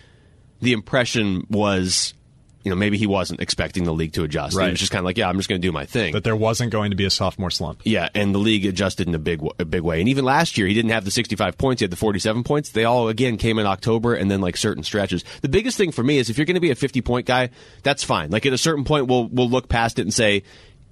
the 0.60 0.72
impression 0.72 1.46
was, 1.50 2.14
you 2.62 2.70
know, 2.70 2.76
maybe 2.76 2.96
he 2.96 3.06
wasn't 3.06 3.40
expecting 3.40 3.84
the 3.84 3.92
league 3.92 4.12
to 4.14 4.22
adjust. 4.22 4.54
He 4.54 4.58
Right. 4.58 4.70
was 4.70 4.80
just 4.80 4.90
kind 4.92 5.00
of 5.00 5.04
like, 5.04 5.18
"Yeah, 5.18 5.28
I'm 5.28 5.36
just 5.36 5.48
going 5.48 5.60
to 5.60 5.66
do 5.68 5.72
my 5.72 5.84
thing." 5.84 6.12
that 6.14 6.24
there 6.24 6.36
wasn't 6.36 6.70
going 6.72 6.90
to 6.90 6.96
be 6.96 7.04
a 7.04 7.10
sophomore 7.10 7.50
slump. 7.50 7.80
Yeah, 7.84 8.08
and 8.14 8.34
the 8.34 8.38
league 8.38 8.64
adjusted 8.64 9.06
in 9.08 9.14
a 9.14 9.18
big 9.18 9.42
a 9.58 9.64
big 9.66 9.82
way. 9.82 10.00
And 10.00 10.08
even 10.08 10.24
last 10.24 10.56
year, 10.56 10.66
he 10.66 10.72
didn't 10.72 10.92
have 10.92 11.04
the 11.04 11.10
65 11.10 11.58
points; 11.58 11.80
he 11.80 11.84
had 11.84 11.90
the 11.90 11.96
47 11.96 12.42
points. 12.44 12.70
They 12.70 12.84
all 12.84 13.08
again 13.08 13.36
came 13.36 13.58
in 13.58 13.66
October, 13.66 14.14
and 14.14 14.30
then 14.30 14.40
like 14.40 14.56
certain 14.56 14.82
stretches. 14.84 15.24
The 15.42 15.48
biggest 15.50 15.76
thing 15.76 15.92
for 15.92 16.02
me 16.02 16.16
is 16.18 16.30
if 16.30 16.38
you're 16.38 16.46
going 16.46 16.54
to 16.54 16.60
be 16.60 16.70
a 16.70 16.74
50 16.74 17.02
point 17.02 17.26
guy, 17.26 17.50
that's 17.82 18.02
fine. 18.04 18.30
Like 18.30 18.46
at 18.46 18.52
a 18.54 18.58
certain 18.58 18.84
point, 18.84 19.08
we'll 19.08 19.26
we'll 19.28 19.50
look 19.50 19.68
past 19.68 19.98
it 19.98 20.02
and 20.02 20.14
say. 20.14 20.42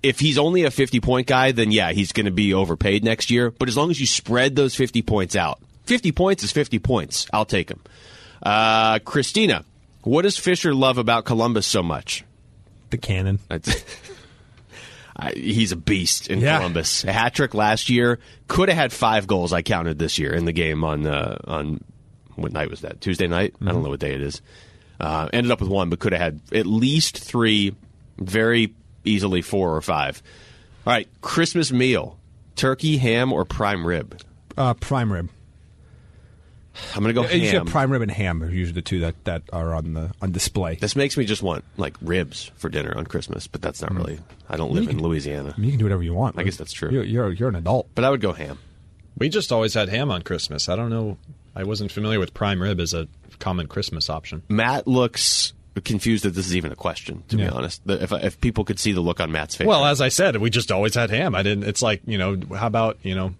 If 0.02 0.18
he's 0.20 0.38
only 0.38 0.64
a 0.64 0.70
50 0.70 1.00
point 1.00 1.26
guy, 1.26 1.52
then 1.52 1.70
yeah, 1.70 1.92
he's 1.92 2.12
going 2.12 2.26
to 2.26 2.32
be 2.32 2.54
overpaid 2.54 3.04
next 3.04 3.30
year. 3.30 3.50
But 3.50 3.68
as 3.68 3.76
long 3.76 3.90
as 3.90 4.00
you 4.00 4.06
spread 4.06 4.56
those 4.56 4.74
50 4.74 5.02
points 5.02 5.36
out, 5.36 5.60
50 5.84 6.12
points 6.12 6.42
is 6.42 6.50
50 6.52 6.78
points. 6.80 7.26
I'll 7.32 7.44
take 7.44 7.70
him. 7.70 7.80
Uh, 8.42 8.98
Christina, 9.00 9.64
what 10.02 10.22
does 10.22 10.36
Fischer 10.38 10.74
love 10.74 10.98
about 10.98 11.24
Columbus 11.24 11.66
so 11.66 11.82
much? 11.82 12.24
the 12.90 12.98
cannon. 12.98 13.38
I, 15.16 15.32
he's 15.32 15.72
a 15.72 15.76
beast 15.76 16.28
in 16.28 16.40
Yeah. 16.40 16.58
Columbus. 16.58 17.04
A 17.04 17.12
hat 17.12 17.34
trick 17.34 17.54
last 17.54 17.88
year. 17.90 18.18
Could 18.48 18.68
have 18.68 18.76
had 18.78 18.92
five 18.92 19.26
goals. 19.26 19.52
I 19.52 19.62
counted 19.62 19.98
this 19.98 20.18
year 20.18 20.32
in 20.34 20.44
the 20.46 20.52
game 20.52 20.84
on 20.84 21.06
uh, 21.06 21.38
on 21.46 21.82
what 22.34 22.52
night 22.52 22.70
was 22.70 22.80
that? 22.80 23.00
Tuesday 23.00 23.26
night. 23.28 23.54
I 23.60 23.72
don't 23.72 23.82
know 23.82 23.90
what 23.90 24.00
day 24.00 24.14
it 24.14 24.22
is. 24.22 24.40
Uh, 24.98 25.28
ended 25.32 25.50
up 25.50 25.60
with 25.60 25.68
one, 25.68 25.90
but 25.90 25.98
could 26.00 26.12
have 26.12 26.20
had 26.20 26.40
at 26.52 26.66
least 26.66 27.18
three. 27.18 27.74
Very 28.18 28.74
easily 29.04 29.42
four 29.42 29.76
or 29.76 29.80
five. 29.80 30.22
All 30.86 30.92
right, 30.92 31.08
Christmas 31.20 31.70
meal: 31.72 32.18
turkey, 32.56 32.96
ham, 32.98 33.32
or 33.32 33.44
prime 33.44 33.86
rib. 33.86 34.20
Uh, 34.56 34.74
prime 34.74 35.12
rib. 35.12 35.28
I'm 36.94 37.02
gonna 37.02 37.12
go 37.12 37.22
Usually 37.22 37.48
ham. 37.48 37.66
prime 37.66 37.92
rib 37.92 38.00
and 38.00 38.10
ham 38.10 38.42
are 38.42 38.50
usually 38.50 38.74
the 38.76 38.82
two 38.82 39.00
that, 39.00 39.22
that 39.24 39.42
are 39.52 39.74
on 39.74 39.92
the 39.92 40.10
on 40.22 40.32
display. 40.32 40.76
this 40.76 40.96
makes 40.96 41.18
me 41.18 41.26
just 41.26 41.42
want 41.42 41.64
like 41.76 41.94
ribs 42.00 42.50
for 42.56 42.70
dinner 42.70 42.94
on 42.96 43.04
Christmas, 43.04 43.46
but 43.46 43.60
that's 43.60 43.82
not 43.82 43.94
really. 43.94 44.18
I 44.48 44.56
don't 44.56 44.72
live 44.72 44.88
in 44.88 45.02
Louisiana, 45.02 45.52
I 45.56 45.60
mean, 45.60 45.66
you 45.66 45.72
can 45.72 45.78
do 45.80 45.84
whatever 45.84 46.02
you 46.02 46.14
want. 46.14 46.38
I 46.38 46.42
guess 46.44 46.56
that's 46.56 46.72
true. 46.72 46.90
You're, 46.90 47.04
you're 47.04 47.30
you're 47.32 47.48
an 47.50 47.56
adult. 47.56 47.88
but 47.94 48.04
I 48.04 48.10
would 48.10 48.22
go 48.22 48.32
ham. 48.32 48.58
We 49.18 49.28
just 49.28 49.52
always 49.52 49.74
had 49.74 49.90
ham 49.90 50.10
on 50.10 50.22
Christmas. 50.22 50.70
I 50.70 50.76
don't 50.76 50.88
know. 50.88 51.18
I 51.54 51.64
wasn't 51.64 51.92
familiar 51.92 52.18
with 52.18 52.32
prime 52.32 52.60
rib 52.62 52.80
as 52.80 52.94
a 52.94 53.06
common 53.38 53.66
Christmas 53.66 54.08
option. 54.08 54.42
Matt 54.48 54.86
looks 54.88 55.52
confused 55.80 56.24
that 56.24 56.30
this 56.34 56.46
is 56.46 56.56
even 56.56 56.72
a 56.72 56.76
question. 56.76 57.22
To 57.28 57.36
Yeah. 57.36 57.48
be 57.48 57.50
honest, 57.56 57.80
if 57.86 58.12
if 58.12 58.40
people 58.40 58.64
could 58.64 58.78
see 58.78 58.92
the 58.92 59.00
look 59.00 59.20
on 59.20 59.32
Matt's 59.32 59.56
face, 59.56 59.66
Well, 59.66 59.84
as 59.86 60.00
I 60.00 60.08
said, 60.08 60.36
we 60.36 60.50
just 60.50 60.70
always 60.70 60.94
had 60.94 61.10
ham. 61.10 61.34
I 61.34 61.42
didn't. 61.42 61.64
It's 61.64 61.82
like 61.82 62.02
you 62.06 62.18
know, 62.18 62.38
how 62.56 62.66
about 62.66 62.98
you 63.02 63.14
know, 63.14 63.34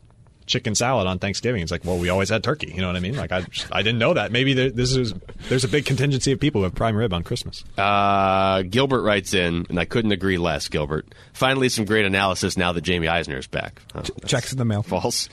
chicken 0.47 0.75
salad 0.75 1.07
on 1.07 1.19
Thanksgiving? 1.19 1.63
It's 1.63 1.71
like, 1.71 1.85
well, 1.85 1.99
we 1.99 2.09
always 2.09 2.29
had 2.31 2.43
turkey. 2.43 2.73
You 2.75 2.81
know 2.81 2.87
what 2.89 2.97
I 2.97 3.01
mean? 3.01 3.17
Like 3.17 3.33
I, 3.33 3.45
I 3.71 3.83
didn't 3.83 3.99
know 3.99 4.15
that. 4.15 4.33
Maybe 4.33 4.55
there, 4.55 4.71
this 4.71 4.97
is 4.97 5.13
there's 5.49 5.65
a 5.65 5.69
big 5.69 5.85
contingency 5.85 6.33
of 6.33 6.41
people 6.41 6.61
who 6.61 6.65
have 6.65 6.75
prime 6.75 6.97
rib 6.97 7.13
on 7.13 7.23
Christmas. 7.23 7.65
uh, 7.79 8.63
Gilbert 8.63 9.03
writes 9.03 9.35
in, 9.35 9.67
and 9.69 9.79
I 9.79 9.85
couldn't 9.85 10.13
agree 10.13 10.39
less. 10.39 10.69
Gilbert, 10.69 11.07
finally 11.33 11.69
some 11.69 11.85
great 11.85 12.07
analysis 12.07 12.57
now 12.57 12.73
that 12.73 12.87
Jaime 12.87 13.09
Eisner 13.09 13.39
is 13.39 13.47
back. 13.47 13.83
Oh, 13.95 13.99
that's 14.01 14.11
Checks 14.31 14.53
in 14.53 14.59
the 14.59 14.65
mail. 14.65 14.83
false. 14.83 15.29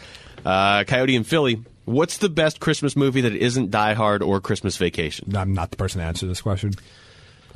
Uh, 0.45 0.83
Coyote 0.85 1.15
and 1.15 1.25
Philly. 1.27 1.61
What's 1.89 2.17
the 2.19 2.29
best 2.29 2.59
Christmas 2.59 2.95
movie 2.95 3.21
that 3.21 3.33
isn't 3.35 3.71
Die 3.71 3.93
Hard 3.95 4.21
or 4.21 4.39
Christmas 4.41 4.77
Vacation? 4.77 5.35
I'm 5.35 5.53
not 5.53 5.71
the 5.71 5.77
person 5.77 6.01
to 6.01 6.05
answer 6.05 6.27
this 6.27 6.39
question. 6.39 6.73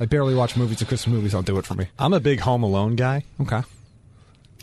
I 0.00 0.06
barely 0.06 0.34
watch 0.34 0.56
movies. 0.56 0.80
The 0.80 0.86
Christmas 0.86 1.14
movies 1.14 1.30
don't 1.30 1.46
do 1.46 1.56
it 1.58 1.64
for 1.64 1.74
me. 1.74 1.86
I'm 2.00 2.12
a 2.12 2.18
big 2.18 2.40
Home 2.40 2.64
Alone 2.64 2.96
guy. 2.96 3.22
Okay. 3.40 3.62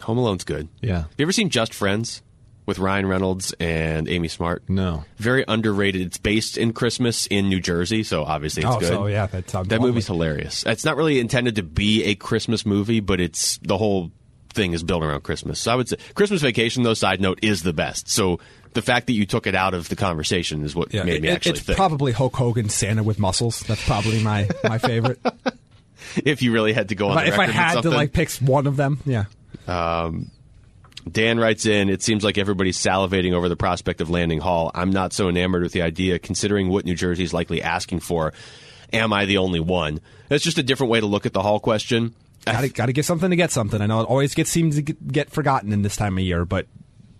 Home 0.02 0.18
Alone's 0.18 0.44
good. 0.44 0.68
Yeah. 0.82 1.04
Have 1.04 1.10
you 1.18 1.24
ever 1.24 1.32
seen 1.32 1.50
Just 1.50 1.74
Friends 1.74 2.22
with 2.66 2.80
Ryan 2.80 3.06
Reynolds 3.06 3.54
and 3.62 4.10
Amy 4.10 4.28
Smart? 4.28 4.64
No. 4.68 5.06
Very 5.16 5.46
underrated. 5.48 6.02
It's 6.02 6.18
based 6.18 6.58
in 6.58 6.74
Christmas 6.74 7.26
in 7.28 7.48
New 7.48 7.62
Jersey, 7.62 8.04
so 8.04 8.26
obviously 8.26 8.64
it's 8.64 8.76
Oh, 8.76 8.80
good. 8.80 8.88
so, 8.90 9.08
yeah, 9.08 9.28
that 9.28 9.50
sounds 9.50 9.70
that 9.70 9.76
lovely. 9.76 9.92
movie's 9.92 10.08
hilarious. 10.08 10.66
It's 10.66 10.84
not 10.84 10.98
really 10.98 11.18
intended 11.18 11.56
to 11.56 11.64
be 11.64 12.04
a 12.04 12.16
Christmas 12.16 12.66
movie, 12.66 13.00
but 13.00 13.22
it's 13.22 13.58
the 13.60 13.78
whole 13.78 14.12
thing 14.54 14.74
is 14.74 14.84
built 14.84 15.02
around 15.02 15.24
Christmas. 15.24 15.60
So 15.60 15.72
I 15.72 15.76
would 15.76 15.88
say 15.88 15.96
Christmas 16.14 16.42
Vacation, 16.42 16.84
though. 16.84 16.94
Side 16.94 17.22
note, 17.22 17.40
is 17.42 17.64
the 17.64 17.72
best. 17.72 18.10
So 18.10 18.42
the 18.74 18.82
fact 18.82 19.08
that 19.08 19.14
you 19.14 19.26
took 19.26 19.48
it 19.48 19.56
out 19.56 19.74
of 19.74 19.90
the 19.90 19.96
conversation 19.96 20.64
is 20.64 20.74
what 20.76 20.94
Yeah, 20.94 21.04
made 21.04 21.22
me 21.22 21.28
it- 21.28 21.32
actually 21.34 21.52
it's 21.54 21.62
think. 21.62 21.78
probably 21.78 22.12
Hulk 22.12 22.36
Hogan 22.36 22.70
Santa 22.70 23.04
with 23.04 23.20
muscles. 23.20 23.62
That's 23.62 23.84
probably 23.86 24.24
my 24.24 24.50
my 24.64 24.78
favorite. 24.80 25.20
if 26.24 26.42
you 26.42 26.52
really 26.52 26.74
had 26.74 26.90
to 26.90 26.96
go 26.96 27.10
on, 27.10 27.16
the 27.18 27.28
if 27.28 27.34
I 27.34 27.46
record 27.46 27.48
with 27.48 27.56
had 27.56 27.82
to 27.84 27.90
like 27.90 28.14
pick 28.14 28.32
one 28.36 28.68
of 28.68 28.76
them, 28.78 29.00
yeah. 29.06 29.26
Um, 29.68 30.32
Dan 31.12 31.40
writes 31.40 31.66
in, 31.66 31.90
it 31.90 32.02
seems 32.04 32.24
like 32.24 32.38
everybody's 32.38 32.78
salivating 32.78 33.34
over 33.34 33.50
the 33.50 33.56
prospect 33.56 34.02
of 34.02 34.10
landing 34.10 34.40
Hall. 34.40 34.70
I'm 34.76 34.92
not 34.92 35.14
so 35.14 35.30
enamored 35.30 35.64
with 35.64 35.72
the 35.72 35.82
idea, 35.82 36.20
considering 36.20 36.70
what 36.70 36.86
New 36.86 36.94
Jersey 36.96 37.24
is 37.24 37.34
likely 37.34 37.62
asking 37.62 38.02
for. 38.02 38.34
Am 38.94 39.12
I 39.12 39.26
the 39.26 39.38
only 39.38 39.60
one? 39.60 40.00
That's 40.30 40.44
just 40.44 40.58
a 40.60 40.64
different 40.64 40.92
way 40.92 41.00
to 41.00 41.06
look 41.08 41.26
at 41.26 41.34
the 41.34 41.42
Hall 41.42 41.60
question. 41.60 42.14
Got 42.46 42.62
to 42.62 42.70
got 42.70 42.86
to 42.88 42.94
get 42.94 43.06
something 43.06 43.30
to 43.30 43.36
get 43.36 43.52
something. 43.52 43.82
I 43.82 43.86
know 43.88 44.02
it 44.02 44.06
always 44.06 44.34
gets 44.36 44.50
seems 44.50 44.76
to 44.76 44.82
get, 44.82 45.08
get 45.08 45.30
forgotten 45.30 45.72
in 45.74 45.82
this 45.82 45.96
time 45.96 46.18
of 46.18 46.24
year, 46.24 46.46
but 46.46 46.68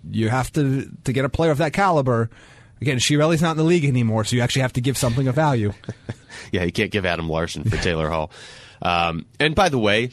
you 0.10 0.30
have 0.30 0.52
to 0.54 0.90
to 1.04 1.14
get 1.14 1.26
a 1.26 1.30
player 1.30 1.52
of 1.52 1.58
that 1.60 1.74
caliber. 1.74 2.30
Again, 2.82 2.98
Chiarelli's 2.98 3.42
not 3.44 3.52
in 3.52 3.58
the 3.58 3.64
league 3.64 3.86
anymore, 3.86 4.24
so 4.26 4.36
you 4.36 4.42
actually 4.42 4.64
have 4.64 4.74
to 4.74 4.82
give 4.82 4.98
something 4.98 5.28
of 5.28 5.36
value. 5.36 5.74
Yeah, 6.52 6.64
you 6.64 6.72
can't 6.72 6.92
give 6.92 7.06
Adam 7.06 7.30
Larsson 7.30 7.64
for 7.66 7.76
Taylor 7.78 8.10
Hall. 8.10 8.32
Um, 8.82 9.26
and 9.40 9.54
by 9.54 9.68
the 9.70 9.78
way, 9.78 10.12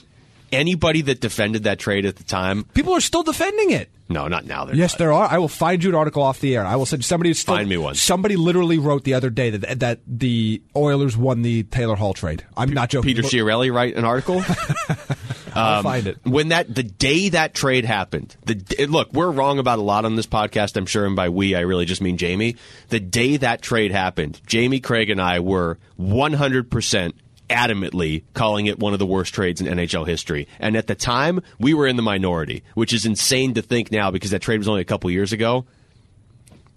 anybody 0.52 1.00
that 1.02 1.20
defended 1.20 1.62
that 1.64 1.78
trade 1.78 2.04
at 2.04 2.16
the 2.16 2.24
time, 2.24 2.64
People 2.74 2.92
are 2.92 3.00
still 3.00 3.22
defending 3.22 3.70
it. 3.70 3.88
no, 4.08 4.26
not 4.28 4.44
now. 4.44 4.64
They're 4.64 4.74
Yes, 4.74 4.92
not. 4.94 4.98
there 4.98 5.12
are. 5.12 5.28
I 5.30 5.38
will 5.38 5.48
find 5.48 5.82
you 5.82 5.90
an 5.90 5.94
article 5.94 6.22
off 6.22 6.40
the 6.40 6.54
air. 6.56 6.66
I 6.66 6.74
will 6.76 6.86
send 6.86 7.04
somebody. 7.04 7.32
Still, 7.34 7.54
Find 7.54 7.68
me 7.68 7.76
one. 7.76 7.94
Somebody 7.94 8.34
literally 8.36 8.78
wrote 8.78 9.04
the 9.04 9.14
other 9.14 9.30
day 9.30 9.50
that 9.50 9.78
that 9.80 10.00
the 10.06 10.60
Oilers 10.76 11.16
won 11.16 11.42
the 11.42 11.62
Taylor 11.62 11.94
Hall 11.96 12.14
trade. 12.14 12.44
I'm 12.56 12.72
not 12.72 12.90
joking. 12.90 13.06
Peter 13.08 13.22
Look, 13.22 13.30
Chiarelli 13.32 13.72
write 13.72 13.94
an 13.96 14.04
article. 14.04 14.42
I'll 15.58 15.78
um, 15.78 15.82
find 15.82 16.06
it. 16.06 16.18
when 16.24 16.48
that 16.48 16.74
the 16.74 16.82
day 16.82 17.28
that 17.30 17.54
trade 17.54 17.84
happened 17.84 18.36
the 18.44 18.86
look 18.86 19.12
we're 19.12 19.30
wrong 19.30 19.58
about 19.58 19.78
a 19.78 19.82
lot 19.82 20.04
on 20.04 20.16
this 20.16 20.26
podcast 20.26 20.76
i'm 20.76 20.86
sure 20.86 21.06
and 21.06 21.16
by 21.16 21.28
we 21.28 21.54
i 21.54 21.60
really 21.60 21.84
just 21.84 22.00
mean 22.00 22.18
jaime 22.18 22.56
the 22.88 23.00
day 23.00 23.36
that 23.36 23.62
trade 23.62 23.90
happened 23.90 24.40
jaime 24.50 24.80
craig 24.80 25.10
and 25.10 25.20
i 25.20 25.40
were 25.40 25.78
100% 26.00 27.12
adamantly 27.48 28.24
calling 28.34 28.66
it 28.66 28.78
one 28.78 28.92
of 28.92 28.98
the 28.98 29.06
worst 29.06 29.34
trades 29.34 29.60
in 29.60 29.66
NHL 29.66 30.06
history. 30.06 30.48
And 30.58 30.76
at 30.76 30.86
the 30.86 30.94
time, 30.94 31.40
we 31.58 31.74
were 31.74 31.86
in 31.86 31.96
the 31.96 32.02
minority, 32.02 32.62
which 32.74 32.92
is 32.92 33.06
insane 33.06 33.54
to 33.54 33.62
think 33.62 33.90
now 33.90 34.10
because 34.10 34.30
that 34.30 34.42
trade 34.42 34.58
was 34.58 34.68
only 34.68 34.82
a 34.82 34.84
couple 34.84 35.10
years 35.10 35.32
ago. 35.32 35.64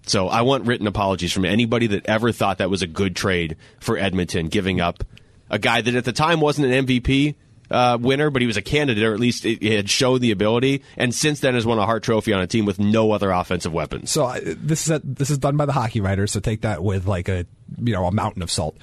So 0.06 0.28
I 0.28 0.42
want 0.42 0.66
written 0.66 0.86
apologies 0.86 1.32
from 1.32 1.44
anybody 1.44 1.86
that 1.88 2.06
ever 2.06 2.32
thought 2.32 2.58
that 2.58 2.70
was 2.70 2.82
a 2.82 2.86
good 2.86 3.14
trade 3.14 3.56
for 3.80 3.96
Edmonton, 3.96 4.48
giving 4.48 4.80
up 4.80 5.04
a 5.48 5.58
guy 5.58 5.80
that 5.80 5.94
at 5.94 6.04
the 6.04 6.12
time 6.12 6.40
wasn't 6.40 6.72
an 6.72 6.86
MVP 6.86 7.36
uh, 7.72 7.98
winner, 8.00 8.30
but 8.30 8.42
he 8.42 8.46
was 8.46 8.56
a 8.56 8.62
candidate, 8.62 9.02
or 9.02 9.14
at 9.14 9.20
least 9.20 9.44
it, 9.44 9.64
it 9.64 9.76
had 9.76 9.90
showed 9.90 10.20
the 10.20 10.30
ability, 10.30 10.82
and 10.96 11.14
since 11.14 11.40
then 11.40 11.54
has 11.54 11.66
won 11.66 11.78
a 11.78 11.86
Hart 11.86 12.02
Trophy 12.02 12.32
on 12.32 12.40
a 12.40 12.46
team 12.46 12.64
with 12.64 12.78
no 12.78 13.12
other 13.12 13.30
offensive 13.30 13.72
weapons. 13.72 14.10
So 14.10 14.26
uh, 14.26 14.40
this 14.44 14.86
is 14.86 14.90
a, 14.90 15.00
this 15.04 15.30
is 15.30 15.38
done 15.38 15.56
by 15.56 15.66
the 15.66 15.72
hockey 15.72 16.00
writers. 16.00 16.32
So 16.32 16.40
take 16.40 16.60
that 16.60 16.82
with 16.82 17.06
like 17.06 17.28
a 17.28 17.46
you 17.78 17.92
know 17.92 18.06
a 18.06 18.12
mountain 18.12 18.42
of 18.42 18.50
salt. 18.50 18.76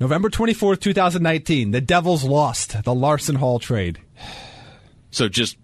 November 0.00 0.30
twenty 0.30 0.54
fourth, 0.54 0.80
two 0.80 0.94
thousand 0.94 1.22
nineteen. 1.22 1.70
The 1.70 1.80
Devils 1.80 2.24
lost 2.24 2.82
the 2.84 2.94
Larsson 2.94 3.36
Hall 3.36 3.58
trade. 3.58 4.00
So 5.14 5.28
just 5.28 5.58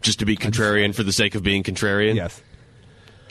just 0.00 0.20
to 0.20 0.24
be 0.24 0.34
contrarian 0.34 0.94
for 0.94 1.02
the 1.02 1.12
sake 1.12 1.34
of 1.34 1.42
being 1.42 1.62
contrarian. 1.62 2.14
Yes. 2.14 2.40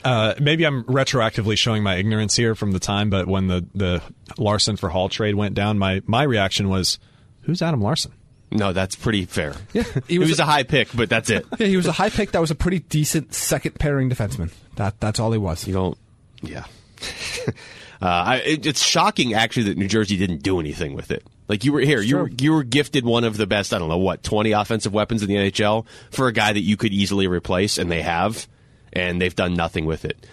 Uh, 0.04 0.34
maybe 0.40 0.64
I'm 0.64 0.84
retroactively 0.84 1.56
showing 1.56 1.82
my 1.82 1.96
ignorance 1.96 2.34
here 2.36 2.54
from 2.54 2.72
the 2.72 2.80
time, 2.80 3.08
but 3.10 3.28
when 3.28 3.46
the, 3.46 3.66
the 3.74 4.02
Larsson 4.36 4.76
for 4.76 4.88
Hall 4.88 5.08
trade 5.08 5.34
went 5.34 5.54
down, 5.54 5.78
my, 5.78 6.02
my 6.06 6.24
reaction 6.24 6.68
was, 6.68 6.98
"Who's 7.42 7.62
Adam 7.62 7.80
Larsson?" 7.80 8.12
No, 8.52 8.72
that's 8.72 8.94
pretty 8.94 9.24
fair. 9.24 9.54
Yeah, 9.72 9.84
he 10.06 10.18
was, 10.18 10.28
was 10.28 10.40
a, 10.40 10.42
a 10.42 10.46
high 10.46 10.62
pick, 10.62 10.88
but 10.94 11.08
that's 11.08 11.30
it. 11.30 11.46
Yeah, 11.58 11.66
he 11.66 11.76
was 11.76 11.86
a 11.86 11.92
high 11.92 12.10
pick. 12.10 12.32
That 12.32 12.40
was 12.40 12.50
a 12.50 12.54
pretty 12.54 12.80
decent 12.80 13.34
second 13.34 13.78
pairing 13.78 14.10
defenseman. 14.10 14.52
That 14.76 15.00
that's 15.00 15.18
all 15.18 15.32
he 15.32 15.38
was. 15.38 15.66
You 15.66 15.72
don't. 15.72 15.98
Yeah. 16.42 16.64
uh, 17.48 17.52
I, 18.00 18.36
it, 18.36 18.66
it's 18.66 18.84
shocking 18.84 19.34
actually 19.34 19.64
that 19.64 19.78
New 19.78 19.88
Jersey 19.88 20.16
didn't 20.16 20.42
do 20.42 20.60
anything 20.60 20.94
with 20.94 21.10
it. 21.10 21.26
Like 21.48 21.64
you 21.64 21.72
were 21.72 21.80
here, 21.80 22.00
you 22.00 22.18
were 22.18 22.28
you 22.28 22.52
were 22.52 22.62
gifted 22.62 23.04
one 23.04 23.24
of 23.24 23.36
the 23.36 23.46
best. 23.46 23.72
I 23.72 23.78
don't 23.78 23.88
know 23.88 23.98
what 23.98 24.22
twenty 24.22 24.52
offensive 24.52 24.92
weapons 24.92 25.22
in 25.22 25.28
the 25.28 25.34
NHL 25.34 25.86
for 26.10 26.28
a 26.28 26.32
guy 26.32 26.52
that 26.52 26.60
you 26.60 26.76
could 26.76 26.92
easily 26.92 27.26
replace, 27.26 27.78
and 27.78 27.90
they 27.90 28.02
have 28.02 28.46
and 28.92 29.20
they've 29.20 29.34
done 29.34 29.54
nothing 29.54 29.86
with 29.86 30.04
it. 30.04 30.26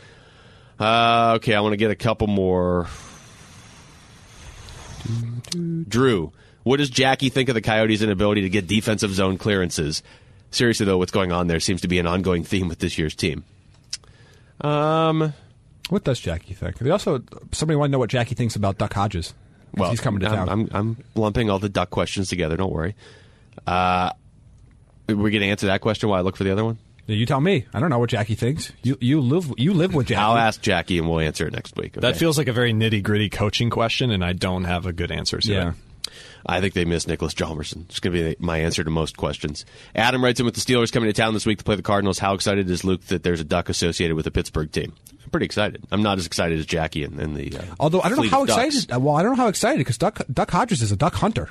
Uh, 0.79 1.33
okay, 1.37 1.55
I 1.55 1.61
want 1.61 1.73
to 1.73 1.77
get 1.77 1.91
a 1.91 1.95
couple 1.95 2.27
more. 2.27 2.87
Drew, 5.87 6.31
what 6.69 6.77
does 6.77 6.91
Jackie 6.91 7.29
think 7.29 7.49
of 7.49 7.55
the 7.55 7.63
Coyotes' 7.63 8.03
inability 8.03 8.41
to 8.41 8.49
get 8.49 8.67
defensive 8.67 9.11
zone 9.11 9.39
clearances? 9.39 10.03
Seriously, 10.51 10.85
though, 10.85 10.99
what's 10.99 11.11
going 11.11 11.31
on 11.31 11.47
there 11.47 11.59
seems 11.59 11.81
to 11.81 11.87
be 11.87 11.97
an 11.97 12.05
ongoing 12.05 12.43
theme 12.43 12.67
with 12.67 12.77
this 12.77 12.95
year's 12.95 13.15
team. 13.15 13.43
Um, 14.61 15.33
what 15.89 16.03
does 16.03 16.19
Jackie 16.19 16.53
think? 16.53 16.77
They 16.77 16.91
also 16.91 17.23
somebody 17.53 17.75
want 17.75 17.89
to 17.89 17.93
know 17.93 17.97
what 17.97 18.11
Jackie 18.11 18.35
thinks 18.35 18.55
about 18.55 18.77
Duck 18.77 18.93
Hodges. 18.93 19.33
Well, 19.73 19.89
he's 19.89 19.99
coming 19.99 20.19
to 20.19 20.27
I'm, 20.27 20.35
town. 20.35 20.49
I'm, 20.49 20.69
I'm 20.71 20.97
lumping 21.15 21.49
all 21.49 21.57
the 21.57 21.69
Duck 21.69 21.89
questions 21.89 22.29
together. 22.29 22.55
Don't 22.55 22.71
worry. 22.71 22.93
Uh, 23.65 24.11
we're 25.07 25.31
going 25.31 25.41
to 25.41 25.47
answer 25.47 25.65
that 25.65 25.81
question 25.81 26.07
while 26.07 26.19
I 26.19 26.21
look 26.21 26.37
for 26.37 26.43
the 26.43 26.51
other 26.51 26.63
one. 26.63 26.77
You 27.07 27.25
tell 27.25 27.41
me. 27.41 27.65
I 27.73 27.79
don't 27.79 27.89
know 27.89 27.97
what 27.97 28.11
Jackie 28.11 28.35
thinks. 28.35 28.71
You 28.83 28.95
you 29.01 29.21
live 29.21 29.51
you 29.57 29.73
live 29.73 29.95
with 29.95 30.05
Jackie. 30.05 30.19
I'll 30.19 30.37
ask 30.37 30.61
Jackie 30.61 30.99
and 30.99 31.09
we'll 31.09 31.21
answer 31.21 31.47
it 31.47 31.53
next 31.53 31.75
week. 31.77 31.97
Okay? 31.97 32.01
That 32.01 32.15
feels 32.15 32.37
like 32.37 32.47
a 32.47 32.53
very 32.53 32.73
nitty 32.73 33.01
gritty 33.01 33.29
coaching 33.29 33.71
question, 33.71 34.11
and 34.11 34.23
I 34.23 34.33
don't 34.33 34.65
have 34.65 34.85
a 34.85 34.93
good 34.93 35.09
answer 35.11 35.39
to 35.39 35.51
yeah. 35.51 35.69
it. 35.69 35.75
I 36.45 36.61
think 36.61 36.73
they 36.73 36.85
miss 36.85 37.05
Niklas 37.05 37.33
Hjalmarsson. 37.33 37.85
It's 37.89 37.99
going 37.99 38.15
to 38.15 38.29
be 38.29 38.35
my 38.39 38.59
answer 38.59 38.83
to 38.83 38.89
most 38.89 39.17
questions. 39.17 39.65
Adam 39.95 40.23
writes 40.23 40.39
in 40.39 40.45
with 40.45 40.55
the 40.55 40.61
Steelers 40.61 40.91
coming 40.91 41.09
to 41.09 41.13
town 41.13 41.33
this 41.33 41.45
week 41.45 41.57
to 41.59 41.63
play 41.63 41.75
the 41.75 41.81
Cardinals. 41.81 42.19
How 42.19 42.33
excited 42.33 42.69
is 42.69 42.83
Luke 42.83 43.03
that 43.05 43.23
there's 43.23 43.41
a 43.41 43.45
duck 43.45 43.69
associated 43.69 44.15
with 44.15 44.25
the 44.25 44.31
Pittsburgh 44.31 44.71
team? 44.71 44.93
I'm 45.23 45.29
pretty 45.29 45.45
excited. 45.45 45.83
I'm 45.91 46.01
not 46.01 46.17
as 46.17 46.25
excited 46.25 46.57
as 46.59 46.65
Jackie 46.65 47.03
and, 47.03 47.19
and 47.19 47.35
the. 47.35 47.57
Uh, 47.57 47.63
Although 47.79 48.01
I 48.01 48.09
don't 48.09 48.17
know 48.17 48.29
how 48.29 48.45
Ducks. 48.45 48.75
excited. 48.77 49.03
Well, 49.03 49.15
I 49.15 49.21
don't 49.23 49.35
know 49.37 49.43
how 49.43 49.49
excited 49.49 49.77
because 49.77 49.97
Duck 49.97 50.21
Duck 50.31 50.49
Hodges 50.51 50.81
is 50.81 50.91
a 50.91 50.95
duck 50.97 51.15
hunter. 51.15 51.49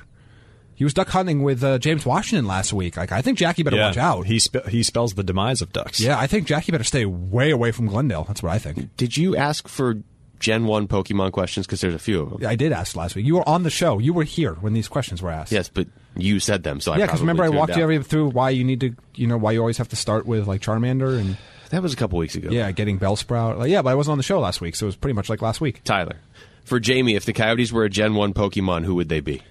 He 0.74 0.84
was 0.84 0.94
duck 0.94 1.08
hunting 1.08 1.42
with 1.42 1.64
uh, 1.64 1.78
James 1.78 2.06
Washington 2.06 2.46
last 2.46 2.72
week. 2.72 2.96
Like 2.96 3.10
I 3.10 3.20
think 3.20 3.36
Jackie 3.36 3.64
better 3.64 3.76
yeah, 3.76 3.88
watch 3.88 3.96
out. 3.96 4.26
He 4.26 4.38
spe- 4.38 4.66
he 4.68 4.84
spells 4.84 5.14
the 5.14 5.24
demise 5.24 5.60
of 5.60 5.72
ducks. 5.72 5.98
Yeah, 6.00 6.16
I 6.18 6.28
think 6.28 6.46
Jackie 6.46 6.70
better 6.70 6.84
stay 6.84 7.04
way 7.04 7.50
away 7.50 7.72
from 7.72 7.86
Glendale. 7.88 8.22
That's 8.24 8.44
what 8.44 8.52
I 8.52 8.58
think. 8.58 8.96
Did 8.96 9.16
you 9.16 9.34
ask 9.36 9.66
for 9.66 9.96
Gen 10.40 10.66
1 10.66 10.86
Pokemon 10.88 11.32
questions? 11.32 11.66
Because 11.66 11.80
there's 11.80 11.94
a 11.94 11.98
few 11.98 12.20
of 12.22 12.30
them. 12.30 12.46
I 12.46 12.54
did 12.56 12.72
ask 12.72 12.94
last 12.96 13.14
week. 13.16 13.26
You 13.26 13.36
were 13.36 13.48
on 13.48 13.62
the 13.64 13.70
show. 13.70 13.98
You 13.98 14.12
were 14.12 14.24
here 14.24 14.54
when 14.54 14.72
these 14.72 14.88
questions 14.88 15.20
were 15.20 15.30
asked. 15.30 15.52
Yes, 15.52 15.68
but 15.68 15.88
you 16.16 16.40
said 16.40 16.62
them, 16.62 16.80
so 16.80 16.92
I 16.92 16.98
yeah, 16.98 17.06
because 17.06 17.20
remember 17.20 17.44
I 17.44 17.48
walked 17.48 17.76
you 17.76 17.82
every 17.82 18.02
through 18.02 18.30
why 18.30 18.50
you 18.50 18.64
need 18.64 18.80
to, 18.80 18.94
you 19.14 19.26
know, 19.26 19.36
why 19.36 19.52
you 19.52 19.60
always 19.60 19.78
have 19.78 19.88
to 19.88 19.96
start 19.96 20.26
with 20.26 20.46
like 20.46 20.60
Charmander 20.62 21.18
and 21.18 21.36
That 21.70 21.82
was 21.82 21.92
a 21.92 21.96
couple 21.96 22.18
weeks 22.18 22.34
ago. 22.34 22.50
yeah, 22.50 22.70
getting 22.72 22.98
Bellsprout. 22.98 23.58
Like, 23.58 23.70
yeah, 23.70 23.82
but 23.82 23.90
I 23.90 23.94
wasn't 23.94 24.12
on 24.12 24.18
the 24.18 24.24
show 24.24 24.40
last 24.40 24.60
week, 24.60 24.74
so 24.76 24.86
it 24.86 24.88
was 24.88 24.96
pretty 24.96 25.14
much 25.14 25.28
like 25.28 25.42
last 25.42 25.60
week. 25.60 25.82
Tyler. 25.84 26.16
For 26.64 26.80
Jaime, 26.84 27.14
if 27.14 27.24
the 27.24 27.32
Coyotes 27.32 27.72
were 27.72 27.84
a 27.84 27.88
Gen 27.90 28.14
1 28.14 28.34
Pokemon, 28.34 28.84
who 28.84 28.94
would 28.96 29.08
they 29.08 29.20
be? 29.20 29.42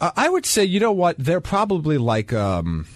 Uh, 0.00 0.10
I 0.16 0.28
would 0.28 0.44
say, 0.44 0.64
you 0.64 0.80
know 0.80 0.92
what? 0.92 1.16
They're 1.18 1.40
probably 1.40 1.98
like, 1.98 2.32
um, 2.32 2.86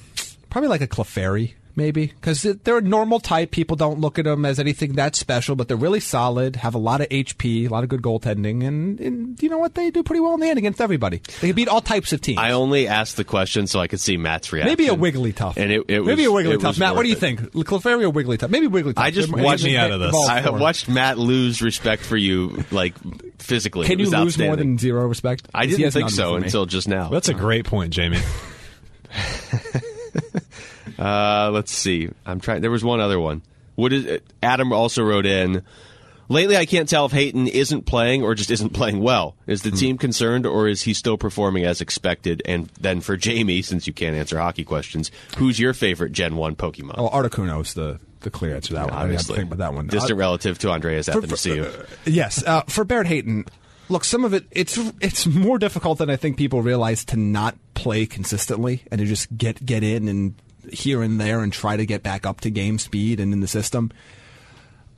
probably 0.51 0.69
like 0.69 0.81
a 0.81 0.87
Clefairy, 0.89 1.55
maybe, 1.81 2.09
because 2.09 2.43
they're 2.43 2.79
a 2.79 2.83
normal 2.83 3.19
type. 3.21 3.51
People 3.51 3.75
don't 3.77 3.99
look 4.01 4.19
at 4.19 4.27
them 4.27 4.45
as 4.45 4.61
anything 4.61 4.93
that 4.95 5.17
special, 5.17 5.57
but 5.57 5.67
they're 5.67 5.77
really 5.77 5.99
solid. 6.01 6.57
Have 6.57 6.75
a 6.75 6.79
lot 6.79 7.01
of 7.01 7.09
HP, 7.09 7.65
a 7.67 7.69
lot 7.69 7.83
of 7.83 7.89
good 7.89 8.03
goaltending, 8.03 8.67
and, 8.67 9.01
and 9.01 9.43
you 9.43 9.49
know 9.49 9.57
what? 9.59 9.75
They 9.75 9.91
do 9.91 10.03
pretty 10.03 10.21
well 10.21 10.35
in 10.35 10.41
the 10.41 10.49
end 10.49 10.59
against 10.59 10.81
everybody. 10.81 11.23
They 11.41 11.49
can 11.49 11.57
beat 11.57 11.69
all 11.69 11.81
types 11.81 12.13
of 12.13 12.21
teams. 12.21 12.39
I 12.39 12.53
only 12.53 12.87
asked 12.87 13.17
the 13.17 13.25
question 13.25 13.67
so 13.67 13.81
I 13.81 13.87
could 13.87 14.01
see 14.01 14.17
Matt's 14.19 14.53
reaction. 14.53 14.71
Maybe 14.71 14.89
a 14.89 14.95
Wigglytuff. 14.95 15.57
And 15.57 15.73
it, 15.73 15.85
it 15.89 16.05
maybe 16.05 16.29
was, 16.29 16.45
a 16.45 16.51
it 16.51 16.59
Wigglytuff. 16.61 16.79
Matt, 16.79 16.95
what 16.95 17.03
do 17.03 17.09
you 17.09 17.15
worth 17.15 17.23
it. 17.23 17.39
think? 17.39 17.53
Clefairy 17.67 18.05
or 18.07 18.13
Wigglytuff? 18.13 18.51
Maybe 18.51 18.69
Wigglytuff. 18.69 18.99
I 18.99 19.11
just 19.11 19.33
They're- 19.33 19.43
watched 19.43 19.65
me 19.65 19.77
out 19.77 19.91
of 19.91 20.01
this. 20.01 20.15
I 20.29 20.41
have 20.41 20.61
watched 20.61 20.89
Matt 20.89 21.19
lose 21.19 21.63
respect 21.63 22.03
for 22.05 22.17
you, 22.17 22.63
like 22.71 22.95
physically. 23.39 23.87
Can 23.87 23.99
you 23.99 24.11
lose 24.11 24.39
more 24.39 24.57
than 24.57 24.77
zero 24.79 25.07
respect? 25.07 25.49
I 25.55 25.67
didn't 25.67 25.91
think 25.93 26.11
so 26.11 26.35
until 26.37 26.67
just 26.67 26.89
now. 26.89 27.09
That's 27.09 27.29
a 27.29 27.35
great 27.35 27.65
point, 27.65 27.97
Jaime. 27.97 28.19
Uh, 31.01 31.51
let's 31.53 31.73
see. 31.73 32.09
I'm 32.27 32.41
trying. 32.41 32.61
There 32.61 32.71
was 32.71 32.85
one 32.85 33.01
other 33.01 33.19
one. 33.19 33.43
What 33.77 33.93
is 33.93 34.05
it? 34.05 34.25
Adam 34.43 34.73
also 34.73 35.03
wrote 35.03 35.27
in. 35.27 35.63
Lately, 36.29 36.57
I 36.57 36.65
can't 36.65 36.89
tell 36.89 37.07
if 37.07 37.13
Hayton 37.13 37.49
isn't 37.49 37.87
playing 37.87 38.23
or 38.23 38.37
just 38.37 38.53
isn't 38.53 38.71
playing 38.71 39.01
well. 39.01 39.35
Is 39.49 39.63
Hmm. 39.63 39.71
the 39.71 39.77
team 39.77 39.99
concerned, 39.99 40.47
or 40.47 40.69
is 40.69 40.83
he 40.83 40.95
still 40.95 41.19
performing 41.19 41.65
as 41.65 41.81
expected? 41.81 42.41
And 42.45 42.69
then 42.81 43.01
for 43.01 43.19
Jaime, 43.21 43.63
since 43.63 43.87
you 43.89 43.93
can't 43.93 44.15
answer 44.15 44.39
hockey 44.39 44.63
questions, 44.63 45.11
who's 45.39 45.59
your 45.59 45.73
favorite 45.75 46.13
Gen 46.13 46.37
One 46.37 46.55
Pokemon? 46.55 46.95
Oh, 46.99 47.09
Articuno's 47.09 47.75
the 47.75 47.99
the 48.21 48.31
clear 48.31 48.55
answer 48.55 48.69
to 48.69 48.75
that 48.75 48.85
one. 48.91 48.93
I 48.95 49.07
didn't 49.07 49.13
have 49.17 49.27
to 49.27 49.33
Obviously, 49.33 49.37
think 49.39 49.53
about 49.55 49.59
that 49.59 49.75
one. 49.75 49.87
Distant 49.87 50.13
Uh, 50.13 50.17
relative 50.17 50.59
to 50.59 50.71
Andreas 50.71 51.09
Athanasiou. 51.09 51.87
Yes, 52.05 52.45
uh, 52.47 52.61
for 52.69 52.85
Barrett 52.85 53.07
Hayton, 53.07 53.47
look, 53.89 54.05
some 54.05 54.25
of 54.25 54.33
it 54.35 54.45
it's 54.53 54.79
it's 55.01 55.27
more 55.27 55.59
difficult 55.59 55.99
than 55.99 56.11
I 56.11 56.17
think 56.17 56.37
people 56.37 56.61
realize 56.63 57.05
to 57.07 57.17
not 57.17 57.57
play 57.75 58.05
consistently 58.07 58.83
and 58.93 59.01
to 59.01 59.07
just 59.07 59.37
get 59.37 59.65
get 59.67 59.83
in 59.83 60.07
and 60.07 60.35
here 60.73 61.03
and 61.03 61.21
there 61.21 61.41
and 61.41 61.53
try 61.53 61.77
to 61.77 61.87
get 61.87 62.03
back 62.03 62.27
up 62.27 62.41
to 62.43 62.51
game 62.51 62.79
speed 62.79 63.21
and 63.21 63.33
in 63.33 63.41
the 63.41 63.49
system. 63.49 63.91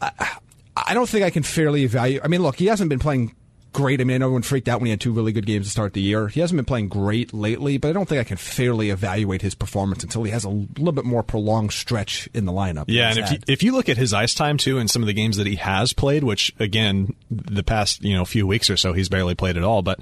I, 0.00 0.36
I 0.76 0.94
don't 0.94 1.08
think 1.08 1.24
I 1.24 1.30
can 1.30 1.42
fairly 1.42 1.84
evaluate. 1.84 2.24
I 2.24 2.28
mean, 2.28 2.42
look, 2.42 2.56
he 2.56 2.66
hasn't 2.66 2.88
been 2.88 2.98
playing 2.98 3.34
great. 3.72 4.00
I 4.00 4.04
mean, 4.04 4.16
I 4.16 4.18
know 4.18 4.26
everyone 4.26 4.42
freaked 4.42 4.68
out 4.68 4.80
when 4.80 4.86
he 4.86 4.90
had 4.90 5.00
two 5.00 5.12
really 5.12 5.32
good 5.32 5.46
games 5.46 5.66
to 5.66 5.70
start 5.70 5.92
the 5.92 6.00
year. 6.00 6.28
He 6.28 6.40
hasn't 6.40 6.56
been 6.56 6.64
playing 6.64 6.88
great 6.88 7.32
lately, 7.32 7.78
but 7.78 7.88
I 7.88 7.92
don't 7.92 8.08
think 8.08 8.20
I 8.20 8.24
can 8.24 8.36
fairly 8.36 8.90
evaluate 8.90 9.42
his 9.42 9.54
performance 9.54 10.02
until 10.02 10.22
he 10.24 10.30
has 10.30 10.44
a 10.44 10.50
little 10.50 10.92
bit 10.92 11.04
more 11.04 11.22
prolonged 11.22 11.72
stretch 11.72 12.28
in 12.34 12.44
the 12.44 12.52
lineup. 12.52 12.84
Yeah, 12.88 13.10
and 13.10 13.18
if 13.18 13.32
you, 13.32 13.38
if 13.48 13.62
you 13.62 13.72
look 13.72 13.88
at 13.88 13.96
his 13.96 14.12
ice 14.12 14.34
time 14.34 14.58
too, 14.58 14.78
and 14.78 14.90
some 14.90 15.02
of 15.02 15.06
the 15.06 15.14
games 15.14 15.36
that 15.36 15.46
he 15.46 15.56
has 15.56 15.92
played, 15.92 16.24
which 16.24 16.54
again, 16.58 17.14
the 17.30 17.62
past 17.62 18.02
you 18.02 18.14
know 18.14 18.24
few 18.24 18.46
weeks 18.46 18.70
or 18.70 18.76
so, 18.76 18.92
he's 18.92 19.08
barely 19.08 19.34
played 19.34 19.56
at 19.56 19.64
all, 19.64 19.82
but 19.82 20.00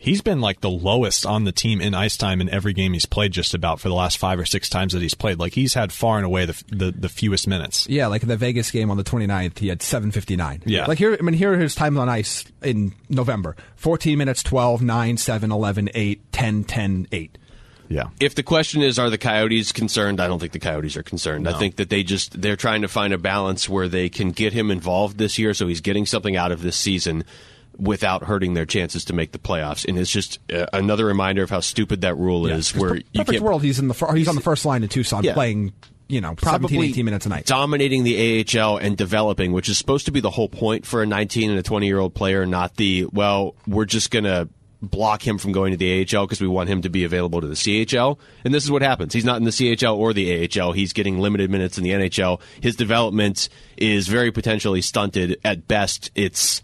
he's 0.00 0.22
been 0.22 0.40
like 0.40 0.62
the 0.62 0.70
lowest 0.70 1.26
on 1.26 1.44
the 1.44 1.52
team 1.52 1.80
in 1.80 1.94
ice 1.94 2.16
time 2.16 2.40
in 2.40 2.48
every 2.48 2.72
game 2.72 2.94
he's 2.94 3.06
played, 3.06 3.30
just 3.30 3.54
about 3.54 3.78
for 3.78 3.88
the 3.88 3.94
last 3.94 4.18
five 4.18 4.40
or 4.40 4.46
six 4.46 4.68
times 4.68 4.94
that 4.94 5.02
he's 5.02 5.14
played. 5.14 5.38
Like 5.38 5.52
he's 5.52 5.74
had 5.74 5.92
far 5.92 6.16
and 6.16 6.26
away 6.26 6.46
the 6.46 6.64
the, 6.68 6.90
the 6.90 7.08
fewest 7.08 7.46
minutes. 7.46 7.88
Yeah, 7.88 8.08
like 8.08 8.22
in 8.22 8.28
the 8.28 8.36
Vegas 8.36 8.70
game 8.70 8.90
on 8.90 8.96
the 8.96 9.04
29th, 9.04 9.58
he 9.58 9.68
had 9.68 9.82
759. 9.82 10.62
Yeah. 10.66 10.86
Like 10.86 10.98
here, 10.98 11.16
I 11.18 11.22
mean, 11.22 11.34
here 11.34 11.52
are 11.52 11.58
his 11.58 11.74
times 11.74 11.98
on 11.98 12.08
ice 12.08 12.44
in 12.62 12.94
November 13.08 13.54
14 13.76 14.18
minutes, 14.18 14.42
12, 14.42 14.82
9, 14.82 15.16
7, 15.16 15.52
11, 15.52 15.90
8, 15.94 16.32
10, 16.32 16.64
10, 16.64 17.06
8. 17.12 17.38
Yeah. 17.88 18.04
If 18.20 18.36
the 18.36 18.44
question 18.44 18.82
is, 18.82 19.00
are 19.00 19.10
the 19.10 19.18
Coyotes 19.18 19.72
concerned? 19.72 20.20
I 20.20 20.28
don't 20.28 20.38
think 20.38 20.52
the 20.52 20.60
Coyotes 20.60 20.96
are 20.96 21.02
concerned. 21.02 21.48
I 21.48 21.58
think 21.58 21.76
that 21.76 21.90
they 21.90 22.04
just 22.04 22.40
they're 22.40 22.56
trying 22.56 22.82
to 22.82 22.88
find 22.88 23.12
a 23.12 23.18
balance 23.18 23.68
where 23.68 23.88
they 23.88 24.08
can 24.08 24.30
get 24.30 24.52
him 24.52 24.70
involved 24.70 25.18
this 25.18 25.38
year, 25.38 25.54
so 25.54 25.66
he's 25.66 25.80
getting 25.80 26.06
something 26.06 26.36
out 26.36 26.52
of 26.52 26.62
this 26.62 26.76
season 26.76 27.24
without 27.78 28.24
hurting 28.24 28.54
their 28.54 28.66
chances 28.66 29.04
to 29.06 29.12
make 29.12 29.32
the 29.32 29.38
playoffs. 29.38 29.86
And 29.88 29.98
it's 29.98 30.10
just 30.10 30.38
uh, 30.52 30.66
another 30.72 31.06
reminder 31.06 31.42
of 31.42 31.50
how 31.50 31.60
stupid 31.60 32.02
that 32.02 32.16
rule 32.16 32.46
is, 32.46 32.74
where 32.74 32.96
you 32.96 33.02
Perfect 33.14 33.40
world, 33.42 33.62
he's 33.62 33.78
in 33.78 33.88
the 33.88 33.94
fir- 33.94 34.14
he's 34.14 34.28
on 34.28 34.34
the 34.34 34.40
first 34.42 34.64
line 34.64 34.82
in 34.82 34.88
Tucson 34.88 35.24
Yeah. 35.24 35.34
playing, 35.34 35.72
you 36.08 36.20
know, 36.20 36.34
17, 36.42 36.82
18 36.82 37.04
minutes 37.04 37.26
a 37.26 37.28
night. 37.28 37.46
dominating 37.46 38.04
the 38.04 38.44
AHL 38.58 38.76
and 38.76 38.96
developing, 38.96 39.52
which 39.52 39.68
is 39.68 39.78
supposed 39.78 40.06
to 40.06 40.12
be 40.12 40.20
the 40.20 40.30
whole 40.30 40.48
point 40.48 40.84
for 40.84 41.02
a 41.02 41.06
19 41.06 41.50
and 41.50 41.58
a 41.58 41.62
20 41.62 41.86
year 41.86 41.98
old 41.98 42.14
player, 42.14 42.44
not 42.46 42.76
the 42.76 43.06
well, 43.12 43.54
we're 43.66 43.84
just 43.86 44.10
gonna 44.10 44.48
block 44.82 45.26
him 45.26 45.36
from 45.36 45.52
going 45.52 45.72
to 45.72 45.76
the 45.76 46.00
AHL 46.00 46.26
because 46.26 46.40
we 46.40 46.48
want 46.48 46.70
him 46.70 46.80
to 46.80 46.88
be 46.88 47.04
available 47.04 47.40
to 47.42 47.46
the 47.46 47.54
CHL. 47.54 48.18
And 48.46 48.54
this 48.54 48.64
is 48.64 48.70
what 48.70 48.80
happens. 48.80 49.12
He's 49.12 49.26
not 49.26 49.36
in 49.36 49.44
the 49.44 49.50
CHL 49.50 49.94
or 49.94 50.14
the 50.14 50.48
AHL. 50.58 50.72
He's 50.72 50.94
getting 50.94 51.18
limited 51.18 51.50
minutes 51.50 51.76
in 51.76 51.84
the 51.84 51.90
NHL. 51.90 52.40
His 52.62 52.76
development 52.76 53.50
is 53.76 54.08
very 54.08 54.32
potentially 54.32 54.80
stunted. 54.80 55.38
At 55.44 55.68
best, 55.68 56.10
it's 56.14 56.62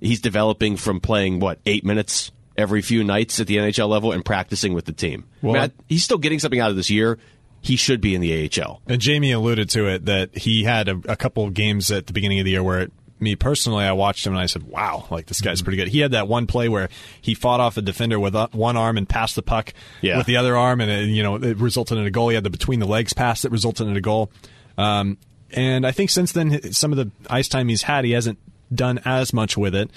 he's 0.00 0.20
developing 0.20 0.76
from 0.76 1.00
playing 1.00 1.40
what 1.40 1.58
eight 1.66 1.84
minutes 1.84 2.30
every 2.56 2.82
few 2.82 3.04
nights 3.04 3.38
at 3.40 3.46
the 3.46 3.56
NHL 3.56 3.88
level 3.88 4.10
and 4.12 4.24
practicing 4.24 4.74
with 4.74 4.84
the 4.84 4.92
team. 4.92 5.24
Well- 5.42 5.62
I- 5.64 5.70
he's 5.88 6.02
still 6.04 6.18
getting 6.18 6.38
something 6.38 6.60
out 6.60 6.70
of 6.70 6.76
this 6.76 6.90
year. 6.90 7.18
He 7.60 7.76
should 7.76 8.00
be 8.00 8.14
in 8.14 8.20
the 8.20 8.32
AHL. 8.32 8.80
And 8.86 9.02
Jaime 9.04 9.32
alluded 9.32 9.68
to 9.70 9.86
it 9.88 10.04
that 10.06 10.36
he 10.38 10.62
had 10.64 10.88
a, 10.88 11.00
a 11.08 11.16
couple 11.16 11.44
of 11.44 11.54
games 11.54 11.90
at 11.90 12.06
the 12.06 12.12
beginning 12.12 12.38
of 12.38 12.44
the 12.44 12.52
year 12.52 12.62
where 12.62 12.88
me 13.20 13.34
personally, 13.34 13.84
I 13.84 13.90
watched 13.92 14.24
him 14.24 14.32
and 14.32 14.40
I 14.40 14.46
said, 14.46 14.62
"Wow, 14.62 15.06
like 15.10 15.26
this 15.26 15.40
guy's 15.40 15.60
pretty 15.60 15.76
good." 15.76 15.88
He 15.88 15.98
had 15.98 16.12
that 16.12 16.28
one 16.28 16.46
play 16.46 16.68
where 16.68 16.88
he 17.20 17.34
fought 17.34 17.58
off 17.58 17.76
a 17.76 17.82
defender 17.82 18.20
with 18.20 18.36
uh, 18.36 18.46
one 18.52 18.76
arm 18.76 18.96
and 18.96 19.08
passed 19.08 19.34
the 19.34 19.42
puck 19.42 19.74
Yeah. 20.02 20.18
with 20.18 20.26
the 20.26 20.36
other 20.36 20.56
arm, 20.56 20.80
and 20.80 20.88
it, 20.88 21.08
you 21.08 21.24
know 21.24 21.34
it 21.34 21.56
resulted 21.56 21.98
in 21.98 22.06
a 22.06 22.12
goal. 22.12 22.28
He 22.28 22.36
had 22.36 22.44
the 22.44 22.50
between 22.50 22.78
the 22.78 22.86
legs 22.86 23.12
pass 23.12 23.42
that 23.42 23.50
resulted 23.50 23.88
in 23.88 23.96
a 23.96 24.00
goal. 24.00 24.30
Um, 24.76 25.18
and 25.50 25.84
I 25.84 25.90
think 25.90 26.10
since 26.10 26.30
then, 26.30 26.72
some 26.72 26.92
of 26.92 26.96
the 26.96 27.10
ice 27.28 27.48
time 27.48 27.66
he's 27.68 27.82
had, 27.82 28.04
he 28.04 28.12
hasn't 28.12 28.38
done 28.72 29.00
as 29.04 29.32
much 29.32 29.56
with 29.56 29.74
it, 29.74 29.90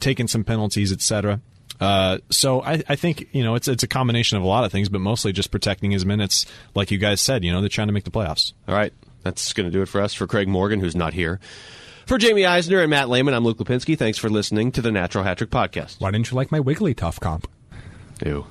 taken 0.00 0.28
some 0.28 0.44
penalties, 0.44 0.92
etc. 0.92 1.40
Uh, 1.80 2.18
so 2.30 2.62
I, 2.62 2.82
I 2.88 2.96
think 2.96 3.28
you 3.32 3.42
know 3.42 3.54
it's 3.56 3.68
it's 3.68 3.82
a 3.82 3.88
combination 3.88 4.36
of 4.36 4.44
a 4.44 4.46
lot 4.46 4.64
of 4.64 4.72
things, 4.72 4.88
but 4.88 5.00
mostly 5.00 5.32
just 5.32 5.50
protecting 5.50 5.90
his 5.90 6.06
minutes, 6.06 6.46
like 6.74 6.90
you 6.90 6.98
guys 6.98 7.20
said. 7.20 7.44
You 7.44 7.52
know 7.52 7.60
they're 7.60 7.68
trying 7.68 7.88
to 7.88 7.92
make 7.92 8.04
the 8.04 8.10
playoffs. 8.10 8.52
All 8.68 8.74
right. 8.74 8.92
That's 9.24 9.54
going 9.54 9.66
to 9.66 9.72
do 9.72 9.82
it 9.82 9.86
for 9.86 10.00
us. 10.00 10.12
For 10.14 10.26
Craig 10.26 10.48
Morgan, 10.48 10.80
who's 10.80 10.94
not 10.94 11.14
here. 11.14 11.40
For 12.06 12.18
Jaime 12.20 12.44
Eisner 12.44 12.80
and 12.80 12.90
Matt 12.90 13.08
Layman, 13.08 13.32
I'm 13.32 13.42
Luke 13.42 13.56
Lapinski. 13.56 13.98
Thanks 13.98 14.18
for 14.18 14.28
listening 14.28 14.70
to 14.72 14.82
the 14.82 14.92
Natural 14.92 15.24
Hat 15.24 15.38
Trick 15.38 15.48
Podcast. 15.48 15.98
Why 16.00 16.10
didn't 16.10 16.30
you 16.30 16.36
like 16.36 16.52
my 16.52 16.60
Wigglytuff 16.60 17.18
comp? 17.18 17.48
Ew. 18.24 18.46